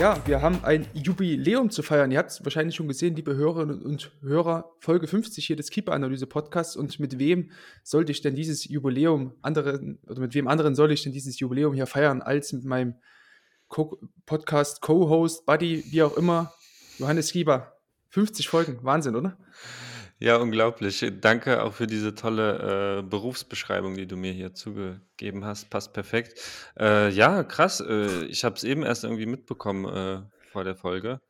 Ja, 0.00 0.16
wir 0.24 0.40
haben 0.40 0.64
ein 0.64 0.86
Jubiläum 0.94 1.68
zu 1.68 1.82
feiern. 1.82 2.10
Ihr 2.10 2.16
habt 2.16 2.30
es 2.30 2.42
wahrscheinlich 2.42 2.74
schon 2.74 2.88
gesehen, 2.88 3.14
liebe 3.16 3.36
Hörerinnen 3.36 3.82
und 3.82 4.10
Hörer, 4.22 4.72
Folge 4.78 5.06
50 5.06 5.46
hier 5.46 5.56
des 5.56 5.68
Keeper-Analyse-Podcasts. 5.68 6.74
Und 6.74 6.98
mit 7.00 7.18
wem 7.18 7.50
sollte 7.82 8.10
ich 8.10 8.22
denn 8.22 8.34
dieses 8.34 8.64
Jubiläum 8.64 9.34
anderen, 9.42 9.98
oder 10.08 10.20
mit 10.20 10.32
wem 10.32 10.48
anderen 10.48 10.74
soll 10.74 10.90
ich 10.90 11.02
denn 11.02 11.12
dieses 11.12 11.38
Jubiläum 11.38 11.74
hier 11.74 11.86
feiern, 11.86 12.22
als 12.22 12.54
mit 12.54 12.64
meinem 12.64 12.94
Co 13.68 14.00
Podcast, 14.24 14.80
Co-Host, 14.80 15.44
Buddy, 15.44 15.84
wie 15.90 16.02
auch 16.02 16.16
immer, 16.16 16.50
Johannes 16.96 17.30
Gieber. 17.30 17.74
50 18.08 18.48
Folgen, 18.48 18.78
Wahnsinn, 18.82 19.16
oder? 19.16 19.36
Ja, 20.22 20.36
unglaublich. 20.36 21.02
Danke 21.20 21.62
auch 21.62 21.72
für 21.72 21.86
diese 21.86 22.14
tolle 22.14 22.98
äh, 22.98 23.02
Berufsbeschreibung, 23.02 23.94
die 23.96 24.06
du 24.06 24.16
mir 24.18 24.32
hier 24.32 24.52
zugegeben 24.52 25.46
hast. 25.46 25.70
Passt 25.70 25.94
perfekt. 25.94 26.38
Äh, 26.78 27.08
ja, 27.10 27.42
krass. 27.42 27.80
Äh, 27.80 28.26
ich 28.26 28.44
habe 28.44 28.54
es 28.54 28.62
eben 28.64 28.82
erst 28.82 29.04
irgendwie 29.04 29.24
mitbekommen 29.24 29.86
äh, 29.86 30.22
vor 30.52 30.64
der 30.64 30.76
Folge. 30.76 31.20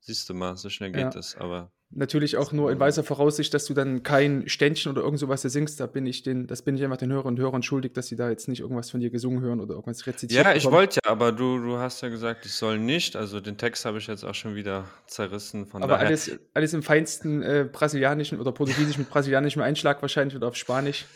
Siehst 0.00 0.28
du 0.30 0.34
mal, 0.34 0.56
so 0.56 0.70
schnell 0.70 0.92
geht 0.92 1.14
Ja. 1.14 1.20
es. 1.20 1.36
Aber 1.36 1.72
Natürlich 1.92 2.36
auch 2.36 2.52
nur 2.52 2.70
in 2.70 2.78
weiser 2.78 3.02
Voraussicht, 3.02 3.52
dass 3.52 3.64
du 3.64 3.74
dann 3.74 4.04
kein 4.04 4.48
Ständchen 4.48 4.92
oder 4.92 5.02
irgend 5.02 5.18
sowas 5.18 5.42
singst. 5.42 5.80
Da 5.80 5.86
bin 5.86 6.06
ich 6.06 6.22
den, 6.22 6.46
das 6.46 6.62
bin 6.62 6.76
ich 6.76 6.84
einfach 6.84 6.98
den 6.98 7.10
Hörern 7.10 7.34
und 7.34 7.40
Hörern 7.40 7.64
schuldig, 7.64 7.94
dass 7.94 8.06
sie 8.06 8.14
da 8.14 8.30
jetzt 8.30 8.46
nicht 8.46 8.60
irgendwas 8.60 8.90
von 8.90 9.00
dir 9.00 9.10
gesungen 9.10 9.40
hören 9.40 9.60
oder 9.60 9.74
irgendwas 9.74 10.06
rezitiert 10.06 10.44
ja, 10.44 10.52
ich 10.52 10.62
bekommen. 10.62 10.76
wollte 10.76 11.00
ja, 11.04 11.10
aber 11.10 11.32
du, 11.32 11.58
du 11.58 11.78
hast 11.78 12.00
ja 12.02 12.08
gesagt, 12.08 12.46
ich 12.46 12.52
soll 12.52 12.78
nicht. 12.78 13.16
Also 13.16 13.40
den 13.40 13.56
Text 13.58 13.84
habe 13.84 13.98
ich 13.98 14.06
jetzt 14.06 14.22
auch 14.22 14.36
schon 14.36 14.54
wieder 14.54 14.84
zerrissen. 15.08 15.66
Von 15.66 15.82
Aber 15.82 15.94
daher. 15.94 16.06
alles, 16.06 16.30
alles 16.54 16.74
im 16.74 16.84
feinsten 16.84 17.42
äh, 17.42 17.68
brasilianischen 17.70 18.38
oder 18.38 18.52
portugiesisch 18.52 18.96
mit 18.96 19.10
brasilianischem 19.10 19.60
Einschlag 19.60 20.00
wahrscheinlich 20.00 20.36
oder 20.36 20.46
auf 20.46 20.56
Spanisch. 20.56 21.06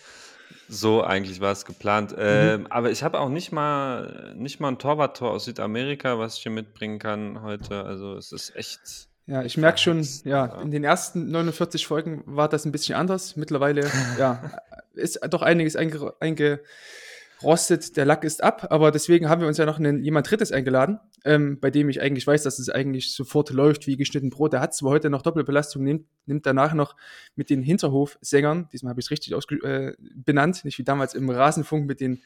So 0.69 1.03
eigentlich 1.03 1.41
war 1.41 1.53
es 1.53 1.65
geplant. 1.65 2.17
Ähm, 2.19 2.67
aber 2.69 2.91
ich 2.91 3.05
habe 3.05 3.21
auch 3.21 3.29
nicht 3.29 3.53
mal, 3.53 4.35
nicht 4.37 4.59
mal 4.59 4.69
ein 4.69 4.79
Torwarttor 4.79 5.31
aus 5.31 5.45
Südamerika, 5.45 6.19
was 6.19 6.37
ich 6.39 6.43
hier 6.43 6.53
mitbringen 6.53 6.99
kann 6.99 7.43
heute. 7.43 7.85
Also 7.85 8.17
es 8.17 8.33
ist 8.33 8.57
echt. 8.57 9.09
Ja, 9.27 9.43
ich 9.43 9.57
merke 9.57 9.79
schon, 9.79 10.07
ja, 10.25 10.61
in 10.61 10.71
den 10.71 10.85
ersten 10.85 11.31
49 11.31 11.87
Folgen 11.87 12.23
war 12.27 12.49
das 12.49 12.67
ein 12.67 12.73
bisschen 12.73 12.95
anders. 12.95 13.37
Mittlerweile, 13.37 13.91
ja, 14.19 14.51
ist 14.95 15.19
doch 15.31 15.41
einiges 15.41 15.77
einge 15.77 16.13
eingerostet. 16.21 17.97
Der 17.97 18.05
Lack 18.05 18.23
ist 18.25 18.43
ab, 18.43 18.67
aber 18.69 18.91
deswegen 18.91 19.31
haben 19.31 19.41
wir 19.41 19.49
uns 19.49 19.57
ja 19.57 19.65
noch 19.65 19.79
einen, 19.79 20.05
jemand 20.05 20.31
Drittes 20.31 20.53
eingeladen, 20.53 21.01
ähm, 21.25 21.59
bei 21.59 21.71
dem 21.71 21.89
ich 21.89 22.03
eigentlich 22.03 22.27
weiß, 22.27 22.43
dass 22.43 22.59
es 22.59 22.69
eigentlich 22.69 23.15
sofort 23.15 23.49
läuft 23.49 23.87
wie 23.87 23.97
geschnitten 23.97 24.29
Brot. 24.29 24.53
Der 24.53 24.61
hat 24.61 24.75
zwar 24.75 24.91
heute 24.91 25.09
noch 25.09 25.23
Doppelbelastung, 25.23 25.83
nimmt, 25.85 26.07
nimmt 26.27 26.45
danach 26.45 26.75
noch 26.75 26.95
mit 27.35 27.49
den 27.49 27.63
Hinterhofsängern, 27.63 28.69
diesmal 28.75 28.91
habe 28.91 29.01
ich 29.01 29.07
es 29.07 29.11
richtig 29.11 29.33
äh, 29.63 29.95
benannt, 30.15 30.67
nicht 30.67 30.79
wie 30.79 30.85
damals 30.85 31.15
im 31.15 31.31
Rasenfunk 31.31 31.87
mit 31.87 32.03
den 32.03 32.21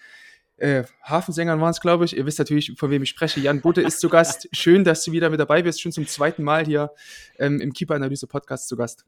äh, 0.58 0.84
Hafensängern 1.02 1.60
waren 1.60 1.70
es, 1.70 1.80
glaube 1.80 2.04
ich. 2.04 2.16
Ihr 2.16 2.26
wisst 2.26 2.38
natürlich, 2.38 2.72
von 2.76 2.90
wem 2.90 3.02
ich 3.02 3.08
spreche. 3.08 3.40
Jan 3.40 3.60
Budde 3.60 3.82
ist 3.82 4.00
zu 4.00 4.08
Gast. 4.08 4.48
Schön, 4.56 4.84
dass 4.84 5.04
du 5.04 5.12
wieder 5.12 5.30
mit 5.30 5.40
dabei 5.40 5.62
bist. 5.62 5.80
Schon 5.80 5.92
zum 5.92 6.06
zweiten 6.06 6.42
Mal 6.42 6.66
hier 6.66 6.92
ähm, 7.38 7.60
im 7.60 7.72
Keeper-Analyse-Podcast 7.72 8.68
zu 8.68 8.76
Gast. 8.76 9.04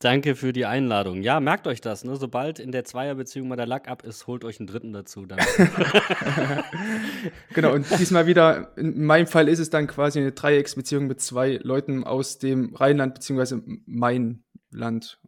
Danke 0.00 0.34
für 0.34 0.52
die 0.52 0.66
Einladung. 0.66 1.22
Ja, 1.22 1.40
merkt 1.40 1.66
euch 1.66 1.80
das. 1.80 2.04
Ne? 2.04 2.16
Sobald 2.16 2.58
in 2.58 2.72
der 2.72 2.84
Zweierbeziehung 2.84 3.48
mal 3.48 3.56
der 3.56 3.66
Lack 3.66 3.88
ab 3.88 4.04
ist, 4.04 4.26
holt 4.26 4.44
euch 4.44 4.60
einen 4.60 4.66
Dritten 4.66 4.92
dazu. 4.92 5.26
Genau, 7.54 7.72
und 7.72 7.86
diesmal 7.98 8.26
wieder, 8.26 8.76
in 8.76 9.04
meinem 9.04 9.26
Fall 9.26 9.48
ist 9.48 9.60
es 9.60 9.70
dann 9.70 9.86
quasi 9.86 10.18
eine 10.18 10.32
Dreiecksbeziehung 10.32 11.06
mit 11.06 11.20
zwei 11.20 11.58
Leuten 11.62 12.04
aus 12.04 12.38
dem 12.38 12.74
Rheinland, 12.74 13.14
beziehungsweise 13.14 13.62
Mainland. 14.74 15.18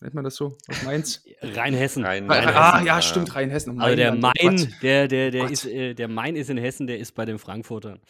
Nennt 0.00 0.14
man 0.14 0.24
das 0.24 0.36
so? 0.36 0.56
Aus 0.68 0.82
Mainz? 0.84 1.24
Rheinhessen. 1.42 2.04
Rein- 2.04 2.30
ah, 2.30 2.34
Rheinhessen, 2.34 2.86
ja, 2.86 2.94
ja. 2.96 3.02
stimmt, 3.02 3.34
Rheinhessen. 3.34 3.80
Also 3.80 3.96
der 3.96 4.12
oh 4.12 4.16
Main, 4.16 4.32
Gott. 4.56 4.68
der, 4.82 5.08
der, 5.08 5.30
der, 5.30 5.42
Gott. 5.42 5.50
ist, 5.50 5.66
äh, 5.66 5.94
der 5.94 6.08
Main 6.08 6.36
ist 6.36 6.50
in 6.50 6.56
Hessen, 6.58 6.86
der 6.86 6.98
ist 6.98 7.12
bei 7.12 7.24
den 7.24 7.38
Frankfurtern. 7.38 8.00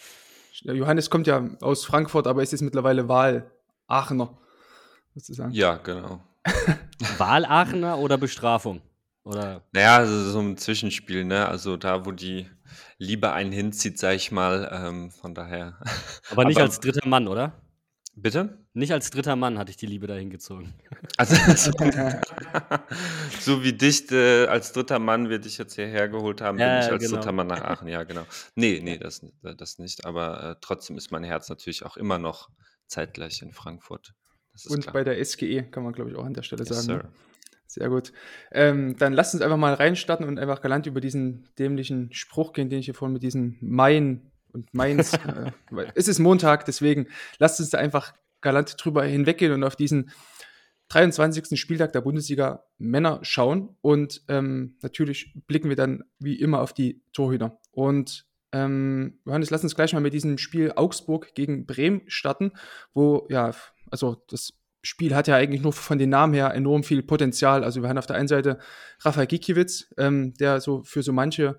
Johannes 0.63 1.11
kommt 1.11 1.27
ja 1.27 1.49
aus 1.61 1.85
Frankfurt, 1.85 2.27
aber 2.27 2.43
ist 2.43 2.53
jetzt 2.53 2.61
mittlerweile 2.61 3.09
Wahl-Aachener, 3.09 4.39
sozusagen. 5.15 5.53
Ja, 5.53 5.77
genau. 5.79 6.23
Wahlachener 7.19 7.99
oder 7.99 8.19
Bestrafung? 8.19 8.81
Oder 9.25 9.63
Naja, 9.73 9.99
also 9.99 10.31
so 10.31 10.41
ein 10.41 10.57
Zwischenspiel, 10.57 11.25
ne? 11.25 11.47
Also 11.49 11.77
da, 11.77 12.05
wo 12.05 12.11
die 12.13 12.49
Liebe 12.99 13.33
einen 13.33 13.53
hinzieht, 13.53 13.99
sag 13.99 14.15
ich 14.17 14.33
mal. 14.33 14.69
Ähm, 14.73 15.11
von 15.11 15.35
daher. 15.35 15.79
aber 16.31 16.45
nicht 16.45 16.57
Aber- 16.57 16.65
als 16.67 16.81
dritter 16.81 17.07
Mann, 17.09 17.29
oder? 17.29 17.53
Bitte? 18.15 18.59
Nicht 18.75 18.93
als 18.93 19.11
dritter 19.11 19.37
Mann 19.37 19.59
hatte 19.59 19.71
ich 19.71 19.77
die 19.77 19.87
Liebe 19.87 20.07
dahin 20.07 20.31
gezogen. 20.31 20.73
Also, 21.19 21.37
so, 21.57 21.71
so 23.41 23.63
wie 23.63 23.75
dich 23.75 24.11
äh, 24.11 24.47
als 24.47 24.73
dritter 24.73 24.99
Mann 24.99 25.29
wir 25.29 25.39
dich 25.39 25.59
jetzt 25.59 25.75
hierher 25.75 26.09
geholt 26.09 26.41
haben, 26.41 26.57
bin 26.57 26.67
Ja, 26.67 26.81
ich 26.81 26.91
als 26.91 27.05
genau. 27.05 27.17
dritter 27.17 27.33
Mann 27.33 27.49
nach 27.49 27.61
Aachen. 27.61 27.87
Ja, 27.87 28.03
genau. 28.05 28.25
Nee, 28.55 28.81
nee, 28.83 28.97
das, 28.97 29.23
äh, 29.43 29.55
das 29.55 29.79
nicht. 29.79 30.07
Aber 30.07 30.43
äh, 30.43 30.57
trotzdem 30.63 30.97
ist 30.97 31.11
mein 31.13 31.23
Herz 31.23 31.51
natürlich 31.51 31.85
auch 31.85 31.99
immer 31.99 32.19
noch 32.19 32.49
zeitgleich 32.87 33.43
in 33.43 33.53
Frankfurt. 33.53 34.15
Das 34.53 34.65
ist 34.65 34.71
Und 34.71 34.83
klar. 34.83 34.95
bei 34.95 35.05
der 35.05 35.23
SGE 35.23 35.65
kann 35.71 35.83
man, 35.83 35.93
glaube 35.93 36.11
ich, 36.11 36.17
auch 36.17 36.25
an 36.25 36.33
der 36.35 36.43
Stelle 36.43 36.65
Yes, 36.65 36.69
sagen. 36.69 36.83
sir. 36.83 36.97
Ne? 37.09 37.13
Sehr 37.67 37.89
gut. 37.91 38.13
Ähm, 38.53 38.97
dann 38.97 39.13
lasst 39.13 39.35
uns 39.35 39.43
einfach 39.43 39.57
mal 39.59 39.75
reinstarten 39.75 40.27
und 40.27 40.39
einfach 40.39 40.61
galant 40.63 40.87
über 40.87 41.01
diesen 41.01 41.49
dämlichen 41.59 42.13
Spruch 42.13 42.53
gehen, 42.53 42.71
den 42.71 42.79
ich 42.81 42.87
hier 42.87 42.95
vorhin 42.95 43.13
mit 43.13 43.23
diesem 43.23 43.59
Main 43.61 44.31
und 44.53 44.73
Mainz. 44.75 45.13
äh, 45.27 45.53
weil 45.71 45.93
es 45.95 46.09
ist 46.09 46.19
Montag, 46.19 46.65
deswegen 46.65 47.07
lasst 47.39 47.61
uns 47.61 47.71
da 47.71 47.79
einfach 47.79 48.15
galant 48.43 48.75
drüber 48.79 49.05
hinweggehen 49.05 49.53
und 49.53 49.65
auf 49.65 49.77
diesen 49.77 50.11
23. 50.89 51.59
Spieltag 51.59 51.93
der 51.93 52.03
Bundesliga 52.03 52.65
Männer 52.77 53.21
schauen. 53.23 53.77
Und 53.81 54.23
ähm, 54.29 54.77
natürlich 54.83 55.35
blicken 55.47 55.71
wir 55.71 55.77
dann 55.77 56.05
wie 56.19 56.39
immer 56.39 56.61
auf 56.61 56.75
die 56.75 57.03
Torhüter. 57.15 57.59
Und 57.71 58.27
ähm, 58.53 59.19
Johannes, 59.25 59.51
lass 59.51 59.63
uns 59.63 59.75
gleich 59.75 59.95
mal 59.95 60.01
mit 60.01 60.13
diesem 60.13 60.37
Spiel 60.37 60.73
Augsburg 60.77 61.35
gegen 61.35 61.65
Bremen 61.65 62.03
starten, 62.09 62.53
wo 62.93 63.27
ja, 63.31 63.53
also 63.91 64.23
das 64.29 64.53
Spiel 64.83 65.15
hat 65.15 65.29
ja 65.29 65.37
eigentlich 65.37 65.63
nur 65.63 65.73
von 65.73 65.97
den 65.97 66.11
Namen 66.11 66.35
her 66.35 66.53
enorm 66.53 66.85
viel 66.85 67.03
Potenzial. 67.03 67.65
Also 67.65 67.83
wir 67.83 67.89
haben 67.89 67.99
auf 67.99 68.07
der 68.07 68.17
einen 68.17 68.29
Seite 68.29 68.59
Rafael 69.01 69.27
Gikiewicz, 69.27 69.87
ähm, 69.97 70.35
der 70.35 70.61
so 70.61 70.83
für 70.83 71.03
so 71.03 71.13
manche, 71.15 71.59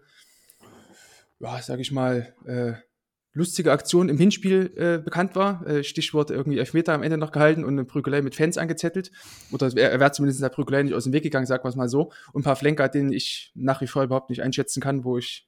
ja, 1.39 1.59
sag 1.61 1.79
ich 1.79 1.91
mal, 1.91 2.35
äh, 2.45 2.73
lustige 3.33 3.71
Aktionen 3.71 4.09
im 4.09 4.17
Hinspiel 4.17 4.71
äh, 4.75 5.03
bekannt 5.03 5.35
war. 5.35 5.65
Äh, 5.67 5.83
Stichwort 5.83 6.29
irgendwie 6.29 6.59
Elfmeter 6.59 6.93
am 6.93 7.03
Ende 7.03 7.17
noch 7.17 7.31
gehalten 7.31 7.63
und 7.63 7.73
eine 7.73 7.85
Prügelei 7.85 8.21
mit 8.21 8.35
Fans 8.35 8.57
angezettelt. 8.57 9.11
Oder 9.51 9.71
er, 9.75 9.91
er 9.91 9.99
wäre 9.99 10.11
zumindest 10.11 10.39
in 10.39 10.43
der 10.43 10.49
Prügelei 10.49 10.83
nicht 10.83 10.93
aus 10.93 11.05
dem 11.05 11.13
Weg 11.13 11.23
gegangen, 11.23 11.45
sagen 11.45 11.63
wir 11.63 11.69
es 11.69 11.75
mal 11.75 11.89
so. 11.89 12.11
Und 12.31 12.41
ein 12.41 12.43
paar 12.43 12.55
Flenker, 12.55 12.89
den 12.89 13.11
ich 13.11 13.51
nach 13.55 13.81
wie 13.81 13.87
vor 13.87 14.03
überhaupt 14.03 14.29
nicht 14.29 14.43
einschätzen 14.43 14.81
kann, 14.81 15.03
wo 15.03 15.17
ich 15.17 15.47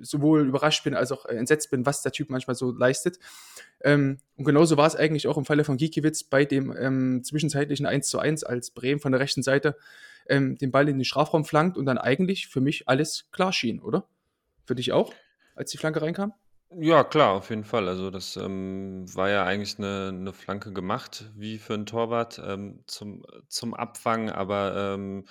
sowohl 0.00 0.48
überrascht 0.48 0.82
bin 0.84 0.94
als 0.94 1.12
auch 1.12 1.26
äh, 1.26 1.36
entsetzt 1.36 1.70
bin, 1.70 1.86
was 1.86 2.02
der 2.02 2.12
Typ 2.12 2.30
manchmal 2.30 2.56
so 2.56 2.72
leistet. 2.72 3.18
Ähm, 3.82 4.18
und 4.36 4.44
genauso 4.44 4.76
war 4.76 4.86
es 4.86 4.96
eigentlich 4.96 5.28
auch 5.28 5.36
im 5.36 5.44
Falle 5.44 5.64
von 5.64 5.76
Gikiewicz 5.76 6.24
bei 6.24 6.44
dem 6.44 6.74
ähm, 6.76 7.22
zwischenzeitlichen 7.22 7.86
1 7.86 8.08
zu 8.08 8.18
1, 8.18 8.44
als 8.44 8.70
Bremen 8.70 9.00
von 9.00 9.12
der 9.12 9.20
rechten 9.20 9.42
Seite 9.42 9.76
ähm, 10.28 10.56
den 10.56 10.70
Ball 10.70 10.88
in 10.88 10.98
den 10.98 11.04
Strafraum 11.04 11.44
flankt 11.44 11.76
und 11.76 11.86
dann 11.86 11.98
eigentlich 11.98 12.48
für 12.48 12.60
mich 12.60 12.88
alles 12.88 13.28
klar 13.30 13.52
schien, 13.52 13.80
oder? 13.80 14.08
Für 14.64 14.74
dich 14.74 14.92
auch, 14.92 15.12
als 15.54 15.70
die 15.70 15.78
Flanke 15.78 16.00
reinkam? 16.00 16.32
Ja, 16.76 17.04
klar, 17.04 17.32
auf 17.34 17.50
jeden 17.50 17.64
Fall. 17.64 17.88
Also 17.88 18.10
das 18.10 18.36
ähm, 18.36 19.04
war 19.14 19.28
ja 19.30 19.44
eigentlich 19.44 19.78
eine, 19.78 20.08
eine 20.08 20.32
Flanke 20.32 20.72
gemacht, 20.72 21.30
wie 21.36 21.58
für 21.58 21.74
einen 21.74 21.86
Torwart 21.86 22.40
ähm, 22.44 22.82
zum, 22.86 23.24
zum 23.48 23.74
Abfangen, 23.74 24.30
aber 24.30 24.94
ähm, 24.94 25.24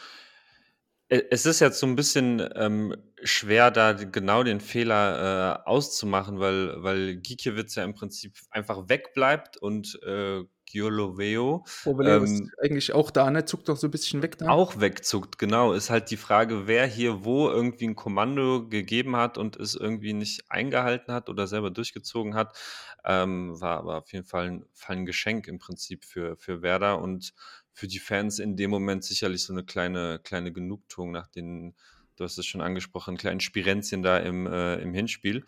e- 1.10 1.24
es 1.32 1.46
ist 1.46 1.60
jetzt 1.60 1.80
so 1.80 1.88
ein 1.88 1.96
bisschen 1.96 2.42
ähm, 2.56 2.96
schwer, 3.24 3.72
da 3.72 3.94
genau 3.94 4.44
den 4.44 4.60
Fehler 4.62 5.64
äh, 5.66 5.70
auszumachen, 5.70 6.40
weil, 6.40 6.82
weil 6.84 7.16
Gikiewicz 7.18 7.76
ja 7.76 7.84
im 7.84 7.94
Prinzip 7.94 8.36
einfach 8.52 8.90
wegbleibt 8.90 9.58
und 9.58 10.00
äh, 10.04 10.42
Gioloveo 10.74 11.66
Robeleo 11.86 12.18
Ähm, 12.18 12.24
ist 12.24 12.52
eigentlich 12.58 12.94
auch 12.94 13.12
da, 13.12 13.30
ne? 13.30 13.46
Zuckt 13.46 13.70
doch 13.70 13.78
so 13.78 13.88
ein 13.88 13.92
bisschen 13.92 14.22
weg 14.24 14.38
da. 14.40 14.48
auch 14.48 14.80
wegzuckt, 14.80 15.38
genau. 15.38 15.74
Ist 15.74 15.90
halt 15.90 16.12
die 16.12 16.18
Frage, 16.18 16.68
wer 16.68 16.86
hier 16.88 17.24
wo 17.24 17.50
irgendwie 17.50 17.88
ein 17.88 17.96
Kommando 17.96 18.68
gegeben 18.68 19.16
hat 19.16 19.38
und 19.38 19.56
es 19.56 19.76
irgendwie 19.76 20.14
nicht 20.14 20.50
eingehalten 20.50 21.14
hat 21.14 21.30
oder 21.30 21.48
selber 21.48 21.72
durchgezogen 21.72 22.36
hat. 22.36 22.58
Ähm, 23.06 23.60
war 23.62 23.78
aber 23.78 23.98
auf 24.00 24.12
jeden 24.12 24.26
Fall 24.26 24.48
ein, 24.48 24.66
Fall 24.74 24.98
ein 24.98 25.06
Geschenk 25.06 25.48
im 25.48 25.60
Prinzip 25.60 26.04
für, 26.06 26.36
für 26.38 26.62
Werder 26.62 27.00
und 27.02 27.34
für 27.72 27.88
die 27.88 28.00
Fans 28.00 28.40
in 28.40 28.56
dem 28.56 28.70
Moment 28.72 29.04
sicherlich 29.04 29.44
so 29.44 29.54
eine 29.54 29.64
kleine, 29.64 30.20
kleine 30.24 30.52
Genugtuung 30.52 31.12
nach 31.12 31.28
den, 31.28 31.76
du 32.16 32.24
hast 32.24 32.38
es 32.38 32.46
schon 32.46 32.62
angesprochen, 32.62 33.18
kleinen 33.18 33.40
Spirenzchen 33.40 34.04
da 34.04 34.18
im, 34.18 34.48
äh, 34.48 34.76
im 34.76 34.94
Hinspiel. 34.94 35.46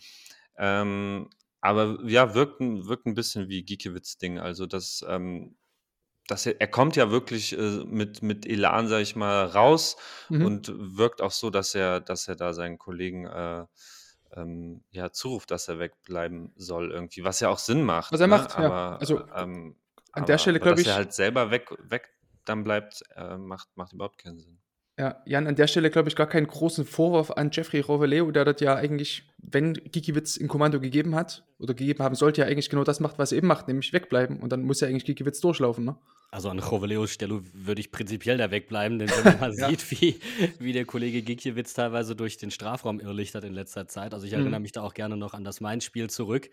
Ähm, 0.57 1.29
aber 1.65 1.99
ja, 2.05 2.33
wirkt, 2.35 2.59
wirkt 2.61 3.05
ein 3.07 3.15
bisschen 3.15 3.49
wie 3.49 3.63
Giekewitz-Ding. 3.63 4.39
Also 4.39 4.65
das, 4.65 5.05
ähm, 5.07 5.57
das, 6.27 6.45
er 6.47 6.67
kommt 6.67 6.95
ja 6.95 7.11
wirklich 7.11 7.57
äh, 7.57 7.83
mit, 7.85 8.23
mit 8.23 8.45
Elan, 8.47 8.87
sag 8.87 9.01
ich 9.01 9.15
mal, 9.15 9.45
raus 9.45 9.97
Mhm. 10.29 10.45
und 10.45 10.73
wirkt 10.97 11.21
auch 11.21 11.31
so, 11.31 11.49
dass 11.49 11.75
er, 11.75 12.01
dass 12.01 12.27
er 12.27 12.35
da 12.35 12.53
seinen 12.53 12.77
Kollegen 12.79 13.25
äh, 13.27 13.65
ähm, 14.33 14.83
ja, 14.91 15.11
zuruft, 15.11 15.51
dass 15.51 15.67
er 15.67 15.79
wegbleiben 15.79 16.51
soll 16.55 16.91
irgendwie, 16.91 17.23
was 17.23 17.39
ja 17.39 17.49
auch 17.49 17.59
Sinn 17.59 17.83
macht. 17.83 18.11
Was 18.13 18.21
er 18.21 18.27
ne? 18.27 18.31
macht, 18.37 18.57
ja. 18.57 18.65
Aber, 18.65 18.99
Also, 18.99 19.19
ähm, 19.35 19.77
An 20.11 20.25
der 20.25 20.35
aber, 20.35 20.39
Stelle 20.39 20.57
aber 20.57 20.63
glaube 20.63 20.77
dass 20.77 20.87
er 20.87 20.91
ich, 20.91 20.97
halt 20.97 21.13
selber 21.13 21.51
weg, 21.51 21.69
weg 21.79 22.09
dann 22.45 22.63
bleibt, 22.63 23.03
äh, 23.15 23.37
macht, 23.37 23.75
macht 23.75 23.93
überhaupt 23.93 24.17
keinen 24.17 24.39
Sinn. 24.39 24.59
Ja, 24.97 25.21
Jan, 25.25 25.47
an 25.47 25.55
der 25.55 25.67
Stelle 25.67 25.89
glaube 25.89 26.07
ich 26.09 26.15
gar 26.15 26.27
keinen 26.27 26.47
großen 26.47 26.85
Vorwurf 26.85 27.31
an 27.31 27.49
Jeffrey 27.51 27.81
Roveleo, 27.81 28.31
der 28.31 28.45
dort 28.45 28.61
ja 28.61 28.75
eigentlich, 28.75 29.23
wenn 29.37 29.73
Gikiewicz 29.73 30.37
ein 30.39 30.47
Kommando 30.47 30.79
gegeben 30.79 31.15
hat 31.15 31.43
oder 31.59 31.73
gegeben 31.73 32.03
haben 32.03 32.15
sollte, 32.15 32.41
ja 32.41 32.47
eigentlich 32.47 32.69
genau 32.69 32.83
das 32.85 32.99
macht, 33.01 33.19
was 33.19 33.31
er 33.31 33.39
eben 33.39 33.47
macht, 33.47 33.67
nämlich 33.67 33.91
wegbleiben. 33.91 34.39
Und 34.39 34.51
dann 34.51 34.63
muss 34.63 34.79
ja 34.79 34.87
eigentlich 34.87 35.05
Gikiewicz 35.05 35.41
durchlaufen, 35.41 35.83
ne? 35.85 35.97
Also 36.31 36.49
an 36.49 36.59
Joveleos 36.59 37.11
Stelle 37.11 37.41
würde 37.53 37.79
ich 37.79 37.91
prinzipiell 37.91 38.37
da 38.37 38.51
wegbleiben, 38.51 38.99
denn 38.99 39.09
wenn 39.09 39.23
man 39.23 39.39
mal 39.39 39.53
Ja. 39.57 39.69
sieht, 39.69 39.89
wie, 39.91 40.19
wie 40.59 40.73
der 40.73 40.85
Kollege 40.85 41.21
Gikiewicz 41.21 41.73
teilweise 41.73 42.15
durch 42.15 42.37
den 42.37 42.51
Strafraum 42.51 42.99
irrlichtert 42.99 43.43
in 43.45 43.53
letzter 43.53 43.87
Zeit. 43.87 44.13
Also 44.13 44.25
ich 44.25 44.33
erinnere 44.33 44.59
Mhm. 44.59 44.63
mich 44.63 44.71
da 44.73 44.81
auch 44.81 44.93
gerne 44.93 45.17
noch 45.17 45.33
an 45.33 45.43
das 45.45 45.61
Mainz-Spiel 45.61 46.09
zurück. 46.09 46.49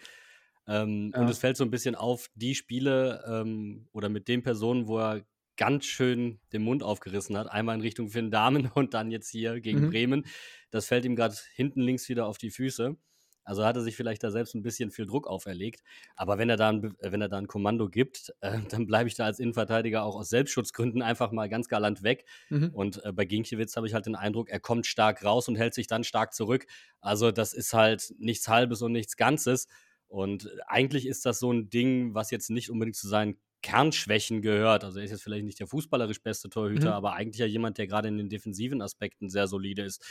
Ähm, 0.69 1.13
Und 1.17 1.27
Ja. 1.27 1.31
es 1.31 1.39
fällt 1.39 1.57
so 1.57 1.65
ein 1.65 1.71
bisschen 1.71 1.95
auf 1.97 2.29
die 2.37 2.55
Spiele 2.55 3.25
ähm, 3.27 3.89
oder 3.93 4.09
mit 4.09 4.29
den 4.29 4.43
Personen, 4.43 4.87
wo 4.87 4.99
er 4.99 5.23
ganz 5.57 5.85
schön 5.85 6.41
den 6.53 6.63
Mund 6.63 6.83
aufgerissen 6.83 7.37
hat. 7.37 7.51
Einmal 7.51 7.75
in 7.77 7.81
Richtung 7.83 8.09
Finn 8.09 8.31
Dahmen 8.31 8.67
und 8.75 8.95
dann 8.95 9.11
jetzt 9.11 9.29
hier 9.31 9.61
gegen 9.61 9.81
Mhm. 9.87 9.91
Bremen. 9.91 10.27
Das 10.71 10.87
fällt 10.87 11.05
ihm 11.05 11.17
gerade 11.17 11.37
hinten 11.55 11.81
links 11.81 12.09
wieder 12.09 12.27
auf 12.27 12.39
die 12.39 12.51
Füße. 12.51 12.97
Also 13.45 13.65
hat 13.65 13.75
er 13.75 13.83
sich 13.83 13.97
vielleicht 13.97 14.23
da 14.23 14.31
selbst 14.31 14.55
ein 14.55 14.63
bisschen 14.63 14.93
viel 14.93 15.05
Druck 15.05 15.27
auferlegt. 15.27 15.83
Aber 16.15 16.39
wenn 16.39 16.49
er 16.49 16.57
da 16.57 16.69
ein, 16.69 16.95
äh, 17.01 17.11
wenn 17.11 17.21
er 17.21 17.29
da 17.29 17.39
ein 17.39 17.49
Kommando 17.49 17.89
gibt, 17.89 18.33
äh, 18.41 18.53
dann 18.71 18.87
bleibe 18.87 19.09
ich 19.09 19.15
da 19.15 19.25
als 19.25 19.41
Innenverteidiger 19.41 20.05
auch 20.05 20.15
aus 20.15 20.29
Selbstschutzgründen 20.29 21.03
einfach 21.03 21.33
mal 21.33 21.49
ganz 21.49 21.69
galant 21.69 22.03
weg. 22.05 22.25
Mhm. 22.51 22.71
Und 22.73 23.05
äh, 23.05 23.13
bei 23.13 23.25
Ginkiewicz 23.25 23.77
habe 23.77 23.87
ich 23.89 23.95
halt 23.95 24.07
den 24.07 24.15
Eindruck, 24.15 24.49
er 24.49 24.61
kommt 24.61 24.87
stark 24.87 25.25
raus 25.25 25.49
und 25.49 25.57
hält 25.57 25.75
sich 25.75 25.89
dann 25.89 26.05
stark 26.05 26.35
zurück. 26.35 26.67
Also 27.01 27.33
das 27.33 27.53
ist 27.53 27.75
halt 27.75 28.15
nichts 28.19 28.47
Halbes 28.47 28.81
und 28.81 28.93
nichts 28.93 29.17
Ganzes. 29.17 29.67
Und 30.07 30.49
eigentlich 30.67 31.07
ist 31.07 31.27
das 31.27 31.39
so 31.41 31.53
ein 31.53 31.69
Ding, 31.69 32.15
was 32.15 32.31
jetzt 32.31 32.51
nicht 32.51 32.71
unbedingt 32.71 32.97
zu 32.97 33.09
seinen 33.09 33.39
Kernschwächen 33.63 34.43
gehört. 34.43 34.85
Also 34.85 34.99
er 34.99 35.05
ist 35.05 35.11
jetzt 35.13 35.23
vielleicht 35.23 35.45
nicht 35.45 35.61
der 35.61 35.67
fußballerisch 35.67 36.23
beste 36.23 36.49
Torhüter, 36.51 36.89
Mhm. 36.91 36.95
aber 36.95 37.13
eigentlich 37.15 37.39
ja 37.39 37.47
jemand, 37.47 37.79
der 37.79 37.87
gerade 37.87 38.09
in 38.09 38.19
den 38.19 38.29
defensiven 38.29 38.83
Aspekten 38.83 39.29
sehr 39.29 39.47
solide 39.47 39.83
ist. 39.83 40.05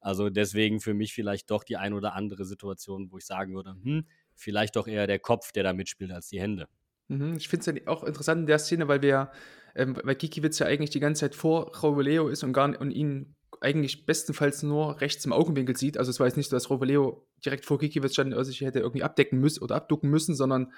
Also 0.00 0.28
deswegen 0.30 0.80
für 0.80 0.94
mich 0.94 1.14
vielleicht 1.14 1.50
doch 1.50 1.64
die 1.64 1.76
ein 1.76 1.92
oder 1.92 2.14
andere 2.14 2.44
Situation, 2.44 3.10
wo 3.10 3.18
ich 3.18 3.26
sagen 3.26 3.54
würde, 3.54 3.76
hm, 3.82 4.06
vielleicht 4.34 4.76
doch 4.76 4.86
eher 4.86 5.06
der 5.06 5.18
Kopf, 5.18 5.52
der 5.52 5.62
da 5.64 5.72
mitspielt, 5.72 6.12
als 6.12 6.28
die 6.28 6.40
Hände. 6.40 6.68
Mhm. 7.08 7.36
Ich 7.36 7.48
finde 7.48 7.70
es 7.80 7.86
auch 7.86 8.04
interessant 8.04 8.40
in 8.40 8.46
der 8.46 8.58
Szene, 8.58 8.88
weil 8.88 9.02
wir 9.02 9.08
ja, 9.08 9.32
ähm, 9.74 9.96
weil 10.02 10.14
Gikiewicz 10.16 10.58
ja 10.58 10.66
eigentlich 10.66 10.90
die 10.90 11.00
ganze 11.00 11.20
Zeit 11.20 11.34
vor 11.34 11.76
Roveleo 11.76 12.28
ist 12.28 12.42
und, 12.44 12.52
gar, 12.52 12.78
und 12.80 12.90
ihn 12.90 13.34
eigentlich 13.60 14.06
bestenfalls 14.06 14.62
nur 14.62 15.00
rechts 15.00 15.24
im 15.24 15.32
Augenwinkel 15.32 15.76
sieht. 15.76 15.98
Also 15.98 16.10
es 16.10 16.20
war 16.20 16.26
jetzt 16.26 16.36
nicht 16.36 16.50
so, 16.50 16.56
dass 16.56 16.68
Roveleo 16.70 17.26
direkt 17.44 17.64
vor 17.64 17.78
Gikiewicz 17.78 18.12
stand 18.12 18.34
und 18.34 18.44
sich 18.44 18.60
hätte 18.60 18.80
irgendwie 18.80 19.02
abdecken 19.02 19.40
müssen 19.40 19.62
oder 19.62 19.76
abducken 19.76 20.10
müssen, 20.10 20.34
sondern 20.34 20.72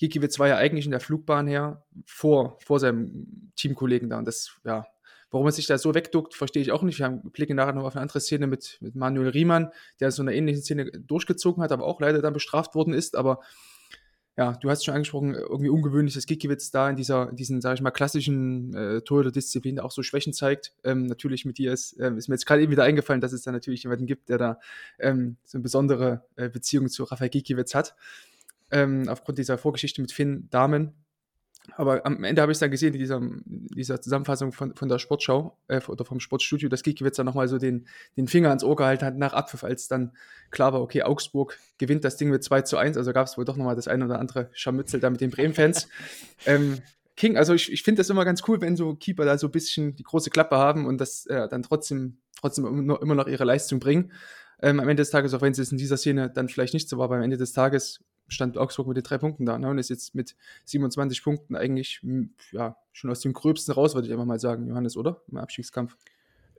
Gikiewicz 0.00 0.38
war 0.38 0.48
ja 0.48 0.56
eigentlich 0.56 0.86
in 0.86 0.92
der 0.92 1.00
Flugbahn 1.00 1.46
her 1.46 1.84
vor, 2.06 2.58
vor 2.64 2.80
seinem 2.80 3.52
Teamkollegen 3.54 4.08
da. 4.08 4.18
Und 4.18 4.24
das, 4.24 4.58
ja, 4.64 4.86
warum 5.30 5.46
er 5.46 5.52
sich 5.52 5.66
da 5.66 5.76
so 5.76 5.94
wegduckt, 5.94 6.34
verstehe 6.34 6.62
ich 6.62 6.72
auch 6.72 6.82
nicht. 6.82 6.98
Wir 6.98 7.04
haben 7.04 7.20
blicken 7.30 7.56
nachher 7.56 7.74
noch 7.74 7.84
auf 7.84 7.94
eine 7.94 8.00
andere 8.00 8.20
Szene 8.20 8.46
mit, 8.46 8.78
mit 8.80 8.94
Manuel 8.96 9.28
Riemann, 9.28 9.70
der 10.00 10.10
so 10.10 10.22
eine 10.22 10.34
ähnliche 10.34 10.62
Szene 10.62 10.90
durchgezogen 10.90 11.62
hat, 11.62 11.70
aber 11.70 11.84
auch 11.84 12.00
leider 12.00 12.22
dann 12.22 12.32
bestraft 12.32 12.74
worden 12.74 12.94
ist. 12.94 13.14
Aber 13.14 13.40
ja, 14.38 14.52
du 14.52 14.70
hast 14.70 14.86
schon 14.86 14.94
angesprochen, 14.94 15.34
irgendwie 15.34 15.68
ungewöhnlich, 15.68 16.14
dass 16.14 16.24
Gikiewicz 16.24 16.70
da 16.70 16.88
in 16.88 16.96
dieser, 16.96 17.28
in 17.28 17.36
diesen, 17.36 17.60
sage 17.60 17.74
ich 17.74 17.82
mal, 17.82 17.90
klassischen 17.90 18.72
äh, 18.74 19.02
Torhüter-Disziplin 19.02 19.80
auch 19.80 19.90
so 19.90 20.02
Schwächen 20.02 20.32
zeigt. 20.32 20.72
Ähm, 20.82 21.04
natürlich 21.04 21.44
mit 21.44 21.58
dir 21.58 21.74
ist, 21.74 22.00
ähm, 22.00 22.16
ist 22.16 22.28
mir 22.28 22.36
jetzt 22.36 22.46
gerade 22.46 22.62
eben 22.62 22.72
wieder 22.72 22.84
eingefallen, 22.84 23.20
dass 23.20 23.32
es 23.34 23.42
da 23.42 23.52
natürlich 23.52 23.82
jemanden 23.82 24.06
gibt, 24.06 24.30
der 24.30 24.38
da 24.38 24.58
ähm, 24.98 25.36
so 25.44 25.58
eine 25.58 25.62
besondere 25.62 26.24
äh, 26.36 26.48
Beziehung 26.48 26.88
zu 26.88 27.04
Rafael 27.04 27.28
Gikiewicz 27.28 27.74
hat. 27.74 27.94
Ähm, 28.70 29.08
aufgrund 29.08 29.38
dieser 29.38 29.58
Vorgeschichte 29.58 30.00
mit 30.00 30.12
Finn 30.12 30.48
Damen. 30.50 30.94
Aber 31.76 32.04
am 32.06 32.24
Ende 32.24 32.42
habe 32.42 32.52
ich 32.52 32.56
es 32.56 32.60
dann 32.60 32.70
gesehen, 32.70 32.94
in 32.94 32.98
dieser, 32.98 33.20
dieser 33.44 34.00
Zusammenfassung 34.00 34.52
von, 34.52 34.74
von 34.74 34.88
der 34.88 34.98
Sportschau 34.98 35.58
äh, 35.68 35.80
oder 35.86 36.04
vom 36.04 36.20
Sportstudio, 36.20 36.68
dass 36.68 36.82
Gikiewicz 36.82 37.16
dann 37.16 37.26
nochmal 37.26 37.48
so 37.48 37.58
den, 37.58 37.86
den 38.16 38.28
Finger 38.28 38.48
ans 38.48 38.64
Ohr 38.64 38.76
gehalten 38.76 39.04
hat 39.04 39.16
nach 39.16 39.34
Abpfiff, 39.34 39.62
als 39.64 39.88
dann 39.88 40.12
klar 40.50 40.72
war, 40.72 40.80
okay, 40.80 41.02
Augsburg 41.02 41.58
gewinnt 41.78 42.04
das 42.04 42.16
Ding 42.16 42.30
mit 42.30 42.42
2 42.42 42.62
zu 42.62 42.76
1. 42.76 42.96
Also 42.96 43.12
gab 43.12 43.26
es 43.26 43.36
wohl 43.36 43.44
doch 43.44 43.56
nochmal 43.56 43.76
das 43.76 43.88
eine 43.88 44.04
oder 44.04 44.18
andere 44.18 44.50
Scharmützel 44.52 45.00
da 45.00 45.10
mit 45.10 45.20
den 45.20 45.30
Bremen-Fans. 45.30 45.88
ähm, 46.46 46.78
King, 47.16 47.36
also 47.36 47.52
ich, 47.52 47.70
ich 47.70 47.82
finde 47.82 48.00
das 48.00 48.08
immer 48.08 48.24
ganz 48.24 48.42
cool, 48.48 48.60
wenn 48.60 48.76
so 48.76 48.94
Keeper 48.94 49.24
da 49.24 49.36
so 49.36 49.48
ein 49.48 49.52
bisschen 49.52 49.94
die 49.94 50.02
große 50.02 50.30
Klappe 50.30 50.56
haben 50.56 50.86
und 50.86 50.98
das 50.98 51.26
äh, 51.26 51.48
dann 51.48 51.62
trotzdem, 51.62 52.18
trotzdem 52.40 52.66
immer 52.66 52.82
noch, 52.82 53.02
immer 53.02 53.14
noch 53.14 53.26
ihre 53.26 53.44
Leistung 53.44 53.78
bringen. 53.78 54.12
Ähm, 54.62 54.80
am 54.80 54.88
Ende 54.88 55.02
des 55.02 55.10
Tages, 55.10 55.34
auch 55.34 55.42
wenn 55.42 55.52
es 55.52 55.72
in 55.72 55.78
dieser 55.78 55.96
Szene 55.96 56.30
dann 56.30 56.48
vielleicht 56.48 56.74
nicht 56.74 56.88
so 56.88 56.98
war, 56.98 57.04
aber 57.04 57.16
am 57.16 57.22
Ende 57.22 57.36
des 57.36 57.52
Tages 57.52 58.02
stand 58.30 58.56
Augsburg 58.56 58.86
mit 58.86 58.96
den 58.96 59.04
drei 59.04 59.18
Punkten 59.18 59.44
da 59.44 59.58
ne? 59.58 59.68
und 59.68 59.78
ist 59.78 59.90
jetzt 59.90 60.14
mit 60.14 60.36
27 60.64 61.22
Punkten 61.22 61.56
eigentlich 61.56 62.00
ja, 62.52 62.76
schon 62.92 63.10
aus 63.10 63.20
dem 63.20 63.32
Gröbsten 63.32 63.74
raus, 63.74 63.94
würde 63.94 64.06
ich 64.06 64.12
einfach 64.12 64.24
mal 64.24 64.40
sagen, 64.40 64.66
Johannes, 64.66 64.96
oder? 64.96 65.22
Im 65.28 65.36
Abstiegskampf. 65.36 65.96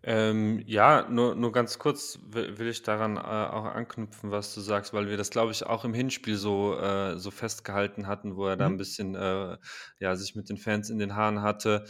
Ähm, 0.04 0.64
ja, 0.66 1.08
nur, 1.10 1.36
nur 1.36 1.52
ganz 1.52 1.78
kurz 1.78 2.20
will, 2.28 2.58
will 2.58 2.68
ich 2.68 2.82
daran 2.82 3.18
äh, 3.18 3.20
auch 3.20 3.66
anknüpfen, 3.66 4.32
was 4.32 4.56
du 4.56 4.62
sagst, 4.62 4.94
weil 4.94 5.08
wir 5.08 5.16
das, 5.16 5.30
glaube 5.30 5.52
ich, 5.52 5.64
auch 5.66 5.86
im 5.86 5.94
Hinspiel 5.94 6.38
so, 6.38 6.76
äh, 6.76 7.20
so 7.20 7.30
festgehalten 7.30 8.08
hatten, 8.08 8.36
wo 8.36 8.48
er 8.48 8.58
da 8.58 8.68
Mhm. 8.68 8.74
ein 8.74 8.78
bisschen 8.78 9.14
äh, 9.16 9.58
ja, 10.00 10.16
sich 10.16 10.36
mit 10.36 10.50
den 10.50 10.58
Fans 10.58 10.90
in 10.90 10.98
den 10.98 11.16
Haaren 11.16 11.44
hatte, 11.44 11.86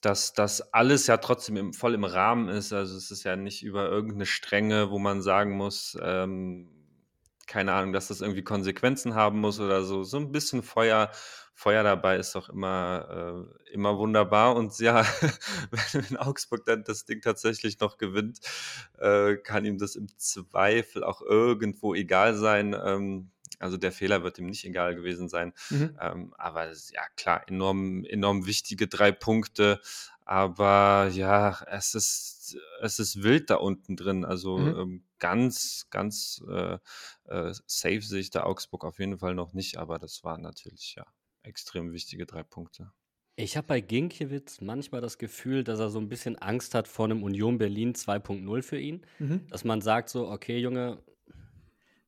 dass 0.00 0.32
das 0.32 0.72
alles 0.72 1.06
ja 1.06 1.18
trotzdem 1.18 1.58
im, 1.58 1.72
voll 1.74 1.92
im 1.92 2.04
Rahmen 2.04 2.48
ist. 2.48 2.72
Also 2.72 2.96
es 2.96 3.10
ist 3.10 3.24
ja 3.24 3.36
nicht 3.36 3.62
über 3.62 3.90
irgendeine 3.90 4.24
Strenge, 4.24 4.90
wo 4.90 4.98
man 4.98 5.20
sagen 5.20 5.54
muss, 5.54 5.98
ähm, 6.02 6.79
keine 7.50 7.72
Ahnung, 7.72 7.92
dass 7.92 8.06
das 8.08 8.20
irgendwie 8.20 8.44
Konsequenzen 8.44 9.14
haben 9.16 9.40
muss 9.40 9.58
oder 9.58 9.82
so. 9.82 10.04
So 10.04 10.18
ein 10.18 10.30
bisschen 10.30 10.62
Feuer, 10.62 11.10
Feuer 11.52 11.82
dabei 11.82 12.16
ist 12.16 12.34
doch 12.36 12.48
immer, 12.48 13.48
äh, 13.68 13.72
immer 13.72 13.98
wunderbar. 13.98 14.54
Und 14.54 14.78
ja, 14.78 15.04
wenn, 15.92 16.16
Augsburg 16.16 16.64
dann 16.64 16.84
das 16.84 17.04
Ding 17.06 17.20
tatsächlich 17.20 17.80
noch 17.80 17.98
gewinnt, 17.98 18.38
äh, 18.98 19.34
kann 19.36 19.64
ihm 19.64 19.78
das 19.78 19.96
im 19.96 20.06
Zweifel 20.16 21.02
auch 21.02 21.22
irgendwo 21.22 21.92
egal 21.94 22.36
sein. 22.36 22.72
Ähm, 22.72 23.30
also 23.58 23.76
der 23.76 23.90
Fehler 23.90 24.22
wird 24.22 24.38
ihm 24.38 24.46
nicht 24.46 24.64
egal 24.64 24.94
gewesen 24.94 25.28
sein. 25.28 25.52
Mhm. 25.70 25.98
Ähm, 26.00 26.34
aber 26.38 26.68
ja, 26.68 27.02
klar, 27.16 27.42
enorm, 27.48 28.04
enorm 28.04 28.46
wichtige 28.46 28.86
drei 28.86 29.10
Punkte. 29.10 29.80
Aber 30.24 31.08
ja, 31.12 31.58
es 31.66 31.96
ist, 31.96 32.56
es 32.80 32.98
ist 33.00 33.24
wild 33.24 33.50
da 33.50 33.56
unten 33.56 33.96
drin. 33.96 34.24
Also 34.24 34.56
Mhm. 34.58 34.78
ähm, 34.78 35.04
ganz, 35.20 35.86
ganz 35.90 36.42
äh, 36.50 36.78
äh, 37.26 37.54
safe 37.66 38.02
sehe 38.02 38.20
ich 38.20 38.30
da 38.30 38.42
Augsburg 38.42 38.84
auf 38.84 38.98
jeden 38.98 39.18
Fall 39.18 39.34
noch 39.34 39.52
nicht. 39.52 39.78
Aber 39.78 39.98
das 39.98 40.24
waren 40.24 40.42
natürlich 40.42 40.94
ja 40.96 41.06
extrem 41.42 41.92
wichtige 41.92 42.26
drei 42.26 42.42
Punkte. 42.42 42.92
Ich 43.36 43.56
habe 43.56 43.66
bei 43.66 43.80
Ginkiewicz 43.80 44.60
manchmal 44.60 45.00
das 45.00 45.16
Gefühl, 45.16 45.64
dass 45.64 45.78
er 45.78 45.88
so 45.88 45.98
ein 45.98 46.08
bisschen 46.08 46.36
Angst 46.36 46.74
hat 46.74 46.88
vor 46.88 47.06
einem 47.06 47.22
Union 47.22 47.56
Berlin 47.56 47.94
2.0 47.94 48.62
für 48.62 48.78
ihn. 48.78 49.06
Mhm. 49.18 49.46
Dass 49.48 49.64
man 49.64 49.80
sagt 49.80 50.10
so, 50.10 50.28
okay, 50.28 50.58
Junge, 50.58 50.98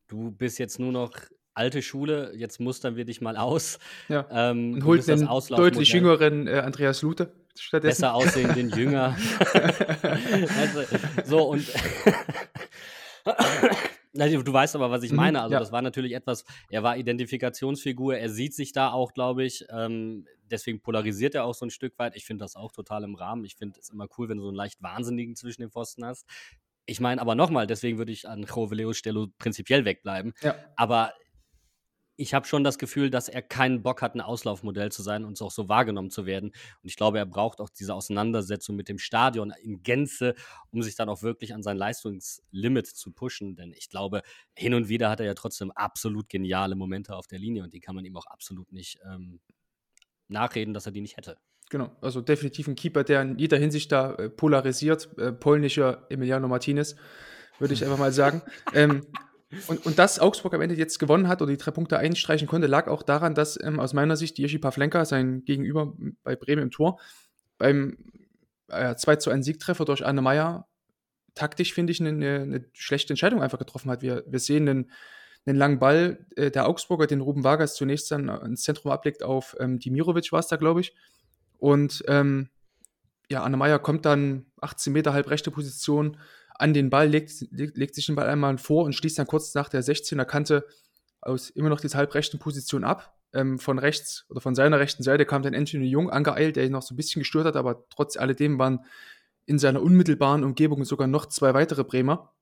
du 0.07 0.31
bist 0.31 0.59
jetzt 0.59 0.79
nur 0.79 0.91
noch 0.91 1.13
alte 1.55 1.81
Schule, 1.81 2.33
jetzt 2.35 2.59
mustern 2.59 2.95
wir 2.95 3.05
dich 3.05 3.21
mal 3.21 3.37
aus. 3.37 3.79
Ja. 4.09 4.27
Ähm, 4.31 4.73
Und 4.73 4.85
holt 4.85 5.01
Auslaufmodell. 5.09 5.71
deutlich 5.71 5.89
jüngeren 5.93 6.47
äh, 6.47 6.59
Andreas 6.59 7.01
Lute 7.01 7.31
stattdessen. 7.55 8.01
besser 8.01 8.13
aussehenden 8.13 8.69
Jünger. 8.69 9.15
also, 10.03 10.83
so 11.25 11.49
und 11.49 11.65
du 13.25 14.53
weißt 14.53 14.75
aber, 14.75 14.91
was 14.91 15.03
ich 15.03 15.11
Mhm, 15.11 15.17
meine. 15.17 15.41
Also, 15.41 15.53
ja. 15.53 15.59
das 15.59 15.71
war 15.71 15.81
natürlich 15.81 16.13
etwas, 16.13 16.45
er 16.69 16.83
war 16.83 16.97
Identifikationsfigur, 16.97 18.17
er 18.17 18.29
sieht 18.29 18.53
sich 18.53 18.71
da 18.73 18.91
auch, 18.91 19.13
glaube 19.13 19.43
ich. 19.43 19.65
Ähm, 19.69 20.27
deswegen 20.49 20.81
polarisiert 20.81 21.35
er 21.35 21.45
auch 21.45 21.53
so 21.55 21.65
ein 21.65 21.71
Stück 21.71 21.97
weit. 21.97 22.15
Ich 22.15 22.25
finde 22.25 22.43
das 22.43 22.55
auch 22.55 22.71
total 22.71 23.03
im 23.03 23.15
Rahmen. 23.15 23.43
Ich 23.45 23.55
finde 23.55 23.79
es 23.79 23.89
immer 23.89 24.07
cool, 24.17 24.29
wenn 24.29 24.37
du 24.37 24.43
so 24.43 24.49
einen 24.49 24.57
leicht 24.57 24.81
Wahnsinnigen 24.81 25.35
zwischen 25.35 25.61
den 25.61 25.71
Pfosten 25.71 26.05
hast. 26.05 26.27
Ich 26.85 26.99
meine 26.99 27.21
aber 27.21 27.33
nochmal, 27.35 27.65
deswegen 27.65 27.97
würde 27.97 28.11
ich 28.11 28.27
an 28.27 28.43
Joveleos 28.43 28.97
Stelle 28.97 29.27
prinzipiell 29.37 29.85
wegbleiben. 29.85 30.33
Ja. 30.41 30.55
Aber 30.75 31.13
ich 32.15 32.33
habe 32.33 32.45
schon 32.45 32.63
das 32.63 32.77
Gefühl, 32.77 33.09
dass 33.09 33.27
er 33.27 33.41
keinen 33.41 33.81
Bock 33.81 34.01
hat, 34.01 34.15
ein 34.15 34.21
Auslaufmodell 34.21 34.91
zu 34.91 35.01
sein 35.01 35.25
und 35.25 35.41
auch 35.41 35.51
so 35.51 35.67
wahrgenommen 35.67 36.11
zu 36.11 36.25
werden. 36.25 36.49
Und 36.49 36.89
ich 36.89 36.95
glaube, 36.95 37.17
er 37.17 37.25
braucht 37.25 37.59
auch 37.59 37.69
diese 37.69 37.93
Auseinandersetzung 37.93 38.75
mit 38.75 38.87
dem 38.87 38.99
Stadion 38.99 39.51
in 39.61 39.81
Gänze, 39.81 40.35
um 40.71 40.83
sich 40.83 40.95
dann 40.95 41.09
auch 41.09 41.23
wirklich 41.23 41.53
an 41.53 41.63
sein 41.63 41.77
Leistungslimit 41.77 42.87
zu 42.87 43.11
pushen. 43.11 43.55
Denn 43.55 43.73
ich 43.73 43.89
glaube, 43.89 44.21
hin 44.55 44.73
und 44.73 44.89
wieder 44.89 45.09
hat 45.09 45.19
er 45.19 45.25
ja 45.25 45.33
trotzdem 45.33 45.71
absolut 45.71 46.29
geniale 46.29 46.75
Momente 46.75 47.15
auf 47.15 47.27
der 47.27 47.39
Linie 47.39 47.63
und 47.63 47.73
die 47.73 47.79
kann 47.79 47.95
man 47.95 48.05
ihm 48.05 48.15
auch 48.15 48.27
absolut 48.27 48.71
nicht 48.71 48.99
ähm, 49.11 49.39
nachreden, 50.27 50.73
dass 50.73 50.85
er 50.85 50.91
die 50.91 51.01
nicht 51.01 51.17
hätte. 51.17 51.37
Genau, 51.69 51.95
also 52.01 52.21
definitiv 52.21 52.67
ein 52.67 52.75
Keeper, 52.75 53.03
der 53.03 53.23
in 53.23 53.39
jeder 53.39 53.57
Hinsicht 53.57 53.91
da 53.91 54.13
äh, 54.15 54.29
polarisiert. 54.29 55.09
Äh, 55.17 55.31
polnischer 55.31 56.05
Emiliano 56.09 56.47
Martinez, 56.47 56.95
würde 57.57 57.73
ich 57.73 57.83
einfach 57.83 57.97
mal 57.97 58.11
sagen. 58.11 58.43
ähm, 58.73 59.07
Und, 59.67 59.85
und 59.85 59.99
dass 59.99 60.19
Augsburg 60.19 60.53
am 60.53 60.61
Ende 60.61 60.75
jetzt 60.75 60.99
gewonnen 60.99 61.27
hat 61.27 61.41
oder 61.41 61.51
die 61.51 61.57
drei 61.57 61.71
Punkte 61.71 61.97
einstreichen 61.97 62.47
konnte, 62.47 62.67
lag 62.67 62.87
auch 62.87 63.03
daran, 63.03 63.35
dass 63.35 63.61
ähm, 63.61 63.79
aus 63.79 63.93
meiner 63.93 64.17
Sicht 64.17 64.37
Jiří 64.37 64.59
Pavlenka, 64.59 65.05
sein 65.05 65.43
Gegenüber 65.45 65.93
bei 66.23 66.35
Bremen 66.35 66.63
im 66.63 66.71
Tor, 66.71 66.99
beim 67.57 67.97
äh, 68.69 68.95
2 68.95 69.17
zu 69.17 69.29
1 69.29 69.45
Siegtreffer 69.45 69.85
durch 69.85 70.05
Anne 70.05 70.21
Meyer 70.21 70.67
taktisch, 71.35 71.73
finde 71.73 71.91
ich, 71.91 71.99
eine, 71.99 72.09
eine, 72.09 72.65
schlechte 72.73 73.13
Entscheidung 73.13 73.41
einfach 73.41 73.59
getroffen 73.59 73.89
hat. 73.89 74.01
Wir, 74.01 74.23
wir 74.27 74.39
sehen 74.39 74.69
einen, 74.69 74.91
einen 75.45 75.57
langen 75.57 75.79
Ball, 75.79 76.25
äh, 76.35 76.51
der 76.51 76.67
Augsburger, 76.67 77.07
den 77.07 77.21
Ruben 77.21 77.43
Vargas 77.43 77.75
zunächst 77.75 78.11
dann 78.11 78.29
ins 78.29 78.63
Zentrum 78.63 78.91
ablegt 78.91 79.23
auf 79.23 79.55
ähm, 79.59 79.79
Dimirovic 79.79 80.31
war 80.31 80.39
es 80.39 80.47
da, 80.47 80.55
glaube 80.55 80.81
ich. 80.81 80.93
Und 81.57 82.03
ähm, 82.07 82.49
ja, 83.29 83.43
Anne 83.43 83.57
Meyer 83.57 83.79
kommt 83.79 84.05
dann 84.05 84.45
18 84.61 84.93
Meter 84.93 85.13
halb 85.13 85.29
rechte 85.29 85.49
Position 85.49 86.17
an 86.63 86.73
den 86.73 86.89
Ball, 86.89 87.09
legt, 87.09 87.45
legt, 87.51 87.75
legt, 87.75 87.93
sich 87.93 88.05
den 88.05 88.15
Ball 88.15 88.29
einmal 88.29 88.57
vor 88.57 88.85
und 88.85 88.93
schließt 88.95 89.19
dann 89.19 89.27
kurz 89.27 89.53
nach 89.53 89.67
der 89.67 89.83
16er 89.83 90.23
Kante 90.23 90.65
aus 91.19 91.49
immer 91.49 91.67
noch 91.67 91.81
dieser 91.81 91.97
halbrechten 91.97 92.39
Position 92.39 92.85
ab. 92.85 93.17
Ähm, 93.33 93.59
von 93.59 93.79
rechts 93.79 94.25
oder 94.29 94.39
von 94.39 94.55
seiner 94.55 94.79
rechten 94.79 95.03
Seite 95.03 95.25
kam 95.25 95.41
dann 95.41 95.55
Anthony 95.55 95.87
Jung 95.87 96.09
angeeilt, 96.09 96.55
der 96.55 96.65
ihn 96.65 96.71
noch 96.71 96.81
so 96.81 96.93
ein 96.93 96.97
bisschen 96.97 97.19
gestört 97.19 97.47
hat, 97.47 97.57
aber 97.57 97.85
trotz 97.89 98.15
alledem 98.15 98.59
waren 98.59 98.85
in 99.45 99.59
seiner 99.59 99.81
unmittelbaren 99.81 100.45
Umgebung 100.45 100.85
sogar 100.85 101.07
noch 101.07 101.25
zwei 101.25 101.53
weitere 101.53 101.83
Bremer. 101.83 102.33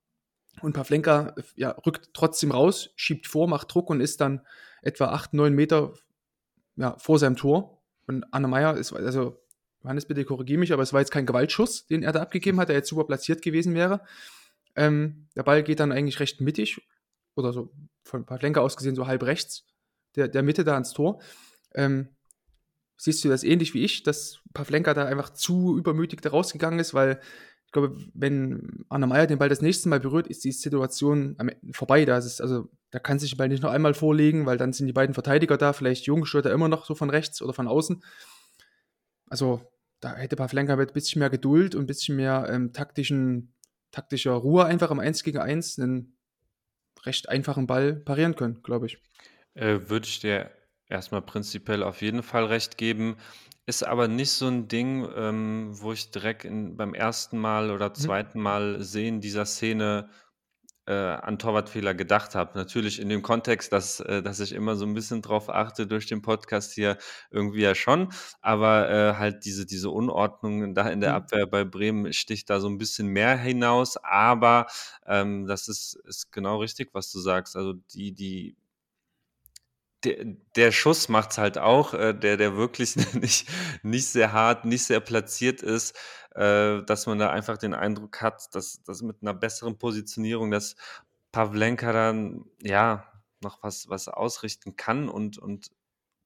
Und 0.61 0.73
Pavlenka 0.73 1.33
ja, 1.55 1.71
rückt 1.83 2.11
trotzdem 2.13 2.51
raus, 2.51 2.91
schiebt 2.95 3.25
vor, 3.25 3.47
macht 3.47 3.73
Druck 3.73 3.89
und 3.89 4.01
ist 4.01 4.21
dann 4.21 4.41
etwa 4.83 5.05
8, 5.05 5.33
9 5.33 5.51
Meter 5.51 5.93
ja, 6.75 6.95
vor 6.99 7.17
seinem 7.17 7.37
Tor. 7.37 7.81
Und 8.05 8.25
Anne 8.31 8.47
Meyer 8.47 8.77
ist, 8.77 8.93
also 8.93 9.41
Johannes, 9.83 10.05
bitte 10.05 10.25
korrigiere 10.25 10.59
mich, 10.59 10.73
aber 10.73 10.83
es 10.83 10.93
war 10.93 10.99
jetzt 10.99 11.11
kein 11.11 11.25
Gewaltschuss, 11.25 11.87
den 11.87 12.03
er 12.03 12.11
da 12.11 12.21
abgegeben 12.21 12.59
hat, 12.59 12.69
der 12.69 12.75
jetzt 12.75 12.89
super 12.89 13.05
platziert 13.05 13.41
gewesen 13.41 13.73
wäre. 13.73 14.01
Ähm, 14.75 15.27
der 15.35 15.43
Ball 15.43 15.63
geht 15.63 15.79
dann 15.79 15.91
eigentlich 15.91 16.19
recht 16.19 16.41
mittig 16.41 16.81
oder 17.35 17.53
so 17.53 17.71
von 18.03 18.25
Pavlenka 18.25 18.61
aus 18.61 18.77
gesehen 18.77 18.95
so 18.95 19.07
halb 19.07 19.23
rechts 19.23 19.65
der, 20.15 20.27
der 20.27 20.43
Mitte 20.43 20.63
da 20.63 20.73
ans 20.73 20.93
Tor. 20.93 21.21
Ähm, 21.73 22.09
siehst 22.97 23.23
du 23.23 23.29
das 23.29 23.43
ähnlich 23.43 23.73
wie 23.73 23.83
ich, 23.83 24.03
dass 24.03 24.39
Pavlenka 24.53 24.93
da 24.93 25.05
einfach 25.05 25.31
zu 25.31 25.77
übermütig 25.77 26.21
da 26.21 26.29
rausgegangen 26.29 26.79
ist, 26.79 26.93
weil 26.93 27.19
ich 27.65 27.71
glaube, 27.71 27.97
wenn 28.13 28.85
Anna 28.89 29.07
Meyer 29.07 29.27
den 29.27 29.39
Ball 29.39 29.47
das 29.47 29.61
nächste 29.61 29.87
Mal 29.87 30.01
berührt, 30.01 30.27
ist 30.27 30.43
die 30.43 30.51
Situation 30.51 31.37
vorbei. 31.71 32.03
Da 32.03 32.17
ist 32.17 32.41
also, 32.41 32.67
da 32.91 32.99
kann 32.99 33.17
sich 33.17 33.31
der 33.31 33.37
Ball 33.37 33.47
nicht 33.47 33.63
noch 33.63 33.71
einmal 33.71 33.93
vorlegen, 33.93 34.45
weil 34.45 34.57
dann 34.57 34.73
sind 34.73 34.87
die 34.87 34.93
beiden 34.93 35.13
Verteidiger 35.13 35.57
da, 35.57 35.71
vielleicht 35.71 36.05
Jung 36.05 36.25
stört 36.25 36.45
er 36.45 36.51
immer 36.51 36.67
noch 36.67 36.85
so 36.85 36.95
von 36.95 37.09
rechts 37.09 37.41
oder 37.41 37.53
von 37.53 37.69
außen. 37.69 38.03
Also, 39.29 39.61
da 40.01 40.15
hätte 40.15 40.35
Pavlenka 40.35 40.75
mit 40.75 40.89
ein 40.89 40.93
bisschen 40.93 41.19
mehr 41.19 41.29
Geduld 41.29 41.75
und 41.75 41.83
ein 41.83 41.87
bisschen 41.87 42.15
mehr 42.17 42.47
ähm, 42.51 42.73
taktischen, 42.73 43.53
taktischer 43.91 44.33
Ruhe 44.33 44.65
einfach 44.65 44.91
im 44.91 44.99
1 44.99 45.23
gegen 45.23 45.37
1 45.37 45.79
einen 45.79 46.17
recht 47.05 47.29
einfachen 47.29 47.67
Ball 47.67 47.93
parieren 47.95 48.35
können, 48.35 48.61
glaube 48.63 48.87
ich. 48.87 49.01
Äh, 49.53 49.89
würde 49.89 50.07
ich 50.07 50.19
dir 50.19 50.51
erstmal 50.87 51.21
prinzipiell 51.21 51.83
auf 51.83 52.01
jeden 52.01 52.23
Fall 52.23 52.45
recht 52.45 52.77
geben. 52.77 53.17
Ist 53.65 53.83
aber 53.83 54.07
nicht 54.07 54.31
so 54.31 54.47
ein 54.47 54.67
Ding, 54.67 55.07
ähm, 55.15 55.69
wo 55.71 55.93
ich 55.93 56.11
direkt 56.11 56.45
in, 56.45 56.75
beim 56.75 56.93
ersten 56.93 57.37
Mal 57.37 57.69
oder 57.71 57.89
mhm. 57.89 57.95
zweiten 57.95 58.39
Mal 58.41 58.81
sehen 58.81 59.21
dieser 59.21 59.45
Szene 59.45 60.09
äh, 60.91 61.17
an 61.21 61.39
Torwartfehler 61.39 61.93
gedacht 61.93 62.35
habe. 62.35 62.57
Natürlich 62.57 62.99
in 62.99 63.07
dem 63.07 63.21
Kontext, 63.21 63.71
dass, 63.71 64.01
äh, 64.01 64.21
dass 64.21 64.41
ich 64.41 64.51
immer 64.51 64.75
so 64.75 64.85
ein 64.85 64.93
bisschen 64.93 65.21
drauf 65.21 65.49
achte 65.49 65.87
durch 65.87 66.05
den 66.05 66.21
Podcast 66.21 66.73
hier 66.73 66.97
irgendwie 67.29 67.61
ja 67.61 67.75
schon, 67.75 68.09
aber 68.41 68.89
äh, 68.89 69.13
halt 69.15 69.45
diese, 69.45 69.65
diese 69.65 69.89
Unordnung 69.89 70.73
da 70.75 70.89
in 70.89 70.99
der 70.99 71.11
mhm. 71.11 71.15
Abwehr 71.15 71.47
bei 71.47 71.63
Bremen 71.63 72.11
sticht 72.11 72.49
da 72.49 72.59
so 72.59 72.67
ein 72.67 72.77
bisschen 72.77 73.07
mehr 73.07 73.37
hinaus, 73.37 73.95
aber 74.03 74.67
ähm, 75.05 75.47
das 75.47 75.69
ist, 75.69 75.97
ist 76.05 76.31
genau 76.33 76.57
richtig, 76.59 76.89
was 76.93 77.09
du 77.11 77.19
sagst. 77.19 77.55
Also 77.55 77.73
die, 77.93 78.11
die 78.13 78.57
der, 80.03 80.25
der 80.55 80.71
Schuss 80.71 81.09
macht's 81.09 81.37
halt 81.37 81.57
auch, 81.57 81.93
äh, 81.93 82.13
der, 82.13 82.37
der 82.37 82.57
wirklich 82.57 82.95
nicht, 83.13 83.47
nicht 83.83 84.07
sehr 84.07 84.33
hart, 84.33 84.65
nicht 84.65 84.83
sehr 84.83 84.99
platziert 84.99 85.61
ist, 85.61 85.95
äh, 86.35 86.83
dass 86.83 87.07
man 87.07 87.19
da 87.19 87.29
einfach 87.29 87.57
den 87.57 87.73
Eindruck 87.73 88.21
hat, 88.21 88.53
dass, 88.55 88.83
dass 88.83 89.01
mit 89.01 89.17
einer 89.21 89.33
besseren 89.33 89.77
Positionierung, 89.77 90.51
dass 90.51 90.75
Pavlenka 91.31 91.91
dann 91.93 92.45
ja 92.61 93.05
noch 93.41 93.63
was, 93.63 93.89
was 93.89 94.07
ausrichten 94.07 94.75
kann 94.75 95.09
und, 95.09 95.37
und 95.37 95.71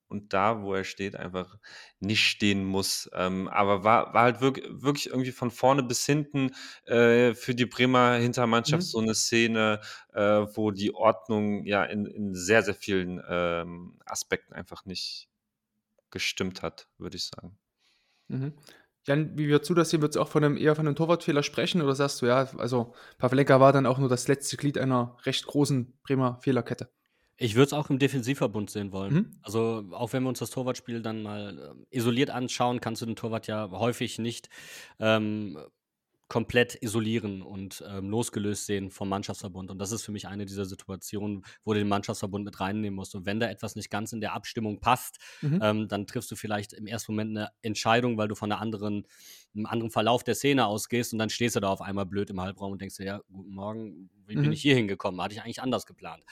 und 0.07 0.33
da, 0.33 0.62
wo 0.62 0.74
er 0.74 0.83
steht, 0.83 1.15
einfach 1.15 1.57
nicht 2.00 2.24
stehen 2.24 2.63
muss. 2.63 3.09
Ähm, 3.13 3.47
aber 3.47 3.83
war, 3.83 4.13
war 4.13 4.24
halt 4.24 4.41
wirklich, 4.41 4.65
wirklich 4.69 5.07
irgendwie 5.07 5.31
von 5.31 5.51
vorne 5.51 5.83
bis 5.83 6.05
hinten 6.05 6.51
äh, 6.85 7.33
für 7.33 7.55
die 7.55 7.65
Bremer 7.65 8.13
Hintermannschaft 8.15 8.83
mhm. 8.83 8.88
so 8.88 9.00
eine 9.00 9.15
Szene, 9.15 9.81
äh, 10.13 10.21
wo 10.21 10.71
die 10.71 10.93
Ordnung 10.93 11.65
ja 11.65 11.83
in, 11.83 12.05
in 12.05 12.35
sehr, 12.35 12.63
sehr 12.63 12.75
vielen 12.75 13.21
ähm, 13.27 14.00
Aspekten 14.05 14.53
einfach 14.53 14.85
nicht 14.85 15.29
gestimmt 16.12 16.62
hat, 16.62 16.88
würde 16.97 17.17
ich 17.17 17.25
sagen. 17.25 17.57
Mhm. 18.27 18.53
Jan, 19.05 19.38
wie 19.38 19.47
wir 19.47 19.62
zu 19.62 19.74
das 19.74 19.91
sehen, 19.91 20.01
wird 20.01 20.12
es 20.12 20.17
auch 20.17 20.29
von 20.29 20.43
einem, 20.43 20.57
eher 20.57 20.75
von 20.75 20.88
einem 20.88 20.95
Torwartfehler 20.95 21.43
sprechen 21.43 21.81
oder 21.81 21.93
sagst 21.93 22.21
du, 22.21 22.25
ja, 22.25 22.50
also 22.57 22.93
Pavlenka 23.17 23.59
war 23.59 23.71
dann 23.71 23.85
auch 23.85 24.00
nur 24.00 24.09
das 24.09 24.27
letzte 24.27 24.57
Glied 24.57 24.77
einer 24.77 25.15
recht 25.25 25.45
großen 25.45 26.00
Bremer 26.03 26.39
Fehlerkette? 26.41 26.89
Ich 27.38 27.55
würde 27.55 27.65
es 27.65 27.74
auch 27.74 27.89
im 27.89 28.00
Defensivverbund 28.00 28.69
sehen 28.69 28.91
wollen. 28.91 29.13
Mhm. 29.13 29.39
Also, 29.41 29.83
auch 29.91 30.13
wenn 30.13 30.24
wir 30.24 30.29
uns 30.29 30.39
das 30.39 30.51
Torwartspiel 30.51 31.01
dann 31.01 31.21
mal 31.21 31.75
äh, 31.91 31.97
isoliert 31.97 32.29
anschauen, 32.29 32.79
kannst 32.79 33.01
du 33.01 33.05
den 33.05 33.17
Torwart 33.17 33.47
ja 33.47 33.69
häufig 33.71 34.19
nicht 34.19 34.50
ähm, 35.00 35.57
komplett 36.27 36.82
isolieren 36.82 37.44
und 37.44 37.84
ähm, 37.88 38.10
losgelöst 38.10 38.65
sehen 38.65 38.89
vom 38.89 39.10
Mannschaftsverbund. 39.10 39.70
Und 39.70 39.77
das 39.77 39.91
ist 39.91 40.03
für 40.03 40.12
mich 40.12 40.27
eine 40.27 40.46
dieser 40.46 40.65
Situationen, 40.65 41.46
wo 41.63 41.74
du 41.74 41.79
den 41.79 41.88
Mannschaftsverbund 41.88 42.44
mit 42.44 42.60
reinnehmen 42.60 42.96
musst. 42.96 43.13
Und 43.13 43.25
wenn 43.27 43.39
da 43.39 43.48
etwas 43.48 43.75
nicht 43.75 43.91
ganz 43.91 44.12
in 44.12 44.22
der 44.22 44.34
Abstimmung 44.34 44.79
passt, 44.79 45.20
mhm. 45.41 45.60
ähm, 45.62 45.88
dann 45.88 46.08
triffst 46.08 46.32
du 46.32 46.36
vielleicht 46.36 46.74
im 46.74 46.88
ersten 46.88 47.12
Moment 47.12 47.38
eine 47.38 47.50
Entscheidung, 47.62 48.17
weil 48.17 48.27
du 48.27 48.36
von 48.36 48.51
einer 48.51 48.60
anderen, 48.60 49.05
einem 49.53 49.67
anderen 49.67 49.91
Verlauf 49.91 50.24
der 50.24 50.34
Szene 50.34 50.65
ausgehst 50.65 51.13
und 51.13 51.20
dann 51.20 51.29
stehst 51.29 51.55
du 51.55 51.60
da 51.60 51.70
auf 51.70 51.82
einmal 51.82 52.08
blöd 52.08 52.29
im 52.32 52.41
Halbraum 52.41 52.72
und 52.72 52.82
denkst 52.82 52.98
dir, 52.98 53.05
ja, 53.05 53.22
guten 53.32 53.53
Morgen, 53.53 54.10
wie 54.25 54.36
mhm. 54.36 54.41
bin 54.41 54.51
ich 54.51 54.62
hier 54.62 54.75
hingekommen? 54.75 55.22
Hatte 55.22 55.36
ich 55.36 55.41
eigentlich 55.41 55.62
anders 55.62 55.86
geplant. 55.86 56.24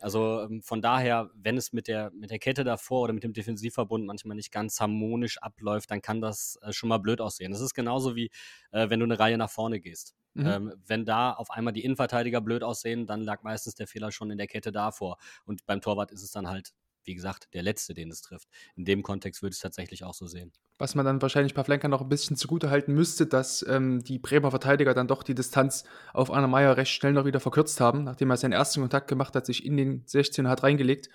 Also 0.00 0.42
ähm, 0.42 0.62
von 0.62 0.80
daher, 0.80 1.30
wenn 1.34 1.56
es 1.56 1.72
mit 1.72 1.88
der, 1.88 2.10
mit 2.12 2.30
der 2.30 2.38
Kette 2.38 2.64
davor 2.64 3.02
oder 3.02 3.12
mit 3.12 3.24
dem 3.24 3.32
Defensivverbund 3.32 4.06
manchmal 4.06 4.36
nicht 4.36 4.52
ganz 4.52 4.80
harmonisch 4.80 5.38
abläuft, 5.38 5.90
dann 5.90 6.02
kann 6.02 6.20
das 6.20 6.58
äh, 6.62 6.72
schon 6.72 6.88
mal 6.88 6.98
blöd 6.98 7.20
aussehen. 7.20 7.52
Das 7.52 7.60
ist 7.60 7.74
genauso 7.74 8.14
wie, 8.14 8.30
äh, 8.70 8.88
wenn 8.90 9.00
du 9.00 9.04
eine 9.04 9.18
Reihe 9.18 9.38
nach 9.38 9.50
vorne 9.50 9.80
gehst. 9.80 10.14
Mhm. 10.34 10.46
Ähm, 10.46 10.74
wenn 10.86 11.04
da 11.04 11.32
auf 11.32 11.50
einmal 11.50 11.72
die 11.72 11.84
Innenverteidiger 11.84 12.40
blöd 12.40 12.62
aussehen, 12.62 13.06
dann 13.06 13.22
lag 13.22 13.42
meistens 13.42 13.74
der 13.74 13.88
Fehler 13.88 14.12
schon 14.12 14.30
in 14.30 14.38
der 14.38 14.46
Kette 14.46 14.70
davor. 14.70 15.18
Und 15.44 15.66
beim 15.66 15.80
Torwart 15.80 16.12
ist 16.12 16.22
es 16.22 16.30
dann 16.30 16.48
halt 16.48 16.72
wie 17.08 17.14
gesagt, 17.14 17.48
der 17.54 17.62
Letzte, 17.62 17.94
den 17.94 18.10
es 18.10 18.20
trifft. 18.20 18.46
In 18.76 18.84
dem 18.84 19.02
Kontext 19.02 19.42
würde 19.42 19.52
ich 19.52 19.56
es 19.56 19.62
tatsächlich 19.62 20.04
auch 20.04 20.14
so 20.14 20.26
sehen. 20.26 20.52
Was 20.78 20.94
man 20.94 21.04
dann 21.04 21.20
wahrscheinlich 21.20 21.54
Pavlenka 21.54 21.88
noch 21.88 22.02
ein 22.02 22.08
bisschen 22.08 22.36
zugute 22.36 22.70
halten 22.70 22.94
müsste, 22.94 23.26
dass 23.26 23.66
ähm, 23.68 24.04
die 24.04 24.20
Bremer 24.20 24.50
Verteidiger 24.50 24.94
dann 24.94 25.08
doch 25.08 25.24
die 25.24 25.34
Distanz 25.34 25.82
auf 26.12 26.30
Anna 26.30 26.46
Meyer 26.46 26.76
recht 26.76 26.92
schnell 26.92 27.12
noch 27.12 27.24
wieder 27.24 27.40
verkürzt 27.40 27.80
haben, 27.80 28.04
nachdem 28.04 28.30
er 28.30 28.36
seinen 28.36 28.52
ersten 28.52 28.80
Kontakt 28.80 29.08
gemacht 29.08 29.34
hat, 29.34 29.46
sich 29.46 29.66
in 29.66 29.76
den 29.76 30.04
16 30.06 30.46
hat 30.46 30.62
reingelegt. 30.62 31.08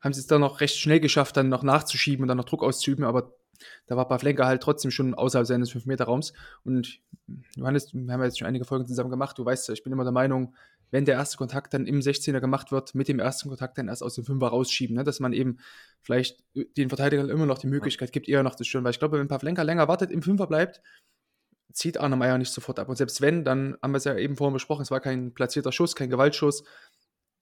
Haben 0.00 0.14
sie 0.14 0.20
es 0.20 0.26
dann 0.26 0.40
noch 0.40 0.60
recht 0.60 0.76
schnell 0.76 0.98
geschafft, 0.98 1.36
dann 1.36 1.50
noch 1.50 1.62
nachzuschieben 1.62 2.24
und 2.24 2.28
dann 2.28 2.38
noch 2.38 2.46
Druck 2.46 2.64
auszuüben, 2.64 3.04
aber 3.04 3.34
da 3.86 3.96
war 3.96 4.08
Pavlenka 4.08 4.46
halt 4.46 4.62
trotzdem 4.62 4.90
schon 4.90 5.14
außerhalb 5.14 5.46
seines 5.46 5.70
5-Meter-Raums. 5.70 6.32
Und 6.64 7.00
Johannes, 7.56 7.92
wir 7.92 8.12
haben 8.12 8.22
jetzt 8.22 8.38
schon 8.38 8.48
einige 8.48 8.64
Folgen 8.64 8.86
zusammen 8.86 9.10
gemacht, 9.10 9.36
du 9.36 9.44
weißt 9.44 9.68
ja, 9.68 9.74
ich 9.74 9.82
bin 9.82 9.92
immer 9.92 10.04
der 10.04 10.12
Meinung, 10.12 10.54
wenn 10.90 11.04
der 11.04 11.14
erste 11.14 11.36
Kontakt 11.36 11.72
dann 11.74 11.86
im 11.86 12.00
16er 12.00 12.40
gemacht 12.40 12.72
wird, 12.72 12.94
mit 12.94 13.08
dem 13.08 13.18
ersten 13.18 13.48
Kontakt 13.48 13.78
dann 13.78 13.88
erst 13.88 14.02
aus 14.02 14.14
dem 14.14 14.24
Fünfer 14.24 14.48
rausschieben, 14.48 14.96
ne? 14.96 15.04
dass 15.04 15.20
man 15.20 15.32
eben 15.32 15.58
vielleicht 16.02 16.42
den 16.76 16.88
Verteidigern 16.88 17.28
immer 17.28 17.46
noch 17.46 17.58
die 17.58 17.68
Möglichkeit 17.68 18.12
gibt, 18.12 18.28
eher 18.28 18.42
noch 18.42 18.56
zu 18.56 18.64
stören, 18.64 18.84
weil 18.84 18.92
ich 18.92 18.98
glaube, 18.98 19.18
wenn 19.18 19.28
Pavlenka 19.28 19.62
länger 19.62 19.88
wartet, 19.88 20.10
im 20.10 20.22
Fünfer 20.22 20.46
bleibt, 20.46 20.80
zieht 21.72 21.98
Arne 21.98 22.16
Meyer 22.16 22.38
nicht 22.38 22.52
sofort 22.52 22.78
ab. 22.78 22.88
Und 22.88 22.96
selbst 22.96 23.20
wenn, 23.20 23.44
dann 23.44 23.76
haben 23.82 23.92
wir 23.92 23.98
es 23.98 24.04
ja 24.04 24.16
eben 24.16 24.36
vorhin 24.36 24.54
besprochen, 24.54 24.82
es 24.82 24.90
war 24.90 25.00
kein 25.00 25.32
platzierter 25.32 25.72
Schuss, 25.72 25.94
kein 25.94 26.10
Gewaltschuss, 26.10 26.64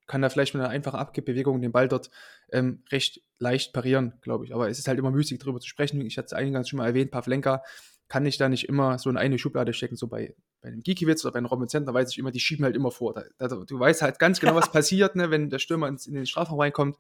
kann 0.07 0.23
er 0.23 0.31
vielleicht 0.31 0.55
mit 0.55 0.63
einer 0.63 0.71
einfachen 0.71 0.99
Abgibbewegung 0.99 1.61
den 1.61 1.73
Ball 1.73 1.89
dort 1.89 2.11
ähm, 2.51 2.83
recht 2.91 3.23
leicht 3.39 3.73
parieren, 3.73 4.15
glaube 4.23 4.45
ich. 4.45 4.55
Aber 4.55 4.69
es 4.69 4.79
ist 4.79 4.89
halt 4.89 4.99
immer 4.99 5.11
müßig, 5.11 5.39
darüber 5.39 5.61
zu 5.61 5.69
sprechen. 5.69 6.01
Ich 6.01 6.17
hatte 6.17 6.27
es 6.27 6.33
eingangs 6.33 6.69
schon 6.69 6.79
mal 6.79 6.87
erwähnt, 6.87 7.11
Pavlenka 7.11 7.63
kann 8.09 8.25
ich 8.25 8.39
da 8.39 8.49
nicht 8.49 8.69
immer 8.69 8.99
so 8.99 9.11
in 9.11 9.17
eine 9.17 9.39
Schublade 9.39 9.73
stecken, 9.73 9.97
so 9.97 10.07
bei, 10.07 10.35
bei 10.63 10.69
einem 10.69 10.83
Gikiewicz 10.83 11.25
oder 11.25 11.33
bei 11.33 11.39
einem 11.39 11.47
Robin 11.47 11.69
Zentner 11.69 11.93
weiß 11.93 12.11
ich 12.11 12.19
immer, 12.19 12.31
die 12.31 12.41
schieben 12.41 12.65
halt 12.65 12.75
immer 12.75 12.91
vor. 12.91 13.15
Da, 13.15 13.25
da, 13.39 13.49
du 13.49 13.79
weißt 13.79 14.03
halt 14.03 14.19
ganz 14.19 14.41
genau, 14.41 14.55
was 14.55 14.73
passiert, 14.73 15.15
ne, 15.15 15.31
wenn 15.31 15.51
der 15.51 15.59
Stürmer 15.59 15.89
ins, 15.89 16.07
in 16.07 16.15
den 16.15 16.27
Strafraum 16.27 16.59
reinkommt. 16.61 16.97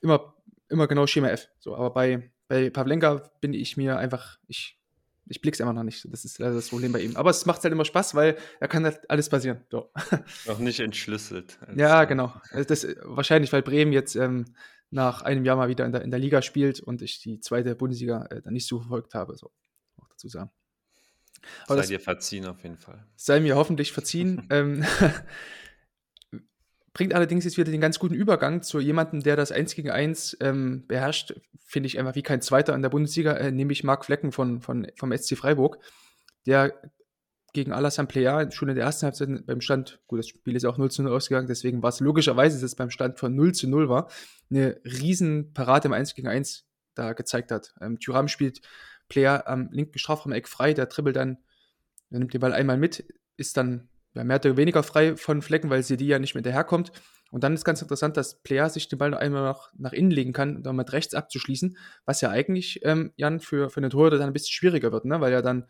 Immer, 0.00 0.34
immer 0.68 0.88
genau 0.88 1.06
Schema 1.06 1.28
F. 1.28 1.48
So, 1.60 1.76
aber 1.76 1.90
bei, 1.90 2.30
bei 2.48 2.70
Pavlenka 2.70 3.30
bin 3.40 3.54
ich 3.54 3.76
mir 3.76 3.98
einfach, 3.98 4.38
ich, 4.48 4.78
ich 5.28 5.40
blick's 5.40 5.60
immer 5.60 5.72
noch 5.72 5.84
nicht. 5.84 6.06
Das 6.12 6.24
ist 6.24 6.38
leider 6.38 6.54
das 6.54 6.68
Problem 6.68 6.92
bei 6.92 7.00
ihm. 7.00 7.16
Aber 7.16 7.30
es 7.30 7.46
macht 7.46 7.62
halt 7.62 7.72
immer 7.72 7.84
Spaß, 7.84 8.14
weil 8.14 8.36
da 8.60 8.66
kann 8.66 8.84
halt 8.84 9.08
alles 9.08 9.28
passieren. 9.28 9.60
So. 9.70 9.90
Noch 10.46 10.58
nicht 10.58 10.78
entschlüsselt. 10.78 11.58
Ja, 11.74 12.04
genau. 12.04 12.32
Das, 12.68 12.86
wahrscheinlich, 13.02 13.52
weil 13.52 13.62
Bremen 13.62 13.92
jetzt 13.92 14.14
ähm, 14.14 14.44
nach 14.90 15.22
einem 15.22 15.44
Jahr 15.44 15.56
mal 15.56 15.68
wieder 15.68 15.84
in 15.84 15.90
der, 15.90 16.02
in 16.02 16.10
der 16.12 16.20
Liga 16.20 16.42
spielt 16.42 16.78
und 16.78 17.02
ich 17.02 17.20
die 17.20 17.40
zweite 17.40 17.74
Bundesliga 17.74 18.26
äh, 18.26 18.40
dann 18.40 18.52
nicht 18.52 18.68
so 18.68 18.78
verfolgt 18.78 19.14
habe. 19.14 19.36
So 19.36 19.50
dazu 20.16 20.28
sagen. 20.28 20.50
Aber 21.66 21.82
sei 21.82 21.88
dir 21.88 22.00
verziehen 22.00 22.46
auf 22.46 22.62
jeden 22.62 22.78
Fall. 22.78 23.04
Sei 23.16 23.40
mir 23.40 23.56
hoffentlich 23.56 23.92
verziehen. 23.92 24.46
ähm, 24.50 24.84
bringt 26.92 27.14
allerdings 27.14 27.44
jetzt 27.44 27.58
wieder 27.58 27.70
den 27.70 27.80
ganz 27.80 27.98
guten 27.98 28.14
Übergang 28.14 28.62
zu 28.62 28.80
jemandem, 28.80 29.22
der 29.22 29.36
das 29.36 29.52
1 29.52 29.74
gegen 29.74 29.90
1 29.90 30.38
ähm, 30.40 30.86
beherrscht, 30.86 31.34
finde 31.58 31.88
ich 31.88 31.98
einfach 31.98 32.14
wie 32.14 32.22
kein 32.22 32.40
Zweiter 32.40 32.74
in 32.74 32.82
der 32.82 32.88
Bundesliga, 32.88 33.34
äh, 33.34 33.52
nämlich 33.52 33.84
Marc 33.84 34.06
Flecken 34.06 34.32
von, 34.32 34.62
von, 34.62 34.86
vom 34.96 35.16
SC 35.16 35.36
Freiburg, 35.36 35.78
der 36.46 36.72
gegen 37.52 37.72
Alassane 37.72 38.08
Plea 38.08 38.50
schon 38.50 38.68
in 38.68 38.76
der 38.76 38.84
ersten 38.84 39.04
Halbzeit 39.04 39.46
beim 39.46 39.60
Stand, 39.60 40.00
gut, 40.06 40.20
das 40.20 40.28
Spiel 40.28 40.56
ist 40.56 40.64
auch 40.64 40.78
0 40.78 40.90
zu 40.90 41.02
0 41.02 41.12
ausgegangen, 41.12 41.46
deswegen 41.46 41.82
war 41.82 41.90
es 41.90 42.00
logischerweise, 42.00 42.56
dass 42.56 42.62
es 42.62 42.76
beim 42.76 42.90
Stand 42.90 43.18
von 43.18 43.34
0 43.34 43.52
zu 43.52 43.68
0 43.68 43.90
war, 43.90 44.10
eine 44.50 44.80
riesen 44.84 45.52
Parade 45.52 45.88
im 45.88 45.92
1 45.92 46.14
gegen 46.14 46.28
1 46.28 46.66
da 46.94 47.12
gezeigt 47.12 47.50
hat. 47.50 47.74
Ähm, 47.80 48.00
Thuram 48.00 48.28
spielt 48.28 48.62
Plea 49.08 49.42
am 49.46 49.68
linken 49.72 49.98
Strafraum-Eck 49.98 50.48
frei, 50.48 50.74
der 50.74 50.86
dribbelt 50.86 51.16
dann, 51.16 51.38
er 52.10 52.18
nimmt 52.18 52.34
den 52.34 52.40
Ball 52.40 52.52
einmal 52.52 52.76
mit, 52.76 53.04
ist 53.36 53.56
dann 53.56 53.88
ja, 54.14 54.24
mehr 54.24 54.36
oder 54.36 54.56
weniger 54.56 54.82
frei 54.82 55.16
von 55.16 55.42
Flecken, 55.42 55.70
weil 55.70 55.82
sie 55.82 55.96
die 55.96 56.06
ja 56.06 56.18
nicht 56.18 56.34
mehr 56.34 56.42
daherkommt. 56.42 56.92
Und 57.30 57.44
dann 57.44 57.54
ist 57.54 57.64
ganz 57.64 57.82
interessant, 57.82 58.16
dass 58.16 58.42
Player 58.42 58.70
sich 58.70 58.88
den 58.88 58.98
Ball 58.98 59.10
noch 59.10 59.18
einmal 59.18 59.42
nach, 59.42 59.72
nach 59.76 59.92
innen 59.92 60.10
legen 60.10 60.32
kann, 60.32 60.64
um 60.66 60.76
mit 60.76 60.92
rechts 60.92 61.14
abzuschließen, 61.14 61.76
was 62.04 62.20
ja 62.20 62.30
eigentlich, 62.30 62.80
ähm, 62.84 63.12
Jan, 63.16 63.40
für, 63.40 63.68
für 63.68 63.80
den 63.80 63.90
Torhüter 63.90 64.18
dann 64.18 64.28
ein 64.28 64.32
bisschen 64.32 64.52
schwieriger 64.52 64.92
wird, 64.92 65.04
ne? 65.04 65.20
weil 65.20 65.32
ja 65.32 65.42
dann 65.42 65.66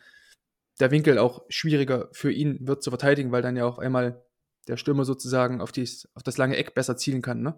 der 0.79 0.91
Winkel 0.91 1.19
auch 1.19 1.45
schwieriger 1.49 2.09
für 2.13 2.31
ihn 2.31 2.67
wird 2.67 2.83
zu 2.83 2.91
verteidigen, 2.91 3.33
weil 3.33 3.43
dann 3.43 3.57
ja 3.57 3.65
auch 3.65 3.79
einmal 3.79 4.26
der 4.69 4.77
Stürmer 4.77 5.05
sozusagen 5.05 5.61
auf, 5.61 5.71
dies, 5.71 6.09
auf 6.15 6.23
das 6.23 6.39
lange 6.39 6.57
Eck 6.57 6.75
besser 6.75 6.97
zielen 6.97 7.23
kann. 7.23 7.41
Ne? 7.41 7.57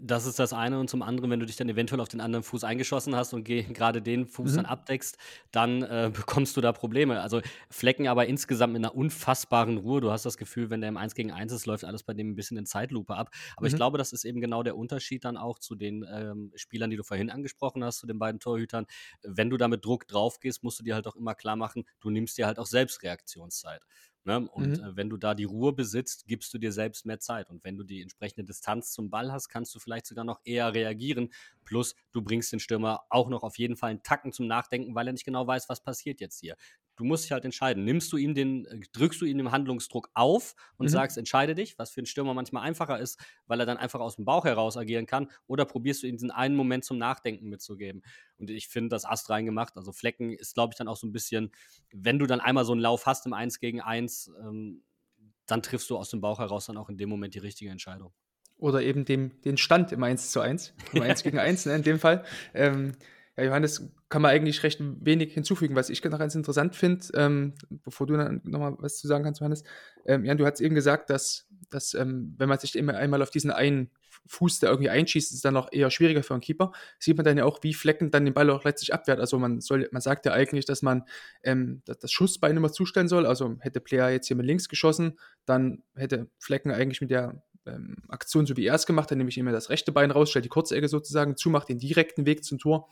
Das 0.00 0.26
ist 0.26 0.38
das 0.38 0.52
eine. 0.52 0.78
Und 0.80 0.90
zum 0.90 1.02
anderen, 1.02 1.30
wenn 1.30 1.40
du 1.40 1.46
dich 1.46 1.56
dann 1.56 1.68
eventuell 1.68 2.00
auf 2.00 2.08
den 2.08 2.20
anderen 2.20 2.42
Fuß 2.42 2.64
eingeschossen 2.64 3.14
hast 3.14 3.32
und 3.32 3.44
gerade 3.44 4.02
den 4.02 4.26
Fuß 4.26 4.52
mhm. 4.52 4.56
dann 4.56 4.66
abdeckst, 4.66 5.16
dann 5.52 5.82
äh, 5.82 6.10
bekommst 6.14 6.56
du 6.56 6.60
da 6.60 6.72
Probleme. 6.72 7.20
Also 7.20 7.40
Flecken 7.70 8.08
aber 8.08 8.26
insgesamt 8.26 8.76
in 8.76 8.84
einer 8.84 8.94
unfassbaren 8.94 9.78
Ruhe. 9.78 10.00
Du 10.00 10.10
hast 10.10 10.24
das 10.24 10.36
Gefühl, 10.36 10.70
wenn 10.70 10.80
der 10.80 10.88
im 10.88 10.96
1 10.96 11.14
gegen 11.14 11.30
1 11.30 11.52
ist, 11.52 11.66
läuft 11.66 11.84
alles 11.84 12.02
bei 12.02 12.14
dem 12.14 12.30
ein 12.30 12.34
bisschen 12.34 12.56
in 12.56 12.66
Zeitlupe 12.66 13.14
ab. 13.14 13.30
Aber 13.56 13.66
mhm. 13.66 13.68
ich 13.68 13.76
glaube, 13.76 13.98
das 13.98 14.12
ist 14.12 14.24
eben 14.24 14.40
genau 14.40 14.62
der 14.62 14.76
Unterschied 14.76 15.24
dann 15.24 15.36
auch 15.36 15.58
zu 15.58 15.76
den 15.76 16.04
ähm, 16.10 16.52
Spielern, 16.56 16.90
die 16.90 16.96
du 16.96 17.04
vorhin 17.04 17.30
angesprochen 17.30 17.84
hast, 17.84 17.98
zu 17.98 18.06
den 18.06 18.18
beiden 18.18 18.40
Torhütern. 18.40 18.86
Wenn 19.22 19.48
du 19.48 19.56
da 19.56 19.68
mit 19.68 19.84
Druck 19.84 20.08
drauf 20.08 20.40
gehst, 20.40 20.64
musst 20.64 20.80
du 20.80 20.84
dir 20.84 20.94
halt 20.94 21.06
auch 21.06 21.16
immer 21.16 21.34
klar 21.34 21.56
machen, 21.56 21.84
du 22.00 22.10
nimmst 22.10 22.36
dir 22.36 22.46
halt 22.46 22.58
auch 22.58 22.66
selbst 22.66 23.02
Reaktionszeit. 23.02 23.82
Ne? 24.24 24.48
Und 24.50 24.78
mhm. 24.78 24.84
äh, 24.84 24.96
wenn 24.96 25.10
du 25.10 25.16
da 25.16 25.34
die 25.34 25.44
Ruhe 25.44 25.72
besitzt, 25.72 26.26
gibst 26.26 26.52
du 26.52 26.58
dir 26.58 26.72
selbst 26.72 27.06
mehr 27.06 27.20
Zeit. 27.20 27.50
Und 27.50 27.64
wenn 27.64 27.76
du 27.76 27.84
die 27.84 28.02
entsprechende 28.02 28.44
Distanz 28.44 28.92
zum 28.92 29.10
Ball 29.10 29.32
hast, 29.32 29.48
kannst 29.48 29.74
du 29.74 29.78
vielleicht 29.78 30.06
sogar 30.06 30.24
noch 30.24 30.40
eher 30.44 30.74
reagieren. 30.74 31.30
Plus, 31.64 31.94
du 32.12 32.22
bringst 32.22 32.52
den 32.52 32.60
Stürmer 32.60 33.04
auch 33.10 33.28
noch 33.28 33.42
auf 33.42 33.58
jeden 33.58 33.76
Fall 33.76 33.90
einen 33.90 34.02
Tacken 34.02 34.32
zum 34.32 34.46
Nachdenken, 34.46 34.94
weil 34.94 35.06
er 35.06 35.12
nicht 35.12 35.24
genau 35.24 35.46
weiß, 35.46 35.68
was 35.68 35.82
passiert 35.82 36.20
jetzt 36.20 36.40
hier. 36.40 36.56
Du 36.98 37.04
musst 37.04 37.24
dich 37.24 37.32
halt 37.32 37.44
entscheiden. 37.44 37.84
Nimmst 37.84 38.12
du 38.12 38.16
ihm 38.16 38.34
den, 38.34 38.66
äh, 38.66 38.80
drückst 38.92 39.20
du 39.20 39.24
ihm 39.24 39.38
den 39.38 39.52
Handlungsdruck 39.52 40.10
auf 40.14 40.56
und 40.76 40.86
mhm. 40.86 40.90
sagst, 40.90 41.16
entscheide 41.16 41.54
dich, 41.54 41.78
was 41.78 41.92
für 41.92 42.00
einen 42.00 42.06
Stürmer 42.06 42.34
manchmal 42.34 42.64
einfacher 42.64 42.98
ist, 42.98 43.20
weil 43.46 43.60
er 43.60 43.66
dann 43.66 43.76
einfach 43.76 44.00
aus 44.00 44.16
dem 44.16 44.24
Bauch 44.24 44.44
heraus 44.44 44.76
agieren 44.76 45.06
kann, 45.06 45.30
oder 45.46 45.64
probierst 45.64 46.02
du 46.02 46.08
ihm 46.08 46.16
diesen 46.16 46.32
einen 46.32 46.56
Moment 46.56 46.84
zum 46.84 46.98
Nachdenken 46.98 47.48
mitzugeben. 47.48 48.02
Und 48.36 48.50
ich 48.50 48.66
finde 48.66 48.88
das 48.88 49.04
Ast 49.04 49.30
reingemacht. 49.30 49.76
Also 49.76 49.92
Flecken 49.92 50.32
ist, 50.32 50.54
glaube 50.54 50.72
ich, 50.72 50.76
dann 50.76 50.88
auch 50.88 50.96
so 50.96 51.06
ein 51.06 51.12
bisschen, 51.12 51.52
wenn 51.92 52.18
du 52.18 52.26
dann 52.26 52.40
einmal 52.40 52.64
so 52.64 52.72
einen 52.72 52.80
Lauf 52.80 53.06
hast 53.06 53.26
im 53.26 53.32
1 53.32 53.60
gegen 53.60 53.80
1, 53.80 54.32
ähm, 54.42 54.82
dann 55.46 55.62
triffst 55.62 55.88
du 55.90 55.96
aus 55.96 56.10
dem 56.10 56.20
Bauch 56.20 56.40
heraus 56.40 56.66
dann 56.66 56.76
auch 56.76 56.88
in 56.88 56.98
dem 56.98 57.08
Moment 57.08 57.34
die 57.34 57.38
richtige 57.38 57.70
Entscheidung. 57.70 58.12
Oder 58.58 58.82
eben 58.82 59.04
dem, 59.04 59.40
den 59.42 59.56
Stand 59.56 59.92
im 59.92 60.02
1 60.02 60.32
zu 60.32 60.40
1, 60.40 60.74
im 60.92 61.02
1 61.02 61.22
gegen 61.22 61.38
1 61.38 61.66
ne, 61.66 61.76
in 61.76 61.82
dem 61.84 62.00
Fall. 62.00 62.24
Ähm, 62.54 62.96
ja, 63.38 63.44
Johannes, 63.44 63.88
kann 64.08 64.20
man 64.20 64.32
eigentlich 64.32 64.64
recht 64.64 64.80
wenig 64.80 65.32
hinzufügen. 65.32 65.76
Was 65.76 65.90
ich 65.90 66.02
noch 66.02 66.18
ganz 66.18 66.34
interessant 66.34 66.74
finde, 66.74 67.06
ähm, 67.14 67.54
bevor 67.84 68.08
du 68.08 68.16
dann 68.16 68.40
nochmal 68.42 68.74
was 68.78 68.98
zu 68.98 69.06
sagen 69.06 69.22
kannst, 69.22 69.40
Johannes, 69.40 69.62
ähm, 70.06 70.24
Jan, 70.24 70.38
du 70.38 70.44
hast 70.44 70.60
eben 70.60 70.74
gesagt, 70.74 71.08
dass, 71.08 71.46
dass 71.70 71.94
ähm, 71.94 72.34
wenn 72.36 72.48
man 72.48 72.58
sich 72.58 72.74
immer 72.74 72.94
einmal 72.94 73.22
auf 73.22 73.30
diesen 73.30 73.52
einen 73.52 73.90
Fuß, 74.26 74.58
der 74.58 74.70
irgendwie 74.70 74.90
einschießt, 74.90 75.30
ist 75.30 75.36
es 75.36 75.42
dann 75.42 75.54
noch 75.54 75.70
eher 75.70 75.88
schwieriger 75.90 76.24
für 76.24 76.34
einen 76.34 76.40
Keeper. 76.40 76.72
Sieht 76.98 77.16
man 77.16 77.24
dann 77.24 77.38
ja 77.38 77.44
auch, 77.44 77.62
wie 77.62 77.74
Flecken 77.74 78.10
dann 78.10 78.24
den 78.24 78.34
Ball 78.34 78.50
auch 78.50 78.64
letztlich 78.64 78.92
abwehrt. 78.92 79.20
Also 79.20 79.38
man 79.38 79.60
soll, 79.60 79.88
man 79.92 80.02
sagt 80.02 80.26
ja 80.26 80.32
eigentlich, 80.32 80.64
dass 80.64 80.82
man 80.82 81.04
ähm, 81.44 81.82
das, 81.84 81.98
das 81.98 82.10
Schussbein 82.10 82.56
immer 82.56 82.72
zustellen 82.72 83.06
soll. 83.06 83.24
Also 83.24 83.56
hätte 83.60 83.78
Player 83.78 84.10
jetzt 84.10 84.26
hier 84.26 84.36
mit 84.36 84.46
links 84.46 84.68
geschossen, 84.68 85.16
dann 85.46 85.84
hätte 85.94 86.28
Flecken 86.38 86.72
eigentlich 86.72 87.00
mit 87.00 87.12
der 87.12 87.40
ähm, 87.66 87.98
Aktion, 88.08 88.46
so 88.46 88.56
wie 88.56 88.66
er 88.66 88.74
es 88.74 88.86
gemacht 88.86 89.12
hat, 89.12 89.18
nämlich 89.18 89.38
immer 89.38 89.52
das 89.52 89.70
rechte 89.70 89.92
Bein 89.92 90.10
rausstellt, 90.10 90.44
die 90.44 90.50
kurze 90.50 90.74
Ecke 90.74 90.88
sozusagen 90.88 91.36
zumacht, 91.36 91.68
den 91.68 91.78
direkten 91.78 92.26
Weg 92.26 92.42
zum 92.44 92.58
Tor 92.58 92.88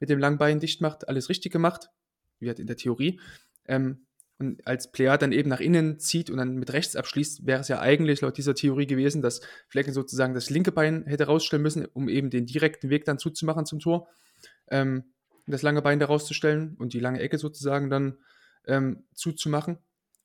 mit 0.00 0.10
dem 0.10 0.18
langen 0.18 0.38
Bein 0.38 0.60
dicht 0.60 0.80
macht, 0.80 1.08
alles 1.08 1.28
richtig 1.28 1.52
gemacht, 1.52 1.90
wie 2.38 2.48
halt 2.48 2.58
in 2.58 2.66
der 2.66 2.76
Theorie. 2.76 3.20
Ähm, 3.66 4.06
und 4.38 4.66
als 4.66 4.90
Player 4.90 5.16
dann 5.16 5.32
eben 5.32 5.48
nach 5.48 5.60
innen 5.60 6.00
zieht 6.00 6.28
und 6.28 6.38
dann 6.38 6.56
mit 6.56 6.72
rechts 6.72 6.96
abschließt, 6.96 7.46
wäre 7.46 7.60
es 7.60 7.68
ja 7.68 7.80
eigentlich 7.80 8.20
laut 8.20 8.36
dieser 8.36 8.54
Theorie 8.54 8.86
gewesen, 8.86 9.22
dass 9.22 9.40
Flecken 9.68 9.92
sozusagen 9.92 10.34
das 10.34 10.50
linke 10.50 10.72
Bein 10.72 11.04
hätte 11.06 11.26
rausstellen 11.26 11.62
müssen, 11.62 11.86
um 11.86 12.08
eben 12.08 12.30
den 12.30 12.46
direkten 12.46 12.90
Weg 12.90 13.04
dann 13.04 13.18
zuzumachen 13.18 13.64
zum 13.64 13.78
Tor. 13.78 14.08
Ähm, 14.68 15.04
das 15.46 15.62
lange 15.62 15.82
Bein 15.82 16.00
da 16.00 16.06
rauszustellen 16.06 16.74
und 16.78 16.94
die 16.94 17.00
lange 17.00 17.20
Ecke 17.20 17.38
sozusagen 17.38 17.90
dann 17.90 18.18
ähm, 18.66 19.04
zuzumachen. 19.14 19.78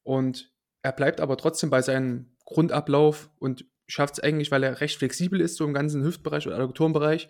Und 0.04 0.52
er 0.82 0.94
bleibt 0.94 1.20
aber 1.20 1.38
trotzdem 1.38 1.70
bei 1.70 1.82
seinem 1.82 2.36
Grundablauf 2.46 3.30
und 3.38 3.66
schafft 3.88 4.16
es 4.16 4.24
eigentlich, 4.24 4.50
weil 4.50 4.64
er 4.64 4.82
recht 4.82 4.98
flexibel 4.98 5.42
ist, 5.42 5.58
so 5.58 5.66
im 5.66 5.74
ganzen 5.74 6.04
Hüftbereich 6.04 6.48
oder 6.48 6.56
Adduktorenbereich, 6.56 7.28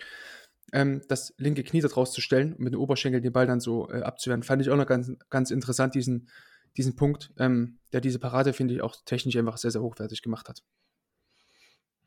ähm, 0.74 1.02
das 1.08 1.34
linke 1.38 1.64
Knie 1.64 1.82
da 1.82 1.88
rauszustellen 1.88 2.54
und 2.54 2.60
mit 2.60 2.74
dem 2.74 2.80
Oberschenkel 2.80 3.22
den 3.22 3.34
Ball 3.34 3.48
dann 3.48 3.60
so 3.60 3.90
äh, 3.90 4.02
abzuwehren. 4.02 4.44
Fand 4.44 4.62
ich 4.62 4.70
auch 4.70 4.78
noch 4.78 4.88
ganz, 4.88 5.12
ganz 5.30 5.52
interessant, 5.52 5.96
diesen, 5.96 6.30
diesen 6.78 6.96
Punkt, 6.96 7.32
ähm, 7.38 7.80
der 7.94 8.02
diese 8.02 8.20
Parade, 8.20 8.54
finde 8.54 8.74
ich, 8.74 8.82
auch 8.82 8.96
technisch 9.06 9.36
einfach 9.36 9.58
sehr, 9.58 9.72
sehr 9.72 9.82
hochwertig 9.82 10.22
gemacht 10.22 10.50
hat. 10.50 10.64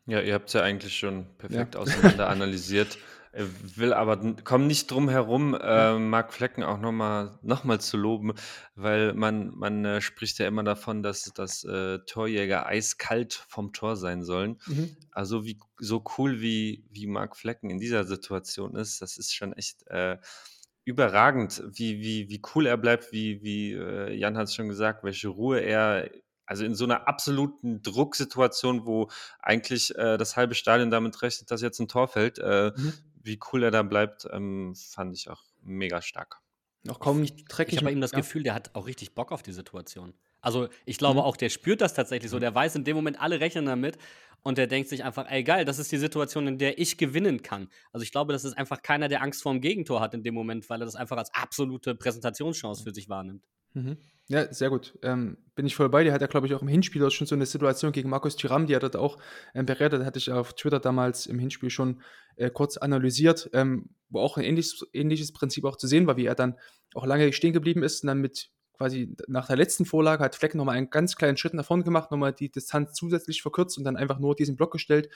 Ja, 0.07 0.21
ihr 0.21 0.35
habt 0.35 0.49
es 0.49 0.55
ja 0.55 0.63
eigentlich 0.63 0.97
schon 0.97 1.27
perfekt 1.39 1.75
ja. 1.75 1.81
auseinander 1.81 2.29
analysiert. 2.29 2.99
will 3.33 3.95
aber 3.95 4.35
komme 4.45 4.67
nicht 4.67 4.91
drum 4.91 5.09
herum, 5.09 5.55
äh, 5.55 5.99
Marc 5.99 6.33
Flecken 6.33 6.63
auch 6.63 6.79
nochmal 6.79 7.39
noch 7.43 7.65
mal 7.65 7.81
zu 7.81 7.97
loben, 7.97 8.35
weil 8.75 9.15
man, 9.15 9.51
man 9.57 9.85
äh, 9.85 10.01
spricht 10.01 10.39
ja 10.39 10.47
immer 10.47 10.65
davon, 10.65 11.03
dass, 11.03 11.25
dass 11.35 11.65
äh, 11.65 12.01
Torjäger 12.01 12.67
eiskalt 12.67 13.33
vom 13.49 13.73
Tor 13.73 13.97
sein 13.97 14.23
sollen. 14.23 14.59
Mhm. 14.67 14.97
Also 15.11 15.45
wie 15.45 15.59
so 15.79 16.05
cool 16.19 16.41
wie, 16.41 16.85
wie 16.91 17.07
Marc 17.07 17.37
Flecken 17.37 17.71
in 17.71 17.79
dieser 17.79 18.05
Situation 18.05 18.77
ist, 18.77 19.01
das 19.01 19.17
ist 19.17 19.35
schon 19.35 19.55
echt 19.55 19.87
äh, 19.87 20.19
überragend, 20.85 21.63
wie, 21.73 22.01
wie, 22.01 22.29
wie 22.29 22.43
cool 22.55 22.67
er 22.67 22.77
bleibt, 22.77 23.13
wie, 23.13 23.43
wie 23.43 23.73
äh, 23.73 24.13
Jan 24.15 24.37
hat 24.37 24.49
es 24.49 24.55
schon 24.55 24.69
gesagt, 24.69 25.05
welche 25.05 25.29
Ruhe 25.29 25.61
er 25.61 26.11
also 26.47 26.65
in 26.65 26.75
so 26.75 26.85
einer 26.85 27.09
absoluten 27.09 27.83
Drucksituation, 27.83 28.87
wo 28.87 29.09
eigentlich 29.41 29.97
äh, 29.97 30.17
das 30.17 30.37
halbe 30.37 30.55
Stadion 30.55 30.91
damit 30.91 31.21
rechnet, 31.23 31.51
dass 31.51 31.63
jetzt 31.63 31.79
ein 31.79 31.89
Tor 31.89 32.09
fällt, 32.09 32.39
äh, 32.39 32.73
mhm. 32.77 32.93
wie 33.23 33.39
cool 33.53 33.63
er 33.63 33.71
da 33.71 33.83
bleibt, 33.83 34.27
ähm, 34.31 34.75
fand 34.75 35.15
ich 35.15 35.31
auch 35.31 35.43
mega 35.63 36.03
stark. 36.03 36.41
Noch 36.85 36.99
kaum 36.99 37.25
dreckig. 37.49 37.75
Ich 37.75 37.77
habe 37.79 37.87
bei 37.87 37.93
ihm 37.93 38.01
das 38.01 38.11
ja. 38.11 38.19
Gefühl, 38.19 38.43
der 38.43 38.55
hat 38.55 38.75
auch 38.75 38.87
richtig 38.87 39.15
Bock 39.15 39.31
auf 39.31 39.43
die 39.43 39.53
Situation. 39.53 40.15
Also 40.41 40.69
ich 40.85 40.99
glaube 40.99 41.21
mhm. 41.21 41.27
auch, 41.27 41.37
der 41.37 41.49
spürt 41.49 41.81
das 41.81 41.95
tatsächlich 41.95 42.31
so. 42.31 42.41
Der 42.41 42.55
weiß 42.55 42.75
in 42.75 42.85
dem 42.85 42.97
Moment, 42.97 43.21
alle 43.21 43.39
rechnen 43.39 43.65
damit 43.67 43.97
und 44.43 44.59
der 44.59 44.67
denkt 44.67 44.89
sich 44.89 45.05
einfach, 45.05 45.31
ey 45.31 45.45
geil, 45.45 45.65
das 45.65 45.79
ist 45.79 45.93
die 45.93 45.99
Situation, 45.99 46.49
in 46.49 46.59
der 46.59 46.81
ich 46.81 46.99
gewinnen 46.99 47.43
kann. 47.43 47.69
Also 47.93 48.03
ich 48.03 48.11
glaube, 48.11 48.33
das 48.33 48.45
ist 48.45 48.59
einfach 48.59 48.83
keiner, 48.83 49.09
der 49.09 49.23
Angst 49.23 49.43
vor 49.43 49.53
dem 49.53 49.61
Gegentor 49.61 50.01
hat 50.01 50.15
in 50.15 50.25
dem 50.25 50.35
Moment, 50.35 50.69
weil 50.69 50.83
er 50.83 50.85
das 50.85 50.97
einfach 50.97 51.17
als 51.17 51.33
absolute 51.33 51.95
Präsentationschance 51.95 52.83
für 52.83 52.93
sich 52.93 53.09
wahrnimmt. 53.09 53.47
Mhm. 53.75 53.97
Ja, 54.33 54.51
sehr 54.51 54.71
gut. 54.71 54.99
Ähm, 55.03 55.37
bin 55.55 55.67
ich 55.67 55.77
voll 55.77 55.91
bei 55.91 56.05
dir. 56.05 56.13
Hat 56.15 56.23
er, 56.23 56.29
glaube 56.29 56.47
ich, 56.47 56.55
auch 56.55 56.63
im 56.63 56.69
Hinspiel 56.69 57.11
schon 57.11 57.27
so 57.27 57.35
eine 57.35 57.45
Situation 57.45 57.93
gegen 57.93 58.09
Markus 58.09 58.35
Thuram, 58.35 58.67
die 58.67 58.75
hat 58.75 58.83
er 58.83 58.99
auch 58.99 59.19
ähm, 59.55 59.67
berettet. 59.67 60.07
Hatte 60.07 60.19
ich 60.19 60.31
auf 60.31 60.55
Twitter 60.55 60.81
damals 60.81 61.27
im 61.27 61.39
Hinspiel 61.39 61.69
schon 61.69 62.01
äh, 62.37 62.49
kurz 62.49 62.79
analysiert, 62.79 63.51
ähm, 63.53 63.91
wo 64.09 64.21
auch 64.21 64.39
ein 64.39 64.45
ähnliches, 64.45 64.87
ähnliches 64.95 65.33
Prinzip 65.33 65.67
auch 65.67 65.77
zu 65.77 65.87
sehen 65.87 66.07
war, 66.07 66.17
wie 66.17 66.25
er 66.25 66.35
dann 66.35 66.55
auch 66.95 67.05
lange 67.05 67.31
stehen 67.35 67.53
geblieben 67.53 67.83
ist 67.83 68.05
und 68.05 68.07
dann 68.07 68.23
mit 68.23 68.49
quasi 68.79 69.15
nach 69.29 69.49
der 69.49 69.57
letzten 69.57 69.85
Vorlage 69.85 70.25
hat 70.25 70.35
Fleck 70.35 70.55
nochmal 70.55 70.77
einen 70.77 70.89
ganz 70.89 71.15
kleinen 71.17 71.37
Schritt 71.37 71.53
nach 71.53 71.67
vorne 71.67 71.85
gemacht, 71.85 72.11
nochmal 72.11 72.33
die 72.33 72.51
Distanz 72.51 72.95
zusätzlich 72.95 73.43
verkürzt 73.43 73.77
und 73.77 73.85
dann 73.85 73.99
einfach 73.99 74.19
nur 74.19 74.35
diesen 74.35 74.57
Block 74.57 74.73
gestellt 74.73 75.11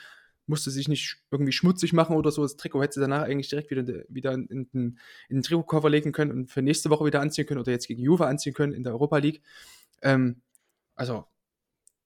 musste 0.47 0.71
sich 0.71 0.87
nicht 0.87 1.17
irgendwie 1.31 1.51
schmutzig 1.51 1.93
machen 1.93 2.15
oder 2.15 2.31
so. 2.31 2.41
Das 2.41 2.57
Trikot 2.57 2.81
hätte 2.81 2.95
sie 2.95 3.01
danach 3.01 3.23
eigentlich 3.23 3.49
direkt 3.49 3.69
wieder, 3.71 3.85
wieder 4.09 4.33
in, 4.33 4.47
in, 4.47 4.67
in, 4.73 4.97
den 5.29 5.43
Trikotkoffer 5.43 5.89
legen 5.89 6.11
können 6.11 6.31
und 6.31 6.51
für 6.51 6.61
nächste 6.61 6.89
Woche 6.89 7.05
wieder 7.05 7.21
anziehen 7.21 7.45
können 7.45 7.59
oder 7.59 7.71
jetzt 7.71 7.87
gegen 7.87 8.01
Juve 8.01 8.25
anziehen 8.27 8.53
können 8.53 8.73
in 8.73 8.83
der 8.83 8.93
Europa 8.93 9.17
League. 9.17 9.41
Ähm, 10.01 10.41
also 10.95 11.25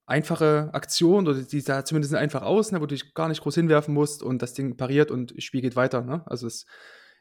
einfache 0.06 0.70
Aktion 0.74 1.28
oder 1.28 1.42
die 1.42 1.62
sah 1.62 1.86
zumindest 1.86 2.14
einfach 2.16 2.42
aus, 2.42 2.72
ne, 2.72 2.82
wo 2.82 2.86
du 2.86 2.96
dich 2.96 3.14
gar 3.14 3.30
nicht 3.30 3.42
groß 3.42 3.56
hinwerfen 3.56 3.94
musst 3.94 4.24
und 4.24 4.42
das 4.42 4.54
Ding 4.54 4.76
pariert 4.76 5.12
und 5.12 5.36
das 5.36 5.44
Spiel 5.44 5.62
geht 5.62 5.76
weiter. 5.76 6.02
Ne? 6.02 6.24
Also 6.26 6.48
es 6.48 6.66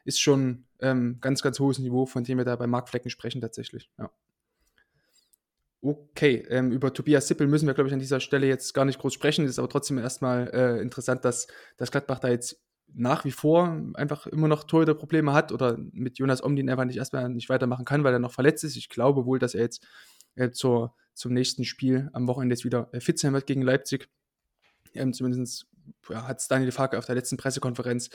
ist 0.03 0.19
schon 0.19 0.65
ähm, 0.79 1.19
ganz, 1.21 1.41
ganz 1.41 1.59
hohes 1.59 1.79
Niveau, 1.79 2.05
von 2.05 2.23
dem 2.23 2.37
wir 2.37 2.45
da 2.45 2.55
bei 2.55 2.67
Marktflecken 2.67 3.09
sprechen 3.09 3.41
tatsächlich. 3.41 3.89
Ja. 3.97 4.11
Okay, 5.83 6.45
ähm, 6.49 6.71
über 6.71 6.93
Tobias 6.93 7.27
Sippel 7.27 7.47
müssen 7.47 7.65
wir, 7.65 7.73
glaube 7.73 7.87
ich, 7.87 7.93
an 7.93 7.99
dieser 7.99 8.19
Stelle 8.19 8.45
jetzt 8.45 8.73
gar 8.73 8.85
nicht 8.85 8.99
groß 8.99 9.13
sprechen. 9.13 9.45
Es 9.45 9.51
ist 9.51 9.59
aber 9.59 9.69
trotzdem 9.69 9.97
erstmal 9.97 10.47
äh, 10.53 10.81
interessant, 10.81 11.25
dass, 11.25 11.47
dass 11.77 11.89
Gladbach 11.89 12.19
da 12.19 12.29
jetzt 12.29 12.61
nach 12.93 13.25
wie 13.25 13.31
vor 13.31 13.81
einfach 13.95 14.27
immer 14.27 14.47
noch 14.47 14.63
Torhüter-Probleme 14.63 15.33
hat 15.33 15.51
oder 15.51 15.77
mit 15.77 16.19
Jonas 16.19 16.43
Omdin 16.43 16.69
einfach 16.69 16.85
nicht 16.85 16.97
erstmal 16.97 17.29
nicht 17.29 17.49
weitermachen 17.49 17.85
kann, 17.85 18.03
weil 18.03 18.13
er 18.13 18.19
noch 18.19 18.33
verletzt 18.33 18.63
ist. 18.63 18.75
Ich 18.75 18.89
glaube 18.89 19.25
wohl, 19.25 19.39
dass 19.39 19.55
er 19.55 19.61
jetzt 19.61 19.83
äh, 20.35 20.51
zur, 20.51 20.93
zum 21.13 21.33
nächsten 21.33 21.63
Spiel 21.63 22.09
am 22.13 22.27
Wochenende 22.27 22.53
jetzt 22.53 22.65
wieder 22.65 22.89
äh, 22.91 22.99
fit 22.99 23.17
sein 23.17 23.33
wird 23.33 23.47
gegen 23.47 23.63
Leipzig. 23.63 24.07
Ähm, 24.93 25.13
zumindest 25.13 25.67
ja, 26.09 26.27
hat 26.27 26.39
es 26.39 26.47
Daniel 26.47 26.71
Farke 26.71 26.97
auf 26.99 27.05
der 27.05 27.15
letzten 27.15 27.37
Pressekonferenz 27.37 28.09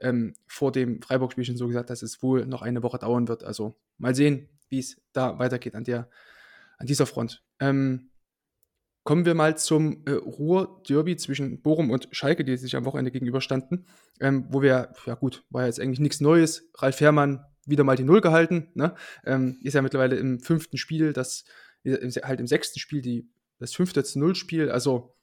ähm, 0.00 0.34
vor 0.46 0.72
dem 0.72 1.00
Freiburg-Spiel 1.00 1.44
schon 1.44 1.56
so 1.56 1.68
gesagt, 1.68 1.90
dass 1.90 2.02
es 2.02 2.22
wohl 2.22 2.46
noch 2.46 2.62
eine 2.62 2.82
Woche 2.82 2.98
dauern 2.98 3.28
wird. 3.28 3.44
Also 3.44 3.76
mal 3.98 4.14
sehen, 4.14 4.48
wie 4.68 4.80
es 4.80 5.00
da 5.12 5.38
weitergeht 5.38 5.74
an, 5.74 5.84
der, 5.84 6.08
an 6.78 6.86
dieser 6.86 7.06
Front. 7.06 7.42
Ähm, 7.60 8.10
kommen 9.04 9.26
wir 9.26 9.34
mal 9.34 9.56
zum 9.56 10.02
äh, 10.06 10.12
Ruhr-Derby 10.12 11.16
zwischen 11.16 11.60
Bochum 11.62 11.90
und 11.90 12.08
Schalke, 12.12 12.44
die 12.44 12.56
sich 12.56 12.74
am 12.74 12.84
Wochenende 12.84 13.10
gegenüberstanden, 13.10 13.86
ähm, 14.20 14.46
wo 14.48 14.62
wir, 14.62 14.92
ja 15.06 15.14
gut, 15.14 15.44
war 15.50 15.66
jetzt 15.66 15.80
eigentlich 15.80 16.00
nichts 16.00 16.20
Neues. 16.20 16.70
Ralf 16.76 16.96
Fährmann 16.96 17.44
wieder 17.66 17.84
mal 17.84 17.96
die 17.96 18.04
Null 18.04 18.20
gehalten, 18.20 18.70
ne? 18.74 18.94
ähm, 19.24 19.58
ist 19.62 19.74
ja 19.74 19.82
mittlerweile 19.82 20.16
im 20.16 20.40
fünften 20.40 20.76
Spiel, 20.76 21.12
das 21.12 21.44
halt 21.86 22.40
im 22.40 22.46
sechsten 22.46 22.78
Spiel 22.78 23.02
die, 23.02 23.30
das 23.58 23.74
fünfte 23.74 24.02
zu 24.04 24.18
Null 24.18 24.34
Spiel, 24.34 24.70
also 24.70 25.13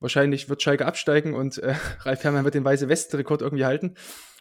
wahrscheinlich 0.00 0.48
wird 0.48 0.62
Schalke 0.62 0.86
absteigen 0.86 1.34
und 1.34 1.58
äh, 1.58 1.74
Ralf 2.00 2.24
Herrmann 2.24 2.44
wird 2.44 2.54
den 2.54 2.64
Weiße 2.64 2.88
West-Rekord 2.88 3.42
irgendwie 3.42 3.64
halten 3.64 3.94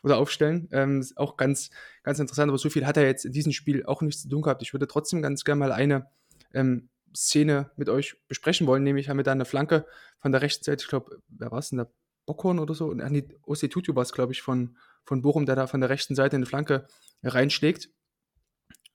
oder 0.04 0.18
aufstellen. 0.18 0.68
Ähm, 0.72 1.00
ist 1.00 1.18
auch 1.18 1.38
ganz, 1.38 1.70
ganz 2.04 2.20
interessant, 2.20 2.50
aber 2.50 2.58
so 2.58 2.70
viel 2.70 2.86
hat 2.86 2.98
er 2.98 3.06
jetzt 3.06 3.26
in 3.26 3.32
diesem 3.32 3.52
Spiel 3.52 3.86
auch 3.86 4.02
nichts 4.02 4.24
zu 4.24 4.30
tun 4.30 4.42
gehabt. 4.42 4.62
Ich 4.62 4.74
würde 4.74 4.88
trotzdem 4.88 5.22
ganz 5.22 5.44
gerne 5.44 5.60
mal 5.60 5.72
eine 5.72 6.08
ähm, 6.54 6.90
Szene 7.16 7.72
mit 7.76 7.90
euch 7.90 8.18
besprechen 8.28 8.68
wollen, 8.68 8.84
nämlich 8.84 9.10
haben 9.10 9.18
wir 9.18 9.24
da 9.24 9.32
eine 9.32 9.46
Flanke 9.46 9.86
von 10.20 10.32
der 10.32 10.42
rechten 10.42 10.64
Seite, 10.64 10.84
ich 10.84 10.90
glaube, 10.90 11.20
wer 11.30 11.52
war 11.52 11.60
es 11.60 11.70
denn, 11.70 11.78
der 11.78 11.92
Bockhorn 12.26 12.60
oder 12.60 12.76
so? 12.76 12.88
Und 12.88 12.98
nee, 12.98 13.28
Osi 13.44 13.70
Tutu 13.70 13.96
war 13.96 14.04
es, 14.04 14.12
glaube 14.12 14.34
ich, 14.34 14.42
von, 14.42 14.78
von 15.06 15.22
Bochum, 15.22 15.46
der 15.46 15.56
da 15.56 15.66
von 15.68 15.80
der 15.80 15.90
rechten 15.90 16.16
Seite 16.16 16.36
eine 16.36 16.46
Flanke 16.46 16.88
reinschlägt 17.24 17.90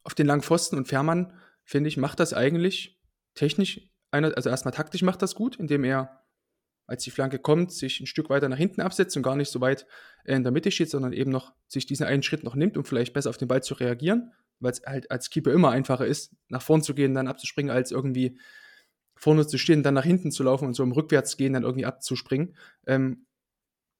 auf 0.04 0.14
den 0.14 0.26
langen 0.26 0.42
Pfosten 0.42 0.76
und 0.76 0.88
Fährmann, 0.88 1.32
finde 1.64 1.88
ich, 1.88 1.96
macht 1.96 2.20
das 2.20 2.32
eigentlich 2.32 3.00
technisch, 3.34 3.80
also 4.10 4.50
erstmal 4.50 4.74
taktisch 4.74 5.02
macht 5.02 5.22
das 5.22 5.34
gut, 5.34 5.56
indem 5.56 5.84
er 5.84 6.21
als 6.86 7.04
die 7.04 7.10
Flanke 7.10 7.38
kommt, 7.38 7.72
sich 7.72 8.00
ein 8.00 8.06
Stück 8.06 8.28
weiter 8.30 8.48
nach 8.48 8.56
hinten 8.56 8.80
absetzt 8.80 9.16
und 9.16 9.22
gar 9.22 9.36
nicht 9.36 9.50
so 9.50 9.60
weit 9.60 9.86
in 10.24 10.42
der 10.42 10.52
Mitte 10.52 10.70
steht, 10.70 10.90
sondern 10.90 11.12
eben 11.12 11.30
noch 11.30 11.52
sich 11.68 11.86
diesen 11.86 12.06
einen 12.06 12.22
Schritt 12.22 12.44
noch 12.44 12.54
nimmt, 12.54 12.76
um 12.76 12.84
vielleicht 12.84 13.12
besser 13.12 13.30
auf 13.30 13.38
den 13.38 13.48
Ball 13.48 13.62
zu 13.62 13.74
reagieren, 13.74 14.32
weil 14.60 14.72
es 14.72 14.82
halt 14.84 15.10
als 15.10 15.30
Keeper 15.30 15.52
immer 15.52 15.70
einfacher 15.70 16.06
ist, 16.06 16.34
nach 16.48 16.62
vorn 16.62 16.82
zu 16.82 16.94
gehen, 16.94 17.14
dann 17.14 17.28
abzuspringen, 17.28 17.70
als 17.70 17.90
irgendwie 17.90 18.38
vorne 19.16 19.46
zu 19.46 19.58
stehen, 19.58 19.82
dann 19.82 19.94
nach 19.94 20.04
hinten 20.04 20.32
zu 20.32 20.42
laufen 20.42 20.66
und 20.66 20.74
so 20.74 20.82
im 20.82 20.92
Rückwärtsgehen 20.92 21.52
dann 21.52 21.62
irgendwie 21.62 21.86
abzuspringen. 21.86 22.56
Ähm, 22.86 23.26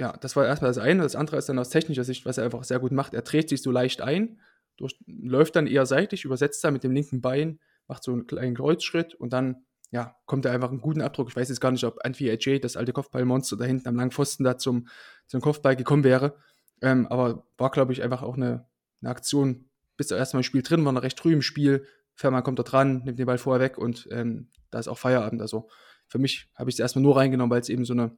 ja, 0.01 0.16
das 0.16 0.35
war 0.35 0.47
erstmal 0.47 0.71
das 0.71 0.79
eine. 0.79 1.05
Das 1.05 1.14
andere 1.14 1.37
ist 1.37 1.49
dann 1.49 1.59
aus 1.61 1.71
technischer 1.71 2.03
Sicht, 2.03 2.27
was 2.27 2.38
er 2.38 2.45
einfach 2.45 2.64
sehr 2.64 2.81
gut 2.81 2.90
macht. 2.90 3.14
Er 3.14 3.23
dreht 3.23 3.49
sich 3.49 3.62
so 3.62 3.71
leicht 3.71 4.01
ein, 4.01 4.40
durch, 4.77 4.99
läuft 5.07 5.55
dann 5.55 5.68
eher 5.68 5.87
seitlich, 5.87 6.25
übersetzt 6.25 6.64
da 6.64 6.73
mit 6.73 6.83
dem 6.83 6.90
linken 6.90 7.21
Bein, 7.21 7.61
macht 7.87 8.03
so 8.03 8.12
einen 8.12 8.27
kleinen 8.27 8.57
Kreuzschritt 8.57 9.14
und 9.14 9.33
dann 9.33 9.64
ja, 9.92 10.16
kommt 10.24 10.46
er 10.46 10.52
einfach 10.52 10.70
einen 10.70 10.81
guten 10.81 11.02
Abdruck. 11.02 11.28
Ich 11.28 11.37
weiß 11.37 11.50
jetzt 11.50 11.61
gar 11.61 11.70
nicht, 11.70 11.85
ob 11.85 12.05
Anfi 12.05 12.31
AJ, 12.31 12.61
das 12.61 12.78
alte 12.78 12.94
Kopfballmonster 12.94 13.59
da 13.59 13.66
hinten 13.66 13.87
am 13.88 13.94
langen 13.94 14.11
Pfosten 14.11 14.42
da 14.42 14.57
zum, 14.57 14.88
zum 15.26 15.42
Kopfball 15.42 15.76
gekommen 15.76 16.02
wäre. 16.02 16.35
Ähm, 16.81 17.07
aber 17.09 17.46
war, 17.59 17.70
glaube 17.70 17.92
ich, 17.92 18.02
einfach 18.02 18.22
auch 18.22 18.37
eine, 18.37 18.66
eine 19.02 19.11
Aktion, 19.11 19.66
bis 19.98 20.11
er 20.11 20.16
erstmal 20.16 20.40
im 20.40 20.44
Spiel 20.44 20.62
drin 20.62 20.83
war, 20.87 20.92
noch 20.92 21.02
recht 21.02 21.20
früh 21.20 21.35
im 21.35 21.42
Spiel. 21.42 21.87
Fährmann 22.14 22.42
kommt 22.42 22.59
da 22.59 22.62
dran, 22.62 23.05
nimmt 23.05 23.18
den 23.18 23.26
Ball 23.26 23.37
vorher 23.37 23.61
weg 23.61 23.76
und 23.76 24.09
ähm, 24.11 24.48
da 24.70 24.78
ist 24.78 24.88
auch 24.88 24.98
Feierabend. 24.98 25.42
Also 25.42 25.68
für 26.09 26.18
mich 26.18 26.50
habe 26.55 26.70
ich 26.70 26.76
es 26.76 26.81
erstmal 26.81 27.02
nur 27.02 27.16
reingenommen, 27.16 27.50
weil 27.50 27.61
es 27.61 27.68
eben 27.68 27.85
so 27.85 27.92
eine 27.92 28.16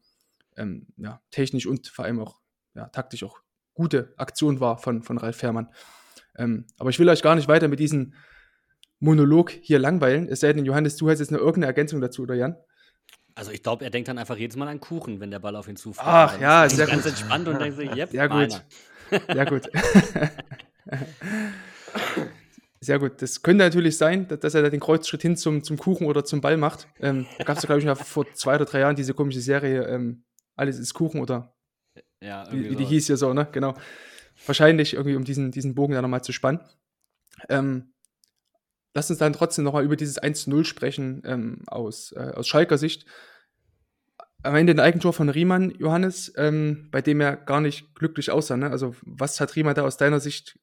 ähm, 0.56 0.86
ja, 0.96 1.20
technisch 1.32 1.66
und 1.66 1.88
vor 1.88 2.04
allem 2.04 2.20
auch 2.20 2.40
ja, 2.74 2.86
taktisch 2.86 3.24
auch 3.24 3.40
gute 3.74 4.14
Aktion 4.16 4.60
war 4.60 4.78
von, 4.78 5.02
von 5.02 5.18
Ralf 5.18 5.36
Fährmann. 5.36 5.72
Ähm, 6.36 6.66
aber 6.78 6.90
ich 6.90 7.00
will 7.00 7.08
euch 7.08 7.22
gar 7.22 7.34
nicht 7.34 7.48
weiter 7.48 7.66
mit 7.66 7.80
diesen 7.80 8.14
Monolog 9.00 9.50
hier 9.50 9.78
langweilen. 9.78 10.28
Es 10.28 10.40
sei 10.40 10.52
denn, 10.52 10.64
Johannes, 10.64 10.96
du 10.96 11.10
hast 11.10 11.20
jetzt 11.20 11.30
noch 11.30 11.38
irgendeine 11.38 11.66
Ergänzung 11.66 12.00
dazu, 12.00 12.22
oder 12.22 12.34
Jan? 12.34 12.56
Also 13.34 13.50
ich 13.50 13.62
glaube, 13.62 13.84
er 13.84 13.90
denkt 13.90 14.08
dann 14.08 14.18
einfach 14.18 14.36
jedes 14.36 14.56
Mal 14.56 14.68
an 14.68 14.80
Kuchen, 14.80 15.20
wenn 15.20 15.30
der 15.30 15.40
Ball 15.40 15.56
auf 15.56 15.66
ihn 15.68 15.76
zufällt. 15.76 16.06
Ach 16.06 16.40
ja, 16.40 16.68
sehr 16.68 16.86
ganz 16.86 17.02
gut. 17.02 17.10
entspannt 17.10 17.48
und 17.48 17.60
denkt 17.60 17.76
sich, 17.76 17.90
yep, 17.96 18.10
Sehr 18.10 18.28
gut. 18.28 18.64
Sehr 19.28 19.46
gut. 19.46 19.68
Sehr 22.80 22.98
gut. 22.98 23.22
Das 23.22 23.40
könnte 23.42 23.64
natürlich 23.64 23.96
sein, 23.96 24.28
dass 24.28 24.54
er 24.54 24.60
da 24.60 24.68
den 24.68 24.80
Kreuzschritt 24.80 25.22
hin 25.22 25.38
zum, 25.38 25.64
zum 25.64 25.78
Kuchen 25.78 26.06
oder 26.06 26.22
zum 26.22 26.42
Ball 26.42 26.58
macht. 26.58 26.86
Ähm, 27.00 27.24
da 27.38 27.44
gab 27.44 27.56
es, 27.56 27.64
glaube 27.64 27.78
ich, 27.78 27.86
mal 27.86 27.94
vor 27.94 28.26
zwei 28.34 28.56
oder 28.56 28.66
drei 28.66 28.80
Jahren 28.80 28.94
diese 28.94 29.14
komische 29.14 29.40
Serie, 29.40 29.86
ähm, 29.86 30.24
Alles 30.54 30.78
ist 30.78 30.92
Kuchen 30.92 31.22
oder 31.22 31.54
ja, 32.20 32.46
wie, 32.52 32.68
wie 32.68 32.76
die 32.76 32.84
hieß 32.84 33.08
ja 33.08 33.16
so, 33.16 33.32
ne? 33.32 33.48
Genau. 33.52 33.74
Wahrscheinlich 34.44 34.94
irgendwie, 34.94 35.16
um 35.16 35.24
diesen, 35.24 35.50
diesen 35.50 35.74
Bogen 35.74 35.94
da 35.94 36.02
nochmal 36.02 36.22
zu 36.22 36.32
spannen. 36.32 36.60
Ähm, 37.48 37.93
lass 38.94 39.10
uns 39.10 39.18
dann 39.18 39.32
trotzdem 39.32 39.64
nochmal 39.64 39.84
über 39.84 39.96
dieses 39.96 40.20
1-0 40.20 40.64
sprechen 40.64 41.22
ähm, 41.24 41.62
aus, 41.66 42.12
äh, 42.12 42.32
aus 42.34 42.48
Schalker 42.48 42.78
Sicht. 42.78 43.06
Am 44.42 44.54
Ende 44.54 44.74
ein 44.74 44.80
Eigentor 44.80 45.12
von 45.12 45.28
Riemann, 45.28 45.70
Johannes, 45.78 46.32
ähm, 46.36 46.88
bei 46.90 47.02
dem 47.02 47.20
er 47.20 47.36
gar 47.36 47.60
nicht 47.60 47.94
glücklich 47.94 48.30
aussah. 48.30 48.56
Ne? 48.56 48.70
Also, 48.70 48.94
was 49.02 49.40
hat 49.40 49.56
Riemann 49.56 49.74
da 49.74 49.82
aus 49.82 49.96
deiner 49.96 50.20
Sicht 50.20 50.58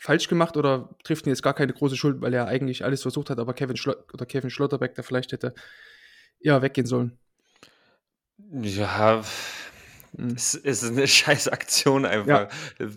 falsch 0.00 0.28
gemacht 0.28 0.56
oder 0.56 0.96
trifft 1.04 1.26
ihn 1.26 1.30
jetzt 1.30 1.42
gar 1.42 1.54
keine 1.54 1.72
große 1.72 1.96
Schuld, 1.96 2.20
weil 2.20 2.34
er 2.34 2.46
eigentlich 2.46 2.84
alles 2.84 3.02
versucht 3.02 3.30
hat, 3.30 3.38
aber 3.38 3.54
Kevin, 3.54 3.76
Schlott 3.76 4.12
oder 4.12 4.26
Kevin 4.26 4.50
Schlotterbeck 4.50 4.94
da 4.94 5.02
vielleicht 5.02 5.32
hätte 5.32 5.54
eher 6.40 6.60
weggehen 6.60 6.86
sollen? 6.86 7.18
Ja, 8.50 9.22
Mhm. 10.16 10.34
es 10.36 10.54
ist 10.54 10.84
eine 10.84 11.06
scheiß 11.08 11.48
Aktion 11.48 12.04
einfach, 12.04 12.48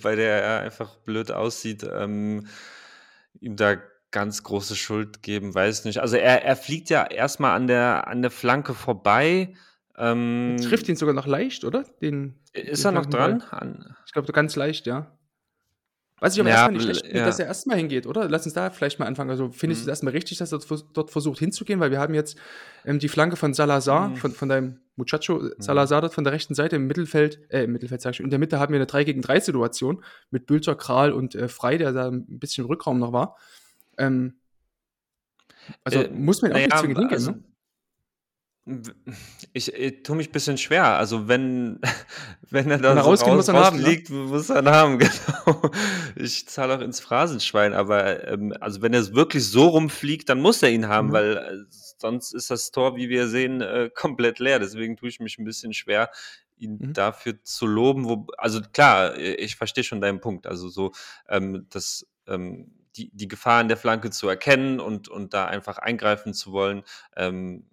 bei 0.04 0.16
der 0.16 0.42
er 0.42 0.60
einfach 0.62 0.96
blöd 0.98 1.32
aussieht. 1.32 1.84
Ähm, 1.92 2.48
ihm 3.40 3.56
da 3.56 3.78
ganz 4.12 4.44
große 4.44 4.76
Schuld 4.76 5.22
geben, 5.22 5.54
weiß 5.54 5.86
nicht. 5.86 6.00
Also 6.00 6.16
er, 6.18 6.44
er 6.46 6.56
fliegt 6.56 6.90
ja 6.90 7.04
erstmal 7.06 7.56
an 7.56 7.68
der, 7.68 8.08
an 8.08 8.22
der 8.22 8.32
Flanke 8.32 8.74
vorbei. 8.74 9.54
Ähm, 9.98 10.58
Trifft 10.62 10.88
ihn 10.90 10.96
sogar 10.96 11.14
noch 11.14 11.28
leicht, 11.28 11.64
oder? 11.66 11.84
Den, 12.02 12.36
ist 12.54 12.84
den 12.86 12.90
er 12.96 13.02
noch 13.02 13.06
dran? 13.08 13.42
An, 13.50 13.96
Ich 14.06 14.14
glaube, 14.14 14.32
ganz 14.32 14.56
leicht, 14.56 14.86
ja. 14.86 15.12
Was 16.20 16.34
ich 16.34 16.40
aber 16.40 16.50
Ja, 16.50 16.56
erstmal 16.56 16.74
nicht 16.74 16.84
schlecht 17.00 17.16
ja. 17.16 17.26
dass 17.26 17.38
er 17.38 17.46
erstmal 17.46 17.78
hingeht, 17.78 18.08
oder? 18.08 18.28
Lass 18.28 18.46
uns 18.46 18.56
da 18.56 18.72
vielleicht 18.72 18.98
mal 18.98 19.06
anfangen. 19.06 19.30
Also 19.30 19.52
findest 19.52 19.82
du 19.82 19.84
Mhm. 19.84 19.88
es 19.88 19.88
erstmal 19.90 20.14
richtig, 20.14 20.40
dass 20.40 20.52
er 20.52 20.58
dort 20.58 20.68
vers- 20.68 20.86
dort 20.94 21.12
versucht 21.12 21.38
hinzugehen? 21.38 21.80
Weil 21.80 21.92
wir 21.92 22.00
haben 22.00 22.16
jetzt 22.16 22.40
ähm, 22.86 22.98
die 22.98 23.08
Flanke 23.08 23.36
von 23.36 23.54
Salazar, 23.54 24.10
Mhm. 24.10 24.16
von, 24.16 24.32
von 24.32 24.50
deinem 24.50 24.80
Muchacho 24.96 25.48
Salazar 25.60 26.02
dort 26.02 26.16
von 26.16 26.24
der 26.24 26.34
rechten 26.34 26.56
Seite 26.56 26.78
im 26.78 26.88
Mittelfeld, 26.88 27.40
äh, 27.52 27.66
im 27.66 27.72
Mittelfeld 27.72 28.02
sag 28.02 28.14
ich 28.14 28.20
in 28.20 28.32
der 28.32 28.40
Mitte 28.40 28.58
haben 28.60 28.74
wir 28.74 28.78
eine 28.80 28.88
3 28.88 29.04
gegen 29.04 29.22
3 29.22 29.40
Situation 29.40 30.04
mit 30.32 30.48
Bülter, 30.48 30.74
Kral 30.74 31.12
und 31.12 31.36
äh, 31.36 31.48
Frei, 31.50 31.78
der 31.78 31.92
da 31.92 32.08
ein 32.08 32.40
bisschen 32.40 32.64
im 32.64 32.70
Rückraum 32.72 32.98
noch 32.98 33.14
war. 33.14 33.36
Ähm, 33.98 34.40
also 35.84 36.04
Äh, 36.04 36.10
muss 36.10 36.42
man 36.42 36.52
auch 36.52 36.56
nicht 36.56 36.70
naja, 36.70 36.82
zwingend 36.82 36.98
hingehen, 37.00 37.18
also, 37.18 37.32
ne? 37.32 37.44
Ich, 39.54 39.74
ich 39.74 40.04
tue 40.04 40.18
mich 40.18 40.28
ein 40.30 40.32
bisschen 40.34 40.58
schwer. 40.58 40.84
Also 40.98 41.28
wenn, 41.30 41.80
wenn 42.50 42.70
er 42.70 42.80
da 42.80 42.90
Wenn 42.90 42.98
er 42.98 43.04
so 43.04 43.10
rausgeht, 43.10 43.34
muss 43.34 43.48
er 43.48 43.54
ihn 43.54 43.58
haben, 43.60 43.78
ne? 43.82 43.84
rausfliegt, 43.84 44.10
muss 44.10 44.50
er 44.50 44.66
haben, 44.66 45.00
genau. 45.00 45.72
Ich 46.16 46.48
zahle 46.50 46.76
auch 46.78 46.82
ins 46.82 47.00
Phrasenschwein, 47.00 47.74
aber 47.74 48.28
ähm, 48.28 48.54
also 48.60 48.82
wenn 48.82 48.94
er 48.94 49.00
es 49.00 49.14
wirklich 49.14 49.46
so 49.48 49.68
rumfliegt, 49.70 50.28
dann 50.28 50.42
muss 50.42 50.62
er 50.64 50.70
ihn 50.72 50.88
haben, 50.90 51.08
Mhm. 51.08 51.14
weil 51.14 51.38
äh, 51.38 51.66
sonst 51.98 52.34
ist 52.34 52.52
das 52.52 52.72
Tor, 52.72 52.98
wie 52.98 53.08
wir 53.08 53.30
sehen, 53.30 53.62
äh, 53.62 53.90
komplett 53.96 54.40
leer. 54.40 54.60
Deswegen 54.60 54.98
tue 54.98 55.08
ich 55.10 55.22
mich 55.22 55.38
ein 55.38 55.46
bisschen 55.46 55.74
schwer, 55.74 56.10
ihn 56.58 56.80
Mhm. 56.82 56.94
dafür 56.94 57.42
zu 57.44 57.68
loben. 57.68 58.04
Wo, 58.06 58.28
also 58.38 58.60
klar, 58.74 59.16
äh, 59.16 59.36
ich 59.36 59.56
verstehe 59.56 59.86
schon 59.86 60.02
deinen 60.02 60.20
Punkt. 60.20 60.46
Also 60.46 60.68
so, 60.68 60.92
ähm, 61.30 61.68
das 61.70 62.06
ähm, 62.28 62.72
die, 62.98 63.12
die 63.14 63.28
Gefahr 63.28 63.62
in 63.62 63.68
der 63.68 63.78
Flanke 63.78 64.10
zu 64.10 64.28
erkennen 64.28 64.80
und, 64.80 65.08
und 65.10 65.34
da 65.34 65.46
einfach 65.46 65.78
eingreifen 65.78 66.34
zu 66.34 66.52
wollen, 66.52 66.84
ähm, 67.16 67.70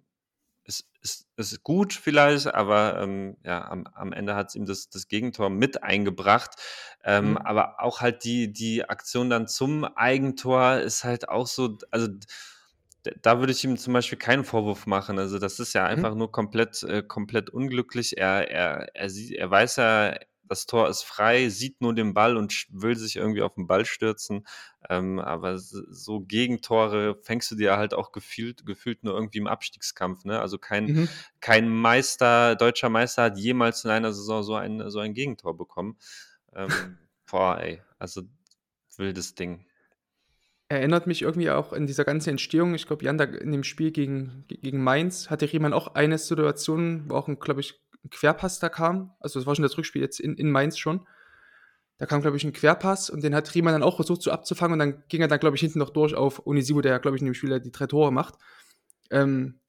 ist, 0.63 0.89
ist, 1.01 1.27
ist 1.37 1.63
gut 1.63 1.93
vielleicht, 1.93 2.53
aber 2.53 2.99
ähm, 2.99 3.37
ja, 3.43 3.67
am, 3.69 3.85
am 3.93 4.11
Ende 4.13 4.35
hat 4.35 4.49
es 4.49 4.55
ihm 4.55 4.65
das, 4.65 4.89
das 4.89 5.07
Gegentor 5.07 5.49
mit 5.49 5.83
eingebracht. 5.83 6.55
Ähm, 7.03 7.31
Mhm. 7.31 7.37
Aber 7.37 7.81
auch 7.83 8.01
halt 8.01 8.23
die, 8.23 8.51
die 8.51 8.87
Aktion 8.89 9.29
dann 9.29 9.47
zum 9.47 9.85
Eigentor 9.85 10.77
ist 10.77 11.03
halt 11.03 11.29
auch 11.29 11.47
so, 11.47 11.77
also 11.91 12.07
da 13.21 13.39
würde 13.39 13.51
ich 13.51 13.63
ihm 13.63 13.77
zum 13.77 13.93
Beispiel 13.93 14.17
keinen 14.17 14.43
Vorwurf 14.43 14.87
machen. 14.87 15.19
Also 15.19 15.37
das 15.37 15.59
ist 15.59 15.73
ja 15.73 15.85
einfach 15.85 16.15
nur 16.15 16.31
komplett, 16.31 16.81
äh, 16.83 17.03
komplett 17.03 17.49
unglücklich. 17.51 18.17
Er, 18.17 18.49
er, 18.49 18.95
er, 18.95 19.09
sieht, 19.09 19.33
er 19.37 19.49
weiß 19.51 19.75
ja, 19.77 20.15
das 20.47 20.65
Tor 20.65 20.89
ist 20.89 21.03
frei, 21.03 21.49
sieht 21.49 21.81
nur 21.81 21.93
den 21.93 22.13
Ball 22.13 22.37
und 22.37 22.67
will 22.69 22.95
sich 22.95 23.15
irgendwie 23.15 23.41
auf 23.41 23.55
den 23.55 23.67
Ball 23.67 23.85
stürzen. 23.85 24.45
Ähm, 24.89 25.19
aber 25.19 25.57
so 25.57 26.19
Gegentore 26.21 27.17
fängst 27.23 27.49
du 27.51 27.55
dir 27.55 27.77
halt 27.77 27.93
auch 27.93 28.11
gefühlt, 28.11 28.65
gefühlt 28.65 29.03
nur 29.03 29.15
irgendwie 29.15 29.39
im 29.39 29.47
Abstiegskampf. 29.47 30.25
Ne? 30.25 30.39
Also 30.39 30.57
kein, 30.57 30.85
Mhm. 30.85 31.09
kein 31.39 31.69
Meister, 31.69 32.55
deutscher 32.55 32.89
Meister 32.89 33.23
hat 33.23 33.37
jemals 33.37 33.83
in 33.83 33.91
einer 33.91 34.13
Saison 34.13 34.43
so 34.43 34.55
ein, 34.55 34.89
so 34.89 34.99
ein 34.99 35.13
Gegentor 35.13 35.57
bekommen. 35.57 35.97
Ähm, 36.53 36.67
boah, 37.29 37.59
ey, 37.59 37.81
also 37.97 38.21
wildes 38.97 39.35
Ding. 39.35 39.65
Erinnert 40.67 41.05
mich 41.05 41.21
irgendwie 41.21 41.51
auch 41.51 41.73
in 41.73 41.85
dieser 41.85 42.05
ganzen 42.05 42.31
Entstehung, 42.31 42.73
ich 42.73 42.87
glaube, 42.87 43.05
Jan, 43.05 43.19
da 43.19 43.25
in 43.25 43.51
dem 43.51 43.63
Spiel 43.63 43.91
gegen, 43.91 44.45
gegen 44.47 44.83
Mainz 44.83 45.29
hatte 45.29 45.51
Riemann 45.51 45.73
auch 45.73 45.93
eine 45.93 46.17
Situation, 46.17 47.03
wo 47.07 47.15
auch 47.15 47.27
ein, 47.27 47.37
glaube 47.37 47.61
ich, 47.61 47.84
ein 48.05 48.09
Querpass 48.09 48.59
da 48.59 48.69
kam. 48.69 49.11
Also 49.19 49.39
das 49.39 49.45
war 49.47 49.55
schon 49.55 49.63
das 49.63 49.77
Rückspiel 49.77 50.01
jetzt 50.01 50.19
in, 50.19 50.35
in 50.35 50.49
Mainz 50.51 50.77
schon. 50.77 51.05
Da 51.97 52.05
kam, 52.05 52.21
glaube 52.21 52.37
ich, 52.37 52.43
ein 52.43 52.53
Querpass 52.53 53.09
und 53.09 53.23
den 53.23 53.33
hat 53.35 53.53
Riemann 53.55 53.73
dann 53.73 53.83
auch 53.83 53.95
versucht 53.95 54.21
so 54.21 54.31
abzufangen 54.31 54.73
und 54.73 54.79
dann 54.79 55.03
ging 55.07 55.21
er 55.21 55.27
dann, 55.27 55.39
glaube 55.39 55.55
ich, 55.55 55.61
hinten 55.61 55.79
noch 55.79 55.89
durch 55.91 56.13
auf 56.13 56.45
Onisivo, 56.45 56.81
der, 56.81 56.99
glaube 56.99 57.15
ich, 57.17 57.21
in 57.21 57.25
dem 57.25 57.33
Spiel 57.33 57.59
die 57.59 57.71
drei 57.71 57.87
Tore 57.87 58.11
macht. 58.11 58.35
Ähm, 59.11 59.59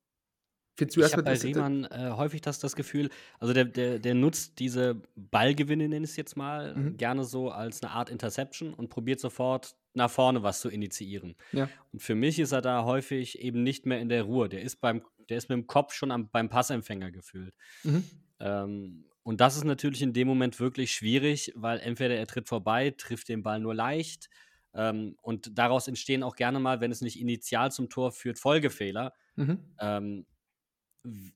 Ich 0.78 1.12
habe 1.12 1.22
bei 1.22 1.34
äh, 1.34 1.38
Riemann 1.38 1.84
äh, 1.84 2.10
häufig 2.16 2.40
das, 2.42 2.58
das 2.58 2.74
Gefühl, 2.76 3.10
also 3.38 3.54
der, 3.54 3.64
der, 3.64 3.98
der 3.98 4.14
nutzt 4.14 4.58
diese 4.58 5.00
Ballgewinne, 5.14 5.88
nenne 5.88 6.04
ich 6.04 6.10
es 6.10 6.16
jetzt 6.16 6.36
mal, 6.36 6.74
Mhm. 6.74 6.96
gerne 6.96 7.24
so 7.24 7.50
als 7.50 7.82
eine 7.82 7.92
Art 7.92 8.10
Interception 8.10 8.74
und 8.74 8.90
probiert 8.90 9.20
sofort 9.20 9.76
nach 9.94 10.10
vorne 10.10 10.42
was 10.42 10.60
zu 10.60 10.68
initiieren. 10.68 11.36
ja. 11.52 11.68
Und 11.92 12.02
für 12.02 12.14
mich 12.14 12.38
ist 12.38 12.52
er 12.52 12.60
da 12.60 12.84
häufig 12.84 13.38
eben 13.38 13.62
nicht 13.62 13.86
mehr 13.86 14.00
in 14.00 14.08
der 14.10 14.24
Ruhe. 14.24 14.48
Der 14.50 14.60
ist, 14.62 14.80
beim, 14.80 15.02
der 15.30 15.38
ist 15.38 15.48
mit 15.48 15.56
dem 15.56 15.66
Kopf 15.66 15.94
schon 15.94 16.10
am, 16.10 16.28
beim 16.28 16.48
Passempfänger 16.50 17.10
gefühlt. 17.12 17.54
Mhm. 17.84 18.04
Ähm, 18.40 19.06
und 19.22 19.40
das 19.40 19.56
ist 19.56 19.64
natürlich 19.64 20.02
in 20.02 20.12
dem 20.12 20.28
Moment 20.28 20.60
wirklich 20.60 20.92
schwierig, 20.92 21.52
weil 21.56 21.80
entweder 21.80 22.16
er 22.16 22.26
tritt 22.26 22.48
vorbei, 22.48 22.90
trifft 22.96 23.28
den 23.28 23.42
Ball 23.42 23.60
nur 23.60 23.74
leicht. 23.74 24.28
Ähm, 24.74 25.16
und 25.22 25.58
daraus 25.58 25.88
entstehen 25.88 26.22
auch 26.22 26.36
gerne 26.36 26.60
mal, 26.60 26.80
wenn 26.80 26.92
es 26.92 27.00
nicht 27.00 27.18
initial 27.20 27.72
zum 27.72 27.88
Tor 27.88 28.12
führt, 28.12 28.38
Folgefehler. 28.38 29.14
Mhm. 29.36 29.76
Ähm, 29.80 30.26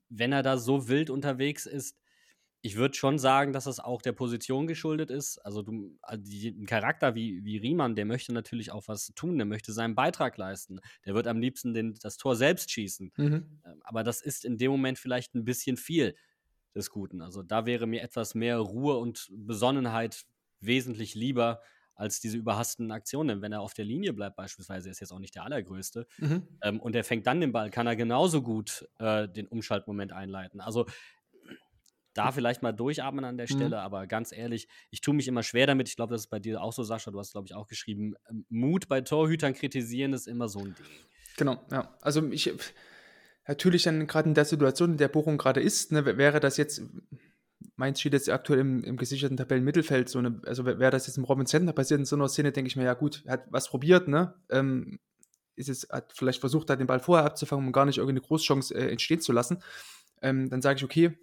wenn 0.09 0.31
er 0.31 0.43
da 0.43 0.57
so 0.57 0.87
wild 0.87 1.09
unterwegs 1.09 1.65
ist, 1.65 1.97
ich 2.63 2.75
würde 2.75 2.93
schon 2.95 3.17
sagen, 3.19 3.53
dass 3.53 3.63
das 3.63 3.79
auch 3.79 4.03
der 4.03 4.11
Position 4.13 4.67
geschuldet 4.67 5.09
ist. 5.09 5.39
Also, 5.39 5.63
du, 5.63 5.97
also 6.03 6.23
die, 6.23 6.49
ein 6.49 6.67
Charakter 6.67 7.15
wie, 7.15 7.43
wie 7.43 7.57
Riemann, 7.57 7.95
der 7.95 8.05
möchte 8.05 8.33
natürlich 8.33 8.71
auch 8.71 8.87
was 8.87 9.13
tun, 9.15 9.37
der 9.37 9.47
möchte 9.47 9.73
seinen 9.73 9.95
Beitrag 9.95 10.37
leisten. 10.37 10.79
Der 11.05 11.15
wird 11.15 11.27
am 11.27 11.39
liebsten 11.39 11.73
den, 11.73 11.95
das 11.95 12.17
Tor 12.17 12.35
selbst 12.35 12.69
schießen. 12.71 13.11
Mhm. 13.17 13.61
Ähm, 13.65 13.81
Aber 13.83 14.03
das 14.03 14.21
ist 14.21 14.45
in 14.45 14.57
dem 14.57 14.71
Moment 14.71 14.99
vielleicht 14.99 15.33
ein 15.35 15.45
bisschen 15.45 15.77
viel 15.77 16.15
des 16.75 16.89
Guten. 16.89 17.21
Also 17.21 17.43
da 17.43 17.65
wäre 17.65 17.87
mir 17.87 18.01
etwas 18.01 18.35
mehr 18.35 18.57
Ruhe 18.57 18.97
und 18.97 19.27
Besonnenheit 19.31 20.25
wesentlich 20.59 21.15
lieber 21.15 21.61
als 21.95 22.19
diese 22.19 22.37
überhasteten 22.37 22.91
Aktionen. 22.91 23.27
Denn 23.29 23.41
wenn 23.41 23.51
er 23.51 23.61
auf 23.61 23.73
der 23.73 23.85
Linie 23.85 24.13
bleibt, 24.13 24.35
beispielsweise, 24.35 24.89
er 24.89 24.91
ist 24.91 24.99
jetzt 25.01 25.11
auch 25.11 25.19
nicht 25.19 25.35
der 25.35 25.43
allergrößte, 25.43 26.07
Mhm. 26.17 26.47
ähm, 26.61 26.79
und 26.79 26.95
er 26.95 27.03
fängt 27.03 27.27
dann 27.27 27.41
den 27.41 27.51
Ball, 27.51 27.69
kann 27.71 27.87
er 27.87 27.95
genauso 27.95 28.41
gut 28.41 28.87
äh, 28.99 29.27
den 29.27 29.47
Umschaltmoment 29.47 30.13
einleiten. 30.13 30.61
Also 30.61 30.85
da 32.13 32.31
vielleicht 32.31 32.61
mal 32.61 32.73
durchatmen 32.73 33.23
an 33.23 33.37
der 33.37 33.47
Mhm. 33.49 33.55
Stelle, 33.55 33.79
aber 33.79 34.05
ganz 34.05 34.33
ehrlich, 34.33 34.67
ich 34.89 34.99
tue 35.01 35.13
mich 35.13 35.27
immer 35.27 35.43
schwer 35.43 35.65
damit. 35.67 35.87
Ich 35.87 35.95
glaube, 35.95 36.13
das 36.13 36.23
ist 36.23 36.27
bei 36.27 36.39
dir 36.39 36.61
auch 36.61 36.73
so, 36.73 36.83
Sascha. 36.83 37.09
Du 37.11 37.19
hast, 37.19 37.31
glaube 37.31 37.47
ich, 37.47 37.53
auch 37.55 37.67
geschrieben, 37.67 38.15
ähm, 38.29 38.45
Mut 38.49 38.87
bei 38.89 39.01
Torhütern 39.01 39.53
kritisieren 39.53 40.13
ist 40.13 40.27
immer 40.27 40.49
so 40.49 40.65
ein 40.65 40.75
Ding. 40.75 40.99
Genau, 41.37 41.61
ja. 41.71 41.97
Also 42.01 42.29
ich 42.31 42.51
natürlich 43.47 43.83
dann 43.83 44.07
gerade 44.07 44.29
in 44.29 44.35
der 44.35 44.45
Situation, 44.45 44.91
in 44.91 44.97
der 44.97 45.07
Bochum 45.07 45.37
gerade 45.37 45.61
ist, 45.61 45.91
ne, 45.91 46.05
wäre 46.17 46.39
das 46.39 46.57
jetzt, 46.57 46.81
Mainz 47.75 47.99
steht 47.99 48.13
jetzt 48.13 48.29
aktuell 48.29 48.59
im, 48.59 48.83
im 48.83 48.97
gesicherten 48.97 49.37
Tabellenmittelfeld, 49.37 50.09
so 50.09 50.19
eine, 50.19 50.41
also 50.45 50.65
wäre 50.65 50.91
das 50.91 51.07
jetzt 51.07 51.17
im 51.17 51.23
Robin 51.23 51.45
Center 51.45 51.73
passiert 51.73 51.99
in 51.99 52.05
so 52.05 52.15
einer 52.15 52.29
Szene, 52.29 52.51
denke 52.51 52.67
ich 52.67 52.75
mir, 52.75 52.83
ja 52.83 52.93
gut, 52.93 53.23
er 53.25 53.33
hat 53.33 53.45
was 53.49 53.69
probiert, 53.69 54.07
ne? 54.07 54.35
Ähm, 54.49 54.99
ist 55.55 55.69
es, 55.69 55.87
hat 55.89 56.13
vielleicht 56.13 56.39
versucht, 56.39 56.69
da 56.69 56.75
den 56.75 56.87
Ball 56.87 56.99
vorher 56.99 57.25
abzufangen, 57.25 57.67
um 57.67 57.71
gar 57.71 57.85
nicht 57.85 57.97
irgendeine 57.97 58.25
Großchance 58.25 58.73
äh, 58.73 58.89
entstehen 58.89 59.21
zu 59.21 59.31
lassen. 59.31 59.61
Ähm, 60.21 60.49
dann 60.49 60.61
sage 60.61 60.77
ich, 60.77 60.83
okay, 60.83 61.17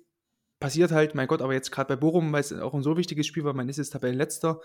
passiert 0.60 0.90
halt, 0.90 1.14
mein 1.14 1.28
Gott, 1.28 1.42
aber 1.42 1.54
jetzt 1.54 1.70
gerade 1.70 1.88
bei 1.88 1.96
Bochum, 1.96 2.32
weil 2.32 2.40
es 2.40 2.52
auch 2.52 2.74
ein 2.74 2.82
so 2.82 2.96
wichtiges 2.96 3.26
Spiel 3.26 3.44
war, 3.44 3.54
man 3.54 3.68
ist 3.68 3.78
jetzt 3.78 3.90
Tabellenletzter, 3.90 4.60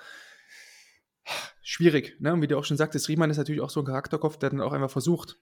schwierig, 1.62 2.18
ne? 2.20 2.34
Und 2.34 2.42
wie 2.42 2.48
du 2.48 2.58
auch 2.58 2.66
schon 2.66 2.78
sagtest, 2.78 3.08
Riemann 3.08 3.30
ist 3.30 3.38
natürlich 3.38 3.62
auch 3.62 3.70
so 3.70 3.82
ein 3.82 3.86
Charakterkopf, 3.86 4.38
der 4.38 4.50
dann 4.50 4.62
auch 4.62 4.74
einfach 4.74 4.92
versucht, 4.92 5.40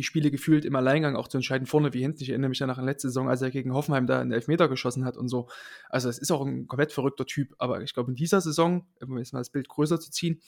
die 0.00 0.04
Spiele 0.04 0.30
gefühlt 0.30 0.64
im 0.64 0.74
Alleingang 0.74 1.14
auch 1.14 1.28
zu 1.28 1.36
entscheiden, 1.36 1.66
vorne 1.66 1.92
wie 1.92 2.00
hinten. 2.00 2.22
Ich 2.22 2.30
erinnere 2.30 2.48
mich 2.48 2.58
ja 2.58 2.66
nach 2.66 2.76
der 2.76 2.86
letzten 2.86 3.08
Saison, 3.08 3.28
als 3.28 3.42
er 3.42 3.50
gegen 3.50 3.74
Hoffenheim 3.74 4.06
da 4.06 4.18
einen 4.18 4.32
Elfmeter 4.32 4.66
geschossen 4.66 5.04
hat 5.04 5.18
und 5.18 5.28
so. 5.28 5.48
Also 5.90 6.08
es 6.08 6.16
ist 6.16 6.30
auch 6.30 6.40
ein 6.40 6.66
komplett 6.66 6.90
verrückter 6.90 7.26
Typ, 7.26 7.54
aber 7.58 7.82
ich 7.82 7.92
glaube 7.92 8.10
in 8.10 8.16
dieser 8.16 8.40
Saison, 8.40 8.86
um 9.02 9.18
jetzt 9.18 9.34
mal 9.34 9.40
das 9.40 9.50
Bild 9.50 9.68
größer 9.68 10.00
zu 10.00 10.10
ziehen, 10.10 10.40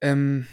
ähm, 0.00 0.46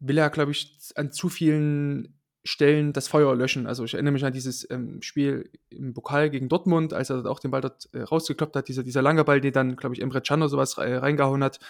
will 0.00 0.18
er, 0.18 0.30
glaube 0.30 0.50
ich, 0.50 0.76
an 0.96 1.12
zu 1.12 1.28
vielen 1.28 2.18
Stellen 2.42 2.92
das 2.92 3.06
Feuer 3.06 3.36
löschen. 3.36 3.68
Also 3.68 3.84
ich 3.84 3.94
erinnere 3.94 4.12
mich 4.12 4.24
an 4.24 4.32
dieses 4.32 4.68
ähm, 4.68 5.00
Spiel 5.00 5.48
im 5.70 5.94
Pokal 5.94 6.28
gegen 6.28 6.48
Dortmund, 6.48 6.92
als 6.92 7.10
er 7.10 7.24
auch 7.26 7.38
den 7.38 7.52
Ball 7.52 7.60
dort 7.60 7.88
äh, 7.92 8.02
rausgekloppt 8.02 8.56
hat, 8.56 8.66
dieser, 8.66 8.82
dieser 8.82 9.02
lange 9.02 9.22
Ball, 9.22 9.40
den 9.40 9.52
dann, 9.52 9.76
glaube 9.76 9.94
ich, 9.94 10.02
Emre 10.02 10.20
Can 10.20 10.42
oder 10.42 10.48
sowas 10.48 10.76
äh, 10.76 10.96
reingehauen 10.96 11.44
hat. 11.44 11.60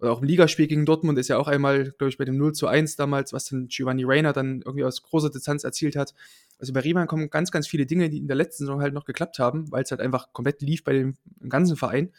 Oder 0.00 0.12
auch 0.12 0.20
im 0.20 0.26
Ligaspiel 0.26 0.66
gegen 0.66 0.86
Dortmund 0.86 1.18
ist 1.18 1.28
ja 1.28 1.36
auch 1.36 1.46
einmal, 1.46 1.92
glaube 1.92 2.08
ich, 2.08 2.16
bei 2.16 2.24
dem 2.24 2.38
0 2.38 2.52
zu 2.52 2.66
1 2.66 2.96
damals, 2.96 3.32
was 3.32 3.44
dann 3.46 3.68
Giovanni 3.68 4.04
Reiner 4.04 4.32
dann 4.32 4.62
irgendwie 4.62 4.84
aus 4.84 5.02
großer 5.02 5.28
Distanz 5.30 5.62
erzielt 5.62 5.94
hat. 5.94 6.14
Also 6.58 6.72
bei 6.72 6.80
Riemann 6.80 7.06
kommen 7.06 7.28
ganz, 7.28 7.50
ganz 7.50 7.66
viele 7.68 7.84
Dinge, 7.84 8.08
die 8.08 8.18
in 8.18 8.26
der 8.26 8.36
letzten 8.36 8.64
Saison 8.64 8.80
halt 8.80 8.94
noch 8.94 9.04
geklappt 9.04 9.38
haben, 9.38 9.70
weil 9.70 9.82
es 9.82 9.90
halt 9.90 10.00
einfach 10.00 10.32
komplett 10.32 10.62
lief 10.62 10.84
bei 10.84 10.94
dem 10.94 11.16
ganzen 11.48 11.76
Verein 11.76 12.12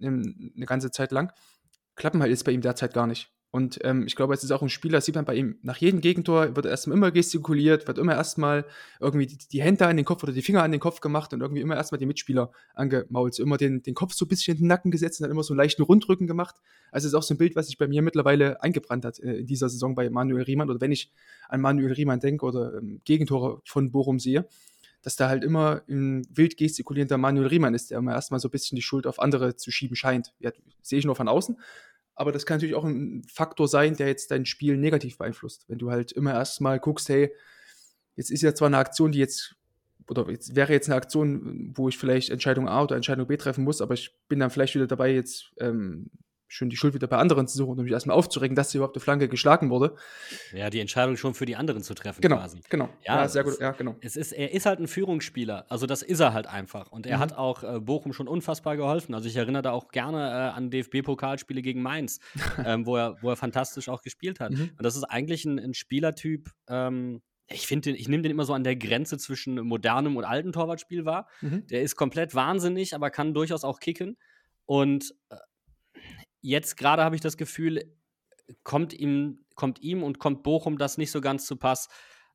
ähm, 0.00 0.52
eine 0.56 0.66
ganze 0.66 0.90
Zeit 0.90 1.12
lang. 1.12 1.32
Klappen 1.96 2.22
halt 2.22 2.30
jetzt 2.30 2.44
bei 2.44 2.52
ihm 2.52 2.62
derzeit 2.62 2.94
gar 2.94 3.06
nicht. 3.06 3.30
Und 3.50 3.78
ähm, 3.82 4.04
ich 4.06 4.14
glaube, 4.14 4.34
es 4.34 4.44
ist 4.44 4.50
auch 4.50 4.60
ein 4.60 4.68
Spieler, 4.68 5.00
sieht 5.00 5.14
man 5.14 5.24
bei 5.24 5.34
ihm, 5.34 5.56
nach 5.62 5.78
jedem 5.78 6.02
Gegentor 6.02 6.54
wird 6.54 6.66
erstmal 6.66 6.98
immer 6.98 7.10
gestikuliert, 7.10 7.88
wird 7.88 7.96
immer 7.96 8.14
erstmal 8.14 8.66
irgendwie 9.00 9.26
die, 9.26 9.38
die, 9.38 9.62
Hände 9.62 9.86
an 9.86 9.96
den 9.96 10.04
Kopf 10.04 10.22
oder 10.22 10.32
die 10.34 10.42
Finger 10.42 10.62
an 10.62 10.70
den 10.70 10.80
Kopf 10.80 11.00
gemacht 11.00 11.32
und 11.32 11.40
irgendwie 11.40 11.62
immer 11.62 11.74
erstmal 11.74 11.98
die 11.98 12.04
Mitspieler 12.04 12.52
angemault. 12.74 13.34
So 13.34 13.42
immer 13.42 13.56
den, 13.56 13.82
den 13.82 13.94
Kopf 13.94 14.12
so 14.12 14.26
ein 14.26 14.28
bisschen 14.28 14.56
in 14.56 14.64
den 14.64 14.68
Nacken 14.68 14.90
gesetzt 14.90 15.20
und 15.20 15.24
dann 15.24 15.30
immer 15.30 15.42
so 15.42 15.54
einen 15.54 15.58
leichten 15.58 15.82
Rundrücken 15.82 16.26
gemacht. 16.26 16.56
Also 16.90 17.06
es 17.06 17.12
ist 17.12 17.18
auch 17.18 17.22
so 17.22 17.32
ein 17.32 17.38
Bild, 17.38 17.56
was 17.56 17.68
sich 17.68 17.78
bei 17.78 17.88
mir 17.88 18.02
mittlerweile 18.02 18.62
eingebrannt 18.62 19.06
hat 19.06 19.18
äh, 19.18 19.36
in 19.38 19.46
dieser 19.46 19.70
Saison 19.70 19.94
bei 19.94 20.10
Manuel 20.10 20.42
Riemann 20.42 20.68
oder 20.68 20.82
wenn 20.82 20.92
ich 20.92 21.10
an 21.48 21.62
Manuel 21.62 21.92
Riemann 21.92 22.20
denke 22.20 22.44
oder 22.44 22.74
ähm, 22.74 23.00
Gegentore 23.04 23.62
von 23.64 23.90
Bochum 23.90 24.18
sehe, 24.18 24.46
dass 25.02 25.16
da 25.16 25.28
halt 25.28 25.44
immer 25.44 25.82
ein 25.88 26.26
wild 26.30 26.56
gestikulierender 26.56 27.18
Manuel 27.18 27.46
Riemann 27.46 27.74
ist, 27.74 27.90
der 27.90 27.98
immer 27.98 28.12
erstmal 28.12 28.40
so 28.40 28.48
ein 28.48 28.50
bisschen 28.50 28.76
die 28.76 28.82
Schuld 28.82 29.06
auf 29.06 29.20
andere 29.20 29.56
zu 29.56 29.70
schieben 29.70 29.96
scheint. 29.96 30.34
Ja, 30.40 30.50
sehe 30.82 30.98
ich 30.98 31.04
nur 31.04 31.16
von 31.16 31.28
außen. 31.28 31.56
Aber 32.18 32.32
das 32.32 32.46
kann 32.46 32.56
natürlich 32.56 32.74
auch 32.74 32.84
ein 32.84 33.22
Faktor 33.32 33.68
sein, 33.68 33.94
der 33.94 34.08
jetzt 34.08 34.32
dein 34.32 34.44
Spiel 34.44 34.76
negativ 34.76 35.18
beeinflusst. 35.18 35.68
Wenn 35.68 35.78
du 35.78 35.92
halt 35.92 36.10
immer 36.10 36.34
erstmal 36.34 36.80
guckst, 36.80 37.08
hey, 37.08 37.32
jetzt 38.16 38.32
ist 38.32 38.42
ja 38.42 38.52
zwar 38.56 38.66
eine 38.66 38.78
Aktion, 38.78 39.12
die 39.12 39.20
jetzt, 39.20 39.54
oder 40.08 40.28
jetzt 40.28 40.56
wäre 40.56 40.72
jetzt 40.72 40.88
eine 40.88 40.96
Aktion, 40.96 41.72
wo 41.76 41.88
ich 41.88 41.96
vielleicht 41.96 42.30
Entscheidung 42.30 42.68
A 42.68 42.82
oder 42.82 42.96
Entscheidung 42.96 43.28
B 43.28 43.36
treffen 43.36 43.62
muss, 43.62 43.80
aber 43.80 43.94
ich 43.94 44.16
bin 44.26 44.40
dann 44.40 44.50
vielleicht 44.50 44.74
wieder 44.74 44.88
dabei, 44.88 45.14
jetzt 45.14 45.52
ähm, 45.60 46.10
schon 46.48 46.70
die 46.70 46.76
Schuld 46.76 46.94
wieder 46.94 47.06
bei 47.06 47.16
anderen 47.16 47.46
zu 47.46 47.56
suchen, 47.56 47.78
um 47.78 47.84
mich 47.84 47.92
erstmal 47.92 48.16
aufzuregen, 48.16 48.56
dass 48.56 48.70
sie 48.70 48.78
überhaupt 48.78 48.96
eine 48.96 49.02
Flanke 49.02 49.28
geschlagen 49.28 49.70
wurde. 49.70 49.94
Ja, 50.52 50.70
die 50.70 50.80
Entscheidung 50.80 51.16
schon 51.16 51.34
für 51.34 51.46
die 51.46 51.56
anderen 51.56 51.82
zu 51.82 51.94
treffen, 51.94 52.20
genau, 52.20 52.36
quasi. 52.36 52.60
Genau, 52.68 52.88
ja, 53.06 53.16
ja 53.16 53.28
sehr 53.28 53.44
gut, 53.44 53.60
ja, 53.60 53.72
genau. 53.72 53.96
Es 54.00 54.16
ist, 54.16 54.32
er 54.32 54.52
ist 54.52 54.66
halt 54.66 54.80
ein 54.80 54.88
Führungsspieler, 54.88 55.66
also 55.68 55.86
das 55.86 56.02
ist 56.02 56.20
er 56.20 56.32
halt 56.32 56.46
einfach. 56.46 56.90
Und 56.90 57.06
er 57.06 57.18
mhm. 57.18 57.20
hat 57.20 57.32
auch 57.34 57.62
äh, 57.62 57.80
Bochum 57.80 58.12
schon 58.12 58.28
unfassbar 58.28 58.76
geholfen. 58.76 59.14
Also 59.14 59.28
ich 59.28 59.36
erinnere 59.36 59.62
da 59.62 59.72
auch 59.72 59.88
gerne 59.88 60.18
äh, 60.18 60.56
an 60.56 60.70
DFB-Pokalspiele 60.70 61.62
gegen 61.62 61.82
Mainz, 61.82 62.20
ähm, 62.64 62.86
wo, 62.86 62.96
er, 62.96 63.16
wo 63.20 63.30
er 63.30 63.36
fantastisch 63.36 63.88
auch 63.88 64.02
gespielt 64.02 64.40
hat. 64.40 64.52
Mhm. 64.52 64.70
Und 64.76 64.82
das 64.82 64.96
ist 64.96 65.04
eigentlich 65.04 65.44
ein, 65.44 65.58
ein 65.58 65.74
Spielertyp, 65.74 66.50
ähm, 66.68 67.20
ich 67.50 67.66
finde, 67.66 67.90
ich 67.92 68.08
nehme 68.08 68.22
den 68.22 68.30
immer 68.30 68.44
so 68.44 68.52
an 68.52 68.62
der 68.62 68.76
Grenze 68.76 69.16
zwischen 69.16 69.54
modernem 69.60 70.16
und 70.16 70.24
altem 70.24 70.52
Torwartspiel 70.52 71.04
wahr. 71.04 71.26
Mhm. 71.40 71.66
Der 71.68 71.82
ist 71.82 71.96
komplett 71.96 72.34
wahnsinnig, 72.34 72.94
aber 72.94 73.10
kann 73.10 73.32
durchaus 73.32 73.64
auch 73.64 73.80
kicken. 73.80 74.18
Und 74.66 75.14
äh, 75.30 75.36
jetzt 76.48 76.76
gerade 76.76 77.04
habe 77.04 77.14
ich 77.14 77.20
das 77.20 77.36
Gefühl, 77.36 77.94
kommt 78.64 78.92
ihm, 78.92 79.44
kommt 79.54 79.80
ihm 79.80 80.02
und 80.02 80.18
kommt 80.18 80.42
Bochum 80.42 80.78
das 80.78 80.98
nicht 80.98 81.10
so 81.10 81.20
ganz 81.20 81.46
zu 81.46 81.56
Pass. 81.56 81.88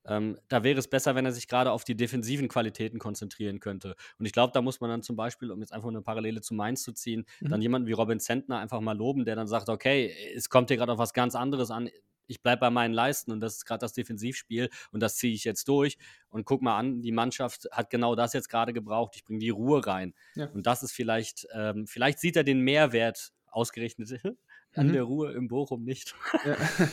Ähm, 0.05 0.37
da 0.49 0.63
wäre 0.63 0.77
es 0.77 0.89
besser, 0.89 1.15
wenn 1.15 1.25
er 1.25 1.31
sich 1.31 1.47
gerade 1.47 1.71
auf 1.71 1.85
die 1.85 1.95
defensiven 1.95 2.49
Qualitäten 2.49 2.99
konzentrieren 2.99 3.59
könnte. 3.59 3.95
Und 4.19 4.25
ich 4.25 4.33
glaube, 4.33 4.51
da 4.53 4.61
muss 4.61 4.81
man 4.81 4.89
dann 4.89 5.01
zum 5.01 5.15
Beispiel, 5.15 5.49
um 5.49 5.61
jetzt 5.61 5.71
einfach 5.71 5.87
eine 5.87 6.01
Parallele 6.01 6.41
zu 6.41 6.53
Mainz 6.53 6.83
zu 6.83 6.91
ziehen, 6.91 7.25
mhm. 7.39 7.49
dann 7.49 7.61
jemanden 7.61 7.87
wie 7.87 7.93
Robin 7.93 8.19
Zentner 8.19 8.59
einfach 8.59 8.81
mal 8.81 8.97
loben, 8.97 9.25
der 9.25 9.35
dann 9.35 9.47
sagt, 9.47 9.69
okay, 9.69 10.13
es 10.35 10.49
kommt 10.49 10.69
hier 10.69 10.77
gerade 10.77 10.91
auf 10.91 10.99
was 10.99 11.13
ganz 11.13 11.35
anderes 11.35 11.71
an. 11.71 11.89
Ich 12.27 12.41
bleibe 12.41 12.59
bei 12.61 12.69
meinen 12.69 12.93
Leisten 12.93 13.31
und 13.31 13.39
das 13.39 13.55
ist 13.55 13.65
gerade 13.65 13.79
das 13.79 13.93
Defensivspiel 13.93 14.69
und 14.91 15.01
das 15.01 15.15
ziehe 15.15 15.33
ich 15.33 15.45
jetzt 15.45 15.67
durch. 15.67 15.97
Und 16.29 16.45
guck 16.45 16.61
mal 16.61 16.77
an, 16.77 17.01
die 17.01 17.11
Mannschaft 17.11 17.67
hat 17.71 17.89
genau 17.89 18.15
das 18.15 18.33
jetzt 18.33 18.49
gerade 18.49 18.73
gebraucht. 18.73 19.15
Ich 19.15 19.23
bringe 19.23 19.39
die 19.39 19.49
Ruhe 19.49 19.85
rein. 19.85 20.13
Ja. 20.35 20.47
Und 20.47 20.67
das 20.67 20.83
ist 20.83 20.91
vielleicht, 20.91 21.47
ähm, 21.53 21.87
vielleicht 21.87 22.19
sieht 22.19 22.35
er 22.35 22.43
den 22.43 22.59
Mehrwert 22.59 23.31
ausgerechnet 23.53 24.09
an 24.75 24.87
mhm. 24.87 24.93
der 24.93 25.03
Ruhe 25.03 25.33
im 25.33 25.47
Bochum 25.47 25.83
nicht. 25.83 26.15
Ja. 26.45 26.57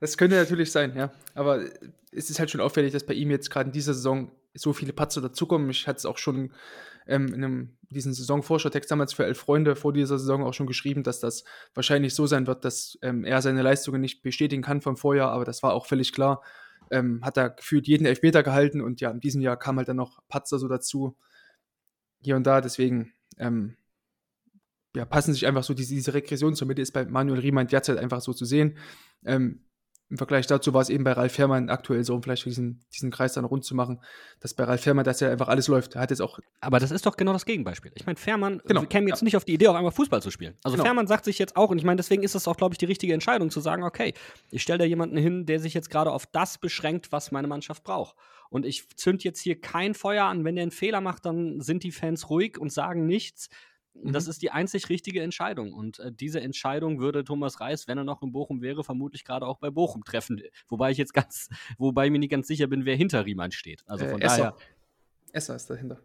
Das 0.00 0.16
könnte 0.16 0.36
natürlich 0.36 0.70
sein, 0.70 0.94
ja. 0.96 1.10
Aber 1.34 1.60
es 2.12 2.30
ist 2.30 2.38
halt 2.38 2.50
schon 2.50 2.60
auffällig, 2.60 2.92
dass 2.92 3.04
bei 3.04 3.14
ihm 3.14 3.30
jetzt 3.30 3.50
gerade 3.50 3.68
in 3.68 3.72
dieser 3.72 3.94
Saison 3.94 4.30
so 4.54 4.72
viele 4.72 4.92
Patzer 4.92 5.20
dazukommen. 5.20 5.70
Ich 5.70 5.88
hatte 5.88 5.98
es 5.98 6.06
auch 6.06 6.18
schon 6.18 6.52
ähm, 7.06 7.28
in 7.28 7.44
einem, 7.44 7.76
diesen 7.90 8.12
Saisonforschertext 8.12 8.90
damals 8.90 9.12
für 9.12 9.24
elf 9.24 9.38
Freunde 9.38 9.76
vor 9.76 9.92
dieser 9.92 10.18
Saison 10.18 10.44
auch 10.44 10.54
schon 10.54 10.66
geschrieben, 10.66 11.02
dass 11.02 11.20
das 11.20 11.44
wahrscheinlich 11.74 12.14
so 12.14 12.26
sein 12.26 12.46
wird, 12.46 12.64
dass 12.64 12.98
ähm, 13.02 13.24
er 13.24 13.42
seine 13.42 13.62
Leistungen 13.62 14.00
nicht 14.00 14.22
bestätigen 14.22 14.62
kann 14.62 14.82
vom 14.82 14.96
Vorjahr, 14.96 15.32
aber 15.32 15.44
das 15.44 15.62
war 15.62 15.74
auch 15.74 15.86
völlig 15.86 16.12
klar. 16.12 16.42
Ähm, 16.90 17.20
hat 17.22 17.36
er 17.36 17.50
gefühlt 17.50 17.86
jeden 17.86 18.06
Elfmeter 18.06 18.42
gehalten 18.42 18.80
und 18.80 19.00
ja, 19.00 19.10
in 19.10 19.20
diesem 19.20 19.40
Jahr 19.40 19.58
kam 19.58 19.76
halt 19.76 19.88
dann 19.88 19.96
noch 19.96 20.20
Patzer 20.28 20.58
so 20.58 20.68
dazu. 20.68 21.16
Hier 22.22 22.36
und 22.36 22.46
da, 22.46 22.60
deswegen 22.60 23.12
ähm, 23.36 23.76
ja, 24.98 25.04
passen 25.04 25.32
sich 25.32 25.46
einfach 25.46 25.62
so 25.62 25.74
diese, 25.74 25.94
diese 25.94 26.12
Regression 26.12 26.56
zur 26.56 26.66
Mitte 26.66 26.82
ist 26.82 26.90
bei 26.90 27.04
Manuel 27.04 27.38
Riemann 27.38 27.68
derzeit 27.68 27.98
einfach 27.98 28.20
so 28.20 28.32
zu 28.32 28.44
sehen. 28.44 28.76
Ähm, 29.24 29.60
im 30.10 30.16
Vergleich 30.16 30.46
dazu 30.46 30.74
war 30.74 30.80
es 30.80 30.88
eben 30.88 31.04
bei 31.04 31.12
Ralf 31.12 31.34
Fährmann 31.34 31.68
aktuell 31.68 32.02
so, 32.02 32.14
um 32.14 32.22
vielleicht 32.22 32.44
diesen, 32.46 32.80
diesen 32.92 33.10
Kreis 33.12 33.34
dann 33.34 33.44
rund 33.44 33.64
zu 33.64 33.76
machen, 33.76 34.00
dass 34.40 34.54
bei 34.54 34.64
Ralf 34.64 34.80
Fährmann, 34.80 35.04
dass 35.04 35.20
ja 35.20 35.30
einfach 35.30 35.46
alles 35.46 35.68
läuft. 35.68 35.94
Er 35.94 36.00
hat 36.00 36.10
jetzt 36.10 36.20
auch. 36.20 36.40
Aber 36.60 36.80
das 36.80 36.90
ist 36.90 37.06
doch 37.06 37.16
genau 37.16 37.32
das 37.32 37.44
Gegenbeispiel. 37.44 37.92
Ich 37.94 38.06
meine, 38.06 38.16
Fährmann 38.16 38.60
Genau, 38.64 38.82
käme 38.86 39.08
jetzt 39.08 39.20
ja. 39.20 39.24
nicht 39.24 39.36
auf 39.36 39.44
die 39.44 39.54
Idee, 39.54 39.68
auf 39.68 39.76
einmal 39.76 39.92
Fußball 39.92 40.20
zu 40.20 40.32
spielen. 40.32 40.54
Also 40.64 40.76
Genau. 40.76 40.84
Fährmann 40.84 41.06
sagt 41.06 41.26
sich 41.26 41.38
jetzt 41.38 41.56
auch, 41.56 41.70
und 41.70 41.78
ich 41.78 41.84
meine, 41.84 41.96
deswegen 41.96 42.24
ist 42.24 42.34
das 42.34 42.48
auch, 42.48 42.56
glaube 42.56 42.74
ich, 42.74 42.78
die 42.78 42.86
richtige 42.86 43.12
Entscheidung, 43.12 43.50
zu 43.50 43.60
sagen, 43.60 43.84
okay, 43.84 44.14
ich 44.50 44.62
stelle 44.62 44.78
da 44.78 44.84
jemanden 44.84 45.16
hin, 45.16 45.46
der 45.46 45.60
sich 45.60 45.74
jetzt 45.74 45.90
gerade 45.90 46.10
auf 46.10 46.26
das 46.26 46.58
beschränkt, 46.58 47.12
was 47.12 47.30
meine 47.30 47.46
Mannschaft 47.46 47.84
braucht. 47.84 48.16
Und 48.50 48.64
ich 48.64 48.88
zünd 48.96 49.24
jetzt 49.24 49.40
hier 49.40 49.60
kein 49.60 49.94
Feuer 49.94 50.24
an. 50.24 50.44
Wenn 50.44 50.56
der 50.56 50.62
einen 50.62 50.70
Fehler 50.70 51.00
macht, 51.00 51.26
dann 51.26 51.60
sind 51.60 51.82
die 51.82 51.92
Fans 51.92 52.30
ruhig 52.30 52.58
und 52.58 52.72
sagen 52.72 53.06
nichts. 53.06 53.50
Das 53.94 54.26
Mhm. 54.26 54.30
ist 54.30 54.42
die 54.42 54.50
einzig 54.50 54.88
richtige 54.88 55.22
Entscheidung. 55.22 55.72
Und 55.72 55.98
äh, 55.98 56.12
diese 56.12 56.40
Entscheidung 56.40 57.00
würde 57.00 57.24
Thomas 57.24 57.60
Reis, 57.60 57.88
wenn 57.88 57.98
er 57.98 58.04
noch 58.04 58.22
in 58.22 58.30
Bochum 58.32 58.62
wäre, 58.62 58.84
vermutlich 58.84 59.24
gerade 59.24 59.46
auch 59.46 59.58
bei 59.58 59.70
Bochum 59.70 60.04
treffen. 60.04 60.40
Wobei 60.68 60.90
ich 60.92 60.98
jetzt 60.98 61.14
ganz, 61.14 61.48
wobei 61.78 62.06
ich 62.06 62.12
mir 62.12 62.18
nicht 62.18 62.30
ganz 62.30 62.46
sicher 62.46 62.66
bin, 62.68 62.84
wer 62.84 62.94
hinter 62.96 63.26
Riemann 63.26 63.50
steht. 63.50 63.82
Also 63.86 64.04
äh, 64.04 64.08
von 64.10 64.20
Esser. 64.22 64.36
daher 64.36 64.56
Esser 65.32 65.56
ist 65.56 65.68
dahinter. 65.68 65.98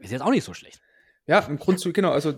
ist 0.00 0.10
jetzt 0.12 0.22
auch 0.22 0.30
nicht 0.30 0.44
so 0.44 0.54
schlecht. 0.54 0.80
Ja, 1.26 1.40
im 1.40 1.58
Grundzug, 1.58 1.94
genau. 1.94 2.10
Also 2.10 2.34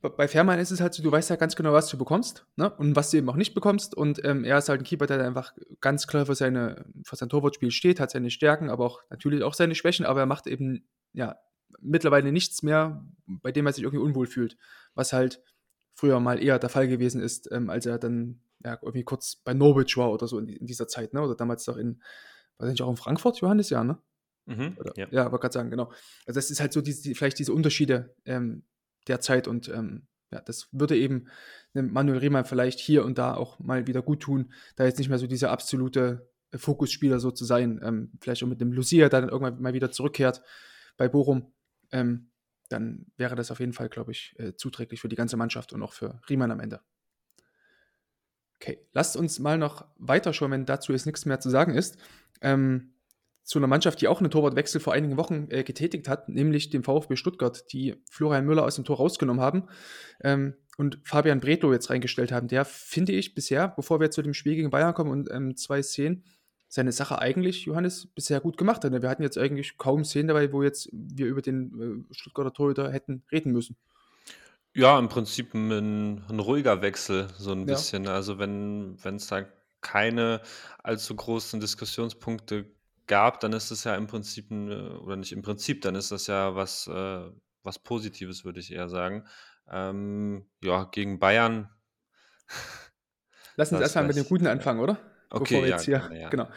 bei 0.00 0.28
Fährmann 0.28 0.58
ist 0.58 0.70
es 0.70 0.80
halt 0.80 0.92
so, 0.92 1.02
du 1.02 1.10
weißt 1.10 1.30
ja 1.30 1.36
ganz 1.36 1.56
genau, 1.56 1.72
was 1.72 1.88
du 1.88 1.96
bekommst 1.96 2.44
ne? 2.56 2.68
und 2.68 2.94
was 2.96 3.10
du 3.10 3.16
eben 3.16 3.30
auch 3.30 3.36
nicht 3.36 3.54
bekommst. 3.54 3.94
Und 3.94 4.22
ähm, 4.24 4.44
er 4.44 4.58
ist 4.58 4.68
halt 4.68 4.80
ein 4.80 4.84
Keeper, 4.84 5.06
der 5.06 5.24
einfach 5.24 5.54
ganz 5.80 6.06
klar 6.06 6.26
für, 6.26 6.34
seine, 6.34 6.84
für 7.04 7.16
sein 7.16 7.28
Torwartspiel 7.28 7.70
steht, 7.70 8.00
hat 8.00 8.10
seine 8.10 8.30
Stärken, 8.30 8.68
aber 8.68 8.84
auch 8.84 9.00
natürlich 9.08 9.42
auch 9.44 9.54
seine 9.54 9.74
Schwächen, 9.74 10.04
aber 10.04 10.20
er 10.20 10.26
macht 10.26 10.46
eben 10.46 10.84
ja 11.12 11.36
mittlerweile 11.80 12.32
nichts 12.32 12.62
mehr, 12.62 13.04
bei 13.26 13.52
dem 13.52 13.66
er 13.66 13.72
sich 13.72 13.84
irgendwie 13.84 14.04
unwohl 14.04 14.26
fühlt. 14.26 14.56
Was 14.94 15.12
halt 15.12 15.42
früher 15.94 16.20
mal 16.20 16.42
eher 16.42 16.58
der 16.58 16.70
Fall 16.70 16.88
gewesen 16.88 17.20
ist, 17.20 17.50
ähm, 17.52 17.70
als 17.70 17.86
er 17.86 17.98
dann 17.98 18.40
ja, 18.64 18.78
irgendwie 18.80 19.04
kurz 19.04 19.36
bei 19.36 19.54
Norwich 19.54 19.96
war 19.96 20.10
oder 20.10 20.26
so 20.26 20.38
in, 20.38 20.48
in 20.48 20.66
dieser 20.66 20.88
Zeit, 20.88 21.12
ne? 21.12 21.22
Oder 21.22 21.34
damals 21.34 21.64
doch 21.64 21.76
in, 21.76 22.02
weiß 22.58 22.70
nicht, 22.70 22.82
auch 22.82 22.90
in 22.90 22.96
Frankfurt, 22.96 23.38
Johannes, 23.40 23.70
ja, 23.70 23.84
ne? 23.84 23.98
Mhm, 24.46 24.76
Oder, 24.78 24.92
ja. 24.96 25.06
ja, 25.10 25.24
wollte 25.30 25.42
gerade 25.42 25.52
sagen, 25.54 25.70
genau. 25.70 25.90
Also 26.26 26.38
das 26.38 26.50
ist 26.50 26.60
halt 26.60 26.72
so 26.72 26.80
diese, 26.80 27.02
die, 27.02 27.14
vielleicht 27.14 27.38
diese 27.38 27.52
Unterschiede 27.52 28.14
ähm, 28.24 28.64
der 29.06 29.20
Zeit 29.20 29.48
und 29.48 29.68
ähm, 29.68 30.06
ja, 30.32 30.40
das 30.40 30.68
würde 30.72 30.96
eben 30.96 31.28
einem 31.74 31.92
Manuel 31.92 32.18
Riemann 32.18 32.44
vielleicht 32.44 32.80
hier 32.80 33.04
und 33.04 33.18
da 33.18 33.34
auch 33.34 33.58
mal 33.58 33.86
wieder 33.86 34.02
gut 34.02 34.20
tun, 34.20 34.52
da 34.76 34.84
jetzt 34.84 34.98
nicht 34.98 35.08
mehr 35.08 35.18
so 35.18 35.26
dieser 35.26 35.50
absolute 35.50 36.28
äh, 36.50 36.58
Fokusspieler 36.58 37.20
so 37.20 37.30
zu 37.30 37.44
sein. 37.44 37.80
Ähm, 37.82 38.12
vielleicht 38.20 38.42
auch 38.42 38.48
mit 38.48 38.60
dem 38.60 38.72
Lucia, 38.72 39.08
der 39.08 39.20
dann 39.20 39.30
irgendwann 39.30 39.62
mal 39.62 39.74
wieder 39.74 39.90
zurückkehrt 39.90 40.42
bei 40.96 41.08
Bochum. 41.08 41.52
Ähm, 41.90 42.30
dann 42.68 43.06
wäre 43.16 43.36
das 43.36 43.50
auf 43.50 43.60
jeden 43.60 43.72
Fall, 43.72 43.88
glaube 43.88 44.12
ich, 44.12 44.34
äh, 44.38 44.54
zuträglich 44.56 45.00
für 45.00 45.08
die 45.08 45.16
ganze 45.16 45.36
Mannschaft 45.36 45.72
und 45.72 45.82
auch 45.82 45.92
für 45.92 46.20
Riemann 46.28 46.50
am 46.50 46.60
Ende. 46.60 46.80
Okay, 48.56 48.78
lasst 48.92 49.16
uns 49.16 49.38
mal 49.38 49.58
noch 49.58 49.86
weiterschauen, 49.96 50.50
wenn 50.50 50.64
dazu 50.64 50.92
jetzt 50.92 51.06
nichts 51.06 51.26
mehr 51.26 51.40
zu 51.40 51.50
sagen 51.50 51.74
ist. 51.74 51.98
Ähm, 52.40 52.94
zu 53.42 53.58
einer 53.58 53.66
Mannschaft, 53.66 54.00
die 54.00 54.08
auch 54.08 54.20
einen 54.20 54.30
Torwartwechsel 54.30 54.80
vor 54.80 54.94
einigen 54.94 55.18
Wochen 55.18 55.48
äh, 55.50 55.64
getätigt 55.64 56.08
hat, 56.08 56.30
nämlich 56.30 56.70
dem 56.70 56.82
VfB 56.82 57.16
Stuttgart, 57.16 57.64
die 57.72 58.02
Florian 58.10 58.46
Müller 58.46 58.64
aus 58.64 58.76
dem 58.76 58.84
Tor 58.84 58.96
rausgenommen 58.96 59.42
haben 59.42 59.68
ähm, 60.22 60.54
und 60.78 60.98
Fabian 61.04 61.40
Bredlow 61.40 61.72
jetzt 61.72 61.90
reingestellt 61.90 62.32
haben. 62.32 62.48
Der, 62.48 62.64
finde 62.64 63.12
ich, 63.12 63.34
bisher, 63.34 63.68
bevor 63.68 64.00
wir 64.00 64.10
zu 64.10 64.22
dem 64.22 64.32
Spiel 64.32 64.56
gegen 64.56 64.70
Bayern 64.70 64.94
kommen 64.94 65.10
und 65.10 65.30
ähm, 65.30 65.56
zwei 65.56 65.82
Szenen, 65.82 66.24
seine 66.68 66.92
Sache 66.92 67.18
eigentlich, 67.18 67.64
Johannes, 67.66 68.06
bisher 68.06 68.40
gut 68.40 68.56
gemacht 68.58 68.84
hat. 68.84 68.92
Wir 68.92 69.08
hatten 69.08 69.22
jetzt 69.22 69.38
eigentlich 69.38 69.78
kaum 69.78 70.04
Szenen 70.04 70.28
dabei, 70.28 70.52
wo 70.52 70.62
jetzt 70.62 70.88
wir 70.92 71.26
über 71.26 71.42
den 71.42 72.06
äh, 72.10 72.14
Stuttgarter 72.14 72.52
Torhüter 72.52 72.90
hätten 72.92 73.22
reden 73.32 73.52
müssen. 73.52 73.76
Ja, 74.76 74.98
im 74.98 75.08
Prinzip 75.08 75.54
ein, 75.54 76.24
ein 76.28 76.40
ruhiger 76.40 76.82
Wechsel, 76.82 77.28
so 77.38 77.52
ein 77.52 77.66
Ja. 77.66 77.66
bisschen. 77.68 78.08
Also 78.08 78.38
wenn 78.38 78.96
es 79.04 79.28
da 79.28 79.46
keine 79.80 80.40
allzu 80.82 81.14
großen 81.14 81.60
Diskussionspunkte 81.60 82.74
gab, 83.06 83.38
dann 83.40 83.52
ist 83.52 83.70
es 83.70 83.84
ja 83.84 83.94
im 83.94 84.06
Prinzip 84.08 84.50
'n 84.50 84.70
äh, 84.70 84.74
oder 84.98 85.16
nicht 85.16 85.32
im 85.32 85.42
Prinzip, 85.42 85.82
dann 85.82 85.94
ist 85.94 86.10
das 86.10 86.26
ja 86.26 86.56
was 86.56 86.86
äh, 86.88 87.30
was 87.62 87.78
Positives, 87.78 88.44
würde 88.44 88.60
ich 88.60 88.72
eher 88.72 88.88
sagen. 88.88 89.24
Ähm, 89.68 90.46
ja, 90.62 90.84
gegen 90.84 91.18
Bayern 91.18 91.70
Lass 93.56 93.72
uns 93.72 93.80
Das 93.80 93.80
erstmal 93.80 94.04
mit 94.04 94.16
dem 94.16 94.26
Guten 94.26 94.46
ja. 94.46 94.52
anfangen, 94.52 94.80
oder? 94.80 94.98
Okay, 95.34 95.54
Bevor 95.54 95.62
wir 95.62 95.68
ja, 95.68 95.76
jetzt 95.76 95.84
hier, 95.84 95.98
gerne, 95.98 96.20
ja. 96.20 96.28
genau. 96.28 96.48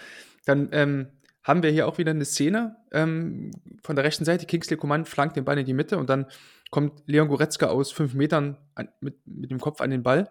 Dann 0.45 0.69
ähm, 0.71 1.07
haben 1.43 1.63
wir 1.63 1.71
hier 1.71 1.87
auch 1.87 1.97
wieder 1.97 2.11
eine 2.11 2.25
Szene 2.25 2.75
ähm, 2.91 3.51
von 3.81 3.95
der 3.95 4.05
rechten 4.05 4.25
Seite. 4.25 4.45
Kingsley 4.45 4.77
Coman 4.77 5.05
flankt 5.05 5.35
den 5.35 5.45
Ball 5.45 5.57
in 5.57 5.65
die 5.65 5.73
Mitte 5.73 5.97
und 5.97 6.09
dann 6.09 6.25
kommt 6.71 7.03
Leon 7.05 7.29
Goretzka 7.29 7.67
aus 7.67 7.91
fünf 7.91 8.13
Metern 8.13 8.57
an, 8.75 8.89
mit, 8.99 9.15
mit 9.25 9.51
dem 9.51 9.59
Kopf 9.59 9.81
an 9.81 9.89
den 9.89 10.03
Ball. 10.03 10.29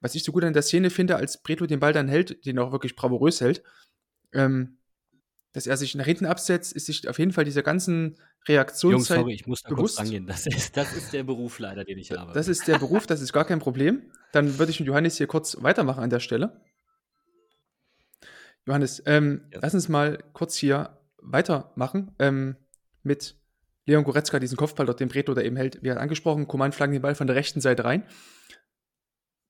Was 0.00 0.14
ich 0.14 0.24
so 0.24 0.32
gut 0.32 0.44
an 0.44 0.52
der 0.52 0.62
Szene 0.62 0.90
finde, 0.90 1.16
als 1.16 1.42
Bretlo 1.42 1.66
den 1.66 1.80
Ball 1.80 1.92
dann 1.92 2.08
hält, 2.08 2.44
den 2.46 2.58
auch 2.58 2.72
wirklich 2.72 2.96
bravourös 2.96 3.40
hält, 3.40 3.62
ähm, 4.32 4.78
dass 5.54 5.66
er 5.66 5.76
sich 5.76 5.94
nach 5.94 6.04
hinten 6.04 6.26
absetzt, 6.26 6.72
ist 6.72 6.86
sich 6.86 7.08
auf 7.08 7.18
jeden 7.18 7.32
Fall 7.32 7.44
dieser 7.44 7.62
ganzen 7.62 8.02
Jungs, 8.02 8.20
Reaktionszeit 8.48 9.18
sorry, 9.18 9.34
ich 9.34 9.46
muss 9.46 9.62
da 9.62 9.68
kurz 9.68 9.78
bewusst. 9.78 10.00
rangehen. 10.00 10.26
Das 10.26 10.46
ist, 10.46 10.76
das 10.76 10.92
ist 10.94 11.12
der 11.12 11.22
Beruf 11.22 11.58
leider, 11.60 11.84
den 11.84 11.96
ich 11.96 12.10
habe. 12.10 12.32
Das 12.32 12.48
ist 12.48 12.66
der 12.66 12.78
Beruf, 12.78 13.06
das 13.06 13.20
ist 13.20 13.32
gar 13.32 13.44
kein 13.44 13.60
Problem. 13.60 14.10
Dann 14.32 14.58
würde 14.58 14.72
ich 14.72 14.80
mit 14.80 14.88
Johannes 14.88 15.16
hier 15.16 15.28
kurz 15.28 15.56
weitermachen 15.62 16.02
an 16.02 16.10
der 16.10 16.20
Stelle. 16.20 16.60
Johannes, 18.66 19.02
ähm, 19.06 19.42
Ja. 19.52 19.60
lass 19.62 19.74
uns 19.74 19.88
mal 19.88 20.22
kurz 20.32 20.56
hier 20.56 20.98
weitermachen 21.18 22.12
ähm, 22.18 22.56
mit 23.02 23.36
Leon 23.86 24.04
Goretzka, 24.04 24.38
diesen 24.38 24.56
Kopfball 24.56 24.86
dort, 24.86 25.00
den 25.00 25.08
Bretlo 25.08 25.34
da 25.34 25.42
eben 25.42 25.56
hält. 25.56 25.82
Wie 25.82 25.90
angesprochen, 25.90 26.02
angesprochen, 26.02 26.48
Coman 26.48 26.72
flankt 26.72 26.94
den 26.94 27.02
Ball 27.02 27.14
von 27.14 27.26
der 27.26 27.36
rechten 27.36 27.60
Seite 27.60 27.84
rein. 27.84 28.04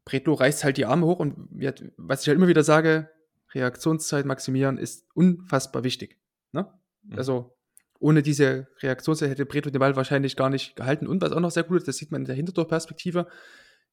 Bretlo 0.04 0.34
reißt 0.34 0.64
halt 0.64 0.76
die 0.76 0.86
Arme 0.86 1.06
hoch 1.06 1.18
und 1.20 1.48
hat- 1.64 1.84
was 1.96 2.22
ich 2.22 2.28
halt 2.28 2.36
immer 2.36 2.48
wieder 2.48 2.64
sage, 2.64 3.08
Reaktionszeit 3.54 4.26
maximieren 4.26 4.76
ist 4.78 5.06
unfassbar 5.14 5.84
wichtig. 5.84 6.18
Ne? 6.52 6.66
Mhm. 7.02 7.16
Also 7.18 7.56
ohne 8.00 8.22
diese 8.22 8.66
Reaktionszeit 8.82 9.30
hätte 9.30 9.46
Bretlo 9.46 9.70
den 9.70 9.78
Ball 9.78 9.96
wahrscheinlich 9.96 10.36
gar 10.36 10.50
nicht 10.50 10.76
gehalten. 10.76 11.06
Und 11.06 11.22
was 11.22 11.32
auch 11.32 11.40
noch 11.40 11.52
sehr 11.52 11.62
gut 11.62 11.78
ist, 11.78 11.88
das 11.88 11.96
sieht 11.96 12.10
man 12.10 12.22
in 12.22 12.26
der 12.26 12.34
Hintertorperspektive, 12.34 13.28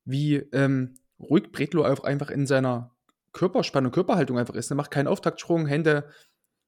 wie 0.03 0.38
ähm, 0.51 0.95
ruhig 1.19 1.51
Bretlo 1.51 1.86
auch 1.86 2.03
einfach 2.03 2.31
in 2.31 2.47
seiner 2.47 2.95
Körperspannung, 3.33 3.91
Körperhaltung 3.91 4.37
einfach 4.37 4.55
ist. 4.55 4.71
Er 4.71 4.75
macht 4.75 4.91
keinen 4.91 5.07
Auftaktsprung, 5.07 5.65
Hände 5.67 6.09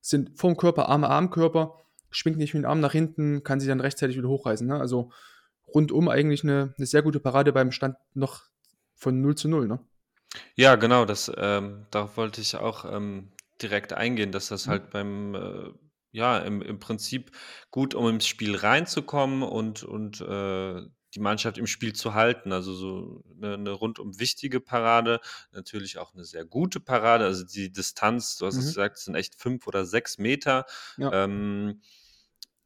sind 0.02 0.38
vorm 0.38 0.58
Körper, 0.58 0.90
Arme 0.90 1.10
am 1.10 1.30
Körper, 1.30 1.80
schwingt 2.12 2.38
nicht 2.38 2.54
mit 2.54 2.64
dem 2.64 2.70
Arm 2.70 2.80
nach 2.80 2.92
hinten, 2.92 3.44
kann 3.44 3.60
sich 3.60 3.70
dann 3.70 3.80
rechtzeitig 3.80 4.18
wieder 4.18 4.28
hochreißen. 4.28 4.68
Ne? 4.68 4.80
Also 4.80 5.12
rundum 5.74 6.10
eigentlich 6.10 6.44
eine, 6.44 6.74
eine 6.78 6.86
sehr 6.86 7.02
gute 7.02 7.20
Parade 7.20 7.54
beim 7.54 7.72
Stand 7.72 7.96
noch 8.14 8.44
von 8.96 9.22
0 9.22 9.36
zu 9.36 9.48
0. 9.48 9.68
Ne? 9.68 9.80
Ja, 10.56 10.76
genau, 10.76 11.06
das, 11.06 11.32
ähm, 11.36 11.86
darauf 11.92 12.18
wollte 12.18 12.42
ich 12.42 12.56
auch 12.56 12.86
ähm, 12.92 13.32
direkt 13.62 13.94
eingehen, 13.94 14.32
dass 14.32 14.48
das 14.50 14.66
Mhm. 14.66 14.72
halt 14.72 14.90
beim, 14.92 15.36
äh, 15.36 15.70
ja, 16.12 16.38
im, 16.40 16.62
im 16.62 16.80
Prinzip 16.80 17.32
gut, 17.72 17.96
um 17.96 18.08
ins 18.10 18.28
Spiel 18.28 18.56
reinzukommen 18.56 19.42
und, 19.42 19.84
und 19.84 20.22
äh, 20.22 20.82
die 21.16 21.20
Mannschaft 21.20 21.58
im 21.58 21.68
Spiel 21.68 21.94
zu 21.94 22.14
halten. 22.14 22.52
Also 22.52 22.74
so 22.74 23.24
eine, 23.38 23.54
eine 23.54 23.72
rundum 23.72 24.20
wichtige 24.20 24.60
Parade, 24.60 25.20
natürlich 25.52 25.98
auch 25.98 26.14
eine 26.14 26.26
sehr 26.26 26.46
gute 26.46 26.80
Parade. 26.80 27.26
Also 27.26 27.44
die 27.46 27.72
Distanz, 27.72 28.38
du 28.38 28.46
hast 28.46 28.56
es 28.56 28.64
Mhm. 28.64 28.68
gesagt, 28.68 28.98
es 28.98 29.06
sind 29.06 29.16
echt 29.16 29.36
fünf 29.36 29.68
oder 29.68 29.86
sechs 29.86 30.18
Meter. 30.18 30.66
Ja. 30.98 31.26
Ähm, 31.26 31.82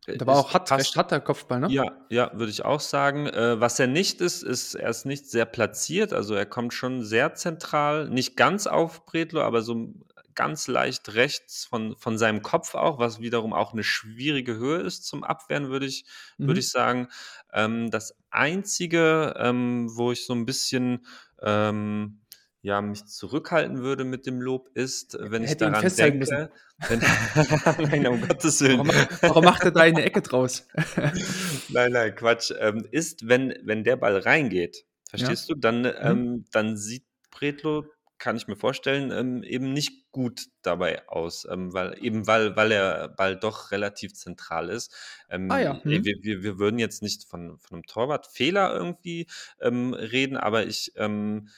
Da 0.08 0.26
war 0.26 0.38
auch 0.38 0.52
passt- 0.52 0.72
recht 0.72 0.96
harter 0.96 1.20
Kopfball, 1.20 1.60
ne? 1.60 1.68
ja, 1.70 1.84
ja, 2.10 2.32
würde 2.34 2.50
ich 2.50 2.64
auch 2.64 2.80
sagen. 2.80 3.28
Äh, 3.28 3.60
was 3.60 3.78
er 3.80 3.88
nicht 3.88 4.22
ist, 4.22 4.42
ist, 4.42 4.76
er 4.76 4.90
ist 4.90 5.06
nicht 5.06 5.30
sehr 5.30 5.46
platziert. 5.46 6.14
Also 6.14 6.34
er 6.34 6.46
kommt 6.46 6.74
schon 6.74 7.04
sehr 7.04 7.34
zentral, 7.36 8.08
nicht 8.10 8.38
ganz 8.38 8.68
auf 8.68 9.06
Bredlo, 9.06 9.42
aber 9.42 9.62
so 9.62 9.94
ganz 10.38 10.68
leicht 10.68 11.14
rechts 11.16 11.66
von, 11.66 11.98
von 11.98 12.18
seinem 12.18 12.42
Kopf 12.42 12.76
auch, 12.76 13.00
was 13.00 13.20
wiederum 13.20 13.52
auch 13.52 13.74
eine 13.74 13.84
schwierige 13.84 14.56
Höhe 14.56 14.78
ist 14.80 15.06
zum 15.06 15.26
Abwehren, 15.26 15.68
würde 15.68 15.88
ich, 15.88 16.06
Mhm. 16.38 16.48
würde 16.48 16.60
ich 16.62 16.70
sagen. 16.72 17.10
Ähm, 17.52 17.92
das 17.92 18.16
Einzige, 18.30 19.34
ähm, 19.38 19.90
wo 19.94 20.14
ich 20.14 20.26
so 20.26 20.34
ein 20.34 20.46
bisschen 20.46 21.06
ähm, 21.42 22.22
ja, 22.62 22.82
mich 22.82 23.06
zurückhalten 23.06 23.80
würde 23.80 24.04
mit 24.04 24.26
dem 24.26 24.42
Lob, 24.42 24.70
ist, 24.74 25.18
wenn 25.20 25.44
ich 25.44 25.52
Hätte 25.52 25.66
ihn 25.66 25.72
daran 25.74 25.96
denke. 25.96 26.52
Wenn, 26.88 27.00
nein, 27.92 28.08
um 28.08 28.22
Gottes 28.22 28.62
Willen. 28.62 28.78
Warum, 28.80 29.08
warum 29.26 29.44
macht 29.46 29.66
er 29.66 29.72
da 29.72 29.82
eine 29.82 30.04
Ecke 30.04 30.22
draus? 30.22 30.68
Nein, 31.70 31.92
nein, 31.92 32.16
Quatsch. 32.16 32.52
Ähm, 32.60 32.88
ist, 32.92 33.28
wenn, 33.28 33.54
wenn 33.64 33.84
der 33.84 33.96
Ball 33.98 34.18
reingeht, 34.18 34.86
verstehst 35.10 35.50
du, 35.50 35.56
dann, 35.56 35.84
Mhm. 35.84 35.94
ähm, 36.02 36.46
dann 36.52 36.78
sieht 36.78 37.06
Bredlo, 37.32 37.86
kann 38.20 38.36
ich 38.36 38.48
mir 38.48 38.56
vorstellen, 38.56 39.12
ähm, 39.12 39.44
eben 39.44 39.74
nicht 39.74 40.12
gut 40.12 40.48
dabei 40.62 41.08
aus, 41.08 41.48
ähm, 41.50 41.74
weil 41.74 41.98
eben 42.04 42.28
weil, 42.28 42.56
weil 42.56 42.70
der 42.70 43.08
Ball 43.10 43.38
doch 43.38 43.72
relativ 43.72 44.14
zentral 44.14 44.70
ist. 44.70 44.94
Ähm, 45.30 45.50
Ah 45.52 45.60
ja, 45.60 45.74
mhm. 45.84 46.04
wir, 46.04 46.16
wir, 46.22 46.44
wir 46.44 46.60
würden 46.60 46.80
jetzt 46.80 47.02
nicht 47.02 47.26
von, 47.26 47.58
von 47.60 47.76
einem 47.78 47.86
Torwartfehler 47.86 48.74
irgendwie 48.76 49.28
ähm, 49.62 49.94
reden, 49.94 50.38
aber 50.38 50.66
ich, 50.66 50.94
ähm, 50.96 51.50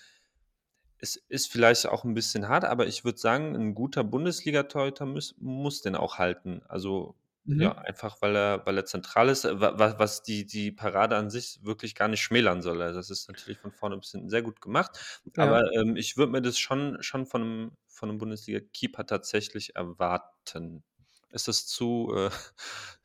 es 0.98 1.16
ist 1.16 1.52
vielleicht 1.52 1.88
auch 1.88 2.04
ein 2.04 2.14
bisschen 2.14 2.50
hart, 2.50 2.66
aber 2.66 2.88
ich 2.88 3.06
würde 3.06 3.18
sagen, 3.18 3.56
ein 3.56 3.74
guter 3.74 4.04
Bundesliga-Torhüter 4.04 5.06
muss, 5.06 5.36
muss 5.40 5.82
den 5.82 5.96
auch 5.96 6.18
halten. 6.18 6.62
Also 6.68 7.16
Mhm. 7.46 7.62
Ja, 7.62 7.78
einfach 7.78 8.22
weil 8.22 8.36
er, 8.36 8.66
weil 8.66 8.78
er 8.78 8.86
zentral 8.86 9.30
ist, 9.30 9.44
was, 9.46 9.98
was 9.98 10.24
die, 10.24 10.46
die 10.46 10.72
Parade 10.72 11.16
an 11.16 11.30
sich 11.30 11.60
wirklich 11.64 11.96
gar 11.96 12.08
nicht 12.08 12.22
schmälern 12.22 12.62
soll. 12.62 12.82
Also 12.82 13.00
das 13.00 13.10
ist 13.10 13.28
natürlich 13.28 13.60
von 13.60 13.72
vorne 13.72 13.98
bis 13.98 14.12
hinten 14.12 14.30
sehr 14.30 14.42
gut 14.42 14.62
gemacht. 14.62 15.22
Ja. 15.36 15.44
Aber 15.44 15.72
ähm, 15.74 15.96
ich 15.96 16.18
würde 16.18 16.32
mir 16.32 16.42
das 16.42 16.60
schon, 16.60 17.02
schon 17.02 17.26
von 17.26 17.42
einem, 17.42 17.72
von 17.88 18.10
einem 18.10 18.18
Bundesliga-Keeper 18.18 19.06
tatsächlich 19.06 19.76
erwarten. 19.76 20.84
Ist 21.32 21.48
das 21.48 21.68
zu. 21.68 22.12
Äh, 22.16 22.30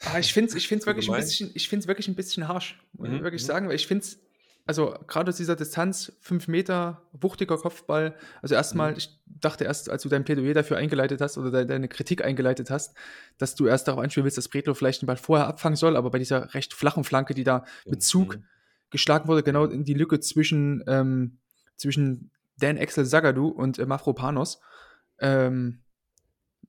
ah, 0.06 0.18
ich 0.18 0.32
finde 0.32 0.48
es 0.48 0.54
ich 0.56 0.70
wirklich, 0.86 1.10
ein 1.10 1.16
bisschen, 1.16 1.86
wirklich 1.86 2.08
ein 2.08 2.14
bisschen 2.14 2.48
harsch, 2.48 2.82
muss 2.92 3.08
ich 3.08 3.14
mhm. 3.14 3.22
wirklich 3.22 3.42
mhm. 3.42 3.46
sagen, 3.46 3.68
weil 3.68 3.76
ich 3.76 3.86
finde 3.86 4.04
es 4.04 4.18
also 4.66 4.94
gerade 5.06 5.28
aus 5.28 5.36
dieser 5.36 5.56
Distanz, 5.56 6.12
fünf 6.20 6.48
Meter, 6.48 7.02
wuchtiger 7.12 7.58
Kopfball. 7.58 8.16
Also 8.40 8.54
erstmal, 8.54 8.92
mhm. 8.92 8.98
ich 8.98 9.20
dachte 9.26 9.64
erst, 9.64 9.90
als 9.90 10.02
du 10.02 10.08
dein 10.08 10.24
Plädoyer 10.24 10.54
dafür 10.54 10.78
eingeleitet 10.78 11.20
hast 11.20 11.36
oder 11.36 11.50
de 11.50 11.66
deine 11.66 11.88
Kritik 11.88 12.24
eingeleitet 12.24 12.70
hast, 12.70 12.96
dass 13.36 13.54
du 13.54 13.66
erst 13.66 13.88
darauf 13.88 14.02
anspielen 14.02 14.24
willst, 14.24 14.38
dass 14.38 14.48
Bredlo 14.48 14.72
vielleicht 14.72 15.02
den 15.02 15.06
Ball 15.06 15.18
vorher 15.18 15.46
abfangen 15.46 15.76
soll, 15.76 15.96
aber 15.96 16.10
bei 16.10 16.18
dieser 16.18 16.54
recht 16.54 16.72
flachen 16.72 17.04
Flanke, 17.04 17.34
die 17.34 17.44
da 17.44 17.64
mit 17.84 18.02
Zug 18.02 18.36
mhm. 18.36 18.44
geschlagen 18.90 19.28
wurde, 19.28 19.42
genau 19.42 19.66
in 19.66 19.84
die 19.84 19.94
Lücke 19.94 20.18
zwischen, 20.20 20.82
ähm, 20.86 21.38
zwischen 21.76 22.30
Dan 22.58 22.78
Axel 22.78 23.04
Zagadou 23.04 23.48
und 23.48 23.78
äh, 23.78 23.84
Mafropanos, 23.84 24.60
ähm, 25.18 25.80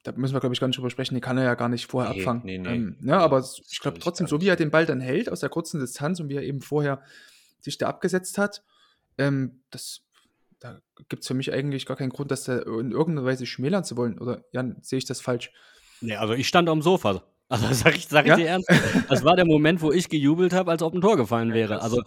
da 0.03 0.11
müssen 0.11 0.35
wir, 0.35 0.41
glaube 0.41 0.53
ich, 0.53 0.59
gar 0.59 0.67
nicht 0.67 0.77
drüber 0.77 0.89
sprechen, 0.89 1.15
den 1.15 1.21
kann 1.21 1.37
er 1.37 1.45
ja 1.45 1.55
gar 1.55 1.69
nicht 1.69 1.87
vorher 1.87 2.13
nee, 2.13 2.19
abfangen. 2.19 2.41
Nee, 2.43 2.57
nee. 2.57 2.75
Ähm, 2.75 2.97
ja, 3.01 3.19
aber 3.19 3.39
ich 3.39 3.79
glaube 3.79 3.99
trotzdem, 3.99 4.27
so 4.27 4.41
wie 4.41 4.49
er 4.49 4.57
den 4.57 4.69
Ball 4.69 4.85
dann 4.85 4.99
hält 4.99 5.31
aus 5.31 5.39
der 5.39 5.49
kurzen 5.49 5.79
Distanz 5.79 6.19
und 6.19 6.27
wie 6.27 6.35
er 6.35 6.43
eben 6.43 6.61
vorher 6.61 7.01
sich 7.65 7.77
da 7.77 7.87
abgesetzt 7.87 8.37
hat, 8.37 8.63
ähm, 9.17 9.63
das, 9.69 10.01
da 10.59 10.79
gibt 11.09 11.23
es 11.23 11.27
für 11.27 11.33
mich 11.33 11.51
eigentlich 11.51 11.85
gar 11.85 11.97
keinen 11.97 12.09
Grund, 12.09 12.31
das 12.31 12.45
da 12.45 12.57
in 12.59 12.91
irgendeiner 12.91 13.25
Weise 13.25 13.45
schmälern 13.45 13.83
zu 13.83 13.97
wollen. 13.97 14.19
Oder 14.19 14.43
Jan, 14.51 14.77
sehe 14.81 14.97
ich 14.97 15.05
das 15.05 15.21
falsch? 15.21 15.51
Nee, 16.01 16.15
also 16.15 16.33
ich 16.33 16.47
stand 16.47 16.69
am 16.69 16.81
Sofa. 16.81 17.23
Also 17.49 17.65
sag 17.73 17.95
ich, 17.95 18.07
sag 18.07 18.25
ich 18.25 18.29
ja? 18.29 18.35
dir 18.37 18.47
ernst. 18.47 18.69
Das 19.09 19.23
war 19.23 19.35
der 19.35 19.45
Moment, 19.45 19.81
wo 19.81 19.91
ich 19.91 20.09
gejubelt 20.09 20.53
habe, 20.53 20.71
als 20.71 20.81
ob 20.81 20.93
ein 20.93 21.01
Tor 21.01 21.17
gefallen 21.17 21.53
wäre. 21.53 21.81
Also 21.81 22.01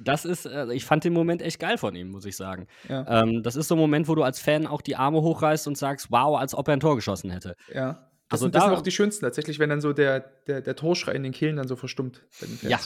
das 0.00 0.24
ist, 0.24 0.46
äh, 0.46 0.72
ich 0.72 0.84
fand 0.84 1.04
den 1.04 1.12
Moment 1.12 1.42
echt 1.42 1.58
geil 1.58 1.78
von 1.78 1.94
ihm, 1.94 2.10
muss 2.10 2.24
ich 2.24 2.36
sagen. 2.36 2.66
Ja. 2.88 3.22
Ähm, 3.22 3.42
das 3.42 3.56
ist 3.56 3.68
so 3.68 3.74
ein 3.74 3.78
Moment, 3.78 4.08
wo 4.08 4.14
du 4.14 4.22
als 4.22 4.38
Fan 4.38 4.66
auch 4.66 4.80
die 4.80 4.96
Arme 4.96 5.22
hochreißt 5.22 5.66
und 5.66 5.76
sagst, 5.76 6.10
wow, 6.10 6.38
als 6.38 6.54
ob 6.54 6.68
er 6.68 6.74
ein 6.74 6.80
Tor 6.80 6.96
geschossen 6.96 7.30
hätte. 7.30 7.56
Ja. 7.72 8.08
Das, 8.28 8.40
also 8.40 8.44
sind, 8.44 8.54
das 8.54 8.62
da, 8.62 8.68
sind 8.68 8.78
auch 8.78 8.82
die 8.82 8.90
schönsten 8.90 9.24
tatsächlich, 9.24 9.58
wenn 9.58 9.70
dann 9.70 9.80
so 9.80 9.92
der, 9.92 10.20
der, 10.46 10.60
der 10.60 10.76
Torschrei 10.76 11.12
in 11.12 11.22
den 11.22 11.32
Kehlen 11.32 11.56
dann 11.56 11.66
so 11.66 11.76
verstummt. 11.76 12.26
Ja, 12.62 12.78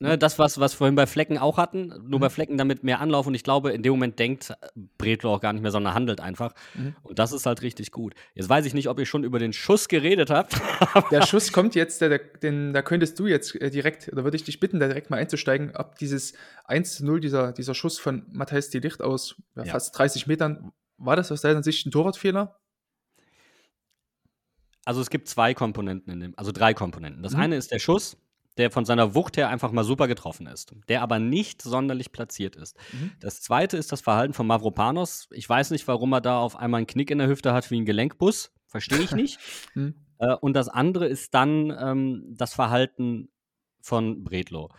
Ne, 0.00 0.16
das, 0.16 0.38
was 0.38 0.60
wir 0.60 0.68
vorhin 0.68 0.94
bei 0.94 1.08
Flecken 1.08 1.38
auch 1.38 1.56
hatten, 1.56 1.88
nur 1.88 2.20
mhm. 2.20 2.20
bei 2.20 2.30
Flecken 2.30 2.56
damit 2.56 2.84
mehr 2.84 3.00
Anlauf 3.00 3.26
und 3.26 3.34
ich 3.34 3.42
glaube, 3.42 3.72
in 3.72 3.82
dem 3.82 3.90
Moment 3.94 4.16
denkt 4.20 4.54
Bredlo 4.96 5.34
auch 5.34 5.40
gar 5.40 5.52
nicht 5.52 5.62
mehr, 5.62 5.72
sondern 5.72 5.92
handelt 5.92 6.20
einfach. 6.20 6.52
Mhm. 6.74 6.94
Und 7.02 7.18
das 7.18 7.32
ist 7.32 7.46
halt 7.46 7.62
richtig 7.62 7.90
gut. 7.90 8.14
Jetzt 8.34 8.48
weiß 8.48 8.64
ich 8.66 8.74
nicht, 8.74 8.88
ob 8.88 9.00
ihr 9.00 9.06
schon 9.06 9.24
über 9.24 9.40
den 9.40 9.52
Schuss 9.52 9.88
geredet 9.88 10.30
habt. 10.30 10.54
der 11.10 11.26
Schuss 11.26 11.52
kommt 11.52 11.74
jetzt, 11.74 12.00
der, 12.00 12.10
der, 12.10 12.18
den, 12.18 12.72
da 12.72 12.82
könntest 12.82 13.18
du 13.18 13.26
jetzt 13.26 13.56
äh, 13.56 13.70
direkt, 13.70 14.08
oder 14.12 14.22
würde 14.22 14.36
ich 14.36 14.44
dich 14.44 14.60
bitten, 14.60 14.78
da 14.78 14.86
direkt 14.86 15.10
mal 15.10 15.16
einzusteigen, 15.16 15.72
ob 15.74 15.96
dieses 15.96 16.32
1 16.66 16.94
zu 16.94 17.04
0, 17.04 17.18
dieser, 17.18 17.50
dieser 17.50 17.74
Schuss 17.74 17.98
von 17.98 18.24
Matthijs 18.30 18.70
de 18.70 18.80
Licht 18.80 19.02
aus 19.02 19.34
ja, 19.56 19.64
ja. 19.64 19.72
fast 19.72 19.98
30 19.98 20.28
Metern, 20.28 20.70
war 20.96 21.16
das 21.16 21.32
aus 21.32 21.40
deiner 21.40 21.64
Sicht 21.64 21.84
ein 21.86 21.90
Torwartfehler? 21.90 22.56
Also 24.84 25.00
es 25.00 25.10
gibt 25.10 25.28
zwei 25.28 25.54
Komponenten 25.54 26.12
in 26.12 26.20
dem, 26.20 26.34
also 26.36 26.52
drei 26.52 26.72
Komponenten. 26.72 27.24
Das 27.24 27.32
mhm. 27.32 27.40
eine 27.40 27.56
ist 27.56 27.72
der 27.72 27.80
Schuss, 27.80 28.16
der 28.58 28.70
von 28.70 28.84
seiner 28.84 29.14
Wucht 29.14 29.36
her 29.36 29.48
einfach 29.48 29.72
mal 29.72 29.84
super 29.84 30.08
getroffen 30.08 30.46
ist, 30.46 30.74
der 30.88 31.02
aber 31.02 31.18
nicht 31.18 31.62
sonderlich 31.62 32.12
platziert 32.12 32.56
ist. 32.56 32.76
Mhm. 32.92 33.12
Das 33.20 33.40
zweite 33.40 33.76
ist 33.76 33.92
das 33.92 34.00
Verhalten 34.00 34.34
von 34.34 34.46
Mavropanos. 34.46 35.28
Ich 35.32 35.48
weiß 35.48 35.70
nicht, 35.70 35.86
warum 35.88 36.12
er 36.12 36.20
da 36.20 36.40
auf 36.40 36.56
einmal 36.56 36.78
einen 36.78 36.86
Knick 36.86 37.10
in 37.10 37.18
der 37.18 37.28
Hüfte 37.28 37.52
hat 37.52 37.70
wie 37.70 37.80
ein 37.80 37.86
Gelenkbus. 37.86 38.52
Verstehe 38.66 38.98
ich 38.98 39.12
nicht. 39.12 39.38
mhm. 39.74 39.94
äh, 40.18 40.34
und 40.34 40.54
das 40.54 40.68
andere 40.68 41.06
ist 41.06 41.34
dann 41.34 41.74
ähm, 41.80 42.34
das 42.36 42.52
Verhalten 42.52 43.30
von 43.80 44.24
Bredlo. 44.24 44.70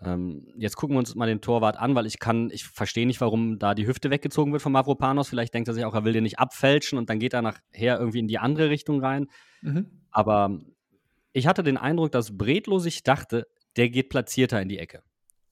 Ähm, 0.00 0.46
jetzt 0.56 0.76
gucken 0.76 0.94
wir 0.94 1.00
uns 1.00 1.14
mal 1.14 1.26
den 1.26 1.40
Torwart 1.40 1.76
an, 1.76 1.94
weil 1.94 2.06
ich 2.06 2.18
kann, 2.18 2.50
ich 2.50 2.64
verstehe 2.64 3.06
nicht, 3.06 3.20
warum 3.20 3.58
da 3.58 3.74
die 3.74 3.86
Hüfte 3.86 4.10
weggezogen 4.10 4.52
wird 4.52 4.62
von 4.62 4.72
Mavropanos. 4.72 5.28
Vielleicht 5.28 5.54
denkt 5.54 5.68
er 5.68 5.74
sich 5.74 5.84
auch, 5.84 5.94
er 5.94 6.04
will 6.04 6.12
den 6.12 6.22
nicht 6.22 6.38
abfälschen 6.38 6.98
und 6.98 7.10
dann 7.10 7.18
geht 7.18 7.34
er 7.34 7.42
nachher 7.42 7.98
irgendwie 7.98 8.20
in 8.20 8.28
die 8.28 8.38
andere 8.38 8.70
Richtung 8.70 9.00
rein. 9.00 9.26
Mhm. 9.60 10.04
Aber 10.10 10.60
ich 11.32 11.46
hatte 11.46 11.62
den 11.62 11.76
Eindruck, 11.76 12.12
dass 12.12 12.36
Bredlo 12.36 12.78
sich 12.78 13.02
dachte, 13.02 13.46
der 13.76 13.90
geht 13.90 14.08
platzierter 14.08 14.60
in 14.60 14.68
die 14.68 14.78
Ecke. 14.78 15.02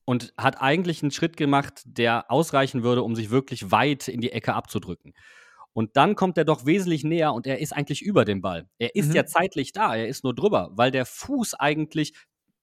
Und 0.05 0.33
hat 0.39 0.63
eigentlich 0.63 1.03
einen 1.03 1.11
Schritt 1.11 1.37
gemacht, 1.37 1.83
der 1.85 2.31
ausreichen 2.31 2.85
würde, 2.85 3.03
um 3.03 3.17
sich 3.17 3.31
wirklich 3.31 3.73
weit 3.73 4.07
in 4.07 4.21
die 4.21 4.31
Ecke 4.31 4.55
abzudrücken. 4.55 5.15
Und 5.73 5.97
dann 5.97 6.15
kommt 6.15 6.39
er 6.39 6.45
doch 6.45 6.65
wesentlich 6.65 7.05
näher 7.05 7.35
und 7.35 7.47
er 7.47 7.59
ist 7.59 7.75
eigentlich 7.75 8.03
über 8.03 8.25
dem 8.25 8.41
Ball. 8.41 8.69
Er 8.79 8.95
ist 8.95 9.11
mhm. 9.11 9.17
ja 9.17 9.27
zeitlich 9.27 9.73
da, 9.73 9.95
er 9.95 10.09
ist 10.09 10.25
nur 10.25 10.35
drüber, 10.35 10.71
weil 10.73 10.91
der 10.91 11.05
Fuß 11.05 11.55
eigentlich 11.55 12.15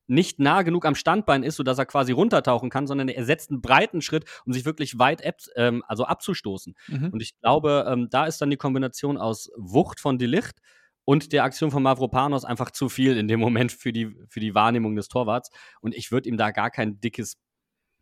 nicht 0.07 0.39
nah 0.39 0.63
genug 0.63 0.85
am 0.85 0.95
Standbein 0.95 1.43
ist, 1.43 1.55
sodass 1.57 1.77
er 1.77 1.85
quasi 1.85 2.11
runtertauchen 2.11 2.69
kann, 2.69 2.87
sondern 2.87 3.09
er 3.09 3.23
setzt 3.23 3.51
einen 3.51 3.61
breiten 3.61 4.01
Schritt, 4.01 4.25
um 4.45 4.53
sich 4.53 4.65
wirklich 4.65 4.97
weit 4.99 5.21
ähm, 5.55 5.83
also 5.87 6.05
abzustoßen. 6.05 6.75
Mhm. 6.87 7.09
Und 7.09 7.21
ich 7.21 7.39
glaube, 7.39 7.85
ähm, 7.87 8.07
da 8.09 8.25
ist 8.25 8.41
dann 8.41 8.49
die 8.49 8.57
Kombination 8.57 9.17
aus 9.17 9.51
Wucht 9.57 9.99
von 9.99 10.17
Delicht 10.17 10.59
und 11.05 11.33
der 11.33 11.43
Aktion 11.43 11.71
von 11.71 11.83
Mavropanos 11.83 12.45
einfach 12.45 12.71
zu 12.71 12.89
viel 12.89 13.17
in 13.17 13.27
dem 13.27 13.39
Moment 13.39 13.71
für 13.71 13.91
die, 13.91 14.15
für 14.29 14.39
die 14.39 14.55
Wahrnehmung 14.55 14.95
des 14.95 15.07
Torwarts. 15.07 15.49
Und 15.81 15.95
ich 15.95 16.11
würde 16.11 16.29
ihm 16.29 16.37
da 16.37 16.51
gar 16.51 16.69
kein 16.69 16.99
dickes 17.01 17.37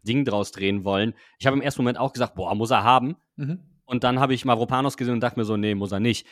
Ding 0.04 0.26
draus 0.26 0.52
drehen 0.52 0.84
wollen. 0.84 1.14
Ich 1.40 1.48
habe 1.48 1.56
im 1.56 1.62
ersten 1.62 1.82
Moment 1.82 1.98
auch 1.98 2.14
gesagt, 2.14 2.36
boah, 2.36 2.56
muss 2.56 2.72
er 2.72 2.84
haben. 2.84 3.16
Mhm. 3.36 3.60
Und 3.86 4.04
dann 4.04 4.20
habe 4.20 4.34
ich 4.34 4.46
Mavropanos 4.46 4.98
gesehen 4.98 5.16
und 5.16 5.20
dachte 5.22 5.40
mir 5.40 5.46
so, 5.46 5.58
nee, 5.58 5.76
muss 5.76 5.92
er 5.92 6.00
nicht. 6.00 6.26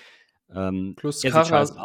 Ähm, 0.51 0.95
plus, 0.95 1.21
Karas, 1.21 1.75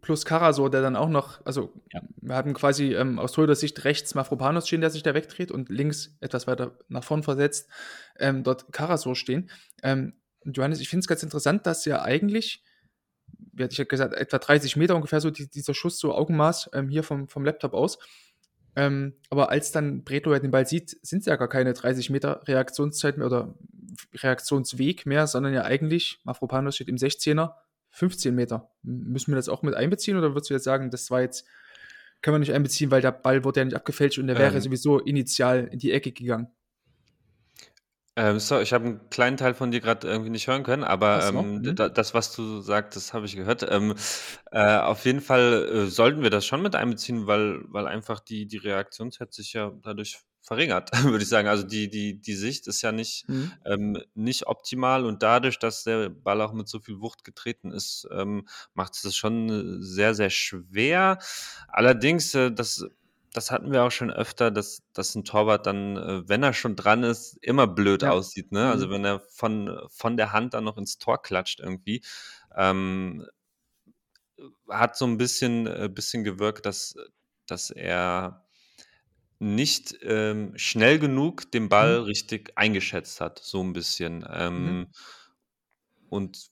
plus 0.00 0.24
Karasor, 0.24 0.70
der 0.70 0.80
dann 0.80 0.94
auch 0.94 1.08
noch, 1.08 1.44
also 1.44 1.72
ja. 1.92 2.00
wir 2.20 2.36
haben 2.36 2.54
quasi 2.54 2.94
ähm, 2.94 3.18
aus 3.18 3.32
Torhüter 3.32 3.56
Sicht 3.56 3.82
rechts 3.84 4.14
Mafropanos 4.14 4.68
stehen, 4.68 4.80
der 4.80 4.90
sich 4.90 5.02
da 5.02 5.12
wegdreht 5.14 5.50
und 5.50 5.70
links 5.70 6.16
etwas 6.20 6.46
weiter 6.46 6.78
nach 6.88 7.02
vorn 7.02 7.24
versetzt, 7.24 7.68
ähm, 8.20 8.44
dort 8.44 8.72
Karasor 8.72 9.16
stehen. 9.16 9.50
Ähm, 9.82 10.14
Johannes, 10.44 10.80
ich 10.80 10.88
finde 10.88 11.00
es 11.00 11.08
ganz 11.08 11.24
interessant, 11.24 11.66
dass 11.66 11.84
ja 11.84 12.02
eigentlich 12.02 12.62
wie 13.38 13.62
hatte 13.62 13.72
ich 13.72 13.78
ja 13.78 13.84
gesagt, 13.84 14.14
etwa 14.14 14.38
30 14.38 14.76
Meter 14.76 14.94
ungefähr 14.94 15.20
so 15.20 15.30
die, 15.30 15.48
dieser 15.48 15.74
Schuss, 15.74 15.98
so 15.98 16.14
Augenmaß 16.14 16.70
ähm, 16.74 16.88
hier 16.88 17.02
vom, 17.02 17.28
vom 17.28 17.44
Laptop 17.44 17.74
aus. 17.74 17.98
Ähm, 18.76 19.14
aber 19.30 19.50
als 19.50 19.72
dann 19.72 20.04
Bretlo 20.04 20.38
den 20.38 20.50
Ball 20.50 20.66
sieht, 20.66 20.98
sind 21.02 21.20
es 21.20 21.26
ja 21.26 21.36
gar 21.36 21.48
keine 21.48 21.72
30 21.72 22.10
Meter 22.10 22.42
Reaktionszeit 22.46 23.16
mehr 23.16 23.26
oder 23.26 23.54
Reaktionsweg 24.14 25.06
mehr, 25.06 25.26
sondern 25.26 25.54
ja 25.54 25.64
eigentlich, 25.64 26.20
Mafropanos 26.24 26.74
steht 26.74 26.88
im 26.88 26.96
16er, 26.96 27.54
15 27.90 28.34
Meter. 28.34 28.70
Müssen 28.82 29.32
wir 29.32 29.36
das 29.36 29.48
auch 29.48 29.62
mit 29.62 29.74
einbeziehen 29.74 30.18
oder 30.18 30.34
würdest 30.34 30.50
du 30.50 30.54
jetzt 30.54 30.64
sagen, 30.64 30.90
das 30.90 31.10
war 31.10 31.22
jetzt, 31.22 31.46
können 32.20 32.34
wir 32.34 32.40
nicht 32.40 32.52
einbeziehen, 32.52 32.90
weil 32.90 33.00
der 33.00 33.12
Ball 33.12 33.44
wurde 33.44 33.60
ja 33.60 33.64
nicht 33.64 33.76
abgefälscht 33.76 34.18
und 34.18 34.26
der 34.26 34.36
ähm. 34.36 34.42
wäre 34.42 34.60
sowieso 34.60 34.98
initial 34.98 35.68
in 35.72 35.78
die 35.78 35.92
Ecke 35.92 36.12
gegangen? 36.12 36.48
Ähm, 38.18 38.38
so, 38.38 38.58
ich 38.60 38.72
habe 38.72 38.86
einen 38.86 39.10
kleinen 39.10 39.36
Teil 39.36 39.52
von 39.54 39.70
dir 39.70 39.80
gerade 39.80 40.08
irgendwie 40.08 40.30
nicht 40.30 40.46
hören 40.48 40.62
können, 40.62 40.84
aber 40.84 41.26
ähm, 41.28 41.62
Mhm. 41.62 41.74
das, 41.74 42.14
was 42.14 42.34
du 42.34 42.60
sagtest, 42.62 43.12
habe 43.12 43.26
ich 43.26 43.36
gehört. 43.36 43.66
Ähm, 43.70 43.94
äh, 44.52 44.76
auf 44.78 45.04
jeden 45.04 45.20
Fall 45.20 45.68
äh, 45.70 45.86
sollten 45.86 46.22
wir 46.22 46.30
das 46.30 46.46
schon 46.46 46.62
mit 46.62 46.74
einbeziehen, 46.74 47.26
weil, 47.26 47.60
weil 47.68 47.86
einfach 47.86 48.20
die, 48.20 48.46
die 48.46 48.56
Reaktionszeit 48.56 49.34
sich 49.34 49.52
ja 49.52 49.70
dadurch 49.82 50.20
verringert, 50.40 50.90
würde 51.04 51.24
ich 51.24 51.28
sagen. 51.28 51.46
Also 51.48 51.64
die, 51.64 51.90
die, 51.90 52.18
die 52.18 52.34
Sicht 52.34 52.66
ist 52.68 52.80
ja 52.80 52.90
nicht, 52.90 53.26
Mhm. 53.28 53.58
ähm, 53.66 54.02
nicht 54.14 54.46
optimal 54.46 55.04
und 55.04 55.22
dadurch, 55.22 55.58
dass 55.58 55.84
der 55.84 56.08
Ball 56.08 56.40
auch 56.40 56.54
mit 56.54 56.68
so 56.68 56.80
viel 56.80 57.00
Wucht 57.00 57.22
getreten 57.22 57.70
ist, 57.70 58.08
ähm, 58.12 58.48
macht 58.72 58.94
es 58.94 59.02
das 59.02 59.14
schon 59.14 59.82
sehr, 59.82 60.14
sehr 60.14 60.30
schwer. 60.30 61.18
Allerdings, 61.68 62.34
äh, 62.34 62.50
das 62.50 62.86
das 63.36 63.50
hatten 63.50 63.70
wir 63.70 63.84
auch 63.84 63.90
schon 63.90 64.10
öfter, 64.10 64.50
dass, 64.50 64.82
dass 64.94 65.14
ein 65.14 65.24
Torwart 65.24 65.66
dann, 65.66 65.96
äh, 65.98 66.26
wenn 66.26 66.42
er 66.42 66.54
schon 66.54 66.74
dran 66.74 67.02
ist, 67.02 67.36
immer 67.42 67.66
blöd 67.66 68.02
ja. 68.02 68.12
aussieht. 68.12 68.50
Ne? 68.50 68.70
Also 68.70 68.86
mhm. 68.86 68.92
wenn 68.92 69.04
er 69.04 69.20
von, 69.20 69.78
von 69.88 70.16
der 70.16 70.32
Hand 70.32 70.54
dann 70.54 70.64
noch 70.64 70.78
ins 70.78 70.96
Tor 70.96 71.20
klatscht 71.20 71.60
irgendwie. 71.60 72.02
Ähm, 72.56 73.26
hat 74.70 74.96
so 74.96 75.04
ein 75.06 75.18
bisschen, 75.18 75.66
äh, 75.66 75.90
bisschen 75.92 76.24
gewirkt, 76.24 76.64
dass, 76.64 76.96
dass 77.44 77.70
er 77.70 78.46
nicht 79.38 79.98
ähm, 80.00 80.54
schnell 80.56 80.98
genug 80.98 81.50
den 81.52 81.68
Ball 81.68 82.00
mhm. 82.00 82.04
richtig 82.06 82.52
eingeschätzt 82.56 83.20
hat, 83.20 83.38
so 83.38 83.62
ein 83.62 83.74
bisschen. 83.74 84.26
Ähm, 84.32 84.78
mhm. 84.78 84.86
Und 86.08 86.50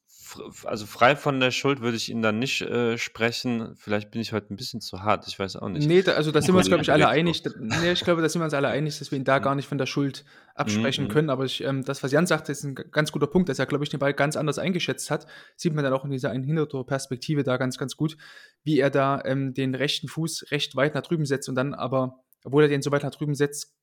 also 0.64 0.86
frei 0.86 1.16
von 1.16 1.40
der 1.40 1.50
Schuld 1.50 1.80
würde 1.80 1.96
ich 1.96 2.10
ihn 2.10 2.22
dann 2.22 2.38
nicht 2.38 2.62
äh, 2.62 2.98
sprechen. 2.98 3.74
Vielleicht 3.76 4.10
bin 4.10 4.20
ich 4.20 4.32
heute 4.32 4.52
ein 4.52 4.56
bisschen 4.56 4.80
zu 4.80 5.02
hart, 5.02 5.26
ich 5.26 5.38
weiß 5.38 5.56
auch 5.56 5.68
nicht. 5.68 5.86
Nee, 5.86 6.02
da, 6.02 6.12
also 6.12 6.30
da 6.30 6.40
sind 6.40 6.54
wir 6.54 6.58
uns, 6.58 6.68
glaube 6.68 6.82
ich, 6.82 6.92
alle 6.92 7.08
einig. 7.08 7.42
Da, 7.42 7.50
nee, 7.58 7.92
ich 7.92 8.00
glaube, 8.00 8.22
da 8.22 8.28
sind 8.28 8.40
wir 8.40 8.44
uns 8.44 8.54
alle 8.54 8.68
einig, 8.68 8.98
dass 8.98 9.10
wir 9.10 9.18
ihn 9.18 9.24
da 9.24 9.38
gar 9.38 9.54
nicht 9.54 9.68
von 9.68 9.78
der 9.78 9.86
Schuld 9.86 10.24
absprechen 10.54 11.04
mhm. 11.04 11.08
können. 11.08 11.30
Aber 11.30 11.44
ich, 11.44 11.62
ähm, 11.62 11.84
das, 11.84 12.02
was 12.02 12.12
Jan 12.12 12.26
sagte, 12.26 12.52
ist 12.52 12.64
ein 12.64 12.74
ganz 12.74 13.12
guter 13.12 13.26
Punkt, 13.26 13.48
dass 13.48 13.58
er, 13.58 13.66
glaube 13.66 13.84
ich, 13.84 13.90
den 13.90 14.00
Ball 14.00 14.14
ganz 14.14 14.36
anders 14.36 14.58
eingeschätzt 14.58 15.10
hat. 15.10 15.26
Sieht 15.56 15.74
man 15.74 15.84
dann 15.84 15.92
auch 15.92 16.04
in 16.04 16.10
dieser 16.10 16.32
Hintertor-Perspektive 16.32 17.42
da 17.42 17.56
ganz, 17.56 17.78
ganz 17.78 17.96
gut, 17.96 18.16
wie 18.62 18.78
er 18.78 18.90
da 18.90 19.22
ähm, 19.24 19.54
den 19.54 19.74
rechten 19.74 20.08
Fuß 20.08 20.50
recht 20.50 20.76
weit 20.76 20.94
nach 20.94 21.02
drüben 21.02 21.26
setzt 21.26 21.48
und 21.48 21.54
dann 21.54 21.74
aber, 21.74 22.20
obwohl 22.44 22.62
er 22.64 22.68
den 22.68 22.82
so 22.82 22.90
weit 22.90 23.02
nach 23.02 23.10
drüben 23.10 23.34
setzt, 23.34 23.74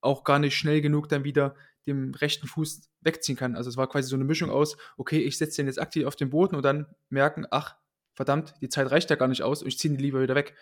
auch 0.00 0.24
gar 0.24 0.38
nicht 0.38 0.56
schnell 0.56 0.80
genug 0.80 1.08
dann 1.08 1.24
wieder 1.24 1.54
dem 1.88 2.14
rechten 2.14 2.46
Fuß 2.46 2.88
wegziehen 3.00 3.36
kann. 3.36 3.56
Also 3.56 3.68
es 3.70 3.76
war 3.76 3.88
quasi 3.88 4.08
so 4.08 4.16
eine 4.16 4.24
Mischung 4.24 4.50
aus, 4.50 4.76
okay, 4.96 5.18
ich 5.18 5.38
setze 5.38 5.56
den 5.56 5.66
jetzt 5.66 5.80
aktiv 5.80 6.06
auf 6.06 6.16
den 6.16 6.30
Boden 6.30 6.56
und 6.56 6.62
dann 6.62 6.86
merken, 7.08 7.46
ach, 7.50 7.76
verdammt, 8.14 8.54
die 8.60 8.68
Zeit 8.68 8.90
reicht 8.90 9.10
ja 9.10 9.16
gar 9.16 9.28
nicht 9.28 9.42
aus, 9.42 9.62
ich 9.62 9.78
ziehe 9.78 9.94
die 9.94 10.02
lieber 10.02 10.20
wieder 10.22 10.34
weg. 10.34 10.54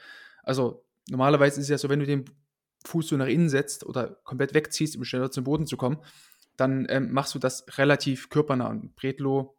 Also 0.43 0.85
normalerweise 1.09 1.61
ist 1.61 1.67
es 1.67 1.71
ja 1.71 1.79
so, 1.79 1.89
wenn 1.89 2.01
du 2.01 2.07
den 2.07 2.25
Fuß 2.87 3.09
so 3.09 3.17
nach 3.17 3.27
innen 3.27 3.49
setzt 3.49 3.85
oder 3.85 4.21
komplett 4.25 4.55
wegziehst, 4.55 4.97
um 4.97 5.05
schneller 5.05 5.31
zum 5.31 5.45
Boden 5.45 5.67
zu 5.67 5.77
kommen, 5.77 5.99
dann 6.57 6.87
ähm, 6.89 7.13
machst 7.13 7.35
du 7.35 7.39
das 7.39 7.67
relativ 7.79 8.31
körpernah. 8.31 8.69
Und 8.69 8.97
Bretlo 8.97 9.57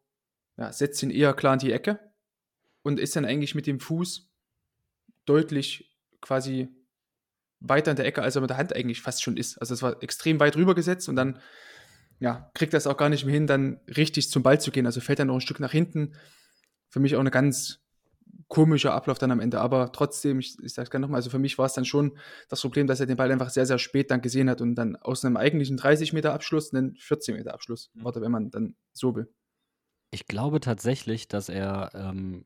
ja, 0.58 0.72
setzt 0.72 1.04
ihn 1.04 1.12
eher 1.12 1.34
klar 1.34 1.54
in 1.54 1.60
die 1.60 1.72
Ecke 1.72 2.00
und 2.84 3.00
ist 3.00 3.16
dann 3.16 3.26
eigentlich 3.26 3.56
mit 3.56 3.68
dem 3.68 3.80
Fuß 3.80 4.30
deutlich 5.26 5.92
quasi 6.22 6.70
weiter 7.60 7.92
in 7.92 7.98
der 7.98 8.06
Ecke, 8.06 8.22
als 8.22 8.36
er 8.36 8.42
mit 8.42 8.50
der 8.50 8.58
Hand 8.58 8.76
eigentlich 8.76 9.02
fast 9.02 9.24
schon 9.24 9.38
ist. 9.38 9.58
Also 9.60 9.74
es 9.74 9.82
war 9.82 10.02
extrem 10.04 10.40
weit 10.40 10.56
rüber 10.56 10.76
gesetzt 10.76 11.10
und 11.10 11.16
dann 11.16 11.40
ja, 12.20 12.50
kriegt 12.54 12.74
das 12.74 12.88
auch 12.88 12.98
gar 12.98 13.10
nicht 13.10 13.26
mehr 13.26 13.34
hin, 13.34 13.48
dann 13.48 13.80
richtig 13.96 14.30
zum 14.30 14.44
Ball 14.44 14.60
zu 14.60 14.72
gehen. 14.72 14.86
Also 14.86 15.02
fällt 15.02 15.20
er 15.20 15.26
noch 15.26 15.36
ein 15.36 15.42
Stück 15.42 15.60
nach 15.60 15.72
hinten. 15.72 16.16
Für 16.90 17.00
mich 17.00 17.16
auch 17.16 17.20
eine 17.20 17.32
ganz 17.32 17.80
komischer 18.48 18.94
Ablauf 18.94 19.20
dann 19.20 19.32
am 19.32 19.40
Ende. 19.40 19.60
Aber 19.60 19.92
trotzdem, 19.92 20.40
ich, 20.40 20.58
ich 20.64 20.74
sage 20.74 20.86
es 20.86 20.92
gerne 20.92 21.06
nochmal, 21.06 21.18
also 21.18 21.30
für 21.30 21.40
mich 21.40 21.58
war 21.58 21.66
es 21.66 21.74
dann 21.74 21.86
schon 21.86 22.18
das 22.50 22.62
Problem, 22.62 22.88
dass 22.88 23.00
er 23.00 23.06
den 23.06 23.18
Ball 23.18 23.32
einfach 23.32 23.50
sehr, 23.50 23.66
sehr 23.66 23.78
spät 23.78 24.10
dann 24.10 24.22
gesehen 24.22 24.50
hat 24.50 24.62
und 24.62 24.76
dann 24.76 24.96
aus 24.96 25.24
einem 25.24 25.38
eigentlichen 25.38 25.78
30 25.78 26.14
Meter 26.14 26.34
Abschluss 26.34 26.74
einen 26.74 26.96
14 26.96 27.36
Meter 27.36 27.54
Abschluss 27.54 27.92
mhm. 27.94 28.06
wenn 28.16 28.32
man 28.32 28.50
dann 28.50 28.76
so 28.94 29.16
will. 29.16 29.32
Ich 30.12 30.28
glaube 30.28 30.62
tatsächlich, 30.62 31.28
dass 31.28 31.50
er 31.50 31.92
ähm, 31.94 32.46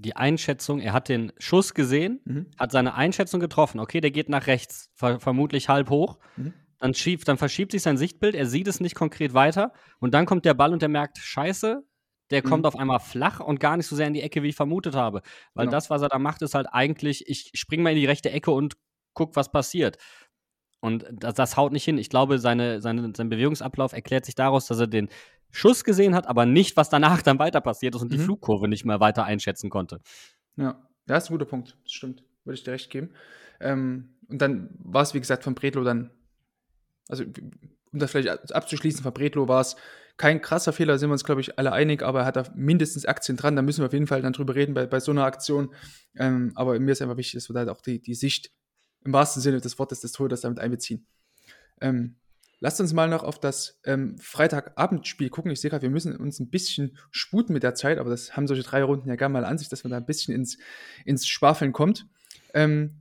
die 0.00 0.16
Einschätzung, 0.16 0.80
er 0.80 0.92
hat 0.92 1.08
den 1.08 1.32
Schuss 1.38 1.74
gesehen, 1.74 2.20
mhm. 2.24 2.46
hat 2.58 2.72
seine 2.72 2.94
Einschätzung 2.94 3.40
getroffen. 3.40 3.80
Okay, 3.80 4.00
der 4.00 4.10
geht 4.10 4.28
nach 4.28 4.46
rechts, 4.46 4.90
ver 4.94 5.20
vermutlich 5.20 5.68
halb 5.68 5.90
hoch. 5.90 6.18
Mhm. 6.36 6.54
Dann, 6.78 6.94
schief, 6.94 7.24
dann 7.24 7.36
verschiebt 7.36 7.72
sich 7.72 7.82
sein 7.82 7.98
Sichtbild, 7.98 8.34
er 8.34 8.46
sieht 8.46 8.66
es 8.66 8.80
nicht 8.80 8.94
konkret 8.94 9.34
weiter 9.34 9.74
und 9.98 10.14
dann 10.14 10.24
kommt 10.24 10.46
der 10.46 10.54
Ball 10.54 10.72
und 10.72 10.82
er 10.82 10.88
merkt, 10.88 11.18
scheiße, 11.18 11.84
der 12.30 12.42
kommt 12.42 12.62
mhm. 12.62 12.68
auf 12.68 12.76
einmal 12.76 13.00
flach 13.00 13.40
und 13.40 13.60
gar 13.60 13.76
nicht 13.76 13.86
so 13.86 13.96
sehr 13.96 14.06
in 14.06 14.14
die 14.14 14.22
Ecke, 14.22 14.42
wie 14.42 14.48
ich 14.48 14.56
vermutet 14.56 14.94
habe. 14.94 15.20
Weil 15.52 15.66
genau. 15.66 15.76
das, 15.76 15.90
was 15.90 16.00
er 16.00 16.08
da 16.08 16.18
macht, 16.18 16.40
ist 16.40 16.54
halt 16.54 16.68
eigentlich, 16.72 17.28
ich 17.28 17.50
springe 17.54 17.82
mal 17.82 17.90
in 17.90 17.96
die 17.96 18.06
rechte 18.06 18.30
Ecke 18.30 18.50
und 18.52 18.76
guck, 19.12 19.36
was 19.36 19.52
passiert. 19.52 19.98
Und 20.80 21.04
das, 21.12 21.34
das 21.34 21.56
haut 21.56 21.72
nicht 21.72 21.84
hin. 21.84 21.98
Ich 21.98 22.08
glaube, 22.08 22.38
seine, 22.38 22.80
seine, 22.80 23.12
sein 23.14 23.28
Bewegungsablauf 23.28 23.92
erklärt 23.92 24.24
sich 24.24 24.34
daraus, 24.34 24.66
dass 24.66 24.78
er 24.78 24.86
den 24.86 25.10
Schuss 25.50 25.84
gesehen 25.84 26.14
hat, 26.14 26.26
aber 26.26 26.46
nicht, 26.46 26.76
was 26.76 26.90
danach 26.90 27.22
dann 27.22 27.38
weiter 27.38 27.60
passiert 27.60 27.94
ist 27.94 28.02
und 28.02 28.12
mhm. 28.12 28.16
die 28.16 28.22
Flugkurve 28.22 28.68
nicht 28.68 28.84
mehr 28.84 29.00
weiter 29.00 29.24
einschätzen 29.24 29.70
konnte. 29.70 30.00
Ja, 30.56 30.80
das 31.06 31.24
ist 31.24 31.30
ein 31.30 31.34
guter 31.34 31.46
Punkt. 31.46 31.76
Das 31.82 31.92
stimmt. 31.92 32.22
Würde 32.44 32.54
ich 32.54 32.64
dir 32.64 32.72
recht 32.72 32.90
geben. 32.90 33.10
Ähm, 33.60 34.14
und 34.28 34.40
dann 34.40 34.70
war 34.78 35.02
es, 35.02 35.14
wie 35.14 35.20
gesagt, 35.20 35.44
von 35.44 35.54
Bredlo 35.54 35.84
dann, 35.84 36.10
also 37.08 37.24
um 37.24 37.98
das 37.98 38.12
vielleicht 38.12 38.54
abzuschließen, 38.54 39.02
von 39.02 39.12
Bredlo 39.12 39.48
war 39.48 39.60
es 39.60 39.76
kein 40.16 40.42
krasser 40.42 40.72
Fehler, 40.72 40.98
sind 40.98 41.08
wir 41.08 41.14
uns, 41.14 41.24
glaube 41.24 41.40
ich, 41.40 41.58
alle 41.58 41.72
einig, 41.72 42.02
aber 42.02 42.20
er 42.20 42.26
hat 42.26 42.36
da 42.36 42.44
mindestens 42.54 43.06
Aktien 43.06 43.38
dran. 43.38 43.56
Da 43.56 43.62
müssen 43.62 43.80
wir 43.80 43.86
auf 43.86 43.92
jeden 43.92 44.06
Fall 44.06 44.22
dann 44.22 44.34
drüber 44.34 44.54
reden 44.54 44.74
bei, 44.74 44.86
bei 44.86 45.00
so 45.00 45.12
einer 45.12 45.24
Aktion. 45.24 45.74
Ähm, 46.14 46.52
aber 46.56 46.78
mir 46.78 46.92
ist 46.92 47.00
einfach 47.00 47.16
wichtig, 47.16 47.34
dass 47.34 47.48
wir 47.48 47.54
da 47.54 47.60
halt 47.60 47.70
auch 47.70 47.80
die, 47.80 48.00
die 48.00 48.14
Sicht 48.14 48.52
im 49.04 49.14
wahrsten 49.14 49.40
Sinne 49.40 49.60
des 49.60 49.78
Wortes 49.78 50.00
des 50.00 50.12
Torhüters 50.12 50.42
damit 50.42 50.60
einbeziehen. 50.60 51.06
Ähm, 51.80 52.16
lasst 52.60 52.80
uns 52.80 52.92
mal 52.92 53.08
noch 53.08 53.24
auf 53.24 53.40
das 53.40 53.80
ähm, 53.84 54.16
Freitagabendspiel 54.18 55.30
gucken. 55.30 55.50
Ich 55.50 55.60
sehe 55.60 55.70
gerade, 55.70 55.82
wir 55.82 55.90
müssen 55.90 56.14
uns 56.16 56.38
ein 56.38 56.50
bisschen 56.50 56.96
sputen 57.10 57.52
mit 57.52 57.62
der 57.62 57.74
Zeit, 57.74 57.98
aber 57.98 58.10
das 58.10 58.36
haben 58.36 58.46
solche 58.46 58.62
drei 58.62 58.82
Runden 58.82 59.08
ja 59.08 59.16
gerne 59.16 59.32
mal 59.32 59.44
an 59.44 59.58
sich, 59.58 59.68
dass 59.68 59.82
man 59.82 59.90
da 59.90 59.96
ein 59.96 60.06
bisschen 60.06 60.34
ins, 60.34 60.58
ins 61.04 61.26
Schwafeln 61.26 61.72
kommt. 61.72 62.06
Ähm, 62.54 63.00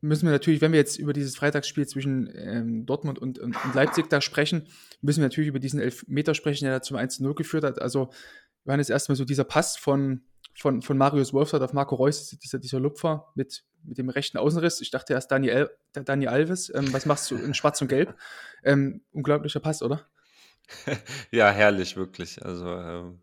müssen 0.00 0.26
wir 0.26 0.32
natürlich, 0.32 0.60
wenn 0.60 0.72
wir 0.72 0.78
jetzt 0.78 0.98
über 0.98 1.12
dieses 1.12 1.36
Freitagsspiel 1.36 1.86
zwischen 1.86 2.30
ähm, 2.34 2.86
Dortmund 2.86 3.18
und, 3.18 3.38
und, 3.38 3.56
und, 3.64 3.74
Leipzig 3.74 4.08
da 4.08 4.20
sprechen, 4.20 4.66
müssen 5.00 5.20
wir 5.20 5.26
natürlich 5.26 5.48
über 5.48 5.58
diesen 5.60 5.80
Elfmeter 5.80 6.34
sprechen, 6.34 6.64
der 6.64 6.74
da 6.74 6.82
zum 6.82 6.96
1-0 6.96 7.34
geführt 7.34 7.64
hat. 7.64 7.80
Also, 7.80 8.10
wir 8.64 8.72
haben 8.72 8.80
jetzt 8.80 8.90
erstmal 8.90 9.16
so 9.16 9.24
dieser 9.24 9.44
Pass 9.44 9.76
von, 9.76 10.22
von, 10.54 10.82
von 10.82 10.98
Marius 10.98 11.32
Wolfsart 11.32 11.62
auf 11.62 11.72
Marco 11.72 11.94
Reus, 11.94 12.28
dieser, 12.28 12.58
dieser 12.58 12.80
Lupfer 12.80 13.32
mit, 13.34 13.64
mit 13.84 13.98
dem 13.98 14.08
rechten 14.08 14.38
Außenriss. 14.38 14.80
Ich 14.80 14.90
dachte 14.90 15.12
erst 15.12 15.30
Daniel, 15.30 15.70
Dani 15.92 16.26
Alves, 16.26 16.72
ähm, 16.74 16.92
was 16.92 17.06
machst 17.06 17.30
du 17.30 17.36
in 17.36 17.54
Schwarz 17.54 17.80
und 17.80 17.88
Gelb? 17.88 18.14
Ähm, 18.62 19.02
unglaublicher 19.12 19.60
Pass, 19.60 19.82
oder? 19.82 20.06
ja, 21.30 21.50
herrlich, 21.50 21.96
wirklich. 21.96 22.44
Also, 22.44 22.66
ähm, 22.66 23.22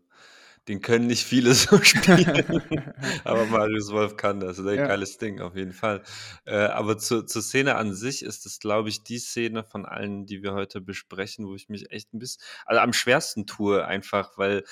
den 0.68 0.82
können 0.82 1.06
nicht 1.06 1.24
viele 1.24 1.54
so 1.54 1.82
spielen. 1.82 2.62
aber 3.24 3.46
Marius 3.46 3.90
Wolf 3.90 4.16
kann 4.16 4.40
das. 4.40 4.56
Das 4.56 4.66
ist 4.66 4.70
ein 4.70 4.78
ja. 4.78 4.86
geiles 4.86 5.18
Ding, 5.18 5.40
auf 5.40 5.56
jeden 5.56 5.72
Fall. 5.72 6.02
Äh, 6.44 6.56
aber 6.56 6.98
zu, 6.98 7.22
zur 7.22 7.42
Szene 7.42 7.76
an 7.76 7.94
sich 7.94 8.22
ist 8.22 8.46
es, 8.46 8.60
glaube 8.60 8.88
ich, 8.88 9.02
die 9.02 9.18
Szene 9.18 9.64
von 9.64 9.86
allen, 9.86 10.26
die 10.26 10.42
wir 10.42 10.52
heute 10.52 10.80
besprechen, 10.80 11.46
wo 11.46 11.54
ich 11.54 11.68
mich 11.68 11.90
echt 11.90 12.12
ein 12.12 12.18
bisschen, 12.18 12.42
also 12.66 12.80
am 12.80 12.92
schwersten 12.92 13.46
tue, 13.46 13.84
einfach, 13.84 14.36
weil 14.36 14.64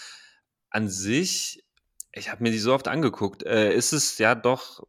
an 0.69 0.89
sich, 0.89 1.65
ich 2.17 2.31
habe 2.31 2.43
mir 2.43 2.51
die 2.51 2.59
so 2.59 2.75
oft 2.75 2.89
angeguckt, 2.89 3.45
äh, 3.45 3.73
ist 3.73 3.93
es 3.93 4.19
ja 4.19 4.35
doch 4.35 4.83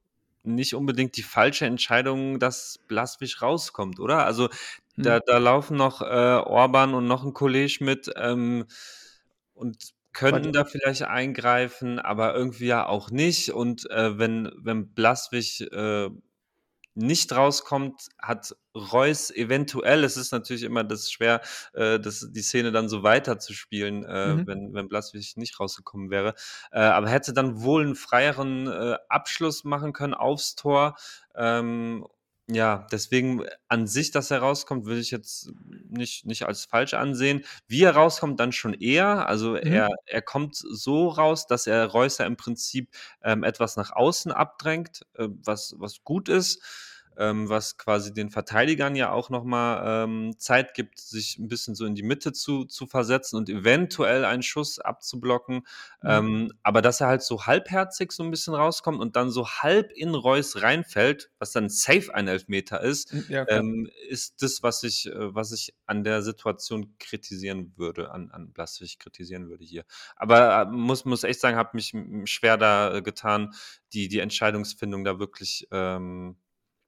nicht 0.43 0.75
unbedingt 0.75 1.17
die 1.17 1.23
falsche 1.23 1.65
Entscheidung, 1.65 2.39
dass 2.39 2.80
Blaswig 2.88 3.41
rauskommt, 3.41 3.99
oder? 3.99 4.25
Also 4.25 4.49
hm. 4.95 5.03
da, 5.03 5.19
da 5.19 5.38
laufen 5.38 5.75
noch 5.78 6.01
äh, 6.01 6.05
Orban 6.05 6.93
und 6.93 7.05
noch 7.05 7.25
ein 7.25 7.34
Kollege 7.34 7.84
mit 7.84 8.09
ähm, 8.15 8.65
und 9.53 9.93
könnten 10.13 10.51
da 10.51 10.65
vielleicht 10.65 11.03
eingreifen, 11.03 11.99
aber 11.99 12.34
irgendwie 12.34 12.67
ja 12.67 12.88
auch 12.88 13.11
nicht. 13.11 13.51
Und 13.51 13.89
äh, 13.91 14.17
wenn, 14.17 14.51
wenn 14.57 14.88
Blaswig 14.93 15.61
äh, 15.71 16.09
nicht 16.98 17.32
rauskommt, 17.34 18.08
hat 18.20 18.56
Reus 18.76 19.32
eventuell, 19.32 20.04
es 20.04 20.18
ist 20.18 20.32
natürlich 20.32 20.64
immer 20.64 20.84
das 20.84 21.12
schwer, 21.12 21.41
äh, 21.74 22.00
das, 22.00 22.28
die 22.32 22.41
Szene 22.41 22.72
dann 22.72 22.89
so 22.89 23.04
weiterzuspielen, 23.04 24.04
äh, 24.04 24.34
mhm. 24.34 24.48
wenn, 24.48 24.74
wenn 24.74 24.88
Blaswig 24.88 25.38
nicht 25.38 25.60
rausgekommen 25.60 26.10
wäre, 26.10 26.34
äh, 26.72 26.80
aber 26.80 27.10
hätte 27.10 27.34
dann 27.34 27.62
wohl 27.62 27.84
einen 27.84 27.95
freieren 27.95 28.68
äh, 28.68 28.98
Abschluss 29.10 29.64
machen 29.64 29.93
können 29.93 30.14
aufs 30.14 30.56
Tor 30.56 30.95
ähm, 31.36 32.06
ja, 32.50 32.88
deswegen 32.93 33.43
an 33.68 33.88
sich, 33.88 34.12
dass 34.12 34.32
er 34.32 34.39
rauskommt, 34.39 34.86
würde 34.86 35.02
ich 35.02 35.12
jetzt 35.12 35.52
nicht, 35.89 36.26
nicht 36.26 36.45
als 36.45 36.64
falsch 36.64 36.93
ansehen. 36.93 37.43
Wie 37.68 37.84
er 37.84 37.95
rauskommt, 37.95 38.39
dann 38.39 38.54
schon 38.54 38.74
eher. 38.74 39.28
Also 39.28 39.52
mhm. 39.52 39.58
er, 39.58 39.89
er 40.06 40.22
kommt 40.22 40.56
so 40.56 41.10
raus, 41.10 41.45
dass 41.45 41.68
er 41.68 41.86
Reusser 41.88 42.26
im 42.26 42.38
Prinzip 42.38 42.89
ähm, 43.22 43.43
etwas 43.43 43.76
nach 43.76 43.91
außen 43.91 44.32
abdrängt, 44.32 45.02
äh, 45.16 45.28
was, 45.43 45.76
was 45.78 46.06
gut 46.06 46.30
ist 46.30 46.64
ähm, 47.18 47.49
was 47.49 47.78
quasi 47.78 48.13
den 48.13 48.30
Verteidigern 48.30 48.95
ja 48.95 49.11
auch 49.11 49.30
nochmal 49.30 50.05
ähm, 50.05 50.38
Zeit 50.38 50.74
gibt, 50.74 50.99
sich 50.99 51.38
ein 51.38 51.47
bisschen 51.47 51.76
so 51.76 51.86
in 51.86 51.95
die 51.95 52.03
Mitte 52.03 52.32
zu, 52.32 52.65
zu 52.65 52.86
versetzen 52.86 53.38
und 53.38 53.49
eventuell 53.49 54.24
einen 54.26 54.43
Schuss 54.43 54.80
abzublocken. 54.80 55.55
Mhm. 56.01 56.09
Ähm, 56.09 56.53
aber 56.63 56.82
dass 56.82 57.01
er 57.01 57.07
halt 57.07 57.24
so 57.24 57.45
halbherzig 57.45 58.11
so 58.11 58.24
ein 58.24 58.32
bisschen 58.32 58.53
rauskommt 58.53 58.99
und 58.99 59.15
dann 59.15 59.32
so 59.32 59.47
halb 59.47 59.91
in 59.91 60.13
Reus 60.13 60.61
reinfällt, 60.61 61.32
was 61.39 61.51
dann 61.51 61.70
safe 61.70 62.13
ein 62.13 62.28
Elfmeter 62.28 62.82
ist, 62.82 63.11
hm, 63.11 63.26
ja, 63.30 63.45
ähm, 63.49 63.89
ist 64.09 64.41
das, 64.41 64.61
was 64.61 64.84
ich, 64.84 65.07
äh, 65.07 65.34
was 65.34 65.51
ich 65.51 65.74
an 65.86 66.03
der 66.03 66.22
Situation 66.22 66.95
kritisieren 66.99 67.74
würde, 67.78 68.11
an, 68.11 68.30
an 68.32 68.51
Blaswig 68.51 68.99
kritisieren 68.99 69.49
würde 69.49 69.65
hier. 69.65 69.86
Aber 70.15 70.61
äh, 70.61 70.65
muss, 70.65 71.05
muss 71.05 71.24
echt 71.24 71.39
sagen, 71.39 71.57
habe 71.57 71.72
mich 71.74 71.93
schwer 72.26 72.57
da 72.57 72.95
äh, 72.95 73.01
getan, 73.01 73.53
die, 73.93 74.07
die 74.07 74.20
Entscheidungsfindung 74.20 75.03
da 75.03 75.20
wirklich 75.20 75.68
ähm, 75.72 76.38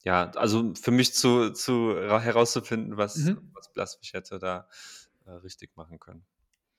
ja, 0.04 0.32
also 0.32 0.74
für 0.76 0.92
mich 0.92 1.14
zu, 1.14 1.52
zu 1.52 1.96
herauszufinden, 1.96 2.98
was, 2.98 3.18
mhm. 3.18 3.52
was 3.54 3.72
Blaswig 3.74 4.14
hätte 4.14 4.40
da 4.40 4.68
äh, 5.26 5.32
richtig 5.32 5.76
machen 5.76 6.00
können. 6.00 6.26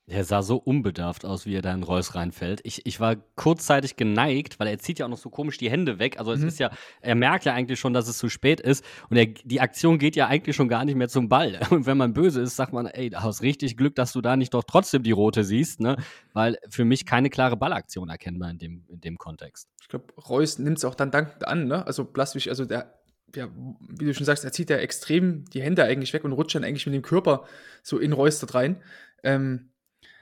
Er 0.07 0.25
sah 0.25 0.41
so 0.41 0.57
unbedarft 0.57 1.25
aus, 1.25 1.45
wie 1.45 1.55
er 1.55 1.61
da 1.61 1.73
in 1.73 1.83
Reus 1.83 2.15
reinfällt. 2.15 2.59
Ich, 2.63 2.85
ich 2.85 2.99
war 2.99 3.15
kurzzeitig 3.35 3.95
geneigt, 3.95 4.59
weil 4.59 4.67
er 4.67 4.79
zieht 4.79 4.99
ja 4.99 5.05
auch 5.05 5.09
noch 5.09 5.17
so 5.17 5.29
komisch 5.29 5.57
die 5.57 5.69
Hände 5.69 5.99
weg. 5.99 6.19
Also 6.19 6.33
es 6.33 6.41
mhm. 6.41 6.47
ist 6.47 6.59
ja, 6.59 6.71
er 7.01 7.15
merkt 7.15 7.45
ja 7.45 7.53
eigentlich 7.53 7.79
schon, 7.79 7.93
dass 7.93 8.07
es 8.07 8.17
zu 8.17 8.27
spät 8.27 8.59
ist. 8.59 8.83
Und 9.09 9.15
er, 9.15 9.27
die 9.27 9.61
Aktion 9.61 9.99
geht 9.99 10.15
ja 10.15 10.27
eigentlich 10.27 10.55
schon 10.55 10.67
gar 10.67 10.83
nicht 10.83 10.95
mehr 10.95 11.07
zum 11.07 11.29
Ball. 11.29 11.59
Und 11.69 11.85
wenn 11.85 11.97
man 11.97 12.13
böse 12.13 12.41
ist, 12.41 12.55
sagt 12.55 12.73
man, 12.73 12.87
ey, 12.87 13.11
du 13.11 13.21
hast 13.21 13.41
richtig 13.41 13.77
Glück, 13.77 13.95
dass 13.95 14.11
du 14.11 14.21
da 14.21 14.35
nicht 14.35 14.53
doch 14.53 14.63
trotzdem 14.65 15.03
die 15.03 15.11
rote 15.11 15.43
siehst, 15.43 15.79
ne? 15.79 15.95
Weil 16.33 16.57
für 16.67 16.83
mich 16.83 17.05
keine 17.05 17.29
klare 17.29 17.55
Ballaktion 17.55 18.09
erkennbar 18.09 18.49
in 18.49 18.57
dem, 18.57 18.85
in 18.89 18.99
dem 18.99 19.17
Kontext. 19.17 19.69
Ich 19.81 19.87
glaube, 19.87 20.13
Reus 20.17 20.57
nimmt 20.59 20.79
es 20.79 20.83
auch 20.85 20.95
dann 20.95 21.11
dankend 21.11 21.47
an, 21.47 21.67
ne? 21.67 21.85
Also 21.85 22.03
Blaswig, 22.03 22.49
also 22.49 22.65
der 22.65 23.00
ja, 23.35 23.49
wie 23.89 24.05
du 24.05 24.13
schon 24.13 24.25
sagst, 24.25 24.43
er 24.43 24.51
zieht 24.51 24.69
ja 24.69 24.77
extrem 24.77 25.45
die 25.45 25.61
Hände 25.61 25.83
eigentlich 25.83 26.13
weg 26.13 26.23
und 26.23 26.33
rutscht 26.33 26.55
dann 26.55 26.63
eigentlich 26.63 26.85
mit 26.85 26.95
dem 26.95 27.01
Körper 27.01 27.45
so 27.83 27.97
in 27.97 28.13
Reus 28.13 28.39
dort 28.39 28.55
rein. 28.55 28.81
Ähm, 29.23 29.71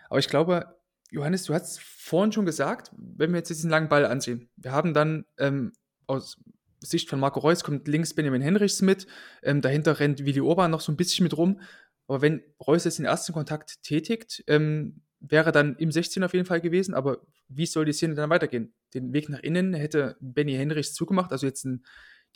aber 0.09 0.19
ich 0.19 0.27
glaube, 0.27 0.75
Johannes, 1.11 1.43
du 1.43 1.53
hast 1.53 1.79
vorhin 1.81 2.31
schon 2.31 2.45
gesagt, 2.45 2.91
wenn 2.97 3.31
wir 3.31 3.37
jetzt 3.37 3.49
diesen 3.49 3.69
langen 3.69 3.89
Ball 3.89 4.05
ansehen, 4.05 4.49
wir 4.57 4.71
haben 4.71 4.93
dann 4.93 5.25
ähm, 5.37 5.73
aus 6.07 6.37
Sicht 6.81 7.09
von 7.09 7.19
Marco 7.19 7.39
Reus 7.39 7.63
kommt 7.63 7.87
links 7.87 8.13
Benjamin 8.13 8.41
Henrichs 8.41 8.81
mit, 8.81 9.07
ähm, 9.43 9.61
dahinter 9.61 9.99
rennt 9.99 10.25
Willi 10.25 10.39
Orban 10.41 10.71
noch 10.71 10.81
so 10.81 10.91
ein 10.91 10.97
bisschen 10.97 11.23
mit 11.23 11.35
rum. 11.35 11.59
Aber 12.07 12.21
wenn 12.21 12.41
Reus 12.65 12.85
jetzt 12.85 12.97
den 12.97 13.05
ersten 13.05 13.33
Kontakt 13.33 13.83
tätigt, 13.83 14.43
ähm, 14.47 15.01
wäre 15.19 15.51
dann 15.51 15.75
im 15.75 15.91
16 15.91 16.23
auf 16.23 16.33
jeden 16.33 16.45
Fall 16.45 16.61
gewesen. 16.61 16.93
Aber 16.93 17.21
wie 17.47 17.65
soll 17.65 17.85
die 17.85 17.93
Szene 17.93 18.15
dann 18.15 18.29
weitergehen? 18.29 18.73
Den 18.93 19.13
Weg 19.13 19.29
nach 19.29 19.39
innen 19.39 19.73
hätte 19.73 20.15
Benny 20.19 20.53
Henrichs 20.53 20.93
zugemacht, 20.93 21.31
also 21.31 21.45
jetzt 21.45 21.65
ein 21.65 21.83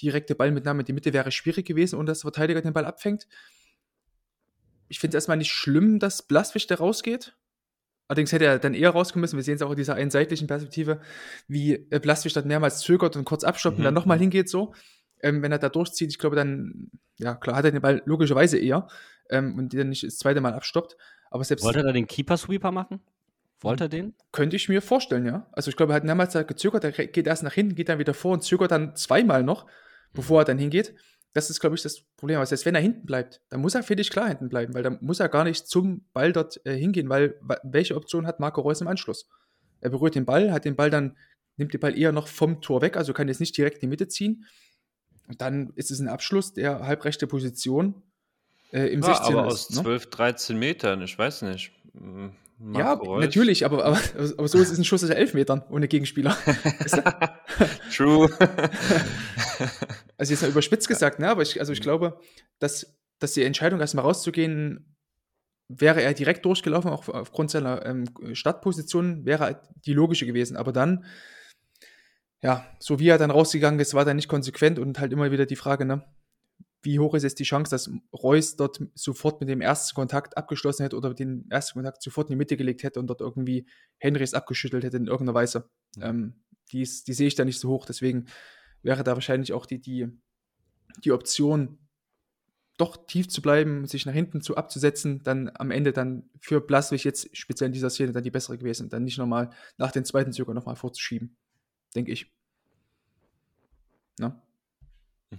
direkte 0.02 0.36
Ballmitnahme 0.36 0.82
in 0.82 0.86
die 0.86 0.94
Mitte 0.94 1.14
wäre 1.14 1.32
schwierig 1.32 1.66
gewesen 1.66 2.00
und 2.00 2.06
dass 2.06 2.20
der 2.20 2.32
Verteidiger 2.32 2.62
den 2.62 2.74
Ball 2.74 2.86
abfängt. 2.86 3.28
Ich 4.88 5.00
finde 5.00 5.18
es 5.18 5.24
erstmal 5.24 5.38
nicht 5.38 5.52
schlimm, 5.52 6.00
dass 6.00 6.24
Blaswig 6.24 6.68
da 6.68 6.76
rausgeht. 6.76 7.36
Allerdings 8.08 8.32
hätte 8.32 8.46
er 8.46 8.60
dann 8.60 8.74
eher 8.74 8.90
rauskommen 8.90 9.22
müssen. 9.22 9.38
Wir 9.38 9.44
sehen 9.44 9.56
es 9.56 9.62
auch 9.62 9.72
in 9.72 9.78
dieser 9.78 9.96
einseitlichen 9.96 10.48
Perspektive, 10.48 11.02
wie 11.48 11.74
äh, 11.90 12.00
Blaswig 12.00 12.34
dann 12.34 12.48
mehrmals 12.48 12.80
zögert 12.80 13.16
und 13.16 13.24
kurz 13.26 13.44
abstoppt 13.44 13.78
und 13.78 13.84
dann 13.84 13.94
Mhm, 13.94 13.96
nochmal 13.96 14.18
mhm. 14.18 14.24
hingeht 14.24 14.50
so. 14.50 14.74
Ähm, 15.22 15.42
wenn 15.42 15.52
er 15.52 15.60
da 15.60 15.70
durchzieht, 15.70 16.10
ich 16.10 16.20
glaube, 16.20 16.36
dann, 16.36 16.92
ja, 17.18 17.36
klar, 17.36 17.56
hat 17.56 17.66
er 17.66 17.72
den 17.72 17.82
Ball 17.82 18.02
logischerweise 18.06 18.58
eher 18.60 18.88
ähm, 19.30 19.58
und 19.58 19.74
dann 19.74 19.90
nicht 19.90 20.04
das 20.04 20.18
zweite 20.18 20.42
Mal 20.42 20.54
abstoppt. 20.54 20.98
Aber 21.32 21.44
selbst 21.44 21.64
Wollte 21.64 21.80
er 21.80 21.86
da 21.86 21.92
den 21.94 22.06
Keeper-Sweeper 22.06 22.72
machen? 22.72 23.00
Wollte 23.62 23.86
er 23.86 23.90
den? 23.90 24.14
könnte 24.34 24.58
ich 24.58 24.68
mir 24.68 24.82
vorstellen, 24.82 25.26
ja. 25.26 25.48
Also 25.54 25.70
ich 25.70 25.78
glaube, 25.78 25.94
er 25.94 25.96
hat 25.96 26.04
mehrmals 26.04 26.34
da 26.34 26.44
gezögert, 26.44 26.84
er 26.84 26.92
geht 26.92 27.26
erst 27.26 27.44
nach 27.44 27.54
hinten, 27.54 27.76
geht 27.76 27.88
dann 27.88 28.00
wieder 28.00 28.14
vor 28.14 28.34
und 28.34 28.44
zögert 28.44 28.72
dann 28.72 28.96
zweimal 28.98 29.42
noch, 29.42 29.66
bevor 30.14 30.42
er 30.42 30.46
dann 30.46 30.58
hingeht. 30.58 30.96
Das 31.34 31.50
ist, 31.50 31.60
glaube 31.60 31.76
ich, 31.76 31.82
das 31.82 32.02
Problem. 32.16 32.40
Also 32.40 32.50
selbst 32.50 32.66
wenn 32.66 32.76
er 32.76 32.82
hinten 32.82 33.06
bleibt, 33.06 33.42
dann 33.50 33.62
muss 33.62 33.74
er 33.74 33.82
für 33.84 33.96
dich 33.96 34.12
klar 34.12 34.28
hinten 34.28 34.50
bleiben, 34.50 34.74
weil 34.76 34.84
dann 34.84 35.00
muss 35.02 35.20
er 35.20 35.30
gar 35.30 35.44
nicht 35.44 35.68
zum 35.68 36.06
Ball 36.14 36.32
dort 36.32 36.64
äh, 36.66 36.76
hingehen, 36.76 37.10
weil 37.10 37.40
welche 37.64 37.96
Option 37.96 38.28
hat 38.28 38.40
Marco 38.40 38.62
Reus 38.62 38.82
im 38.82 38.88
Anschluss? 38.88 39.28
Er 39.82 39.90
berührt 39.90 40.16
den 40.16 40.26
Ball, 40.26 40.52
hat 40.52 40.66
den 40.66 40.76
Ball 40.76 40.92
dann, 40.92 41.18
nimmt 41.58 41.74
den 41.74 41.80
Ball 41.82 41.98
eher 41.98 42.12
noch 42.12 42.28
vom 42.28 42.62
Tor 42.62 42.82
weg, 42.82 42.96
also 42.98 43.14
kann 43.14 43.28
jetzt 43.28 43.40
nicht 43.40 43.58
direkt 43.58 43.78
in 43.78 43.82
die 43.82 43.88
Mitte 43.88 44.08
ziehen. 44.08 44.46
Und 45.28 45.42
dann 45.42 45.72
ist 45.76 45.90
es 45.90 46.00
ein 46.00 46.08
Abschluss 46.08 46.54
der 46.54 46.86
halbrechte 46.86 47.26
Position 47.28 48.04
äh, 48.72 48.88
im 48.94 49.02
Ja, 49.02 49.14
16er. 49.14 49.28
aber 49.28 49.46
aus 49.48 49.70
ist, 49.70 49.78
ne? 49.78 49.82
12, 49.82 50.10
13 50.12 50.60
Metern, 50.60 51.02
ich 51.02 51.18
weiß 51.18 51.42
nicht. 51.44 51.72
Ja, 52.72 52.94
Reus. 52.94 53.22
natürlich, 53.22 53.66
aber, 53.66 53.84
aber, 53.84 54.00
aber 54.38 54.48
so 54.48 54.58
ist 54.60 54.72
es 54.72 54.78
ein 54.78 54.86
Schuss 54.86 55.04
aus 55.04 55.10
elf 55.10 55.34
Metern 55.34 55.64
ohne 55.70 55.88
Gegenspieler. 55.88 56.38
True. 57.96 58.30
Also 60.16 60.32
jetzt 60.32 60.42
mal 60.42 60.52
überspitzt 60.52 60.88
gesagt, 60.88 61.20
ne? 61.20 61.28
aber 61.28 61.42
ich, 61.42 61.60
also 61.60 61.74
ich 61.74 61.82
glaube, 61.82 62.20
dass, 62.60 62.98
dass 63.20 63.34
die 63.34 63.44
Entscheidung, 63.44 63.82
erstmal 63.82 64.06
rauszugehen, 64.06 64.96
wäre 65.68 66.02
er 66.02 66.14
direkt 66.14 66.46
durchgelaufen, 66.46 66.92
auch 66.92 67.10
aufgrund 67.10 67.52
seiner 67.52 67.86
ähm, 67.86 68.06
Startposition, 68.34 69.26
wäre 69.26 69.62
die 69.86 69.94
logische 69.94 70.26
gewesen. 70.26 70.56
Aber 70.56 70.72
dann, 70.72 71.06
ja, 72.42 72.66
so 72.80 73.00
wie 73.00 73.10
er 73.10 73.18
dann 73.18 73.32
rausgegangen 73.32 73.80
ist, 73.80 73.96
war 73.96 74.06
dann 74.06 74.16
nicht 74.16 74.30
konsequent 74.30 74.80
und 74.80 75.00
halt 75.00 75.12
immer 75.12 75.32
wieder 75.32 75.46
die 75.46 75.58
Frage, 75.58 75.84
ne? 75.84 76.04
Wie 76.84 77.00
hoch 77.00 77.16
ist 77.16 77.24
jetzt 77.24 77.40
die 77.40 77.46
Chance, 77.46 77.72
dass 77.72 77.90
Reus 78.14 78.56
dort 78.56 78.82
sofort 78.94 79.40
mit 79.40 79.50
dem 79.50 79.62
ersten 79.62 79.96
Kontakt 79.96 80.38
abgeschlossen 80.38 80.84
hätte 80.84 80.98
oder 80.98 81.14
den 81.14 81.50
ersten 81.50 81.74
Kontakt 81.74 82.04
sofort 82.04 82.30
in 82.30 82.34
die 82.34 82.38
Mitte 82.38 82.58
gelegt 82.58 82.84
hätte 82.84 83.00
und 83.00 83.08
dort 83.08 83.22
irgendwie 83.22 83.66
Henrys 83.98 84.34
abgeschüttelt 84.34 84.84
hätte 84.84 84.98
in 84.98 85.08
irgendeiner 85.08 85.34
Weise? 85.34 85.70
Ähm, 86.00 86.44
die, 86.72 86.82
ist, 86.82 87.08
die 87.08 87.14
sehe 87.14 87.28
ich 87.28 87.36
da 87.36 87.46
nicht 87.46 87.60
so 87.60 87.70
hoch, 87.70 87.86
deswegen 87.86 88.26
wäre 88.82 89.04
da 89.04 89.14
wahrscheinlich 89.14 89.54
auch 89.54 89.66
die, 89.66 89.80
die, 89.80 90.08
die 91.04 91.12
Option, 91.12 91.80
doch 92.78 93.06
tief 93.06 93.30
zu 93.30 93.42
bleiben, 93.42 93.86
sich 93.86 94.06
nach 94.06 94.14
hinten 94.14 94.42
zu 94.42 94.58
abzusetzen, 94.58 95.22
dann 95.24 95.52
am 95.56 95.72
Ende 95.72 95.94
dann 95.94 96.30
für 96.40 96.60
Blaswig 96.60 97.04
jetzt 97.04 97.36
speziell 97.36 97.68
in 97.68 97.74
dieser 97.74 97.90
Szene 97.90 98.12
dann 98.12 98.24
die 98.24 98.32
bessere 98.32 98.58
gewesen. 98.58 98.90
Dann 98.90 99.04
nicht 99.04 99.18
nochmal 99.18 99.52
nach 99.78 99.92
den 99.92 100.06
zweiten 100.06 100.34
Zöger 100.34 100.54
nochmal 100.54 100.76
vorzuschieben. 100.76 101.38
Denke 101.96 102.12
ich. 102.12 102.32
Na? 104.18 104.42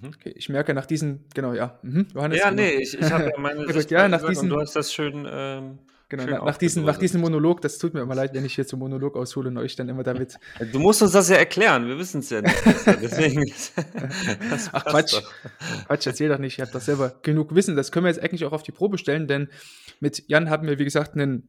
Mhm. 0.02 0.12
Okay, 0.14 0.32
ich 0.36 0.48
merke 0.48 0.74
nach 0.74 0.86
diesen, 0.86 1.24
genau, 1.34 1.52
ja. 1.52 1.78
Mhm, 1.82 2.06
Johannes, 2.14 2.38
Ja, 2.38 2.50
genau. 2.50 2.62
nee, 2.62 2.70
ich, 2.74 2.98
ich 2.98 3.12
habe 3.12 3.24
ja 3.24 3.38
meine 3.38 3.66
Sicht 3.72 3.90
ja, 3.90 4.08
nach 4.08 4.26
diesen- 4.26 4.50
und 4.50 4.56
du 4.56 4.60
hast 4.60 4.76
das 4.76 4.92
schön, 4.92 5.26
ähm, 5.30 5.78
Genau, 6.10 6.24
schön 6.24 6.32
nach, 6.34 6.44
nach, 6.44 6.58
diesem, 6.58 6.84
nach 6.84 6.98
diesem 6.98 7.20
Monolog, 7.22 7.62
das 7.62 7.78
tut 7.78 7.94
mir 7.94 8.00
immer 8.02 8.14
leid, 8.14 8.34
wenn 8.34 8.44
ich 8.44 8.54
hier 8.54 8.66
zum 8.66 8.78
Monolog 8.78 9.16
aushole 9.16 9.48
und 9.48 9.56
euch 9.58 9.74
dann 9.74 9.88
immer 9.88 10.02
damit. 10.02 10.38
Du 10.72 10.78
musst 10.78 11.02
uns 11.02 11.12
das 11.12 11.28
ja 11.28 11.36
erklären, 11.36 11.86
wir 11.88 11.98
wissen 11.98 12.20
es 12.20 12.30
ja 12.30 12.42
nicht. 12.42 12.54
Deswegen. 13.02 13.50
Ach 14.72 14.84
Quatsch, 14.84 15.14
doch. 15.14 15.32
Quatsch, 15.86 16.06
erzähl 16.06 16.28
doch 16.28 16.38
nicht, 16.38 16.58
ihr 16.58 16.64
habt 16.66 16.74
doch 16.74 16.80
selber 16.80 17.14
genug 17.22 17.54
Wissen. 17.54 17.74
Das 17.74 17.90
können 17.90 18.04
wir 18.04 18.10
jetzt 18.10 18.22
eigentlich 18.22 18.44
auch 18.44 18.52
auf 18.52 18.62
die 18.62 18.72
Probe 18.72 18.98
stellen, 18.98 19.26
denn 19.26 19.48
mit 20.00 20.24
Jan 20.28 20.50
haben 20.50 20.68
wir, 20.68 20.78
wie 20.78 20.84
gesagt, 20.84 21.14
einen 21.14 21.48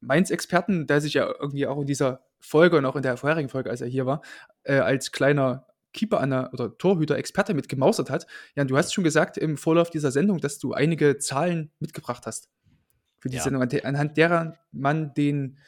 Mainz-Experten, 0.00 0.86
der 0.86 1.00
sich 1.00 1.14
ja 1.14 1.26
irgendwie 1.40 1.66
auch 1.66 1.80
in 1.80 1.86
dieser 1.86 2.24
Folge 2.38 2.78
und 2.78 2.86
auch 2.86 2.96
in 2.96 3.02
der 3.02 3.16
vorherigen 3.16 3.48
Folge, 3.48 3.70
als 3.70 3.80
er 3.80 3.88
hier 3.88 4.06
war, 4.06 4.22
äh, 4.62 4.78
als 4.78 5.10
kleiner 5.10 5.66
Keeper 5.92 6.20
an 6.20 6.30
der, 6.30 6.50
oder 6.52 6.76
Torhüter-Experte 6.76 7.54
mit 7.54 7.68
gemausert 7.68 8.10
hat. 8.10 8.26
Jan, 8.56 8.68
du 8.68 8.76
hast 8.76 8.92
schon 8.92 9.04
gesagt 9.04 9.36
im 9.38 9.56
Vorlauf 9.56 9.90
dieser 9.90 10.10
Sendung, 10.10 10.38
dass 10.40 10.58
du 10.58 10.72
einige 10.72 11.18
Zahlen 11.18 11.70
mitgebracht 11.80 12.26
hast 12.26 12.50
für 13.20 13.28
die 13.28 13.36
Ja. 13.36 13.42
Sendung, 13.42 13.62
an- 13.62 13.70
anhand 13.84 14.16
derer 14.16 14.56
man 14.70 15.14
den 15.14 15.58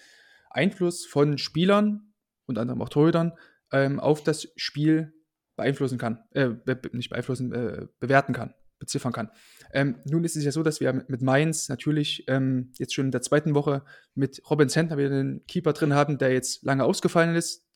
Einfluss 0.51 1.07
von 1.07 1.39
Spielern, 1.39 2.13
unter 2.47 2.61
anderem 2.61 2.83
auch 2.83 2.89
Torhütern, 2.89 3.33
ähm, 3.73 4.01
auf 4.01 4.23
das 4.23 4.49
Spiel 4.57 5.13
beeinflussen 5.57 5.99
kann, 5.99 6.25
äh, 6.33 6.49
be 6.49 6.81
nicht 6.93 7.11
beeinflussen, 7.11 7.53
äh, 7.53 7.87
bewerten 7.99 8.33
kann, 8.33 8.55
beziffern 8.79 9.13
kann. 9.13 9.31
Ähm, 9.73 10.01
nun 10.05 10.25
ist 10.25 10.37
es 10.37 10.45
ja 10.45 10.53
so, 10.53 10.63
dass 10.63 10.81
wir 10.81 10.93
mit 10.93 11.23
Mainz 11.23 11.69
natürlich 11.69 12.25
ähm, 12.29 12.73
jetzt 12.79 12.95
schon 12.95 13.07
in 13.07 13.11
der 13.13 13.23
zweiten 13.23 13.55
Woche 13.55 13.85
mit 14.15 14.43
Robin 14.51 14.69
Zentner 14.69 14.97
wieder 14.97 15.11
einen 15.11 15.47
Keeper 15.47 15.73
drin 15.73 15.95
haben, 15.95 16.19
der 16.19 16.33
jetzt 16.33 16.65
lange 16.65 16.85
ausgefallen 16.85 17.37
ist. 17.37 17.67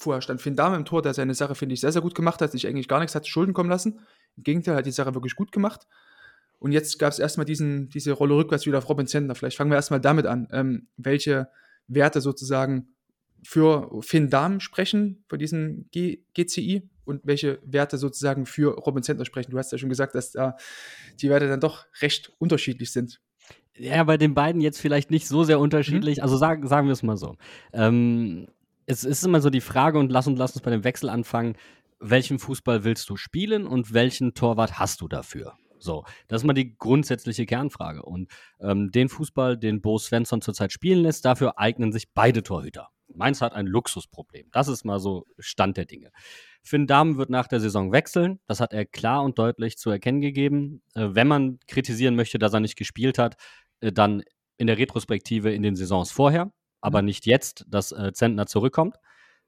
Vorher 0.00 0.22
stand 0.22 0.40
Finn 0.40 0.54
Dahm 0.54 0.74
im 0.74 0.84
Tor, 0.84 1.02
der 1.02 1.12
seine 1.12 1.34
Sache, 1.34 1.56
finde 1.56 1.74
ich, 1.74 1.80
sehr, 1.80 1.90
sehr 1.90 2.02
gut 2.02 2.14
gemacht 2.14 2.40
hat, 2.40 2.52
sich 2.52 2.68
eigentlich 2.68 2.86
gar 2.86 3.00
nichts 3.00 3.16
hat 3.16 3.24
zu 3.24 3.32
Schulden 3.32 3.52
kommen 3.52 3.68
lassen. 3.68 3.98
Im 4.36 4.44
Gegenteil, 4.44 4.76
hat 4.76 4.86
die 4.86 4.92
Sache 4.92 5.12
wirklich 5.12 5.34
gut 5.34 5.50
gemacht. 5.50 5.88
Und 6.60 6.70
jetzt 6.70 7.00
gab 7.00 7.12
es 7.12 7.18
erstmal 7.18 7.46
diesen, 7.46 7.88
diese 7.88 8.12
Rolle 8.12 8.36
rückwärts 8.36 8.64
wieder 8.64 8.78
auf 8.78 8.88
Robin 8.88 9.08
Zentner. 9.08 9.34
Vielleicht 9.34 9.56
fangen 9.56 9.72
wir 9.72 9.74
erstmal 9.74 10.00
damit 10.00 10.26
an, 10.26 10.46
ähm, 10.52 10.86
welche 10.96 11.48
Werte 11.88 12.20
sozusagen 12.20 12.94
für 13.42 13.90
Finn 14.02 14.30
Dahm 14.30 14.60
sprechen, 14.60 15.24
für 15.28 15.36
diesen 15.36 15.88
G 15.90 16.22
GCI 16.32 16.88
und 17.04 17.22
welche 17.24 17.58
Werte 17.64 17.98
sozusagen 17.98 18.46
für 18.46 18.74
Robin 18.78 19.02
Zentner 19.02 19.24
sprechen. 19.24 19.50
Du 19.50 19.58
hast 19.58 19.72
ja 19.72 19.78
schon 19.78 19.88
gesagt, 19.88 20.14
dass 20.14 20.30
da 20.30 20.54
die 21.20 21.28
Werte 21.28 21.48
dann 21.48 21.58
doch 21.58 21.86
recht 22.02 22.32
unterschiedlich 22.38 22.92
sind. 22.92 23.20
Ja, 23.74 24.04
bei 24.04 24.16
den 24.16 24.34
beiden 24.34 24.60
jetzt 24.60 24.80
vielleicht 24.80 25.10
nicht 25.10 25.26
so 25.26 25.42
sehr 25.42 25.58
unterschiedlich. 25.58 26.22
Also 26.22 26.36
sagen, 26.36 26.68
sagen 26.68 26.86
wir 26.86 26.92
es 26.92 27.02
mal 27.02 27.16
so. 27.16 27.36
Ähm, 27.72 28.46
es 28.88 29.04
ist 29.04 29.22
immer 29.22 29.42
so 29.42 29.50
die 29.50 29.60
Frage, 29.60 29.98
und 29.98 30.10
lass 30.10 30.26
uns, 30.26 30.38
lass 30.38 30.52
uns 30.52 30.62
bei 30.62 30.70
dem 30.70 30.82
Wechsel 30.82 31.10
anfangen, 31.10 31.56
welchen 32.00 32.38
Fußball 32.38 32.84
willst 32.84 33.08
du 33.10 33.16
spielen 33.16 33.66
und 33.66 33.92
welchen 33.92 34.32
Torwart 34.32 34.78
hast 34.78 35.02
du 35.02 35.08
dafür? 35.08 35.54
So, 35.78 36.04
das 36.26 36.42
ist 36.42 36.46
mal 36.46 36.54
die 36.54 36.76
grundsätzliche 36.76 37.44
Kernfrage. 37.44 38.02
Und 38.02 38.30
ähm, 38.60 38.90
den 38.90 39.10
Fußball, 39.10 39.58
den 39.58 39.82
Bo 39.82 39.98
Svensson 39.98 40.40
zurzeit 40.40 40.72
spielen 40.72 41.02
lässt, 41.02 41.24
dafür 41.24 41.58
eignen 41.58 41.92
sich 41.92 42.12
beide 42.14 42.42
Torhüter. 42.42 42.88
Mainz 43.14 43.42
hat 43.42 43.52
ein 43.52 43.66
Luxusproblem. 43.66 44.48
Das 44.52 44.68
ist 44.68 44.84
mal 44.84 45.00
so 45.00 45.26
Stand 45.38 45.76
der 45.76 45.84
Dinge. 45.84 46.10
Finn 46.62 46.86
Dahmen 46.86 47.18
wird 47.18 47.28
nach 47.28 47.46
der 47.46 47.60
Saison 47.60 47.92
wechseln. 47.92 48.40
Das 48.46 48.60
hat 48.60 48.72
er 48.72 48.86
klar 48.86 49.22
und 49.22 49.38
deutlich 49.38 49.76
zu 49.76 49.90
erkennen 49.90 50.22
gegeben. 50.22 50.82
Äh, 50.94 51.08
wenn 51.10 51.28
man 51.28 51.58
kritisieren 51.66 52.16
möchte, 52.16 52.38
dass 52.38 52.54
er 52.54 52.60
nicht 52.60 52.76
gespielt 52.76 53.18
hat, 53.18 53.36
äh, 53.80 53.92
dann 53.92 54.22
in 54.56 54.66
der 54.66 54.78
Retrospektive 54.78 55.52
in 55.52 55.62
den 55.62 55.76
Saisons 55.76 56.10
vorher, 56.10 56.52
aber 56.80 57.02
nicht 57.02 57.26
jetzt, 57.26 57.64
dass 57.68 57.92
äh, 57.92 58.12
Zentner 58.12 58.46
zurückkommt, 58.46 58.96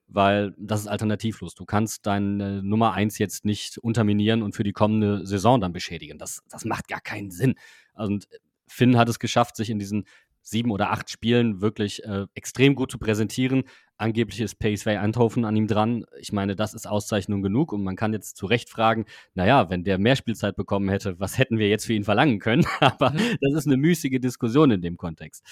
weil 0.09 0.55
das 0.59 0.81
ist 0.81 0.87
alternativlos. 0.89 1.55
Du 1.55 1.65
kannst 1.65 2.07
deine 2.07 2.63
Nummer 2.63 2.93
1 2.93 3.19
jetzt 3.19 3.45
nicht 3.45 3.79
unterminieren 3.79 4.43
und 4.43 4.55
für 4.55 4.65
die 4.65 4.73
kommende 4.73 5.27
Saison 5.27 5.61
dann 5.61 5.73
beschädigen. 5.73 6.19
Das, 6.19 6.43
das 6.49 6.65
macht 6.65 6.89
gar 6.89 7.01
keinen 7.01 7.31
Sinn. 7.31 7.55
Und 7.95 8.29
Finn 8.67 8.97
hat 8.97 9.09
es 9.09 9.19
geschafft, 9.19 9.57
sich 9.57 9.71
in 9.71 9.79
diesen 9.79 10.05
sieben 10.43 10.71
oder 10.71 10.91
acht 10.91 11.11
Spielen 11.11 11.61
wirklich 11.61 12.05
äh, 12.05 12.27
extrem 12.35 12.75
gut 12.75 12.91
zu 12.91 12.99
präsentieren. 12.99 13.65
Angeblich 13.97 14.41
ist 14.41 14.59
PSV 14.59 14.87
Eindhoven 14.89 15.45
an 15.45 15.55
ihm 15.55 15.67
dran. 15.67 16.07
Ich 16.19 16.33
meine, 16.33 16.57
das 16.57 16.75
ist 16.75 16.87
Auszeichnung 16.87 17.43
genug 17.43 17.73
und 17.73 17.85
man 17.85 17.97
kann 17.97 18.13
jetzt 18.13 18.37
zu 18.37 18.47
Recht 18.47 18.71
fragen, 18.71 19.05
naja, 19.35 19.69
wenn 19.71 19.85
der 19.85 19.99
mehr 19.99 20.17
Spielzeit 20.17 20.57
bekommen 20.57 20.89
hätte, 20.89 21.21
was 21.21 21.39
hätten 21.39 21.59
wir 21.59 21.69
jetzt 21.69 21.85
für 21.87 21.93
ihn 21.93 22.05
verlangen 22.05 22.39
können? 22.39 22.65
Aber 22.81 23.11
das 23.11 23.55
ist 23.55 23.67
eine 23.67 23.77
müßige 23.77 24.21
Diskussion 24.21 24.71
in 24.71 24.83
dem 24.83 24.97
Kontext. 24.97 25.45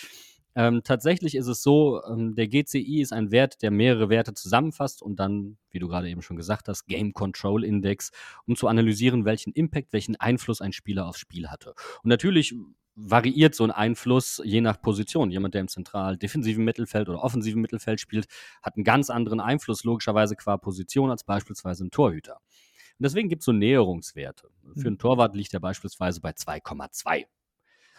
Ähm, 0.59 0.82
tatsächlich 0.82 1.36
ist 1.36 1.46
es 1.46 1.62
so, 1.62 2.02
ähm, 2.02 2.34
der 2.34 2.48
GCI 2.48 3.00
ist 3.00 3.12
ein 3.12 3.30
Wert, 3.30 3.62
der 3.62 3.70
mehrere 3.70 4.09
Werte 4.09 4.34
zusammenfasst 4.34 5.02
und 5.02 5.20
dann, 5.20 5.56
wie 5.70 5.78
du 5.78 5.86
gerade 5.86 6.11
eben 6.11 6.20
schon 6.20 6.36
gesagt 6.36 6.66
hast, 6.66 6.86
Game 6.86 7.12
Control 7.12 7.62
Index, 7.62 8.11
um 8.44 8.56
zu 8.56 8.66
analysieren, 8.66 9.24
welchen 9.24 9.52
Impact, 9.52 9.92
welchen 9.92 10.16
Einfluss 10.16 10.61
ein 10.61 10.72
Spieler 10.72 11.06
aufs 11.06 11.20
Spiel 11.20 11.48
hatte. 11.48 11.74
Und 12.02 12.09
natürlich 12.09 12.56
variiert 12.96 13.54
so 13.54 13.62
ein 13.62 13.70
Einfluss 13.70 14.42
je 14.44 14.61
nach 14.61 14.82
Position. 14.82 15.30
Jemand, 15.30 15.54
der 15.54 15.61
im 15.61 15.68
zentral 15.68 16.16
defensiven 16.16 16.64
Mittelfeld 16.64 17.09
oder 17.09 17.22
offensiven 17.22 17.62
Mittelfeld 17.62 18.00
spielt, 18.00 18.26
hat 18.61 18.74
einen 18.74 18.82
ganz 18.82 19.11
anderen 19.11 19.38
Einfluss 19.38 19.84
logischerweise 19.84 20.34
qua 20.34 20.56
Position 20.56 21.12
als 21.12 21.22
beispielsweise 21.22 21.84
ein 21.84 21.92
Torhüter. 21.92 22.34
Und 22.34 23.04
deswegen 23.04 23.28
gibt 23.28 23.42
es 23.42 23.46
so 23.46 23.52
Näherungswerte. 23.52 24.50
Für 24.74 24.88
einen 24.88 24.98
Torwart 24.98 25.36
liegt 25.36 25.54
er 25.54 25.61
beispielsweise 25.61 26.20
bei 26.20 26.30
2,2. 26.30 27.26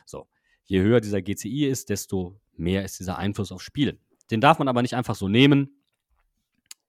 So, 0.06 0.28
je 0.70 0.82
höher 0.82 1.02
dieser 1.02 1.22
GCI 1.22 1.66
ist, 1.66 1.90
desto 1.90 2.40
mehr 2.56 2.86
ist 2.86 3.00
dieser 3.00 3.18
Einfluss 3.18 3.52
aufs 3.52 3.64
Spiel. 3.64 4.00
Den 4.32 4.40
darf 4.40 4.60
man 4.60 4.68
aber 4.68 4.82
nicht 4.82 4.96
einfach 4.96 5.16
so 5.16 5.28
nehmen. 5.28 5.76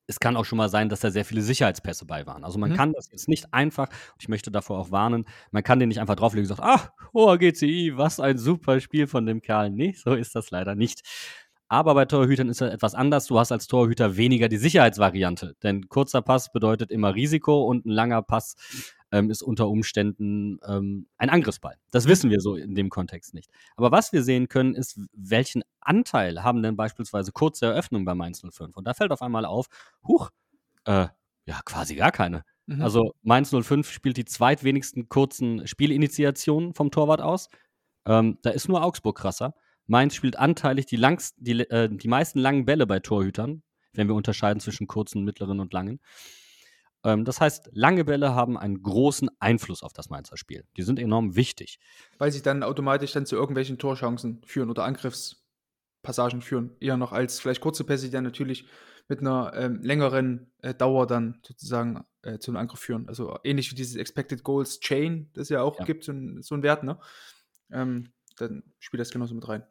Es 0.06 0.18
kann 0.18 0.36
auch 0.36 0.44
schon 0.44 0.58
mal 0.58 0.68
sein, 0.68 0.88
dass 0.88 1.00
da 1.00 1.10
sehr 1.10 1.24
viele 1.24 1.40
Sicherheitspässe 1.40 2.04
bei 2.04 2.26
waren. 2.26 2.44
Also 2.44 2.58
man 2.58 2.70
Mhm. 2.72 2.76
kann 2.76 2.92
das 2.92 3.08
jetzt 3.10 3.28
nicht 3.28 3.54
einfach, 3.54 3.88
ich 4.18 4.28
möchte 4.28 4.50
davor 4.50 4.78
auch 4.78 4.90
warnen, 4.90 5.24
man 5.52 5.62
kann 5.62 5.78
den 5.78 5.88
nicht 5.88 6.00
einfach 6.00 6.16
drauflegen 6.16 6.50
und 6.50 6.56
sagen, 6.56 6.68
ach, 6.70 6.90
hoher 7.14 7.38
GCI, 7.38 7.96
was 7.96 8.18
ein 8.20 8.36
super 8.36 8.80
Spiel 8.80 9.06
von 9.06 9.24
dem 9.24 9.40
Kerl. 9.40 9.70
Nee, 9.70 9.92
so 9.96 10.14
ist 10.14 10.34
das 10.34 10.50
leider 10.50 10.74
nicht. 10.74 11.02
Aber 11.68 11.94
bei 11.94 12.04
Torhütern 12.04 12.48
ist 12.48 12.60
das 12.60 12.74
etwas 12.74 12.96
anders. 12.96 13.26
Du 13.28 13.38
hast 13.38 13.52
als 13.52 13.68
Torhüter 13.68 14.16
weniger 14.16 14.48
die 14.48 14.56
Sicherheitsvariante. 14.56 15.54
Denn 15.62 15.88
kurzer 15.88 16.20
Pass 16.20 16.50
bedeutet 16.50 16.90
immer 16.90 17.14
Risiko 17.14 17.62
und 17.62 17.86
ein 17.86 17.90
langer 17.90 18.22
Pass 18.22 18.56
ähm, 19.12 19.30
ist 19.30 19.42
unter 19.42 19.68
Umständen 19.68 20.58
ähm, 20.66 21.06
ein 21.18 21.30
Angriffsball. 21.30 21.76
Das 21.90 22.06
wissen 22.06 22.30
wir 22.30 22.40
so 22.40 22.56
in 22.56 22.74
dem 22.74 22.90
Kontext 22.90 23.34
nicht. 23.34 23.50
Aber 23.76 23.90
was 23.90 24.12
wir 24.12 24.22
sehen 24.22 24.48
können, 24.48 24.74
ist, 24.74 25.00
welchen 25.12 25.62
Anteil 25.80 26.42
haben 26.42 26.62
denn 26.62 26.76
beispielsweise 26.76 27.32
kurze 27.32 27.66
Eröffnungen 27.66 28.04
bei 28.04 28.14
Mainz 28.14 28.42
05? 28.42 28.76
Und 28.76 28.86
da 28.86 28.94
fällt 28.94 29.12
auf 29.12 29.22
einmal 29.22 29.44
auf, 29.44 29.66
huch, 30.06 30.30
äh, 30.84 31.08
ja, 31.46 31.60
quasi 31.64 31.96
gar 31.96 32.12
keine. 32.12 32.44
Mhm. 32.66 32.82
Also 32.82 33.14
Mainz 33.22 33.50
05 33.50 33.90
spielt 33.90 34.16
die 34.16 34.24
zweitwenigsten 34.24 35.08
kurzen 35.08 35.66
Spielinitiationen 35.66 36.74
vom 36.74 36.90
Torwart 36.90 37.20
aus. 37.20 37.48
Ähm, 38.06 38.38
da 38.42 38.50
ist 38.50 38.68
nur 38.68 38.84
Augsburg 38.84 39.18
krasser. 39.18 39.54
Mainz 39.86 40.14
spielt 40.14 40.38
anteilig 40.38 40.86
die, 40.86 40.96
langst, 40.96 41.34
die, 41.38 41.58
äh, 41.68 41.88
die 41.90 42.08
meisten 42.08 42.38
langen 42.38 42.64
Bälle 42.64 42.86
bei 42.86 43.00
Torhütern, 43.00 43.62
wenn 43.92 44.06
wir 44.06 44.14
unterscheiden 44.14 44.60
zwischen 44.60 44.86
kurzen, 44.86 45.24
mittleren 45.24 45.58
und 45.58 45.72
langen. 45.72 46.00
Ähm, 47.04 47.24
das 47.24 47.40
heißt, 47.40 47.70
lange 47.72 48.04
Bälle 48.04 48.34
haben 48.34 48.58
einen 48.58 48.82
großen 48.82 49.30
Einfluss 49.38 49.82
auf 49.82 49.92
das 49.92 50.10
Mainzer 50.10 50.36
Spiel. 50.36 50.64
Die 50.76 50.82
sind 50.82 50.98
enorm 50.98 51.36
wichtig. 51.36 51.78
Weil 52.18 52.32
sie 52.32 52.42
dann 52.42 52.62
automatisch 52.62 53.12
dann 53.12 53.26
zu 53.26 53.36
irgendwelchen 53.36 53.78
Torchancen 53.78 54.42
führen 54.44 54.70
oder 54.70 54.84
Angriffspassagen 54.84 56.42
führen. 56.42 56.76
Eher 56.80 56.96
noch 56.96 57.12
als 57.12 57.40
vielleicht 57.40 57.60
kurze 57.60 57.84
Pässe, 57.84 58.06
die 58.06 58.12
dann 58.12 58.24
natürlich 58.24 58.66
mit 59.08 59.20
einer 59.20 59.52
ähm, 59.54 59.82
längeren 59.82 60.52
äh, 60.62 60.72
Dauer 60.72 61.06
dann 61.06 61.40
sozusagen 61.42 62.04
äh, 62.22 62.38
zu 62.38 62.50
einem 62.50 62.58
Angriff 62.58 62.80
führen. 62.80 63.08
Also 63.08 63.38
ähnlich 63.44 63.70
wie 63.70 63.74
dieses 63.74 63.96
Expected 63.96 64.44
Goals 64.44 64.80
Chain, 64.80 65.30
das 65.32 65.48
ja 65.48 65.62
auch 65.62 65.78
ja. 65.78 65.84
gibt, 65.84 66.04
so 66.04 66.12
ein, 66.12 66.42
so 66.42 66.54
ein 66.54 66.62
Wert, 66.62 66.84
ne? 66.84 66.98
Ähm, 67.72 68.12
dann 68.36 68.62
spielt 68.78 69.00
das 69.00 69.10
genauso 69.10 69.34
mit 69.34 69.46
rein. 69.48 69.64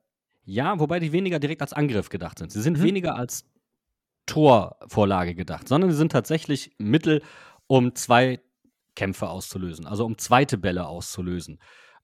Ja, 0.46 0.80
wobei 0.80 1.00
die 1.00 1.12
weniger 1.12 1.40
direkt 1.40 1.62
als 1.62 1.74
Angriff 1.74 2.10
gedacht 2.10 2.40
sind. 2.40 2.52
Sie 2.52 2.62
sind 2.62 2.80
mhm. 2.80 2.84
weniger 2.84 3.16
als 3.16 3.49
Torvorlage 4.26 5.36
gedacht, 5.36 5.68
sondern 5.68 5.92
sie 5.92 5.98
sind 5.98 6.12
tatsächlich 6.12 6.72
Mittel, 6.78 7.22
um 7.68 7.96
zwei 7.96 8.40
Kämpfe 8.96 9.30
auszulösen, 9.30 9.86
also 9.86 10.06
um 10.06 10.18
zweite 10.18 10.58
Bälle 10.58 10.88
auszulösen, 10.88 11.60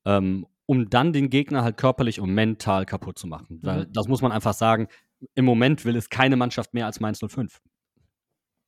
ähm, 0.05 0.47
um 0.65 0.89
dann 0.89 1.13
den 1.13 1.29
Gegner 1.29 1.63
halt 1.63 1.77
körperlich 1.77 2.19
und 2.19 2.33
mental 2.33 2.85
kaputt 2.85 3.19
zu 3.19 3.27
machen. 3.27 3.57
Mhm. 3.61 3.65
Weil 3.65 3.85
das 3.87 4.07
muss 4.07 4.21
man 4.21 4.31
einfach 4.31 4.53
sagen, 4.53 4.87
im 5.33 5.45
Moment 5.45 5.85
will 5.85 5.95
es 5.95 6.09
keine 6.09 6.35
Mannschaft 6.35 6.73
mehr 6.73 6.85
als 6.85 6.99
Mainz 6.99 7.19
05 7.19 7.61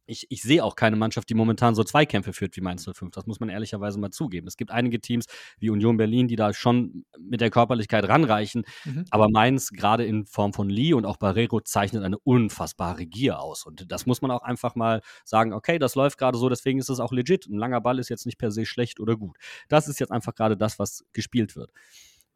ich, 0.08 0.26
ich 0.30 0.42
sehe 0.42 0.64
auch 0.64 0.76
keine 0.76 0.96
Mannschaft, 0.96 1.30
die 1.30 1.36
momentan 1.36 1.76
so 1.76 1.84
Zweikämpfe 1.84 2.34
führt 2.34 2.56
wie 2.56 2.62
Mainz 2.62 2.86
05. 2.86 3.12
Das 3.12 3.28
muss 3.28 3.40
man 3.40 3.50
ehrlicherweise 3.50 4.00
mal 4.00 4.10
zugeben. 4.10 4.48
Es 4.48 4.58
gibt 4.58 4.72
einige 4.72 5.00
Teams 5.00 5.26
wie 5.60 5.70
Union 5.70 5.98
Berlin, 5.98 6.28
die 6.28 6.36
da 6.36 6.54
schon 6.54 7.06
mit 7.30 7.42
der 7.42 7.50
Körperlichkeit 7.50 8.08
ranreichen. 8.08 8.64
Mhm. 8.86 9.06
Aber 9.10 9.30
Mainz, 9.30 9.70
gerade 9.70 10.06
in 10.06 10.26
Form 10.26 10.54
von 10.54 10.70
Lee 10.70 10.94
und 10.94 11.06
auch 11.06 11.18
Barrero, 11.18 11.62
zeichnet 11.62 12.04
eine 12.04 12.18
unfassbare 12.20 13.06
Gier 13.06 13.40
aus. 13.40 13.66
Und 13.66 13.92
das 13.92 14.06
muss 14.06 14.22
man 14.22 14.32
auch 14.32 14.42
einfach 14.44 14.76
mal 14.76 15.02
sagen, 15.24 15.54
okay, 15.54 15.80
das 15.80 15.96
läuft 15.96 16.18
gerade 16.18 16.38
so, 16.38 16.50
deswegen 16.50 16.80
ist 16.80 16.90
es 16.90 17.00
auch 17.00 17.12
legit. 17.12 17.48
Ein 17.48 17.58
langer 17.58 17.82
Ball 17.82 18.00
ist 18.00 18.10
jetzt 18.10 18.26
nicht 18.26 18.38
per 18.38 18.52
se 18.52 18.66
schlecht 18.66 19.00
oder 19.00 19.16
gut. 19.16 19.38
Das 19.68 19.88
ist 19.88 20.00
jetzt 20.00 20.12
einfach 20.12 20.36
gerade 20.36 20.58
das, 20.58 20.80
was 20.80 21.06
gespielt 21.14 21.56
wird. 21.56 21.72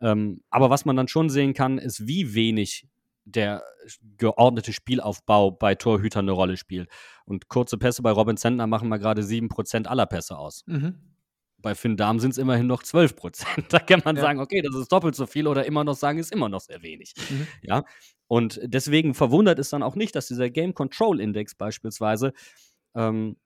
Ähm, 0.01 0.41
aber 0.49 0.69
was 0.69 0.85
man 0.85 0.95
dann 0.95 1.07
schon 1.07 1.29
sehen 1.29 1.53
kann, 1.53 1.77
ist, 1.77 2.07
wie 2.07 2.33
wenig 2.33 2.87
der 3.25 3.63
geordnete 4.17 4.73
Spielaufbau 4.73 5.51
bei 5.51 5.75
Torhütern 5.75 6.25
eine 6.25 6.31
Rolle 6.31 6.57
spielt. 6.57 6.89
Und 7.25 7.47
kurze 7.49 7.77
Pässe 7.77 8.01
bei 8.01 8.11
Robin 8.11 8.37
Zentner 8.37 8.67
machen 8.67 8.89
mal 8.89 8.97
gerade 8.97 9.21
7% 9.21 9.87
aller 9.87 10.05
Pässe 10.05 10.37
aus. 10.37 10.63
Mhm. 10.65 10.95
Bei 11.61 11.75
Finn 11.75 11.97
Darm 11.97 12.19
sind 12.19 12.31
es 12.31 12.37
immerhin 12.37 12.67
noch 12.67 12.83
12%. 12.83 13.45
Da 13.69 13.79
kann 13.79 14.01
man 14.03 14.15
ja. 14.15 14.21
sagen, 14.21 14.39
okay, 14.39 14.61
das 14.61 14.75
ist 14.75 14.91
doppelt 14.91 15.15
so 15.15 15.25
viel 15.25 15.47
oder 15.47 15.65
immer 15.65 15.83
noch 15.83 15.95
sagen, 15.95 16.19
ist 16.19 16.31
immer 16.31 16.49
noch 16.49 16.61
sehr 16.61 16.81
wenig. 16.81 17.13
Mhm. 17.29 17.47
Ja. 17.61 17.83
Und 18.27 18.59
deswegen 18.63 19.13
verwundert 19.13 19.59
es 19.59 19.69
dann 19.69 19.83
auch 19.83 19.95
nicht, 19.95 20.15
dass 20.15 20.27
dieser 20.27 20.49
Game 20.49 20.73
Control 20.73 21.19
Index 21.19 21.55
beispielsweise 21.55 22.33
ähm, 22.95 23.37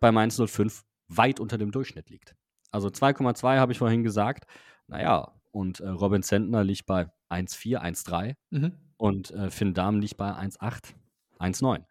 bei 0.00 0.12
Mainz 0.12 0.40
05 0.44 0.84
weit 1.08 1.40
unter 1.40 1.58
dem 1.58 1.70
Durchschnitt 1.70 2.10
liegt. 2.10 2.36
Also 2.70 2.88
2,2 2.88 3.56
habe 3.58 3.72
ich 3.72 3.78
vorhin 3.78 4.04
gesagt. 4.04 4.44
Naja, 4.88 5.32
und 5.52 5.80
äh, 5.80 5.88
Robin 5.88 6.22
Zentner 6.22 6.64
liegt 6.64 6.86
bei 6.86 7.06
1,4, 7.30 7.80
1,3. 7.80 8.34
Mhm 8.50 8.72
und 8.96 9.30
äh, 9.30 9.50
Finn 9.50 9.74
Dahm 9.74 10.00
liegt 10.00 10.16
bei 10.16 10.30
1,8, 10.30 10.94
1,9. 11.38 11.84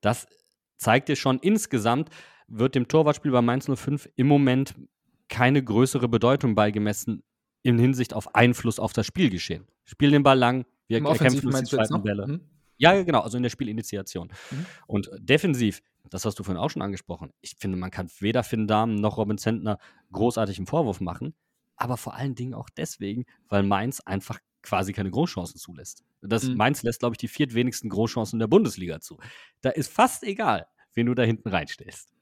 Das 0.00 0.26
zeigt 0.76 1.08
dir 1.08 1.16
schon, 1.16 1.38
insgesamt 1.38 2.10
wird 2.46 2.74
dem 2.74 2.88
Torwartspiel 2.88 3.32
bei 3.32 3.42
Mainz 3.42 3.68
05 3.72 4.08
im 4.16 4.26
Moment 4.26 4.74
keine 5.28 5.62
größere 5.62 6.08
Bedeutung 6.08 6.54
beigemessen 6.54 7.22
in 7.62 7.78
Hinsicht 7.78 8.14
auf 8.14 8.34
Einfluss 8.34 8.78
auf 8.78 8.92
das 8.92 9.06
Spielgeschehen. 9.06 9.66
Spiel 9.84 10.10
den 10.10 10.22
Ball 10.22 10.38
lang, 10.38 10.64
wir 10.86 11.02
kämpfen 11.02 11.46
uns 11.46 11.60
die 11.60 11.76
zweiten 11.76 12.02
Bälle. 12.02 12.26
Mhm. 12.26 12.40
Ja, 12.78 13.02
genau, 13.02 13.20
also 13.20 13.36
in 13.36 13.42
der 13.42 13.50
Spielinitiation. 13.50 14.28
Mhm. 14.50 14.66
Und 14.86 15.10
defensiv, 15.18 15.82
das 16.08 16.24
hast 16.24 16.38
du 16.38 16.44
vorhin 16.44 16.62
auch 16.62 16.70
schon 16.70 16.82
angesprochen, 16.82 17.32
ich 17.40 17.56
finde, 17.58 17.76
man 17.76 17.90
kann 17.90 18.08
weder 18.20 18.44
Finn 18.44 18.66
Dahm 18.66 18.94
noch 18.94 19.16
Robin 19.16 19.36
Zentner 19.36 19.78
großartig 20.12 20.58
einen 20.58 20.66
Vorwurf 20.66 21.00
machen, 21.00 21.34
aber 21.76 21.96
vor 21.96 22.14
allen 22.14 22.34
Dingen 22.34 22.54
auch 22.54 22.70
deswegen, 22.70 23.26
weil 23.48 23.64
Mainz 23.64 24.00
einfach 24.00 24.38
quasi 24.62 24.92
keine 24.92 25.10
Großchancen 25.10 25.58
zulässt. 25.58 26.04
Das 26.20 26.44
mhm. 26.44 26.56
Mainz 26.56 26.82
lässt, 26.82 27.00
glaube 27.00 27.14
ich, 27.14 27.18
die 27.18 27.28
viertwenigsten 27.28 27.88
Großchancen 27.90 28.38
der 28.38 28.46
Bundesliga 28.46 29.00
zu. 29.00 29.18
Da 29.60 29.70
ist 29.70 29.92
fast 29.92 30.22
egal, 30.24 30.66
wen 30.94 31.06
du 31.06 31.14
da 31.14 31.22
hinten 31.22 31.48
reinstellst. 31.48 32.12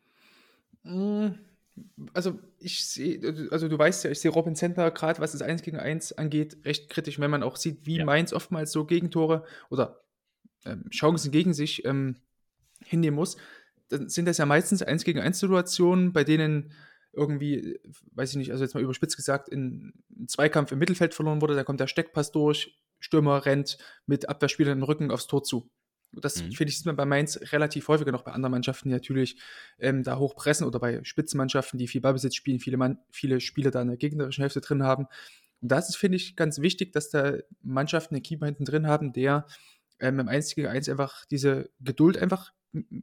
Hm, 0.83 1.39
also 2.13 2.39
ich 2.59 2.87
sehe, 2.87 3.49
also 3.51 3.69
du 3.69 3.79
weißt 3.79 4.05
ja, 4.05 4.11
ich 4.11 4.21
sehe 4.21 4.31
Robin 4.31 4.55
Zentner 4.55 4.91
gerade, 4.91 5.21
was 5.21 5.33
das 5.33 5.43
1 5.43 5.63
gegen 5.63 5.79
1 5.79 6.13
angeht, 6.13 6.59
recht 6.65 6.89
kritisch, 6.89 7.19
wenn 7.19 7.31
man 7.31 7.43
auch 7.43 7.57
sieht, 7.57 7.87
wie 7.87 7.99
ja. 7.99 8.05
Mainz 8.05 8.33
oftmals 8.33 8.73
so 8.73 8.85
Gegentore 8.85 9.45
oder 9.71 10.03
ähm, 10.65 10.89
Chancen 10.91 11.31
gegen 11.31 11.55
sich 11.55 11.85
ähm, 11.85 12.17
hinnehmen 12.85 13.17
muss. 13.17 13.37
Dann 13.89 14.09
sind 14.09 14.27
das 14.27 14.39
ja 14.39 14.47
meistens 14.47 14.83
1 14.83 15.05
gegen 15.05 15.21
1 15.21 15.39
Situationen, 15.39 16.13
bei 16.13 16.25
denen 16.25 16.73
irgendwie, 17.13 17.79
weiß 18.13 18.31
ich 18.31 18.37
nicht, 18.37 18.53
also 18.53 18.63
jetzt 18.63 18.75
mal 18.75 18.83
überspitzt 18.83 19.17
gesagt, 19.17 19.49
in 19.49 19.95
einem 20.15 20.29
Zweikampf 20.29 20.73
im 20.73 20.79
Mittelfeld 20.79 21.15
verloren 21.15 21.41
wurde, 21.41 21.55
da 21.55 21.65
kommt 21.65 21.81
der 21.81 21.87
Steckpass 21.87 22.31
durch, 22.31 22.79
Stürmer 22.99 23.47
rennt 23.47 23.79
mit 24.07 24.29
Abwehrspielern 24.29 24.79
im 24.79 24.85
Rücken 24.85 25.11
aufs 25.11 25.27
Tor 25.27 25.43
zu. 25.43 25.71
Das 26.21 26.43
mhm. 26.43 26.53
finde 26.53 26.71
ich, 26.71 26.79
sieht 26.79 26.87
man 26.87 26.97
bei 26.97 27.05
Mainz 27.05 27.39
relativ 27.53 27.89
häufiger 27.89 28.13
noch 28.13 28.23
bei 28.23 28.33
anderen 28.33 28.53
Mannschaften, 28.53 28.89
die 28.89 28.95
natürlich 28.95 29.39
ähm, 29.79 30.03
da 30.03 30.19
hochpressen 30.19 30.67
oder 30.67 30.79
bei 30.79 31.03
Spitzenmannschaften, 31.05 31.79
die 31.79 31.89
viel 31.89 32.01
Ballbesitz 32.01 32.35
spielen, 32.35 32.61
viele, 32.61 32.77
Mann, 32.77 32.99
viele 33.11 33.41
Spieler 33.41 33.71
da 33.71 33.83
in 33.83 33.89
der 33.89 33.97
gegnerischen 33.97 34.43
Hälfte 34.43 34.61
drin 34.61 34.83
haben. 34.83 35.07
Und 35.61 35.73
das 35.73 35.89
ist, 35.89 35.97
finde 35.97 36.17
ich, 36.17 36.37
ganz 36.37 36.61
wichtig, 36.61 36.93
dass 36.93 37.11
da 37.11 37.35
Mannschaften 37.63 38.15
einen 38.15 38.23
Keeper 38.23 38.47
hinten 38.47 38.65
drin 38.65 38.87
haben, 38.87 39.13
der 39.13 39.47
ähm, 40.01 40.21
im 40.21 40.29
1 40.29 40.55
gegen 40.55 40.69
1 40.69 40.89
einfach 40.89 41.25
diese 41.27 41.71
Geduld 41.81 42.19
einfach 42.19 42.53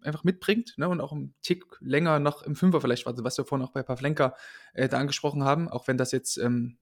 einfach 0.02 0.24
mitbringt 0.24 0.76
ne, 0.78 0.88
und 0.88 1.02
auch 1.02 1.12
einen 1.12 1.34
Tick 1.42 1.64
länger 1.80 2.20
noch 2.20 2.44
im 2.44 2.56
Fünfer 2.56 2.82
vielleicht 2.82 3.06
war, 3.06 3.16
was 3.24 3.38
wir 3.38 3.46
vorhin 3.46 3.66
auch 3.66 3.72
bei 3.72 3.82
Pavlenka 3.82 4.36
äh, 4.74 4.88
da 4.88 5.00
angesprochen 5.00 5.44
haben, 5.44 5.68
auch 5.68 5.88
wenn 5.88 5.98
das 5.98 6.12
jetzt 6.12 6.38
ähm, 6.38 6.78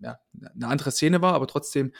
ja, 0.00 0.18
eine 0.54 0.66
andere 0.66 0.90
Szene 0.90 1.22
war, 1.22 1.34
aber 1.34 1.46
trotzdem 1.46 1.92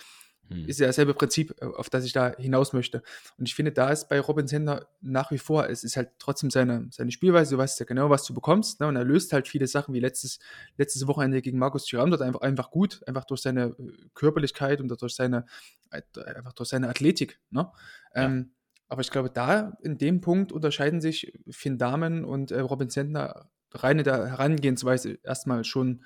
hm. 0.53 0.69
ist 0.69 0.81
ja 0.81 0.87
dasselbe 0.87 1.15
Prinzip, 1.15 1.55
äh, 1.61 1.65
auf 1.65 1.91
das 1.91 2.05
ich 2.05 2.13
da 2.13 2.35
hinaus 2.37 2.73
möchte. 2.73 3.03
Und 3.39 3.49
ich 3.49 3.55
finde, 3.55 3.73
da 3.73 3.91
ist 3.91 4.09
bei 4.09 4.21
Robin 4.21 4.47
Sender 4.47 4.89
nach 5.01 5.31
wie 5.31 5.39
vor, 5.39 5.69
es 5.69 5.85
ist 5.85 5.97
halt 5.97 6.11
trotzdem 6.19 6.51
seine, 6.51 6.89
seine 6.91 7.11
Spielweise, 7.11 7.55
du 7.55 7.59
weißt 7.59 7.81
ja 7.81 7.87
genau, 7.87 8.11
was 8.11 8.25
du 8.25 8.35
bekommst, 8.35 8.81
ne? 8.81 8.87
und 8.87 8.97
er 8.97 9.05
löst 9.05 9.33
halt 9.33 9.49
viele 9.49 9.67
Sachen 9.67 9.95
wie 9.95 10.01
letztes, 10.01 10.39
letztes 10.77 11.07
Wochenende 11.07 11.43
gegen 11.43 11.59
Markus 11.59 11.87
Thuram 11.87 12.11
dort 12.11 12.23
einfach, 12.23 12.41
einfach 12.41 12.71
gut, 12.71 13.03
einfach 13.07 13.25
durch 13.25 13.43
seine 13.43 13.75
äh, 13.79 13.93
Körperlichkeit 14.15 14.81
und 14.81 14.89
durch 14.89 15.15
seine, 15.15 15.47
äh, 15.91 16.03
einfach 16.35 16.53
durch 16.53 16.69
seine 16.69 16.89
Athletik. 16.89 17.41
Ne? 17.51 17.71
Ja. 18.15 18.25
Ähm, 18.25 18.53
aber 18.89 19.01
ich 19.01 19.11
glaube, 19.11 19.31
da 19.31 19.73
in 19.81 19.97
dem 19.97 20.21
Punkt 20.21 20.53
unterscheiden 20.53 21.01
sich 21.01 21.33
Finn 21.49 21.79
Damen 21.79 22.27
und 22.27 22.51
äh, 22.51 22.61
Robin 22.61 22.91
Zentner 22.91 23.49
rein 23.73 23.99
in 23.99 24.05
der 24.05 24.29
Herangehensweise 24.29 25.19
erstmal 25.23 25.65
schon 25.65 26.05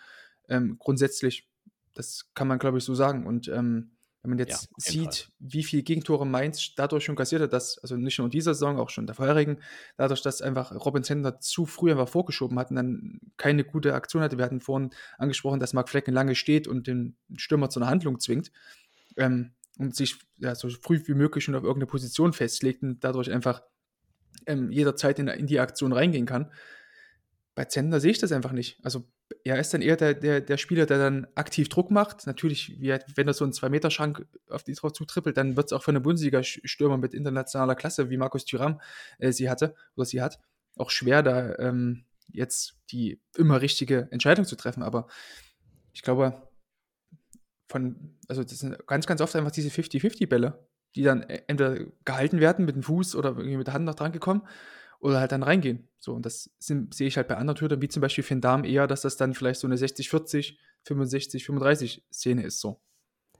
ähm, 0.48 0.76
grundsätzlich. 0.78 1.48
Das 1.94 2.30
kann 2.34 2.46
man, 2.46 2.60
glaube 2.60 2.78
ich, 2.78 2.84
so 2.84 2.94
sagen. 2.94 3.26
Und 3.26 3.48
ähm, 3.48 3.95
wenn 4.26 4.30
man 4.30 4.38
jetzt 4.40 4.64
ja, 4.64 4.68
sieht, 4.78 5.30
wie 5.38 5.62
viele 5.62 5.84
Gegentore 5.84 6.26
Mainz 6.26 6.74
dadurch 6.74 7.04
schon 7.04 7.14
kassiert 7.14 7.42
hat, 7.42 7.52
dass, 7.52 7.78
also 7.78 7.96
nicht 7.96 8.18
nur 8.18 8.26
in 8.26 8.32
dieser 8.32 8.54
Saison, 8.54 8.78
auch 8.80 8.90
schon 8.90 9.06
der 9.06 9.14
vorherigen, 9.14 9.58
dadurch, 9.96 10.20
dass 10.20 10.42
einfach 10.42 10.72
Robin 10.72 11.04
Zentner 11.04 11.38
zu 11.38 11.64
früh 11.64 11.92
einfach 11.92 12.08
vorgeschoben 12.08 12.58
hat 12.58 12.70
und 12.70 12.76
dann 12.76 13.20
keine 13.36 13.62
gute 13.62 13.94
Aktion 13.94 14.22
hatte. 14.22 14.36
Wir 14.36 14.44
hatten 14.44 14.60
vorhin 14.60 14.90
angesprochen, 15.16 15.60
dass 15.60 15.74
Marc 15.74 15.88
Flecken 15.88 16.12
lange 16.12 16.34
steht 16.34 16.66
und 16.66 16.88
den 16.88 17.16
Stürmer 17.36 17.70
zu 17.70 17.78
einer 17.78 17.88
Handlung 17.88 18.18
zwingt. 18.18 18.50
Ähm, 19.16 19.52
und 19.78 19.94
sich 19.94 20.16
ja, 20.38 20.54
so 20.54 20.68
früh 20.68 21.00
wie 21.06 21.14
möglich 21.14 21.44
schon 21.44 21.54
auf 21.54 21.62
irgendeine 21.62 21.86
Position 21.86 22.32
festlegt 22.32 22.82
und 22.82 23.04
dadurch 23.04 23.30
einfach 23.30 23.62
ähm, 24.46 24.72
jederzeit 24.72 25.18
in, 25.20 25.28
in, 25.28 25.46
die 25.46 25.60
Aktion 25.60 25.92
reingehen 25.92 26.26
kann. 26.26 26.50
Bei 27.56 27.64
Zender 27.64 28.00
sehe 28.00 28.10
ich 28.10 28.18
das 28.18 28.32
einfach 28.32 28.52
nicht. 28.52 28.78
Also 28.84 29.04
er 29.42 29.58
ist 29.58 29.72
dann 29.72 29.80
eher 29.80 29.96
der, 29.96 30.12
der, 30.12 30.42
der 30.42 30.58
Spieler, 30.58 30.84
der 30.84 30.98
dann 30.98 31.26
aktiv 31.36 31.70
Druck 31.70 31.90
macht. 31.90 32.26
Natürlich, 32.26 32.78
wenn 32.80 33.26
er 33.26 33.32
so 33.32 33.44
einen 33.44 33.54
2-Meter-Schrank 33.54 34.26
auf 34.50 34.62
die 34.62 34.74
drauf 34.74 34.92
zutrippelt, 34.92 35.38
dann 35.38 35.56
wird 35.56 35.66
es 35.66 35.72
auch 35.72 35.82
von 35.82 35.96
einem 35.96 36.02
Bundesliga-Stürmer 36.02 36.98
mit 36.98 37.14
internationaler 37.14 37.74
Klasse, 37.74 38.10
wie 38.10 38.18
Markus 38.18 38.44
Thuram 38.44 38.78
äh, 39.18 39.32
sie 39.32 39.48
hatte 39.48 39.74
oder 39.96 40.04
sie 40.04 40.20
hat, 40.20 40.38
auch 40.76 40.90
schwer, 40.90 41.22
da 41.22 41.56
ähm, 41.56 42.04
jetzt 42.30 42.78
die 42.90 43.22
immer 43.38 43.62
richtige 43.62 44.08
Entscheidung 44.10 44.44
zu 44.44 44.56
treffen. 44.56 44.82
Aber 44.82 45.06
ich 45.94 46.02
glaube, 46.02 46.42
von, 47.70 48.18
also 48.28 48.44
das 48.44 48.58
sind 48.58 48.86
ganz, 48.86 49.06
ganz 49.06 49.22
oft 49.22 49.34
einfach 49.34 49.50
diese 49.50 49.70
50-50-Bälle, 49.70 50.68
die 50.94 51.04
dann 51.04 51.22
e, 51.22 51.40
entweder 51.46 51.86
gehalten 52.04 52.38
werden 52.38 52.66
mit 52.66 52.76
dem 52.76 52.82
Fuß 52.82 53.16
oder 53.16 53.30
irgendwie 53.30 53.56
mit 53.56 53.66
der 53.66 53.74
Hand 53.74 53.86
noch 53.86 53.94
dran 53.94 54.12
gekommen. 54.12 54.42
Oder 55.00 55.20
halt 55.20 55.32
dann 55.32 55.42
reingehen. 55.42 55.88
So, 55.98 56.12
und 56.14 56.24
das 56.26 56.50
sind- 56.58 56.94
sehe 56.94 57.08
ich 57.08 57.16
halt 57.16 57.28
bei 57.28 57.36
anderen 57.36 57.56
Torhütern, 57.56 57.82
wie 57.82 57.88
zum 57.88 58.00
Beispiel 58.00 58.24
Finn 58.24 58.40
Darm, 58.40 58.64
eher, 58.64 58.86
dass 58.86 59.02
das 59.02 59.16
dann 59.16 59.34
vielleicht 59.34 59.60
so 59.60 59.66
eine 59.66 59.76
60-40, 59.76 60.58
65-35 60.86 62.02
Szene 62.12 62.42
ist. 62.42 62.60
So. 62.60 62.80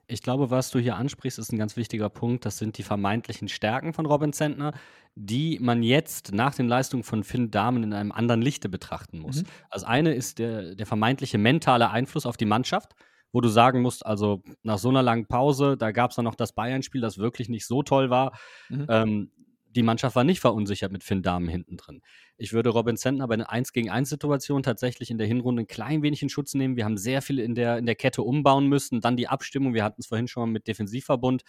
Ich 0.08 0.22
glaube, 0.22 0.50
was 0.50 0.70
du 0.70 0.78
hier 0.78 0.96
ansprichst, 0.96 1.38
ist 1.38 1.52
ein 1.52 1.58
ganz 1.58 1.76
wichtiger 1.76 2.08
Punkt. 2.08 2.44
Das 2.46 2.58
sind 2.58 2.78
die 2.78 2.84
vermeintlichen 2.84 3.48
Stärken 3.48 3.92
von 3.92 4.06
Robin 4.06 4.32
Zentner, 4.32 4.72
die 5.16 5.58
man 5.60 5.82
jetzt 5.82 6.32
nach 6.32 6.54
den 6.54 6.68
Leistungen 6.68 7.02
von 7.02 7.24
Finn 7.24 7.50
Dahmen 7.50 7.82
in 7.82 7.92
einem 7.92 8.12
anderen 8.12 8.40
Lichte 8.42 8.68
betrachten 8.68 9.18
muss. 9.18 9.42
Mhm. 9.42 9.46
Das 9.72 9.82
eine 9.82 10.14
ist 10.14 10.38
der, 10.38 10.76
der 10.76 10.86
vermeintliche 10.86 11.38
mentale 11.38 11.90
Einfluss 11.90 12.26
auf 12.26 12.36
die 12.36 12.44
Mannschaft, 12.44 12.94
wo 13.32 13.40
du 13.40 13.48
sagen 13.48 13.82
musst, 13.82 14.06
also 14.06 14.42
nach 14.62 14.78
so 14.78 14.90
einer 14.90 15.02
langen 15.02 15.26
Pause, 15.26 15.76
da 15.76 15.90
gab 15.90 16.10
es 16.10 16.16
dann 16.16 16.24
noch 16.24 16.36
das 16.36 16.52
Bayern-Spiel, 16.52 17.00
das 17.00 17.18
wirklich 17.18 17.48
nicht 17.48 17.66
so 17.66 17.82
toll 17.82 18.08
war. 18.08 18.38
Mhm. 18.68 18.86
Ähm, 18.88 19.32
die 19.76 19.82
Mannschaft 19.82 20.16
war 20.16 20.24
nicht 20.24 20.40
verunsichert 20.40 20.90
mit 20.90 21.04
Finn 21.04 21.22
Dahmen 21.22 21.48
hinten 21.48 21.76
drin. 21.76 22.02
Ich 22.36 22.52
würde 22.52 22.70
Robin 22.70 22.96
Zentner 22.96 23.28
bei 23.28 23.36
den 23.36 23.46
1 23.46 23.72
gegen 23.72 23.90
1 23.90 24.08
Situationen 24.08 24.62
tatsächlich 24.62 25.10
in 25.10 25.18
der 25.18 25.26
Hinrunde 25.26 25.62
ein 25.62 25.66
klein 25.66 26.02
wenig 26.02 26.22
in 26.22 26.28
Schutz 26.28 26.54
nehmen. 26.54 26.76
Wir 26.76 26.84
haben 26.84 26.96
sehr 26.96 27.22
viel 27.22 27.38
in 27.38 27.54
der, 27.54 27.78
in 27.78 27.86
der 27.86 27.94
Kette 27.94 28.22
umbauen 28.22 28.66
müssen. 28.66 29.00
Dann 29.00 29.16
die 29.16 29.28
Abstimmung, 29.28 29.74
wir 29.74 29.84
hatten 29.84 30.00
es 30.00 30.06
vorhin 30.08 30.26
schon 30.28 30.42
mal 30.48 30.52
mit 30.52 30.66
Defensivverbund. 30.66 31.42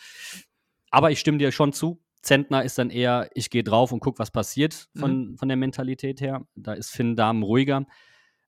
Aber 0.92 1.12
ich 1.12 1.20
stimme 1.20 1.38
dir 1.38 1.52
schon 1.52 1.74
zu. 1.74 2.02
Zentner 2.22 2.64
ist 2.64 2.78
dann 2.78 2.90
eher, 2.90 3.30
ich 3.34 3.50
gehe 3.50 3.64
drauf 3.64 3.92
und 3.92 4.00
gucke, 4.00 4.20
was 4.20 4.32
passiert 4.32 4.90
von, 4.98 5.38
von 5.38 5.48
der 5.48 5.58
Mentalität 5.58 6.20
her. 6.22 6.46
Da 6.56 6.74
ist 6.74 6.90
Finn 6.92 7.16
Dahmen 7.16 7.44
ruhiger. 7.44 7.86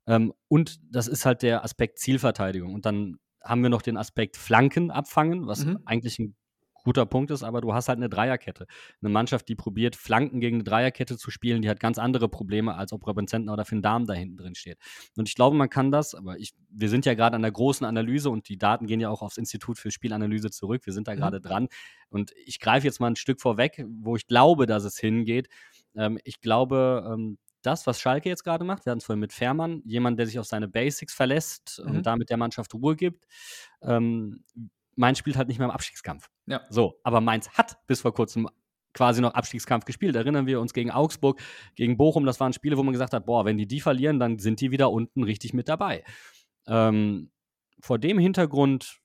Ähm, 0.08 0.34
und 0.48 0.80
das 0.92 1.08
ist 1.08 1.26
halt 1.26 1.42
der 1.42 1.64
Aspekt 1.64 2.00
Zielverteidigung. 2.00 2.74
Und 2.74 2.86
dann 2.86 3.18
haben 3.44 3.62
wir 3.64 3.70
noch 3.70 3.82
den 3.82 3.96
Aspekt 3.96 4.36
Flanken 4.38 4.92
abfangen, 4.92 5.48
was 5.48 5.66
Mhm. 5.66 5.80
eigentlich 5.86 6.20
ein 6.20 6.36
guter 6.84 7.06
Punkt 7.06 7.32
ist, 7.32 7.44
aber 7.44 7.62
du 7.62 7.74
hast 7.74 7.90
halt 7.90 7.98
eine 7.98 8.10
Dreierkette. 8.10 8.68
Eine 9.02 9.10
Mannschaft, 9.10 9.48
die 9.50 9.56
probiert, 9.56 9.96
Flanken 9.96 10.40
gegen 10.40 10.58
eine 10.58 10.64
Dreierkette 10.64 11.18
zu 11.18 11.32
spielen, 11.32 11.62
die 11.62 11.70
hat 11.70 11.80
ganz 11.80 11.98
andere 11.98 12.30
Probleme, 12.30 12.76
als 12.76 12.94
ob 12.94 13.06
Robin 13.08 13.28
Zentner 13.28 13.54
oder 13.54 13.66
Finn 13.66 13.82
Dahm 13.82 14.06
da 14.06 14.14
hinten 14.14 14.38
drin 14.38 14.56
steht. 14.56 14.78
Und 15.16 15.28
ich 15.30 15.36
glaube, 15.36 15.56
man 15.56 15.70
kann 15.70 15.92
das, 15.92 16.16
aber 16.16 16.38
ich, 16.40 16.54
wir 16.70 16.90
sind 16.90 17.06
ja 17.06 17.14
gerade 17.14 17.36
an 17.36 17.42
der 17.42 17.52
großen 17.52 17.86
Analyse 17.86 18.30
und 18.30 18.50
die 18.50 18.58
Daten 18.58 18.88
gehen 18.88 19.00
ja 19.00 19.10
auch 19.10 19.22
aufs 19.22 19.38
Institut 19.38 19.78
für 19.78 19.92
Spielanalyse 19.92 20.50
zurück. 20.52 20.86
Wir 20.86 20.94
sind 20.94 21.08
da 21.08 21.14
Mhm. 21.14 21.18
gerade 21.18 21.42
dran. 21.42 21.68
Und 22.10 22.32
ich 22.46 22.60
greife 22.60 22.88
jetzt 22.88 23.00
mal 23.00 23.08
ein 23.08 23.16
Stück 23.16 23.42
vorweg, 23.42 23.86
wo 23.88 24.16
ich 24.16 24.28
glaube, 24.28 24.66
dass 24.66 24.84
es 24.84 24.98
hingeht. 24.98 25.50
Ähm, 25.96 26.20
ich 26.24 26.42
glaube, 26.42 27.08
ähm, 27.14 27.38
das, 27.62 27.86
was 27.86 28.00
Schalke 28.00 28.30
jetzt 28.30 28.44
gerade 28.46 28.64
macht, 28.64 28.86
wir 28.86 28.92
hatten 28.92 29.00
es 29.00 29.06
vorhin 29.06 29.20
mit 29.20 29.34
Fährmann, 29.34 29.82
jemand, 29.86 30.18
der 30.18 30.26
sich 30.28 30.40
auf 30.40 30.46
seine 30.46 30.70
Basics 30.70 31.14
verlässt 31.14 31.82
Mhm. 31.84 31.92
und 31.98 32.06
damit 32.06 32.30
der 32.30 32.38
Mannschaft 32.38 32.74
Ruhe 32.74 32.96
gibt. 32.96 33.26
Ähm, 33.82 34.44
Mainz 35.00 35.18
spielt 35.18 35.38
halt 35.38 35.48
nicht 35.48 35.60
mehr 35.60 35.68
im 35.68 35.72
Abstiegskampf. 35.74 36.30
Ja. 36.46 36.62
So, 36.70 37.00
aber 37.04 37.22
Mainz 37.22 37.50
hat 37.52 37.78
bis 37.88 38.02
vor 38.02 38.14
kurzem 38.14 38.50
quasi 38.94 39.22
noch 39.22 39.34
Abstiegskampf 39.34 39.86
gespielt. 39.86 40.16
Erinnern 40.16 40.46
wir 40.46 40.60
uns 40.60 40.74
gegen 40.74 40.92
Augsburg, 40.92 41.40
gegen 41.76 41.96
Bochum, 41.96 42.26
das 42.26 42.40
waren 42.40 42.54
Spiele, 42.54 42.76
wo 42.76 42.84
man 42.84 42.92
gesagt 42.92 43.14
hat, 43.14 43.26
boah, 43.26 43.46
wenn 43.46 43.58
die 43.58 43.68
die 43.68 43.80
verlieren, 43.80 44.20
dann 44.20 44.40
sind 44.40 44.60
die 44.62 44.72
wieder 44.72 44.92
unten 44.92 45.24
richtig 45.24 45.54
mit 45.54 45.70
dabei. 45.70 46.04
Ähm, 46.68 47.32
vor 47.80 47.98
dem 47.98 48.20
Hintergrund, 48.20 49.00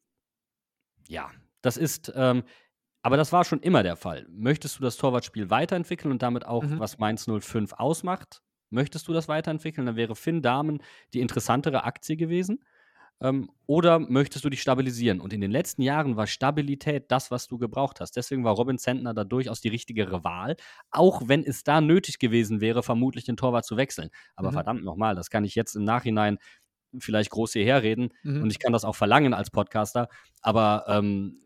ja, 1.07 1.30
das 1.62 1.76
ist, 1.76 2.12
ähm, 2.16 2.42
aber 3.03 3.16
das 3.16 3.32
war 3.32 3.45
schon 3.45 3.61
immer 3.61 3.82
der 3.82 3.97
Fall. 3.97 4.26
Möchtest 4.30 4.78
du 4.78 4.82
das 4.82 4.97
Torwartspiel 4.97 5.51
weiterentwickeln 5.51 6.11
und 6.11 6.22
damit 6.22 6.45
auch, 6.47 6.64
Mhm. 6.64 6.80
was 6.80 6.99
Mainz 6.99 7.26
05 7.28 7.74
ausmacht, 7.74 8.42
möchtest 8.70 9.07
du 9.07 9.12
das 9.12 9.28
weiterentwickeln, 9.28 9.86
dann 9.86 9.97
wäre 9.97 10.16
Finn 10.16 10.42
Dahmen 10.42 10.82
die 11.12 11.20
interessantere 11.20 11.84
Aktie 11.84 12.16
gewesen. 12.16 12.64
Ähm, 13.20 13.50
oder 13.66 13.98
möchtest 13.98 14.44
du 14.44 14.50
dich 14.50 14.60
stabilisieren? 14.62 15.20
Und 15.20 15.32
in 15.32 15.40
den 15.40 15.50
letzten 15.50 15.82
Jahren 15.82 16.16
war 16.16 16.26
Stabilität 16.26 17.10
das, 17.10 17.30
was 17.30 17.46
du 17.48 17.58
gebraucht 17.58 18.00
hast. 18.00 18.16
Deswegen 18.16 18.44
war 18.44 18.54
Robin 18.54 18.78
Zentner 18.78 19.14
da 19.14 19.24
durchaus 19.24 19.60
die 19.60 19.68
richtigere 19.68 20.24
Wahl, 20.24 20.56
auch 20.90 21.22
wenn 21.28 21.44
es 21.44 21.64
da 21.64 21.80
nötig 21.80 22.18
gewesen 22.18 22.60
wäre, 22.60 22.82
vermutlich 22.82 23.24
den 23.24 23.36
Torwart 23.36 23.64
zu 23.64 23.76
wechseln. 23.76 24.10
Aber 24.36 24.50
Mhm. 24.50 24.52
verdammt 24.52 24.84
nochmal, 24.84 25.14
das 25.14 25.30
kann 25.30 25.44
ich 25.44 25.54
jetzt 25.54 25.76
im 25.76 25.84
Nachhinein 25.84 26.38
vielleicht 26.98 27.30
groß 27.30 27.52
hierher 27.54 27.82
reden 27.82 28.10
Mhm. 28.22 28.42
und 28.42 28.50
ich 28.50 28.58
kann 28.60 28.72
das 28.72 28.84
auch 28.84 28.94
verlangen 28.96 29.34
als 29.34 29.50
Podcaster, 29.50 30.08
aber 30.42 30.84
ähm, 30.88 31.40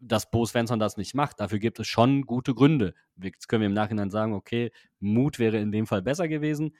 dass 0.00 0.30
Bo 0.30 0.44
Svensson 0.46 0.78
das 0.78 0.96
nicht 0.96 1.14
macht, 1.14 1.40
dafür 1.40 1.58
gibt 1.58 1.78
es 1.80 1.86
schon 1.86 2.22
gute 2.22 2.54
Gründe. 2.54 2.94
Jetzt 3.22 3.48
können 3.48 3.60
wir 3.62 3.66
im 3.68 3.74
Nachhinein 3.74 4.10
sagen, 4.10 4.34
okay, 4.34 4.70
Mut 5.00 5.38
wäre 5.38 5.58
in 5.58 5.72
dem 5.72 5.86
Fall 5.86 6.02
besser 6.02 6.28
gewesen, 6.28 6.74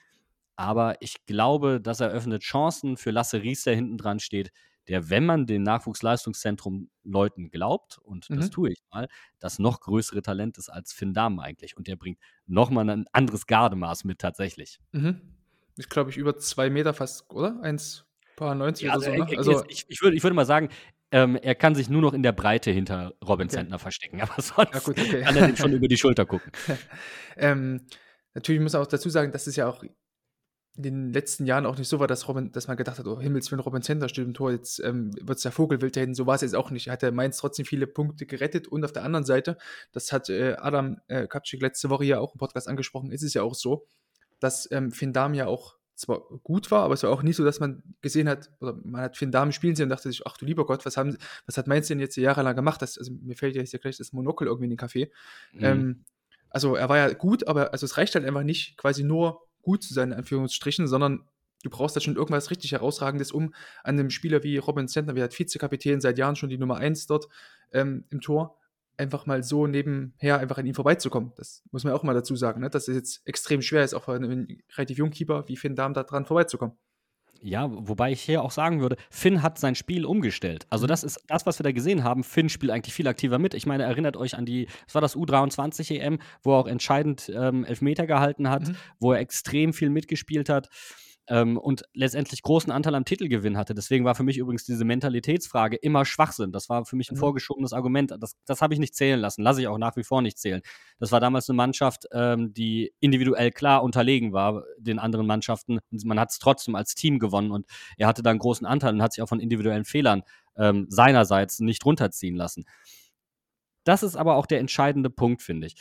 aber 0.56 0.96
ich 1.00 1.24
glaube, 1.26 1.80
das 1.80 2.00
eröffnet 2.00 2.42
Chancen 2.42 2.96
für 2.96 3.10
Lasse 3.10 3.42
Ries, 3.42 3.64
der 3.64 3.74
hinten 3.74 3.98
dran 3.98 4.20
steht, 4.20 4.52
der, 4.88 5.08
wenn 5.08 5.24
man 5.24 5.46
den 5.46 5.62
Nachwuchsleistungszentrum 5.62 6.90
Leuten 7.04 7.50
glaubt, 7.50 7.98
und 7.98 8.28
das 8.36 8.48
Mhm. 8.48 8.50
tue 8.50 8.70
ich 8.72 8.82
mal, 8.92 9.08
das 9.38 9.58
noch 9.58 9.80
größere 9.80 10.20
Talent 10.22 10.58
ist 10.58 10.68
als 10.68 10.92
Finn 10.92 11.14
Dahmen 11.14 11.40
eigentlich. 11.40 11.76
Und 11.76 11.88
der 11.88 11.96
bringt 11.96 12.18
nochmal 12.46 12.88
ein 12.90 13.06
anderes 13.12 13.46
Gardemaß 13.46 14.04
mit 14.04 14.18
tatsächlich. 14.18 14.78
Mhm. 14.92 15.20
Ich 15.76 15.88
glaube, 15.88 16.10
ich 16.10 16.16
über 16.18 16.36
zwei 16.36 16.68
Meter 16.70 16.92
fast, 16.94 17.30
oder? 17.32 17.58
1,90 17.62 18.84
Ja, 18.86 18.94
oder 18.94 19.00
so. 19.00 19.10
also, 19.10 19.24
Ne? 19.24 19.32
äh, 19.32 19.36
Also, 19.36 19.64
ich, 19.68 19.84
ich, 19.88 20.02
würde, 20.02 20.16
ich 20.16 20.22
würde 20.22 20.34
mal 20.36 20.44
sagen, 20.44 20.68
ähm, 21.10 21.36
er 21.36 21.54
kann 21.54 21.74
sich 21.74 21.88
nur 21.88 22.02
noch 22.02 22.12
in 22.12 22.22
der 22.22 22.32
Breite 22.32 22.70
hinter 22.70 23.14
Robin 23.26 23.46
Okay. 23.46 23.56
Zentner 23.56 23.78
verstecken. 23.78 24.20
Aber 24.22 24.40
sonst 24.42 24.72
Ja, 24.74 24.80
gut, 24.80 24.98
okay. 25.00 25.22
kann 25.22 25.36
er 25.36 25.46
dem 25.46 25.56
schon 25.56 25.72
über 25.72 25.88
die 25.88 25.96
Schulter 25.96 26.26
gucken. 26.26 26.52
ähm, 27.36 27.86
natürlich 28.34 28.60
muss 28.60 28.72
man 28.74 28.82
auch 28.82 28.86
dazu 28.86 29.08
sagen, 29.08 29.32
dass 29.32 29.46
es 29.46 29.56
ja 29.56 29.68
auch 29.68 29.82
in 30.76 30.82
den 30.82 31.12
letzten 31.12 31.46
Jahren 31.46 31.66
auch 31.66 31.78
nicht 31.78 31.88
so 31.88 32.00
war, 32.00 32.08
dass, 32.08 32.26
Robin, 32.26 32.50
dass 32.50 32.66
man 32.66 32.76
gedacht 32.76 32.98
hat, 32.98 33.06
oh 33.06 33.20
Himmels, 33.20 33.52
wenn 33.52 33.60
Robin 33.60 33.82
Zentner 33.82 34.08
steht 34.08 34.24
im 34.24 34.34
Tor, 34.34 34.50
jetzt 34.50 34.80
ähm, 34.80 35.12
wird 35.20 35.38
es 35.38 35.44
ja 35.44 35.52
Vogelwild 35.52 35.94
da 35.94 36.00
hinten. 36.00 36.16
So 36.16 36.26
war 36.26 36.34
es 36.34 36.40
jetzt 36.40 36.56
auch 36.56 36.70
nicht. 36.70 36.88
Er 36.88 36.94
hat 36.94 37.02
ja 37.02 37.12
Mainz 37.12 37.36
trotzdem 37.36 37.64
viele 37.64 37.86
Punkte 37.86 38.26
gerettet 38.26 38.66
und 38.66 38.84
auf 38.84 38.92
der 38.92 39.04
anderen 39.04 39.24
Seite, 39.24 39.56
das 39.92 40.12
hat 40.12 40.28
äh, 40.30 40.54
Adam 40.58 40.98
äh, 41.06 41.28
Kapczyk 41.28 41.62
letzte 41.62 41.90
Woche 41.90 42.04
ja 42.04 42.18
auch 42.18 42.34
im 42.34 42.38
Podcast 42.38 42.68
angesprochen, 42.68 43.12
ist 43.12 43.22
es 43.22 43.34
ja 43.34 43.42
auch 43.42 43.54
so, 43.54 43.86
dass 44.40 44.68
ähm, 44.72 44.90
Finn 44.90 45.12
Dahm 45.12 45.34
ja 45.34 45.46
auch 45.46 45.76
zwar 45.94 46.22
gut 46.42 46.72
war, 46.72 46.82
aber 46.82 46.94
es 46.94 47.04
war 47.04 47.10
auch 47.10 47.22
nicht 47.22 47.36
so, 47.36 47.44
dass 47.44 47.60
man 47.60 47.82
gesehen 48.00 48.28
hat, 48.28 48.50
oder 48.60 48.76
man 48.82 49.02
hat 49.02 49.16
Finn 49.16 49.30
Dahm 49.30 49.52
spielen 49.52 49.76
sehen 49.76 49.84
und 49.84 49.90
dachte 49.90 50.08
sich, 50.08 50.26
ach 50.26 50.36
du 50.36 50.44
lieber 50.44 50.66
Gott, 50.66 50.84
was, 50.84 50.96
haben, 50.96 51.16
was 51.46 51.56
hat 51.56 51.68
Mainz 51.68 51.86
denn 51.86 52.00
jetzt 52.00 52.16
jahrelang 52.16 52.56
gemacht? 52.56 52.82
Das, 52.82 52.98
also 52.98 53.12
mir 53.12 53.36
fällt 53.36 53.54
ja 53.54 53.60
jetzt 53.60 53.72
ja 53.72 53.78
gleich 53.78 53.96
das 53.96 54.12
Monokel 54.12 54.48
irgendwie 54.48 54.64
in 54.64 54.70
den 54.70 54.76
Kaffee. 54.76 55.12
Mhm. 55.52 55.64
Ähm, 55.64 56.04
also 56.50 56.74
er 56.74 56.88
war 56.88 56.98
ja 56.98 57.12
gut, 57.12 57.46
aber 57.46 57.72
also 57.72 57.86
es 57.86 57.96
reicht 57.96 58.14
halt 58.14 58.24
einfach 58.24 58.42
nicht, 58.42 58.76
quasi 58.76 59.04
nur 59.04 59.43
gut 59.64 59.82
zu 59.82 59.92
sein, 59.92 60.12
in 60.12 60.18
Anführungsstrichen, 60.18 60.86
sondern 60.86 61.24
du 61.62 61.70
brauchst 61.70 61.96
da 61.96 62.00
schon 62.00 62.16
irgendwas 62.16 62.50
richtig 62.50 62.72
Herausragendes, 62.72 63.32
um 63.32 63.54
an 63.82 63.98
einem 63.98 64.10
Spieler 64.10 64.42
wie 64.42 64.58
Robin 64.58 64.86
Zentner, 64.86 65.16
wie 65.16 65.22
hat 65.22 65.36
Vizekapitän 65.36 66.00
seit 66.00 66.18
Jahren 66.18 66.36
schon 66.36 66.50
die 66.50 66.58
Nummer 66.58 66.76
1 66.76 67.06
dort 67.06 67.28
ähm, 67.72 68.04
im 68.10 68.20
Tor, 68.20 68.58
einfach 68.96 69.26
mal 69.26 69.42
so 69.42 69.66
nebenher 69.66 70.38
einfach 70.38 70.58
an 70.58 70.66
ihm 70.66 70.74
vorbeizukommen. 70.74 71.32
Das 71.36 71.62
muss 71.72 71.84
man 71.84 71.92
auch 71.92 72.02
mal 72.02 72.14
dazu 72.14 72.36
sagen, 72.36 72.60
ne? 72.60 72.70
dass 72.70 72.88
es 72.88 72.94
jetzt 72.94 73.26
extrem 73.26 73.62
schwer 73.62 73.82
ist, 73.82 73.94
auch 73.94 74.04
für 74.04 74.12
einen 74.12 74.62
relativ 74.76 74.98
jungen 74.98 75.12
Keeper 75.12 75.48
wie 75.48 75.56
Finn 75.56 75.74
Dahm 75.74 75.94
da 75.94 76.04
dran 76.04 76.26
vorbeizukommen. 76.26 76.76
Ja, 77.46 77.68
wobei 77.70 78.10
ich 78.10 78.22
hier 78.22 78.42
auch 78.42 78.50
sagen 78.50 78.80
würde, 78.80 78.96
Finn 79.10 79.42
hat 79.42 79.58
sein 79.58 79.74
Spiel 79.74 80.06
umgestellt. 80.06 80.66
Also 80.70 80.86
Mhm. 80.86 80.88
das 80.88 81.04
ist 81.04 81.20
das, 81.26 81.44
was 81.44 81.58
wir 81.58 81.64
da 81.64 81.72
gesehen 81.72 82.02
haben. 82.02 82.24
Finn 82.24 82.48
spielt 82.48 82.72
eigentlich 82.72 82.94
viel 82.94 83.06
aktiver 83.06 83.38
mit. 83.38 83.52
Ich 83.52 83.66
meine, 83.66 83.82
erinnert 83.82 84.16
euch 84.16 84.34
an 84.38 84.46
die, 84.46 84.66
es 84.86 84.94
war 84.94 85.02
das 85.02 85.14
U23 85.14 85.90
EM, 86.00 86.20
wo 86.42 86.52
er 86.54 86.58
auch 86.60 86.66
entscheidend 86.66 87.30
ähm, 87.34 87.64
Elfmeter 87.64 88.06
gehalten 88.06 88.48
hat, 88.48 88.68
Mhm. 88.68 88.76
wo 88.98 89.12
er 89.12 89.20
extrem 89.20 89.74
viel 89.74 89.90
mitgespielt 89.90 90.48
hat 90.48 90.70
ähm, 91.28 91.56
und 91.56 91.84
letztendlich 91.94 92.42
großen 92.42 92.70
Anteil 92.70 92.94
am 92.94 93.04
Titelgewinn 93.04 93.56
hatte. 93.56 93.74
Deswegen 93.74 94.04
war 94.04 94.14
für 94.14 94.22
mich 94.22 94.36
übrigens 94.38 94.64
diese 94.64 94.84
Mentalitätsfrage 94.84 95.76
immer 95.76 96.04
Schwachsinn. 96.04 96.52
Das 96.52 96.68
war 96.68 96.84
für 96.84 96.96
mich 96.96 97.10
ein 97.10 97.14
Mhm. 97.14 97.20
vorgeschobenes 97.20 97.72
Argument. 97.72 98.14
Das, 98.20 98.36
das 98.44 98.60
habe 98.60 98.74
ich 98.74 98.80
nicht 98.80 98.94
zählen 98.94 99.18
lassen, 99.20 99.42
lasse 99.42 99.60
ich 99.62 99.68
auch 99.68 99.78
nach 99.78 99.96
wie 99.96 100.04
vor 100.04 100.20
nicht 100.22 100.38
zählen. 100.38 100.60
Das 100.98 101.12
war 101.12 101.20
damals 101.20 101.48
eine 101.48 101.56
Mannschaft, 101.56 102.06
ähm, 102.12 102.52
die 102.52 102.92
individuell 103.00 103.50
klar 103.50 103.82
unterlegen 103.82 104.32
war 104.32 104.64
den 104.78 104.98
anderen 104.98 105.26
Mannschaften. 105.26 105.78
Und 105.90 106.04
man 106.04 106.20
hat 106.20 106.30
es 106.30 106.38
trotzdem 106.38 106.74
als 106.74 106.94
Team 106.94 107.18
gewonnen 107.18 107.50
und 107.50 107.66
er 107.96 108.06
hatte 108.06 108.22
da 108.22 108.30
einen 108.30 108.38
großen 108.38 108.66
Anteil 108.66 108.92
und 108.94 109.02
hat 109.02 109.12
sich 109.14 109.22
auch 109.22 109.28
von 109.28 109.40
individuellen 109.40 109.84
Fehlern 109.84 110.22
ähm, 110.56 110.86
seinerseits 110.88 111.60
nicht 111.60 111.84
runterziehen 111.84 112.36
lassen. 112.36 112.64
Das 113.84 114.02
ist 114.02 114.16
aber 114.16 114.36
auch 114.36 114.46
der 114.46 114.60
entscheidende 114.60 115.10
Punkt, 115.10 115.42
finde 115.42 115.66
ich. 115.66 115.76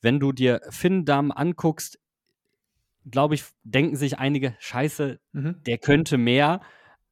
Wenn 0.00 0.20
du 0.20 0.32
dir 0.32 0.60
Finn 0.70 1.04
Damm 1.04 1.32
anguckst, 1.32 1.98
glaube 3.10 3.34
ich, 3.34 3.44
denken 3.62 3.96
sich 3.96 4.18
einige, 4.18 4.56
scheiße, 4.58 5.18
Mhm. 5.32 5.62
der 5.66 5.78
könnte 5.78 6.18
mehr, 6.18 6.60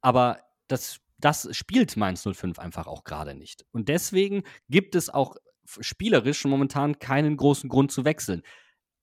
aber 0.01 0.39
das, 0.67 0.99
das 1.17 1.47
spielt 1.55 1.97
Mainz 1.97 2.23
05 2.23 2.59
einfach 2.59 2.87
auch 2.87 3.03
gerade 3.03 3.33
nicht. 3.35 3.65
Und 3.71 3.89
deswegen 3.89 4.43
gibt 4.69 4.95
es 4.95 5.09
auch 5.09 5.35
spielerisch 5.79 6.45
momentan 6.45 6.99
keinen 6.99 7.35
großen 7.37 7.69
Grund 7.69 7.91
zu 7.91 8.05
wechseln. 8.05 8.41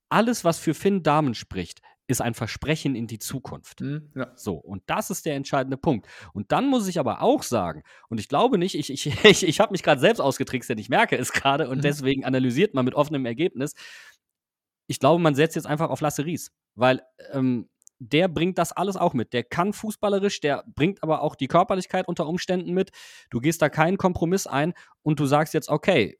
Alles, 0.09 0.43
was 0.43 0.59
für 0.59 0.73
Finn 0.73 1.03
Dahmen 1.03 1.33
spricht, 1.33 1.81
ist 2.07 2.21
ein 2.21 2.35
Versprechen 2.35 2.95
in 2.95 3.07
die 3.07 3.17
Zukunft. 3.17 3.81
Mhm. 3.81 4.11
Ja. 4.15 4.31
So, 4.35 4.53
und 4.55 4.83
das 4.85 5.09
ist 5.09 5.25
der 5.25 5.35
entscheidende 5.35 5.75
Punkt. 5.77 6.07
Und 6.33 6.51
dann 6.51 6.67
muss 6.69 6.87
ich 6.87 6.99
aber 6.99 7.21
auch 7.23 7.41
sagen, 7.41 7.81
und 8.09 8.19
ich 8.19 8.29
glaube 8.29 8.59
nicht, 8.59 8.75
ich, 8.75 8.91
ich, 8.91 9.05
ich, 9.25 9.43
ich 9.47 9.59
habe 9.59 9.71
mich 9.71 9.81
gerade 9.83 9.99
selbst 9.99 10.19
ausgetrickst, 10.19 10.69
denn 10.69 10.77
ich 10.77 10.89
merke 10.89 11.17
es 11.17 11.31
gerade 11.31 11.67
und 11.67 11.79
Mhm. 11.79 11.81
deswegen 11.81 12.23
analysiert 12.23 12.75
man 12.75 12.85
mit 12.85 12.93
offenem 12.93 13.25
Ergebnis. 13.25 13.73
Ich 14.87 14.99
glaube, 14.99 15.21
man 15.21 15.33
setzt 15.33 15.55
jetzt 15.55 15.65
einfach 15.65 15.89
auf 15.89 15.99
Lasse 16.01 16.25
Ries, 16.25 16.51
weil 16.75 17.01
ähm, 17.31 17.69
der 17.99 18.27
bringt 18.27 18.57
das 18.57 18.71
alles 18.71 18.97
auch 18.97 19.13
mit. 19.13 19.33
Der 19.33 19.43
kann 19.43 19.73
fußballerisch, 19.73 20.41
der 20.41 20.63
bringt 20.75 21.01
aber 21.01 21.21
auch 21.21 21.35
die 21.35 21.47
Körperlichkeit 21.47 22.07
unter 22.07 22.27
Umständen 22.27 22.73
mit. 22.73 22.91
Du 23.29 23.39
gehst 23.39 23.61
da 23.61 23.69
keinen 23.69 23.97
Kompromiss 23.97 24.47
ein 24.47 24.73
und 25.01 25.19
du 25.19 25.25
sagst 25.25 25.53
jetzt, 25.53 25.69
okay, 25.69 26.19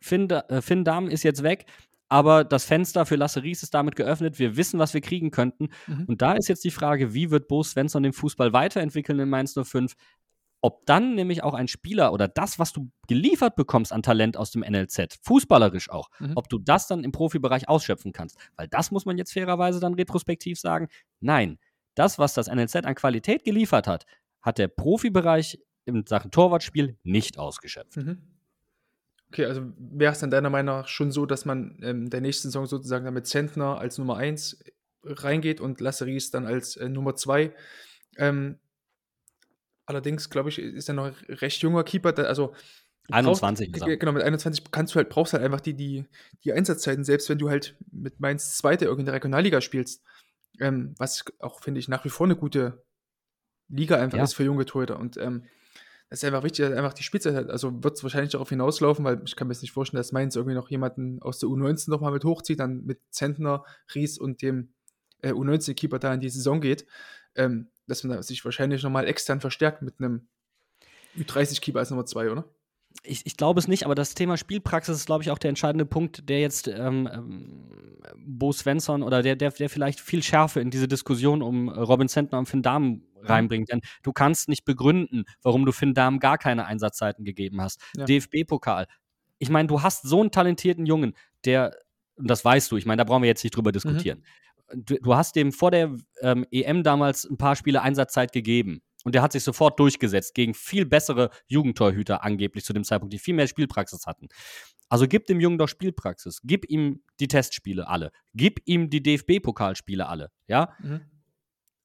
Finn, 0.00 0.28
äh, 0.30 0.62
Finn 0.62 0.84
Dahm 0.84 1.08
ist 1.08 1.22
jetzt 1.22 1.42
weg, 1.42 1.66
aber 2.08 2.44
das 2.44 2.64
Fenster 2.64 3.06
für 3.06 3.16
Lasse 3.16 3.42
Ries 3.42 3.62
ist 3.62 3.74
damit 3.74 3.96
geöffnet. 3.96 4.38
Wir 4.38 4.56
wissen, 4.56 4.78
was 4.78 4.94
wir 4.94 5.00
kriegen 5.00 5.30
könnten. 5.30 5.68
Mhm. 5.86 6.04
Und 6.06 6.22
da 6.22 6.34
ist 6.34 6.48
jetzt 6.48 6.64
die 6.64 6.70
Frage, 6.70 7.14
wie 7.14 7.30
wird 7.30 7.48
Bo 7.48 7.62
Svensson 7.62 8.02
den 8.02 8.12
Fußball 8.12 8.52
weiterentwickeln 8.52 9.18
in 9.18 9.28
Mainz 9.28 9.54
05? 9.54 9.94
Ob 10.64 10.86
dann 10.86 11.14
nämlich 11.14 11.42
auch 11.42 11.52
ein 11.52 11.68
Spieler 11.68 12.10
oder 12.14 12.26
das, 12.26 12.58
was 12.58 12.72
du 12.72 12.90
geliefert 13.06 13.54
bekommst 13.54 13.92
an 13.92 14.02
Talent 14.02 14.38
aus 14.38 14.50
dem 14.50 14.62
NLZ, 14.62 15.18
fußballerisch 15.22 15.90
auch, 15.90 16.08
Mhm. 16.20 16.32
ob 16.36 16.48
du 16.48 16.58
das 16.58 16.86
dann 16.86 17.04
im 17.04 17.12
Profibereich 17.12 17.68
ausschöpfen 17.68 18.14
kannst. 18.14 18.38
Weil 18.56 18.66
das 18.68 18.90
muss 18.90 19.04
man 19.04 19.18
jetzt 19.18 19.34
fairerweise 19.34 19.78
dann 19.78 19.92
retrospektiv 19.92 20.58
sagen. 20.58 20.88
Nein, 21.20 21.58
das, 21.94 22.18
was 22.18 22.32
das 22.32 22.48
NLZ 22.48 22.76
an 22.76 22.94
Qualität 22.94 23.44
geliefert 23.44 23.86
hat, 23.86 24.06
hat 24.40 24.56
der 24.56 24.68
Profibereich 24.68 25.58
in 25.84 26.06
Sachen 26.06 26.30
Torwartspiel 26.30 26.96
nicht 27.02 27.38
ausgeschöpft. 27.38 27.98
Mhm. 27.98 28.22
Okay, 29.28 29.44
also 29.44 29.70
wäre 29.76 30.12
es 30.14 30.20
dann 30.20 30.30
deiner 30.30 30.48
Meinung 30.48 30.76
nach 30.76 30.88
schon 30.88 31.12
so, 31.12 31.26
dass 31.26 31.44
man 31.44 31.78
ähm, 31.82 32.08
der 32.08 32.22
nächsten 32.22 32.48
Saison 32.48 32.64
sozusagen 32.64 33.04
dann 33.04 33.12
mit 33.12 33.26
Zentner 33.26 33.78
als 33.78 33.98
Nummer 33.98 34.16
1 34.16 34.64
reingeht 35.04 35.60
und 35.60 35.82
Lasseries 35.82 36.30
dann 36.30 36.46
als 36.46 36.76
äh, 36.76 36.88
Nummer 36.88 37.16
2. 37.16 37.52
Ähm, 38.16 38.60
allerdings, 39.86 40.30
glaube 40.30 40.48
ich, 40.48 40.58
ist 40.58 40.88
er 40.88 40.94
noch 40.94 41.06
ein 41.06 41.14
recht 41.28 41.62
junger 41.62 41.84
Keeper. 41.84 42.16
Also 42.26 42.54
du 43.08 43.14
21 43.14 43.74
ist 43.74 43.80
brauchst. 43.80 44.00
Genau, 44.00 44.12
mit 44.12 44.22
21 44.22 44.70
kannst 44.70 44.94
du 44.94 44.96
halt, 44.96 45.08
brauchst 45.08 45.32
halt 45.32 45.42
einfach 45.42 45.60
die, 45.60 45.74
die, 45.74 46.04
die 46.44 46.52
Einsatzzeiten, 46.52 47.04
selbst 47.04 47.28
wenn 47.28 47.38
du 47.38 47.50
halt 47.50 47.76
mit 47.90 48.20
Mainz 48.20 48.56
Zweite 48.56 48.86
irgendwie 48.86 49.02
in 49.02 49.06
der 49.06 49.14
Regionalliga 49.14 49.60
spielst. 49.60 50.02
Ähm, 50.60 50.94
was 50.98 51.24
auch, 51.40 51.60
finde 51.60 51.80
ich, 51.80 51.88
nach 51.88 52.04
wie 52.04 52.10
vor 52.10 52.26
eine 52.26 52.36
gute 52.36 52.84
Liga 53.68 53.96
einfach 53.96 54.18
Ja. 54.18 54.24
ist 54.24 54.34
für 54.34 54.44
junge 54.44 54.66
Torhüter. 54.66 54.98
Und 54.98 55.16
ähm, 55.16 55.44
das 56.10 56.22
ist 56.22 56.24
einfach 56.24 56.44
wichtig, 56.44 56.66
dass 56.66 56.76
einfach 56.76 56.94
die 56.94 57.02
Spielzeit 57.02 57.34
hat. 57.34 57.50
Also 57.50 57.82
wird 57.82 57.96
es 57.96 58.02
wahrscheinlich 58.02 58.32
darauf 58.32 58.48
hinauslaufen, 58.48 59.04
weil 59.04 59.22
ich 59.24 59.36
kann 59.36 59.48
mir 59.48 59.54
jetzt 59.54 59.62
nicht 59.62 59.72
vorstellen, 59.72 59.98
dass 59.98 60.12
Mainz 60.12 60.36
irgendwie 60.36 60.54
noch 60.54 60.70
jemanden 60.70 61.20
aus 61.22 61.38
der 61.38 61.48
U19 61.48 61.90
nochmal 61.90 62.12
mit 62.12 62.24
hochzieht, 62.24 62.60
dann 62.60 62.84
mit 62.84 63.00
Zentner, 63.10 63.64
Ries 63.94 64.18
und 64.18 64.42
dem 64.42 64.74
äh, 65.22 65.32
U19-Keeper 65.32 65.98
da 65.98 66.14
in 66.14 66.20
die 66.20 66.28
Saison 66.28 66.60
geht. 66.60 66.86
Ähm, 67.34 67.70
dass 67.86 68.04
man 68.04 68.22
sich 68.22 68.44
wahrscheinlich 68.44 68.82
nochmal 68.82 69.06
extern 69.06 69.40
verstärkt 69.40 69.82
mit 69.82 69.94
einem 69.98 70.28
U30-Keeper 71.16 71.78
als 71.78 71.90
Nummer 71.90 72.06
2, 72.06 72.30
oder? 72.30 72.44
Ich, 73.02 73.26
ich 73.26 73.36
glaube 73.36 73.58
es 73.58 73.68
nicht, 73.68 73.84
aber 73.84 73.94
das 73.94 74.14
Thema 74.14 74.36
Spielpraxis 74.36 74.96
ist, 74.96 75.06
glaube 75.06 75.24
ich, 75.24 75.30
auch 75.30 75.38
der 75.38 75.48
entscheidende 75.48 75.84
Punkt, 75.84 76.28
der 76.28 76.40
jetzt 76.40 76.68
ähm, 76.68 77.08
ähm, 77.12 77.68
Bo 78.16 78.52
Svensson 78.52 79.02
oder 79.02 79.22
der, 79.22 79.36
der, 79.36 79.50
der 79.50 79.68
vielleicht 79.68 80.00
viel 80.00 80.22
Schärfe 80.22 80.60
in 80.60 80.70
diese 80.70 80.86
Diskussion 80.86 81.42
um 81.42 81.68
äh, 81.68 81.72
Robin 81.72 82.08
Zentner 82.08 82.38
und 82.38 82.46
Finn 82.46 82.62
Dahmen 82.62 83.06
reinbringt. 83.22 83.70
Denn 83.70 83.80
du 84.02 84.12
kannst 84.12 84.48
nicht 84.48 84.64
begründen, 84.64 85.24
warum 85.42 85.66
du 85.66 85.72
Finn 85.72 85.94
Dahmen 85.94 86.20
gar 86.20 86.38
keine 86.38 86.66
Einsatzzeiten 86.66 87.24
gegeben 87.24 87.60
hast. 87.60 87.80
Ja. 87.96 88.04
DFB-Pokal. 88.04 88.86
Ich 89.38 89.50
meine, 89.50 89.66
du 89.66 89.82
hast 89.82 90.02
so 90.02 90.20
einen 90.20 90.30
talentierten 90.30 90.86
Jungen, 90.86 91.14
der, 91.44 91.76
und 92.16 92.30
das 92.30 92.44
weißt 92.44 92.70
du, 92.70 92.76
ich 92.76 92.86
meine, 92.86 92.98
da 92.98 93.04
brauchen 93.04 93.22
wir 93.22 93.28
jetzt 93.28 93.42
nicht 93.42 93.56
drüber 93.56 93.72
diskutieren. 93.72 94.24
Du, 94.72 94.96
du 94.96 95.14
hast 95.14 95.36
dem 95.36 95.52
vor 95.52 95.70
der 95.70 95.94
ähm, 96.20 96.46
EM 96.50 96.82
damals 96.82 97.24
ein 97.24 97.36
paar 97.36 97.56
Spiele 97.56 97.82
Einsatzzeit 97.82 98.32
gegeben. 98.32 98.82
Und 99.04 99.14
der 99.14 99.22
hat 99.22 99.32
sich 99.32 99.44
sofort 99.44 99.78
durchgesetzt 99.78 100.34
gegen 100.34 100.54
viel 100.54 100.86
bessere 100.86 101.28
Jugendtorhüter 101.46 102.24
angeblich 102.24 102.64
zu 102.64 102.72
dem 102.72 102.84
Zeitpunkt, 102.84 103.12
die 103.12 103.18
viel 103.18 103.34
mehr 103.34 103.46
Spielpraxis 103.46 104.06
hatten. 104.06 104.28
Also 104.88 105.06
gib 105.06 105.26
dem 105.26 105.40
Jungen 105.40 105.58
doch 105.58 105.68
Spielpraxis. 105.68 106.40
Gib 106.42 106.68
ihm 106.70 107.02
die 107.20 107.28
Testspiele 107.28 107.86
alle. 107.86 108.12
Gib 108.32 108.60
ihm 108.64 108.88
die 108.88 109.02
DFB-Pokalspiele 109.02 110.06
alle. 110.06 110.30
Ja? 110.46 110.74
Mhm. 110.80 111.02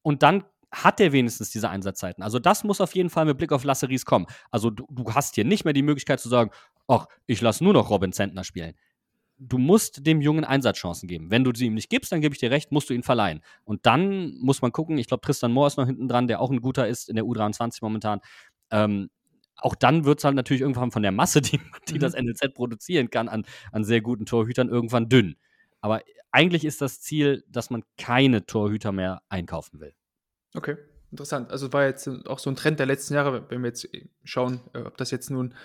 Und 0.01 0.23
dann 0.23 0.45
hat 0.71 0.99
er 0.99 1.11
wenigstens 1.11 1.49
diese 1.49 1.69
Einsatzzeiten. 1.69 2.23
Also 2.23 2.39
das 2.39 2.63
muss 2.63 2.79
auf 2.79 2.93
jeden 2.95 3.09
Fall 3.09 3.25
mit 3.25 3.37
Blick 3.37 3.51
auf 3.51 3.63
Lasseries 3.63 4.05
kommen. 4.05 4.27
Also 4.51 4.69
du, 4.69 4.85
du 4.89 5.13
hast 5.13 5.35
hier 5.35 5.43
nicht 5.43 5.65
mehr 5.65 5.73
die 5.73 5.81
Möglichkeit 5.81 6.19
zu 6.19 6.29
sagen, 6.29 6.51
ach, 6.87 7.07
ich 7.25 7.41
lasse 7.41 7.63
nur 7.63 7.73
noch 7.73 7.89
Robin 7.89 8.13
Zentner 8.13 8.43
spielen. 8.43 8.75
Du 9.39 9.57
musst 9.57 10.05
dem 10.05 10.21
Jungen 10.21 10.43
Einsatzchancen 10.43 11.07
geben. 11.07 11.31
Wenn 11.31 11.43
du 11.43 11.51
sie 11.55 11.67
ihm 11.67 11.73
nicht 11.73 11.89
gibst, 11.89 12.11
dann 12.11 12.19
gebe 12.21 12.35
ich 12.35 12.39
dir 12.39 12.51
recht, 12.51 12.71
musst 12.71 12.89
du 12.89 12.93
ihn 12.93 13.03
verleihen. 13.03 13.41
Und 13.63 13.85
dann 13.85 14.37
muss 14.39 14.61
man 14.61 14.71
gucken, 14.71 14.97
ich 14.97 15.07
glaube, 15.07 15.21
Tristan 15.21 15.53
Mohr 15.53 15.67
ist 15.67 15.77
noch 15.77 15.85
hinten 15.85 16.07
dran, 16.09 16.27
der 16.27 16.41
auch 16.41 16.51
ein 16.51 16.59
guter 16.59 16.87
ist 16.87 17.09
in 17.09 17.15
der 17.15 17.23
U23 17.23 17.79
momentan. 17.81 18.19
Ähm, 18.69 19.09
auch 19.55 19.75
dann 19.75 20.05
wird 20.05 20.19
es 20.19 20.25
halt 20.25 20.35
natürlich 20.35 20.61
irgendwann 20.61 20.91
von 20.91 21.03
der 21.03 21.11
Masse, 21.11 21.41
die, 21.41 21.59
die 21.87 21.95
Mhm. 21.95 21.99
das 21.99 22.13
NLZ 22.15 22.53
produzieren 22.53 23.09
kann, 23.09 23.29
an, 23.29 23.45
an 23.71 23.83
sehr 23.83 24.01
guten 24.01 24.25
Torhütern 24.25 24.69
irgendwann 24.69 25.09
dünn. 25.09 25.35
Aber 25.81 26.01
eigentlich 26.31 26.65
ist 26.65 26.81
das 26.81 27.01
Ziel, 27.01 27.43
dass 27.47 27.69
man 27.69 27.83
keine 27.97 28.45
Torhüter 28.45 28.91
mehr 28.91 29.21
einkaufen 29.29 29.79
will. 29.79 29.93
Okay, 30.53 30.77
interessant. 31.11 31.51
Also 31.51 31.71
war 31.73 31.85
jetzt 31.85 32.07
auch 32.27 32.39
so 32.39 32.49
ein 32.49 32.55
Trend 32.55 32.79
der 32.79 32.85
letzten 32.85 33.13
Jahre, 33.13 33.49
wenn 33.49 33.61
wir 33.61 33.69
jetzt 33.69 33.87
schauen, 34.23 34.61
äh, 34.73 34.79
ob 34.79 34.97
das 34.97 35.11
jetzt 35.11 35.29
nun 35.29 35.55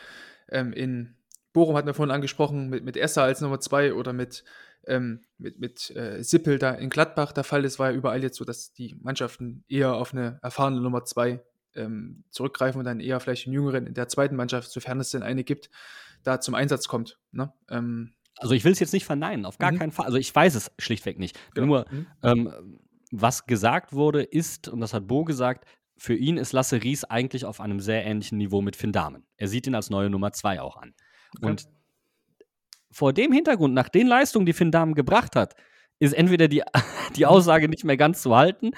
ähm, 0.49 0.73
in 0.73 1.17
Bochum 1.55 1.75
hatten 1.77 1.87
wir 1.87 1.95
vorhin 1.95 2.15
angesprochen, 2.15 2.69
mit, 2.69 2.85
mit 2.85 2.99
Esser 2.99 3.23
als 3.23 3.41
Nummer 3.41 3.61
zwei 3.61 3.95
oder 3.95 4.13
mit, 4.13 4.45
ähm, 4.87 5.23
mit, 5.39 5.59
mit 5.59 5.91
äh, 5.97 6.23
Sippel 6.23 6.59
da 6.59 6.73
in 6.73 6.91
Gladbach 6.91 7.33
der 7.33 7.45
Fall 7.45 7.65
ist, 7.65 7.79
war 7.79 7.91
ja 7.91 7.97
überall 7.97 8.23
jetzt 8.23 8.37
so, 8.37 8.45
dass 8.45 8.75
die 8.75 8.95
Mannschaften 9.01 9.65
eher 9.69 9.95
auf 9.95 10.13
eine 10.13 10.39
erfahrene 10.43 10.81
Nummer 10.83 11.05
zwei 11.05 11.43
ähm, 11.75 12.25
zurückgreifen 12.31 12.81
und 12.81 12.85
dann 12.85 13.01
eher 13.01 13.19
vielleicht 13.21 13.47
einen 13.47 13.55
Jüngeren 13.55 13.87
in 13.87 13.95
der 13.95 14.09
zweiten 14.09 14.37
Mannschaft, 14.37 14.71
sofern 14.71 15.01
es 15.01 15.11
denn 15.11 15.23
eine 15.23 15.43
gibt, 15.45 15.71
da 16.25 16.41
zum 16.41 16.55
Einsatz 16.55 16.87
kommt. 16.89 17.19
Ne? 17.33 17.53
Ähm, 17.71 18.13
Also 18.39 18.55
ich 18.55 18.65
will 18.65 18.73
es 18.73 18.81
jetzt 18.81 18.93
nicht 18.93 19.07
verneinen, 19.07 19.47
auf 19.47 19.59
gar 19.59 19.73
Mhm. 19.73 19.79
keinen 19.79 19.93
Fall. 19.93 20.07
Also 20.07 20.19
ich 20.19 20.35
weiß 20.35 20.55
es 20.57 20.71
schlichtweg 20.79 21.19
nicht. 21.19 21.39
Genau. 21.55 21.67
Nur, 21.67 21.87
Mhm. 21.91 22.07
ähm, 22.23 22.79
was 23.13 23.47
gesagt 23.47 23.93
wurde, 23.93 24.23
ist, 24.25 24.69
und 24.69 24.81
das 24.81 24.93
hat 24.93 25.07
Bo 25.07 25.25
gesagt, 25.25 25.67
für 25.97 26.15
ihn 26.15 26.37
ist 26.37 26.53
Lasse 26.53 26.83
Ries 26.83 27.05
eigentlich 27.05 27.45
auf 27.45 27.61
einem 27.61 27.79
sehr 27.79 28.05
ähnlichen 28.05 28.39
Niveau 28.39 28.61
mit 28.61 28.75
Finn 28.75 28.91
Dahmen. 28.91 29.25
Er 29.37 29.47
sieht 29.47 29.69
ihn 29.69 29.77
als 29.77 29.89
neue 29.91 30.11
Nummer 30.11 30.33
zwei 30.33 30.61
auch 30.61 30.77
an. 30.77 30.95
Okay. 31.37 31.47
Und 31.47 31.69
vor 32.91 33.13
dem 33.13 33.33
Hintergrund, 33.33 33.75
nach 33.75 33.89
den 33.89 34.07
Leistungen, 34.07 34.47
die 34.47 34.53
Finn 34.53 34.71
Dahmen 34.71 34.95
gebracht 34.95 35.37
hat, 35.37 35.55
ist 35.99 36.13
entweder 36.13 36.49
die, 36.49 36.63
die 37.17 37.27
Aussage 37.27 37.69
nicht 37.69 37.85
mehr 37.85 37.97
ganz 37.97 38.23
zu 38.23 38.37
halten 38.37 38.73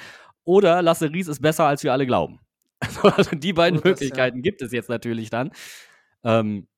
oder 0.45 0.81
Lasse 0.83 1.13
Ries 1.13 1.29
ist 1.29 1.43
besser, 1.43 1.65
als 1.67 1.83
wir 1.83 1.93
alle 1.93 2.07
glauben. 2.07 2.41
Also 3.03 3.37
die 3.37 3.53
beiden 3.53 3.81
das, 3.81 3.85
ja. 3.85 3.91
Möglichkeiten 3.91 4.43
gibt 4.43 4.63
es 4.63 4.73
jetzt 4.73 4.89
natürlich 4.89 5.31
dann. 5.31 5.51
Ähm, 6.25 6.69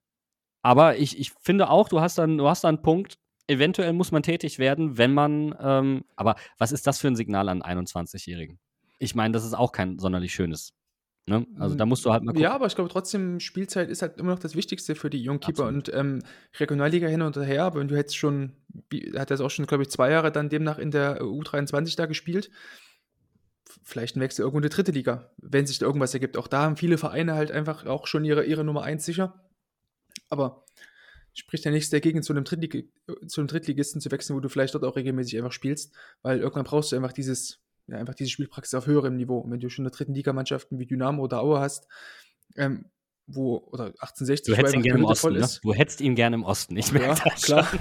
aber 0.63 0.97
ich, 0.97 1.19
ich 1.19 1.33
finde 1.41 1.71
auch, 1.71 1.89
du 1.89 2.01
hast 2.01 2.19
dann, 2.19 2.39
du 2.39 2.49
hast 2.49 2.65
dann 2.65 2.77
einen 2.77 2.83
Punkt, 2.83 3.19
eventuell 3.47 3.93
muss 3.93 4.13
man 4.13 4.23
tätig 4.23 4.59
werden, 4.59 4.99
wenn 4.99 5.15
man, 5.15 5.55
ähm, 5.61 6.05
aber 6.17 6.37
was 6.59 6.73
ist 6.73 6.87
das 6.87 6.99
für 6.99 7.09
ein 7.09 7.17
Signal 7.17 7.49
an 7.49 7.63
21-Jährigen? 7.63 8.59
Ich 8.99 9.15
meine, 9.15 9.33
das 9.33 9.45
ist 9.45 9.55
auch 9.55 9.73
kein 9.73 9.99
sonderlich 9.99 10.35
schönes. 10.35 10.75
Ne? 11.29 11.47
Also 11.59 11.75
da 11.75 11.85
musst 11.85 12.05
du 12.05 12.13
halt 12.13 12.25
mal 12.25 12.33
gucken. 12.33 12.43
Ja, 12.43 12.55
aber 12.55 12.67
ich 12.67 12.75
glaube 12.75 12.91
trotzdem, 12.91 13.39
Spielzeit 13.39 13.91
ist 13.91 14.01
halt 14.01 14.19
immer 14.19 14.31
noch 14.31 14.39
das 14.39 14.57
Wichtigste 14.57 14.95
für 14.95 15.11
die 15.11 15.23
Jungkeeper 15.23 15.65
Absolut. 15.65 15.89
und 15.89 15.95
ähm, 15.95 16.23
Regionalliga 16.59 17.07
hin 17.07 17.23
und 17.23 17.37
her, 17.37 17.65
aber 17.65 17.81
wenn 17.81 17.89
du 17.89 17.97
jetzt 17.97 18.17
schon, 18.17 18.53
er 18.91 19.21
hat 19.21 19.31
jetzt 19.31 19.41
auch 19.41 19.51
schon, 19.51 19.67
glaube 19.67 19.83
ich, 19.83 19.91
zwei 19.91 20.11
Jahre 20.11 20.33
dann 20.33 20.49
demnach 20.49 20.79
in 20.79 20.91
der 20.91 21.21
U23 21.21 21.97
da 21.97 22.07
gespielt, 22.07 22.51
vielleicht 23.83 24.17
ein 24.17 24.21
Wechsel 24.21 24.43
irgendwo 24.43 24.59
in 24.59 24.63
die 24.63 24.75
dritte 24.75 24.93
Liga, 24.93 25.31
wenn 25.37 25.67
sich 25.67 25.79
da 25.79 25.87
irgendwas 25.87 26.15
ergibt. 26.15 26.37
Auch 26.39 26.49
da 26.49 26.63
haben 26.63 26.77
viele 26.77 26.97
Vereine 26.97 27.35
halt 27.35 27.51
einfach 27.51 27.85
auch 27.85 28.07
schon 28.07 28.25
ihre, 28.25 28.45
ihre 28.45 28.65
Nummer 28.65 28.83
1 28.83 29.05
sicher. 29.05 29.45
Aber 30.31 30.65
spricht 31.35 31.65
ja 31.65 31.71
nichts 31.71 31.91
dagegen, 31.91 32.23
zu 32.23 32.33
einem, 32.33 32.45
Drittlig 32.45 32.91
zu 33.27 33.41
einem 33.41 33.49
Drittligisten 33.49 34.01
zu 34.01 34.11
wechseln, 34.11 34.37
wo 34.37 34.41
du 34.41 34.49
vielleicht 34.49 34.75
dort 34.75 34.85
auch 34.85 34.97
regelmäßig 34.97 35.37
einfach 35.37 35.53
spielst, 35.53 35.95
weil 36.23 36.39
irgendwann 36.39 36.65
brauchst 36.65 36.93
du 36.93 36.97
einfach 36.97 37.13
dieses, 37.13 37.61
ja, 37.89 37.97
einfach 37.97 38.15
diese 38.15 38.31
Spielpraxis 38.31 38.75
auf 38.75 38.87
höherem 38.87 39.17
Niveau. 39.17 39.39
Und 39.39 39.51
wenn 39.51 39.61
du 39.61 39.69
schon 39.71 39.85
in 39.85 39.91
der 39.91 39.97
dritten 39.97 40.15
Liga 40.15 40.33
Mannschaften 40.33 40.79
wie 40.79 40.87
Dynamo 40.87 41.23
oder 41.23 41.41
Aue 41.41 41.61
hast, 41.61 41.89
ähm, 42.57 42.87
wo, 43.27 43.59
oder 43.73 43.87
1860, 43.87 44.55
Du 44.55 44.57
hättest 44.57 44.75
ihn 44.75 44.83
gerne 44.83 44.99
im 45.01 45.05
Osten, 45.05 45.33
ne? 45.33 45.39
ist. 45.41 45.61
Du 45.63 45.75
hättest 45.75 46.01
ihn 46.01 46.15
gerne 46.15 46.37
im 46.37 46.45
Osten. 46.45 46.77
Ich 46.77 46.93
merke 46.93 47.09
Ja, 47.09 47.15
das 47.31 47.43
klar. 47.43 47.65
schon. 47.65 47.81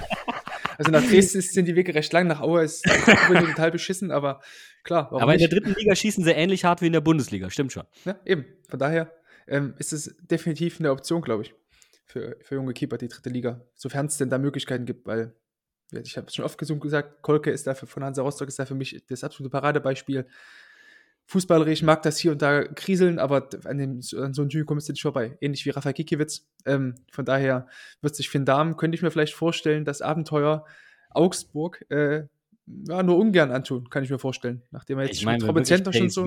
Also 0.76 0.92
nach 0.92 1.02
Dresden 1.02 1.40
sind 1.40 1.66
die 1.66 1.74
Wege 1.74 1.94
recht 1.94 2.12
lang, 2.12 2.28
nach 2.28 2.40
Aue 2.40 2.62
ist 2.62 2.84
total 3.26 3.72
beschissen, 3.72 4.12
aber 4.12 4.40
klar, 4.84 5.10
Aber 5.12 5.32
in 5.32 5.40
der 5.40 5.48
dritten 5.48 5.74
Liga 5.74 5.96
schießen 5.96 6.22
sie 6.22 6.30
ähnlich 6.30 6.64
hart 6.64 6.82
wie 6.82 6.86
in 6.86 6.92
der 6.92 7.00
Bundesliga, 7.00 7.50
stimmt 7.50 7.72
schon. 7.72 7.82
Ja, 8.04 8.16
eben. 8.24 8.44
Von 8.68 8.78
daher 8.78 9.12
ähm, 9.48 9.74
ist 9.78 9.92
es 9.92 10.14
definitiv 10.20 10.78
eine 10.78 10.92
Option, 10.92 11.20
glaube 11.22 11.42
ich, 11.42 11.54
für, 12.04 12.36
für 12.42 12.54
junge 12.54 12.74
Keeper, 12.74 12.96
die 12.96 13.08
dritte 13.08 13.28
Liga. 13.28 13.60
Sofern 13.74 14.06
es 14.06 14.18
denn 14.18 14.30
da 14.30 14.38
Möglichkeiten 14.38 14.86
gibt, 14.86 15.04
weil 15.06 15.34
ich 15.92 16.16
habe 16.16 16.26
es 16.26 16.34
schon 16.34 16.44
oft 16.44 16.58
gesagt, 16.58 17.22
Kolke 17.22 17.50
ist 17.50 17.66
dafür 17.66 17.88
von 17.88 18.04
Hansa 18.04 18.22
Rostock 18.22 18.48
ist 18.48 18.58
da 18.58 18.66
für 18.66 18.74
mich 18.74 19.02
das 19.08 19.24
absolute 19.24 19.50
Paradebeispiel. 19.50 20.26
Fußballerisch 21.26 21.82
mag 21.82 22.02
das 22.02 22.18
hier 22.18 22.32
und 22.32 22.40
da 22.40 22.64
kriseln, 22.64 23.18
aber 23.18 23.48
an, 23.64 23.78
dem, 23.78 24.00
an 24.16 24.32
so 24.32 24.42
einem 24.42 24.48
Typ 24.48 24.66
kommst 24.66 24.88
du 24.88 24.92
nicht 24.92 25.02
vorbei. 25.02 25.36
Ähnlich 25.40 25.66
wie 25.66 25.70
Rafael 25.70 25.94
Kikiewicz. 25.94 26.46
Ähm, 26.64 26.94
von 27.10 27.26
daher 27.26 27.66
wird 28.00 28.16
sich 28.16 28.30
Finn 28.30 28.46
Dahmen, 28.46 28.76
könnte 28.76 28.96
ich 28.96 29.02
mir 29.02 29.10
vielleicht 29.10 29.34
vorstellen, 29.34 29.84
das 29.84 30.00
Abenteuer 30.00 30.64
Augsburg 31.10 31.84
äh, 31.90 32.24
ja, 32.86 33.02
nur 33.02 33.18
ungern 33.18 33.50
antun, 33.50 33.88
kann 33.90 34.04
ich 34.04 34.10
mir 34.10 34.18
vorstellen. 34.18 34.62
Nachdem 34.70 34.98
er 34.98 35.06
jetzt 35.06 35.18
Ich 35.18 35.24
meine, 35.24 35.36
mit 35.38 35.42
wenn 35.42 35.48
Robin 35.48 35.92
schon 35.92 36.10
so 36.10 36.24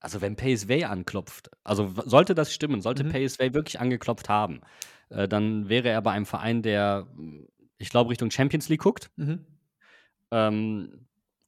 also 0.00 0.20
wenn 0.20 0.36
PSV 0.36 0.84
anklopft, 0.84 1.50
also 1.64 1.90
sollte 2.04 2.34
das 2.34 2.52
stimmen, 2.52 2.82
sollte 2.82 3.04
Mhm. 3.04 3.12
PSV 3.12 3.54
wirklich 3.54 3.80
angeklopft 3.80 4.28
haben, 4.28 4.60
äh, 5.08 5.26
dann 5.26 5.70
wäre 5.70 5.88
er 5.88 6.02
bei 6.02 6.10
einem 6.10 6.26
Verein, 6.26 6.62
der, 6.62 7.06
ich 7.78 7.90
glaube, 7.90 8.10
Richtung 8.10 8.30
Champions 8.30 8.68
League 8.68 8.80
guckt. 8.82 9.10
Mhm. 9.16 9.44
Ähm, 10.30 11.06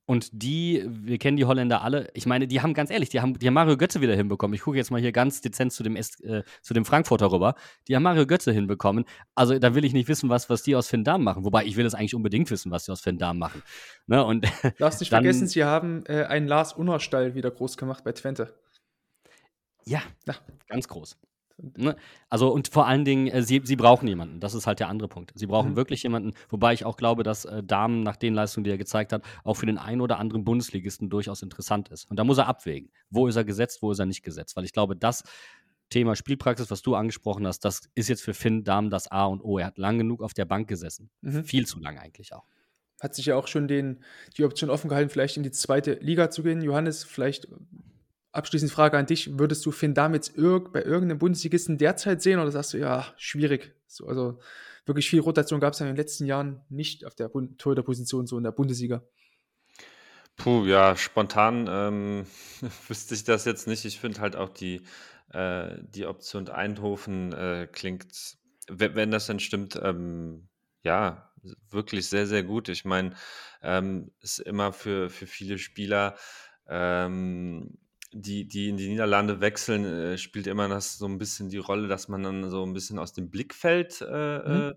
Und 0.09 0.29
die, 0.33 0.85
wir 0.87 1.19
kennen 1.19 1.37
die 1.37 1.47
Holländer 1.47 1.83
alle, 1.83 2.09
ich 2.15 2.27
meine, 2.27 2.47
die 2.47 2.61
haben 2.61 2.75
ganz 2.75 2.91
ehrlich, 2.93 3.09
die 3.09 3.21
haben, 3.21 3.37
die 3.41 3.47
haben 3.49 3.55
Mario 3.55 3.77
Götze 3.77 4.01
wieder 4.01 4.15
hinbekommen. 4.15 4.55
Ich 4.55 4.61
gucke 4.61 4.77
jetzt 4.77 4.93
mal 4.93 5.01
hier 5.01 5.11
ganz 5.11 5.41
dezent 5.41 5.73
zu 5.73 5.83
dem, 5.83 5.97
äh, 5.97 6.05
zu 6.63 6.75
dem 6.75 6.85
Frankfurter 6.85 7.33
rüber. 7.33 7.57
Die 7.89 7.97
haben 7.97 8.05
Mario 8.05 8.25
Götze 8.25 8.53
hinbekommen. 8.53 9.05
Also 9.35 9.59
da 9.59 9.75
will 9.75 9.85
ich 9.85 9.93
nicht 9.95 10.07
wissen, 10.07 10.29
was, 10.29 10.49
was 10.49 10.63
die 10.63 10.77
aus 10.77 10.87
Finn 10.89 11.03
Darm 11.03 11.25
machen. 11.25 11.45
Wobei 11.45 11.65
ich 11.65 11.77
will 11.77 11.85
es 11.87 11.95
eigentlich 11.97 12.15
unbedingt 12.15 12.49
wissen, 12.53 12.71
was 12.71 12.85
die 12.85 12.93
aus 12.93 13.01
Finn 13.01 13.19
Darm 13.19 13.39
machen. 13.39 13.63
Ne? 14.07 14.25
Und 14.25 14.47
Darfst 14.79 15.01
nicht 15.01 15.11
dann- 15.13 15.25
vergessen, 15.25 15.49
sie 15.49 15.65
haben 15.65 16.05
äh, 16.07 16.23
einen 16.25 16.47
Lars 16.47 16.73
Unnerstall 16.73 17.35
wieder 17.35 17.51
groß 17.51 17.77
gemacht 17.77 18.05
bei 18.05 18.13
Twente. 18.13 18.55
Ja, 19.87 20.03
Ja. 20.27 20.35
ganz 20.69 20.87
groß. 20.87 21.19
Ne? 21.59 21.97
Also 22.29 22.53
und 22.53 22.69
vor 22.69 22.87
allen 22.87 23.05
Dingen, 23.05 23.29
äh, 23.29 23.43
sie, 23.43 23.63
sie 23.65 23.77
brauchen 23.77 24.07
jemanden. 24.07 24.41
Das 24.41 24.55
ist 24.55 24.67
halt 24.67 24.79
der 24.81 24.89
andere 24.89 25.09
Punkt. 25.09 25.33
Sie 25.35 25.47
brauchen 25.47 25.71
Mhm. 25.73 25.77
wirklich 25.77 26.03
jemanden, 26.03 26.33
wobei 26.51 26.75
ich 26.75 26.85
auch 26.85 26.97
glaube, 26.97 27.23
dass 27.23 27.45
äh, 27.47 27.63
Damen 27.63 28.03
nach 28.03 28.17
den 28.17 28.35
Leistungen, 28.35 28.65
die 28.65 28.71
er 28.71 28.79
gezeigt 28.79 29.13
hat, 29.13 29.23
auch 29.43 29.55
für 29.55 29.67
den 29.67 29.79
einen 29.79 30.01
oder 30.03 30.19
anderen 30.19 30.45
Bundesligisten 30.45 31.09
durchaus 31.09 31.43
interessant 31.43 31.89
ist. 31.89 32.11
Und 32.11 32.19
da 32.19 32.25
muss 32.25 32.39
er 32.39 32.47
abwägen. 32.47 32.91
Wo 33.11 33.27
ist 33.27 33.37
er 33.37 33.45
gesetzt, 33.45 33.81
wo 33.83 33.91
ist 33.91 33.99
er 33.99 34.07
nicht 34.07 34.23
gesetzt? 34.23 34.55
Weil 34.57 34.65
ich 34.65 34.73
glaube, 34.73 34.97
das 34.97 35.23
Thema 35.89 36.17
Spielpraxis, 36.17 36.71
was 36.71 36.83
du 36.83 36.95
angesprochen 36.95 37.47
hast, 37.47 37.61
das 37.61 37.89
ist 37.95 38.09
jetzt 38.09 38.23
für 38.23 38.35
Finn 38.35 38.65
Dahmen 38.65 38.91
das 38.91 39.11
A 39.11 39.25
und 39.27 39.41
O. 39.43 39.59
Er 39.59 39.67
hat 39.67 39.79
lang 39.79 39.99
genug 39.99 40.21
auf 40.23 40.35
der 40.35 40.45
Bank 40.45 40.69
gesessen. 40.69 41.11
Mhm. 41.23 41.45
Viel 41.45 41.67
zu 41.67 41.79
lang 41.79 41.97
eigentlich 41.97 42.35
auch. 42.35 42.45
Hat 43.01 43.15
sich 43.15 43.27
ja 43.27 43.37
auch 43.37 43.47
schon 43.47 43.69
den, 43.69 44.03
die 44.37 44.45
Option 44.45 44.69
offen 44.69 44.89
gehalten, 44.89 45.11
vielleicht 45.11 45.37
in 45.37 45.43
die 45.43 45.51
zweite 45.53 45.95
Liga 46.01 46.31
zu 46.31 46.43
gehen. 46.43 46.61
Johannes, 46.63 47.05
vielleicht 47.05 47.47
abschließend 48.37 48.71
Frage 48.71 48.99
an 48.99 49.07
dich. 49.07 49.39
Würdest 49.39 49.65
du 49.67 49.71
Finn 49.71 49.95
jetzt 50.13 50.37
irg 50.37 50.73
bei 50.73 50.83
irgendeinem 50.83 51.19
Bundesligisten 51.19 51.79
derzeit 51.79 52.23
sehen 52.23 52.39
oder 52.39 52.51
sagst 52.51 52.75
du, 52.75 52.79
ja, 52.79 53.07
schwierig? 53.17 53.75
So, 53.87 54.07
also 54.07 54.39
wirklich 54.85 55.09
viel 55.09 55.21
Rotation 55.21 55.61
gab 55.61 55.73
es 55.73 55.79
ja 55.81 55.87
in 55.87 55.93
den 55.93 55.97
letzten 55.97 56.27
Jahren 56.27 56.61
nicht 56.69 57.05
auf 57.05 57.15
der 57.15 57.31
Torhüterposition, 57.59 58.27
so 58.27 58.37
in 58.37 58.45
der 58.45 58.53
Bundesliga. 58.53 59.03
Puh, 60.37 60.67
ja, 60.67 60.97
spontan 60.97 61.67
ähm, 61.69 62.27
wüsste 62.89 63.15
ich 63.15 63.25
das 63.25 63.45
jetzt 63.47 63.67
nicht. 63.67 63.85
Ich 63.85 63.99
finde 63.99 64.21
halt 64.21 64.37
auch 64.37 64.51
die, 64.51 64.83
äh, 65.33 65.77
die 65.81 66.07
Option 66.07 66.49
Eindhoven 66.49 67.33
äh, 67.33 67.69
klingt, 67.71 68.37
wenn, 68.69 68.95
wenn 68.95 69.11
das 69.11 69.27
dann 69.27 69.41
stimmt, 69.41 69.81
ähm, 69.83 70.49
ja, 70.83 71.33
wirklich 71.71 72.09
sehr, 72.09 72.27
sehr 72.27 72.43
gut. 72.43 72.69
Ich 72.69 72.85
meine, 72.85 73.15
ähm, 73.63 74.13
ist 74.21 74.39
immer 74.39 74.73
für, 74.73 75.09
für 75.11 75.27
viele 75.27 75.59
Spieler, 75.59 76.17
ähm, 76.69 77.79
die, 78.23 78.47
die 78.49 78.69
in 78.69 78.77
die 78.77 78.89
Niederlande 78.89 79.41
wechseln, 79.41 79.85
äh, 79.85 80.19
spielt 80.19 80.47
immer 80.47 80.69
das 80.69 80.99
so 80.99 81.07
ein 81.07 81.19
bisschen 81.19 81.49
die 81.51 81.59
Rolle, 81.59 81.89
dass 81.89 82.09
man 82.09 82.23
dann 82.23 82.51
so 82.51 82.65
ein 82.65 82.73
bisschen 82.73 82.99
aus 82.99 83.13
dem 83.13 83.31
Blickfeld 83.31 84.01
äh, 84.03 84.37
Mhm. 84.45 84.67
äh, 84.71 84.75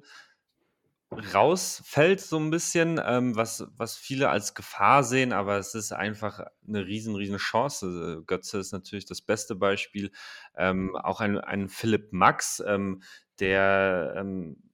rausfällt 1.33 2.21
so 2.21 2.37
ein 2.37 2.51
bisschen, 2.51 3.01
ähm, 3.03 3.35
was, 3.35 3.65
was 3.75 3.97
viele 3.97 4.29
als 4.29 4.53
Gefahr 4.53 5.03
sehen, 5.03 5.33
aber 5.33 5.57
es 5.57 5.73
ist 5.73 5.91
einfach 5.91 6.39
eine 6.67 6.85
riesen, 6.85 7.15
riesen 7.15 7.37
Chance. 7.37 8.23
Götze 8.27 8.59
ist 8.59 8.71
natürlich 8.73 9.05
das 9.05 9.21
beste 9.21 9.55
Beispiel. 9.55 10.11
Ähm, 10.55 10.95
auch 10.95 11.19
ein, 11.19 11.37
ein 11.39 11.67
Philipp 11.67 12.13
Max, 12.13 12.61
ähm, 12.65 13.01
der 13.39 14.13
ähm, 14.17 14.69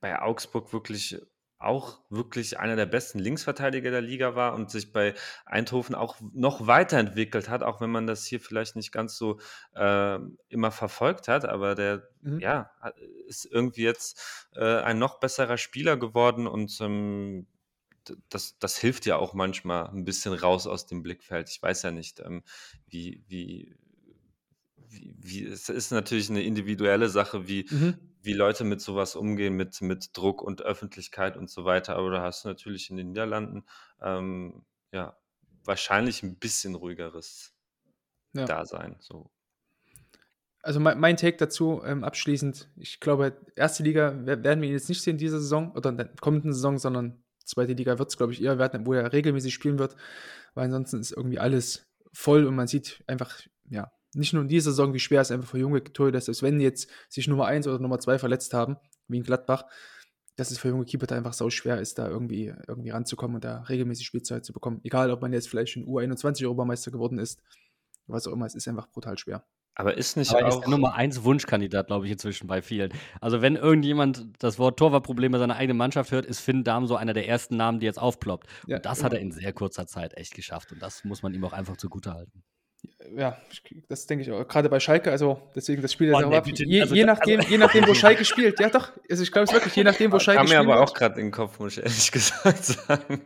bei 0.00 0.20
Augsburg 0.22 0.72
wirklich 0.72 1.18
auch 1.60 2.00
wirklich 2.08 2.58
einer 2.58 2.74
der 2.74 2.86
besten 2.86 3.18
Linksverteidiger 3.18 3.90
der 3.90 4.00
Liga 4.00 4.34
war 4.34 4.54
und 4.54 4.70
sich 4.70 4.92
bei 4.92 5.14
Eindhoven 5.44 5.94
auch 5.94 6.16
noch 6.32 6.66
weiterentwickelt 6.66 7.48
hat, 7.48 7.62
auch 7.62 7.80
wenn 7.80 7.90
man 7.90 8.06
das 8.06 8.24
hier 8.26 8.40
vielleicht 8.40 8.76
nicht 8.76 8.92
ganz 8.92 9.16
so 9.16 9.38
äh, 9.74 10.18
immer 10.48 10.70
verfolgt 10.70 11.28
hat, 11.28 11.44
aber 11.44 11.74
der 11.74 12.08
Mhm. 12.22 12.40
ja, 12.40 12.70
ist 13.28 13.46
irgendwie 13.46 13.82
jetzt 13.82 14.48
äh, 14.54 14.80
ein 14.80 14.98
noch 14.98 15.20
besserer 15.20 15.56
Spieler 15.56 15.96
geworden 15.96 16.46
und 16.46 16.78
ähm, 16.80 17.46
das, 18.28 18.58
das 18.58 18.78
hilft 18.78 19.06
ja 19.06 19.16
auch 19.16 19.34
manchmal 19.34 19.88
ein 19.88 20.04
bisschen 20.04 20.32
raus 20.32 20.66
aus 20.66 20.86
dem 20.86 21.02
Blickfeld. 21.02 21.48
Ich 21.50 21.62
weiß 21.62 21.82
ja 21.82 21.90
nicht, 21.90 22.20
ähm, 22.20 22.42
wie, 22.88 23.22
wie, 23.28 23.74
wie, 24.88 25.14
wie, 25.18 25.44
es 25.44 25.68
ist 25.68 25.92
natürlich 25.92 26.30
eine 26.30 26.42
individuelle 26.42 27.08
Sache, 27.08 27.46
wie, 27.48 27.66
Mhm. 27.70 28.09
Wie 28.22 28.32
Leute 28.34 28.64
mit 28.64 28.80
sowas 28.80 29.16
umgehen, 29.16 29.56
mit, 29.56 29.80
mit 29.80 30.16
Druck 30.16 30.42
und 30.42 30.62
Öffentlichkeit 30.62 31.36
und 31.36 31.48
so 31.50 31.64
weiter. 31.64 31.96
Aber 31.96 32.10
da 32.10 32.22
hast 32.22 32.44
du 32.44 32.48
natürlich 32.48 32.90
in 32.90 32.96
den 32.96 33.08
Niederlanden 33.08 33.64
ähm, 34.02 34.64
ja 34.92 35.16
wahrscheinlich 35.64 36.22
ein 36.22 36.38
bisschen 36.38 36.74
ruhigeres 36.74 37.54
Ja. 38.32 38.44
Dasein. 38.44 38.96
So. 39.00 39.30
Also 40.62 40.78
mein, 40.80 41.00
mein 41.00 41.16
Take 41.16 41.38
dazu 41.38 41.82
ähm, 41.84 42.04
abschließend, 42.04 42.70
ich 42.76 43.00
glaube, 43.00 43.40
erste 43.56 43.82
Liga 43.82 44.14
wer- 44.24 44.44
werden 44.44 44.60
wir 44.60 44.68
ihn 44.68 44.74
jetzt 44.74 44.88
nicht 44.88 45.02
sehen 45.02 45.16
diese 45.16 45.40
Saison 45.40 45.72
oder 45.72 45.90
in 45.90 45.96
der 45.96 46.08
kommenden 46.20 46.52
Saison, 46.52 46.78
sondern 46.78 47.24
zweite 47.44 47.72
Liga 47.72 47.98
wird 47.98 48.10
es, 48.10 48.16
glaube 48.16 48.32
ich, 48.32 48.42
eher 48.42 48.58
werden, 48.58 48.86
wo 48.86 48.92
er 48.92 49.12
regelmäßig 49.12 49.54
spielen 49.54 49.78
wird, 49.78 49.96
weil 50.54 50.66
ansonsten 50.66 51.00
ist 51.00 51.12
irgendwie 51.12 51.38
alles 51.38 51.90
voll 52.12 52.44
und 52.44 52.54
man 52.54 52.66
sieht 52.66 53.02
einfach, 53.06 53.40
ja, 53.68 53.90
nicht 54.14 54.32
nur 54.32 54.42
in 54.42 54.48
dieser 54.48 54.70
Saison, 54.70 54.92
wie 54.94 54.98
schwer 54.98 55.20
es 55.20 55.30
einfach 55.30 55.48
für 55.48 55.58
junge 55.58 55.82
Torhüter 55.84 56.18
ist, 56.18 56.42
wenn 56.42 56.60
jetzt 56.60 56.90
sich 57.08 57.28
Nummer 57.28 57.46
1 57.46 57.66
oder 57.66 57.78
Nummer 57.78 57.98
2 57.98 58.18
verletzt 58.18 58.54
haben, 58.54 58.76
wie 59.08 59.18
in 59.18 59.22
Gladbach, 59.22 59.64
dass 60.36 60.50
es 60.50 60.58
für 60.58 60.68
junge 60.68 60.84
Keeper 60.84 61.06
da 61.06 61.16
einfach 61.16 61.32
sau 61.32 61.50
schwer 61.50 61.80
ist, 61.80 61.98
da 61.98 62.08
irgendwie, 62.08 62.52
irgendwie 62.66 62.90
ranzukommen 62.90 63.36
und 63.36 63.44
da 63.44 63.62
regelmäßig 63.62 64.06
Spielzeit 64.06 64.44
zu 64.44 64.52
bekommen. 64.52 64.80
Egal, 64.84 65.10
ob 65.10 65.20
man 65.22 65.32
jetzt 65.32 65.48
vielleicht 65.48 65.72
schon 65.72 65.84
U21 65.84 66.44
Europameister 66.44 66.90
geworden 66.90 67.18
ist, 67.18 67.40
was 68.06 68.26
auch 68.26 68.32
immer, 68.32 68.46
es 68.46 68.54
ist 68.54 68.66
einfach 68.66 68.88
brutal 68.88 69.18
schwer. 69.18 69.44
Aber 69.74 69.96
ist 69.96 70.16
nicht 70.16 70.30
Aber 70.30 70.40
er 70.40 70.48
ist 70.48 70.54
auch. 70.56 70.60
der 70.60 70.70
Nummer 70.70 70.94
1 70.94 71.22
Wunschkandidat, 71.24 71.86
glaube 71.86 72.04
ich, 72.06 72.12
inzwischen 72.12 72.46
bei 72.46 72.60
vielen. 72.60 72.92
Also, 73.20 73.40
wenn 73.40 73.56
irgendjemand 73.56 74.26
das 74.38 74.58
Wort 74.58 74.78
Torwartprobleme 74.78 75.38
seiner 75.38 75.56
eigenen 75.56 75.78
Mannschaft 75.78 76.10
hört, 76.10 76.26
ist 76.26 76.40
Finn 76.40 76.64
Dahm 76.64 76.86
so 76.86 76.96
einer 76.96 77.12
der 77.12 77.28
ersten 77.28 77.56
Namen, 77.56 77.78
die 77.78 77.86
jetzt 77.86 77.98
aufploppt. 77.98 78.48
Ja, 78.66 78.76
Und 78.76 78.84
das 78.84 79.04
hat 79.04 79.12
er 79.12 79.20
in 79.20 79.30
sehr 79.30 79.52
kurzer 79.52 79.86
Zeit 79.86 80.16
echt 80.16 80.34
geschafft. 80.34 80.72
Und 80.72 80.82
das 80.82 81.04
muss 81.04 81.22
man 81.22 81.32
ihm 81.32 81.44
auch 81.44 81.52
einfach 81.52 81.76
zugutehalten. 81.76 82.42
Ja, 83.16 83.36
das 83.88 84.06
denke 84.06 84.22
ich 84.24 84.30
auch. 84.30 84.46
Gerade 84.46 84.68
bei 84.68 84.78
Schalke, 84.80 85.10
also 85.10 85.40
deswegen 85.54 85.82
das 85.82 85.92
Spiel 85.92 86.14
Oh, 86.14 86.20
nee, 86.28 86.36
ab. 86.36 86.44
bitte, 86.44 86.64
Je, 86.64 86.80
also 86.82 86.94
je, 86.94 87.04
nachdem, 87.04 87.40
je 87.40 87.58
nachdem, 87.58 87.86
wo 87.88 87.94
Schalke 87.94 88.24
spielt. 88.24 88.60
Ja, 88.60 88.68
doch. 88.70 88.92
Also 89.10 89.22
ich 89.22 89.32
glaube 89.32 89.46
es 89.48 89.52
wirklich, 89.52 89.74
je 89.74 89.84
nachdem, 89.84 90.12
wo 90.12 90.18
Schalke 90.18 90.38
Kam 90.38 90.46
mir 90.48 90.56
spielt. 90.56 90.70
aber 90.70 90.80
auch 90.82 90.94
gerade 90.94 91.18
in 91.20 91.26
den 91.26 91.32
Kopf, 91.32 91.58
muss 91.58 91.76
ich 91.76 91.82
ehrlich 91.82 92.12
gesagt 92.12 92.64
sagen. 92.64 93.20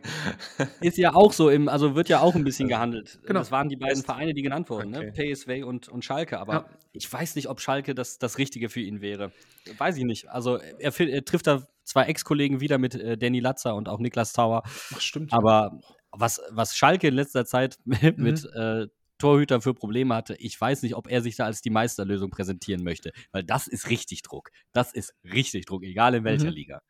Ist 0.81 0.97
ja 0.97 1.13
auch 1.13 1.31
so, 1.33 1.49
im, 1.49 1.67
also 1.69 1.95
wird 1.95 2.09
ja 2.09 2.19
auch 2.21 2.35
ein 2.35 2.43
bisschen 2.43 2.67
gehandelt. 2.67 3.19
Genau. 3.25 3.39
Das 3.39 3.51
waren 3.51 3.69
die 3.69 3.75
beiden 3.75 4.03
Vereine, 4.03 4.33
die 4.33 4.41
genannt 4.41 4.69
wurden, 4.69 4.91
ne? 4.91 5.11
Okay. 5.11 5.33
PSV 5.33 5.65
und, 5.65 5.87
und 5.89 6.03
Schalke. 6.03 6.39
Aber 6.39 6.53
Ja. 6.53 6.65
ich 6.93 7.11
weiß 7.11 7.35
nicht, 7.35 7.47
ob 7.49 7.61
Schalke 7.61 7.93
das, 7.95 8.17
das 8.17 8.37
Richtige 8.37 8.69
für 8.69 8.81
ihn 8.81 9.01
wäre. 9.01 9.31
Weiß 9.77 9.97
ich 9.97 10.03
nicht. 10.03 10.29
Also 10.29 10.57
er, 10.57 10.99
er 10.99 11.25
trifft 11.25 11.47
da 11.47 11.67
zwei 11.83 12.05
Ex-Kollegen 12.05 12.59
wieder 12.59 12.77
mit 12.79 12.95
äh, 12.95 13.17
Danny 13.17 13.39
Latzer 13.39 13.75
und 13.75 13.87
auch 13.89 13.99
Niklas 13.99 14.33
Tauer. 14.33 14.63
Ach, 14.65 14.99
stimmt. 14.99 15.31
Aber 15.33 15.79
was, 16.11 16.41
was 16.49 16.75
Schalke 16.75 17.07
in 17.07 17.13
letzter 17.13 17.45
Zeit 17.45 17.77
mit, 17.85 18.17
mit 18.17 18.43
äh, 18.55 18.87
Torhütern 19.17 19.61
für 19.61 19.73
Probleme 19.73 20.13
hatte, 20.15 20.35
ich 20.39 20.59
weiß 20.59 20.83
nicht, 20.83 20.95
ob 20.95 21.09
er 21.09 21.21
sich 21.21 21.35
da 21.35 21.45
als 21.45 21.61
die 21.61 21.69
Meisterlösung 21.69 22.29
präsentieren 22.29 22.83
möchte. 22.83 23.11
Weil 23.31 23.43
das 23.43 23.67
ist 23.67 23.89
richtig 23.89 24.21
Druck. 24.23 24.49
Das 24.73 24.93
ist 24.93 25.13
richtig 25.23 25.65
Druck, 25.65 25.83
egal 25.83 26.15
in 26.15 26.23
welcher 26.23 26.47
Mhm. 26.47 26.51
Liga. 26.55 26.81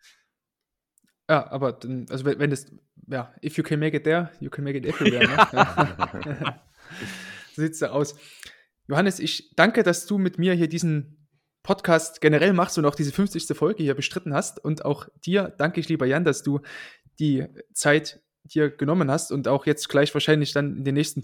ja, 1.30 1.50
aber 1.52 1.74
dann, 1.74 2.06
also 2.10 2.26
wenn, 2.26 2.40
wenn 2.40 2.52
es, 2.52 2.72
ja, 3.08 3.34
if 3.44 3.58
you 3.58 3.64
can 3.64 3.80
make 3.80 3.96
it 3.98 4.04
there, 4.04 4.32
you 4.40 4.50
can 4.50 4.64
make 4.64 4.78
it 4.78 4.86
everywhere. 4.86 5.28
Ne? 5.28 6.62
So 7.56 7.62
sieht's 7.62 7.80
da 7.80 7.90
aus. 7.92 8.16
Johannes, 8.88 9.20
ich 9.20 9.52
danke, 9.56 9.82
dass 9.84 10.06
du 10.06 10.18
mit 10.18 10.38
mir 10.38 10.54
hier 10.54 10.68
diesen 10.68 11.28
Podcast 11.64 12.22
generell 12.22 12.54
machst 12.54 12.78
und 12.78 12.86
auch 12.86 12.96
diese 12.96 13.12
50. 13.12 13.46
Folge 13.58 13.82
hier 13.82 13.96
bestritten 13.96 14.34
hast. 14.34 14.64
Und 14.64 14.86
auch 14.86 15.08
dir 15.26 15.54
danke 15.58 15.80
ich, 15.80 15.90
lieber 15.90 16.06
Jan, 16.06 16.26
dass 16.26 16.44
du 16.44 16.60
die 17.20 17.46
Zeit 17.74 18.22
dir 18.44 18.70
genommen 18.70 19.10
hast 19.10 19.32
und 19.32 19.48
auch 19.48 19.66
jetzt 19.66 19.90
gleich 19.90 20.14
wahrscheinlich 20.14 20.52
dann 20.54 20.78
in 20.78 20.84
den 20.84 20.94
nächsten 20.96 21.24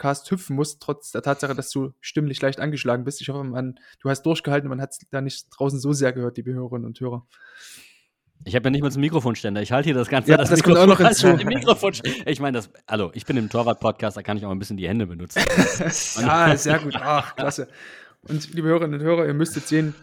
Podcast 0.00 0.30
hüpfen 0.30 0.56
musst, 0.56 0.80
trotz 0.80 1.12
der 1.12 1.20
Tatsache, 1.20 1.54
dass 1.54 1.70
du 1.70 1.92
stimmlich 2.00 2.40
leicht 2.40 2.58
angeschlagen 2.58 3.04
bist. 3.04 3.20
Ich 3.20 3.28
hoffe, 3.28 3.44
man, 3.44 3.78
du 4.00 4.08
hast 4.08 4.22
durchgehalten 4.22 4.66
und 4.66 4.78
man 4.78 4.80
hat 4.80 4.92
es 4.92 5.00
da 5.10 5.20
nicht 5.20 5.48
draußen 5.50 5.78
so 5.78 5.92
sehr 5.92 6.14
gehört, 6.14 6.38
liebe 6.38 6.54
Hörerinnen 6.54 6.86
und 6.86 6.98
Hörer. 6.98 7.26
Ich 8.44 8.54
habe 8.54 8.64
ja 8.64 8.70
nicht 8.70 8.80
mal 8.80 8.90
einen 8.90 9.00
Mikrofonständer. 9.00 9.60
Ich 9.60 9.72
halte 9.72 9.88
hier 9.88 9.94
das 9.94 10.08
Ganze. 10.08 10.30
Ja, 10.30 10.38
das 10.38 10.62
kommt 10.62 10.78
auch 10.78 10.86
noch 10.86 10.98
hinzu. 10.98 11.26
Mikrofon. 11.44 11.92
Ich 12.24 12.40
meine, 12.40 12.56
das, 12.56 12.70
hallo, 12.88 13.10
ich 13.12 13.26
bin 13.26 13.36
im 13.36 13.50
Torwart-Podcast, 13.50 14.16
da 14.16 14.22
kann 14.22 14.38
ich 14.38 14.46
auch 14.46 14.50
ein 14.50 14.58
bisschen 14.58 14.78
die 14.78 14.88
Hände 14.88 15.06
benutzen. 15.06 15.42
Ja, 16.20 16.56
sehr 16.56 16.78
gut. 16.78 16.96
Ach, 16.96 17.36
klasse. 17.36 17.68
Und 18.22 18.54
liebe 18.54 18.68
Hörerinnen 18.68 19.00
und 19.00 19.06
Hörer, 19.06 19.26
ihr 19.26 19.34
müsstet 19.34 19.68
sehen, 19.68 19.94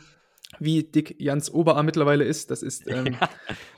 wie 0.60 0.84
dick 0.84 1.16
Jans 1.20 1.52
Oberarm 1.52 1.86
mittlerweile 1.86 2.24
ist. 2.24 2.52
Das 2.52 2.64
ist, 2.64 2.88
ähm, 2.90 3.16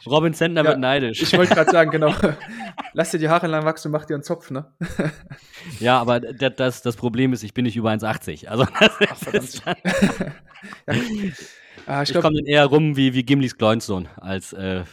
Robin 0.05 0.33
Zentner 0.33 0.63
Ja, 0.63 0.69
wird 0.69 0.79
neidisch. 0.79 1.21
ich 1.21 1.37
wollte 1.37 1.53
gerade 1.53 1.71
sagen, 1.71 1.91
genau. 1.91 2.13
Lass 2.93 3.11
dir 3.11 3.19
die 3.19 3.29
Haare 3.29 3.47
lang 3.47 3.65
wachsen 3.65 3.89
und 3.89 3.93
mach 3.93 4.05
dir 4.05 4.15
einen 4.15 4.23
Zopf, 4.23 4.51
ne? 4.51 4.73
ja, 5.79 5.99
aber 5.99 6.19
das, 6.19 6.81
das, 6.81 6.95
Problem 6.95 7.33
ist, 7.33 7.43
ich 7.43 7.53
bin 7.53 7.65
nicht 7.65 7.75
über 7.77 7.91
1,80. 7.91 8.47
Also, 8.47 8.65
das 8.99 9.19
verdammt. 9.19 9.43
ist, 9.43 9.63
Ah, 11.85 12.03
ich 12.03 12.09
ich 12.09 12.21
komme 12.21 12.37
dann 12.37 12.45
eher 12.45 12.65
rum 12.65 12.95
wie, 12.97 13.13
wie 13.13 13.23
Gimlis 13.23 13.57
Kleunsohn, 13.57 14.07
als 14.17 14.53
äh, 14.53 14.83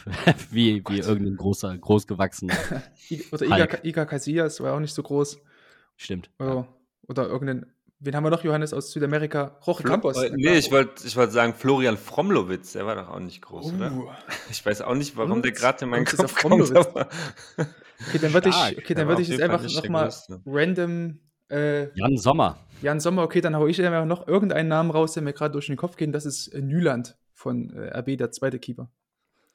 wie, 0.49 0.81
wie 0.87 0.99
irgendein 0.99 1.35
großer, 1.35 1.77
großgewachsener. 1.77 2.55
oder 3.31 3.45
Iga. 3.45 3.77
Iga 3.83 4.05
Casillas 4.05 4.59
war 4.61 4.73
auch 4.73 4.79
nicht 4.79 4.93
so 4.95 5.03
groß. 5.03 5.39
Stimmt. 5.95 6.29
Oder, 6.39 6.67
oder 7.07 7.27
irgendein 7.27 7.65
wen 7.99 8.15
haben 8.15 8.23
wir 8.23 8.29
noch, 8.29 8.43
Johannes, 8.43 8.73
aus 8.73 8.91
Südamerika? 8.91 9.57
Jorge 9.65 9.83
Campos. 9.83 10.17
Äh, 10.21 10.31
nee, 10.35 10.57
ich 10.57 10.71
wollte 10.71 11.05
ich 11.07 11.15
wollt 11.15 11.31
sagen, 11.31 11.53
Florian 11.53 11.97
Fromlowitz, 11.97 12.73
der 12.73 12.85
war 12.85 12.95
doch 12.95 13.09
auch 13.09 13.19
nicht 13.19 13.41
groß, 13.41 13.73
oder? 13.73 13.91
Uh. 13.91 14.09
Ich 14.51 14.65
weiß 14.65 14.81
auch 14.81 14.95
nicht, 14.95 15.17
warum 15.17 15.41
der 15.41 15.53
Fromlowitz? 15.53 15.59
gerade 15.61 15.83
in 15.85 15.89
meinen 15.89 16.05
dieser 16.05 16.17
Kopf 16.23 16.41
kommt. 16.41 16.67
Fromlowitz? 16.67 16.87
aber- 16.87 17.09
Okay, 18.07 18.19
dann 18.19 18.31
würde 18.33 18.49
ich, 18.49 18.55
okay, 18.55 18.93
Der 18.93 19.05
dann 19.05 19.13
auf 19.15 19.19
ich 19.19 19.27
jetzt 19.27 19.41
einfach 19.41 19.65
der 19.65 19.81
nochmal 19.81 20.13
random 20.45 21.19
äh, 21.49 21.89
Jan 21.97 22.17
Sommer. 22.17 22.59
Jan 22.83 22.99
Sommer, 22.99 23.23
okay, 23.23 23.41
dann 23.41 23.55
hau 23.55 23.65
ich 23.65 23.81
einfach 23.81 24.05
noch 24.05 24.27
irgendeinen 24.27 24.69
Namen 24.69 24.91
raus, 24.91 25.13
der 25.13 25.23
mir 25.23 25.33
gerade 25.33 25.51
durch 25.53 25.65
den 25.65 25.77
Kopf 25.77 25.95
geht. 25.95 26.13
Das 26.13 26.25
ist 26.25 26.49
äh, 26.49 26.61
Nyland 26.61 27.17
von 27.33 27.71
äh, 27.71 27.97
RB, 27.97 28.15
der 28.17 28.31
zweite 28.31 28.59
Keeper. 28.59 28.91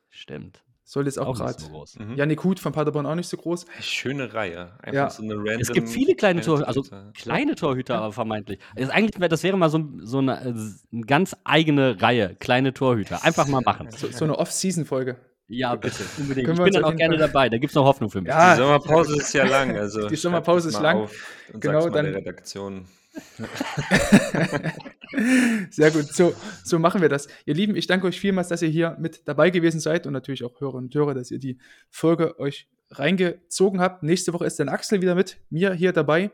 Stimmt. 0.09 0.65
Soll 0.85 1.07
jetzt 1.07 1.19
auch 1.19 1.29
Auch 1.29 1.35
gerade. 1.37 1.53
nicht 1.53 1.61
so 1.61 1.69
groß. 1.69 1.99
Mhm. 2.01 2.17
Janik 2.17 2.43
Huth 2.45 2.59
von 2.59 2.73
Paderborn 2.73 3.07
auch 3.07 3.15
nicht 3.15 3.29
so 3.29 3.37
groß. 3.37 3.67
Schöne 3.81 4.35
Reihe. 4.35 4.73
Einfach 4.83 4.93
Ja. 4.93 5.11
so 5.11 5.23
eine 5.23 5.35
random. 5.37 5.61
Es 5.61 5.73
gibt 5.73 5.89
viele 5.89 6.15
kleine 6.17 6.41
kleine 6.41 6.43
Torhüter, 6.43 6.69
also 6.69 6.85
kleine 7.15 7.55
Torhüter, 7.55 7.99
aber 7.99 8.13
vermeintlich. 8.13 8.59
Das, 8.75 8.87
ist 8.87 8.91
eigentlich, 8.91 9.29
das 9.29 9.43
wäre 9.45 9.57
mal 9.57 9.71
so, 9.71 9.89
so 10.01 10.19
eine, 10.19 10.41
äh, 10.45 10.55
eine 10.93 11.07
ganz 11.07 11.37
eigene 11.45 12.03
Reihe, 12.03 12.35
kleine 12.41 12.75
Torhüter. 12.75 13.25
Einfach 13.25 13.47
mal 13.47 13.63
machen. 13.63 13.89
So, 13.97 14.09
so 14.11 14.25
eine 14.25 14.37
Off-Season-Folge. 14.39 15.17
Ja, 15.49 15.75
bitte, 15.75 16.03
unbedingt. 16.19 16.47
Können 16.47 16.59
Ich 16.59 16.65
bin 16.65 16.73
dann 16.75 16.85
auch 16.85 16.97
gerne 16.97 17.17
dabei. 17.19 17.49
Da 17.49 17.59
gibt 17.59 17.71
es 17.71 17.75
noch 17.75 17.85
Hoffnung 17.85 18.11
für 18.11 18.21
mich. 18.21 18.29
Ja, 18.31 18.55
Die 18.55 18.61
Sommerpause 18.63 19.17
ist 19.19 19.33
ja 19.35 19.45
lang. 19.45 19.77
Also 19.77 20.09
Die 20.09 20.17
Sommerpause 20.17 20.69
ist 20.71 20.81
lang. 20.81 21.09
Genau, 21.53 21.81
sag's 21.81 21.85
mal 21.93 22.03
dann- 22.03 22.07
der 22.07 22.15
Redaktion. 22.17 22.87
Sehr 25.71 25.91
gut, 25.91 26.15
so, 26.15 26.35
so 26.65 26.79
machen 26.79 27.03
wir 27.03 27.09
das. 27.09 27.29
Ihr 27.45 27.55
Lieben, 27.55 27.77
ich 27.77 27.87
danke 27.87 28.07
euch 28.07 28.19
vielmals, 28.19 28.49
dass 28.49 28.63
ihr 28.63 28.69
hier 28.69 28.97
mit 28.99 29.29
dabei 29.29 29.51
gewesen 29.51 29.81
seid 29.81 30.07
und 30.07 30.13
natürlich 30.13 30.45
auch 30.45 30.61
Hörer 30.61 30.75
und 30.75 30.95
Hörer, 30.95 31.15
dass 31.15 31.31
ihr 31.31 31.39
die 31.39 31.59
Folge 31.91 32.39
euch 32.39 32.69
reingezogen 32.91 33.81
habt. 33.81 34.03
Nächste 34.03 34.33
Woche 34.33 34.47
ist 34.47 34.59
dann 34.59 34.69
Axel 34.69 35.03
wieder 35.03 35.15
mit 35.15 35.39
mir 35.51 35.75
hier 35.75 35.93
dabei. 35.93 36.31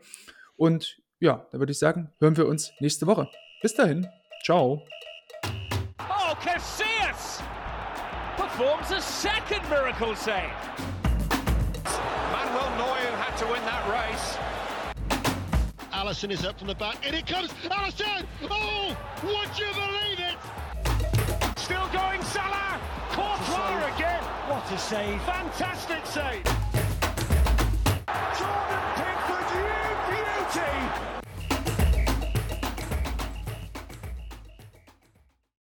Und 0.55 1.01
ja, 1.19 1.47
da 1.51 1.59
würde 1.59 1.71
ich 1.71 1.79
sagen, 1.79 2.11
hören 2.19 2.37
wir 2.37 2.47
uns 2.47 2.71
nächste 2.79 3.07
Woche. 3.07 3.29
Bis 3.61 3.75
dahin. 3.75 4.07
Ciao. 4.43 4.85
Oh, 5.99 6.35
Casillas 6.43 7.41
performs 8.37 8.91
a 8.91 9.01
second 9.01 9.67
miracle 9.69 10.15
save. 10.15 10.98
Allison 16.09 16.31
is 16.31 16.43
up 16.43 16.57
from 16.57 16.67
the 16.67 16.73
back. 16.73 17.05
In 17.05 17.13
it 17.13 17.27
comes. 17.27 17.53
Allison! 17.69 18.25
Oh! 18.49 18.97
Would 19.21 19.59
you 19.59 19.71
believe 19.75 20.17
it? 20.17 21.59
Still 21.59 21.87
going 21.93 22.23
Salah. 22.23 22.81
Courtois 23.11 23.95
again. 23.95 24.23
What 24.47 24.71
a 24.71 24.77
save. 24.79 25.21
Fantastic 25.21 26.03
save. 26.07 26.88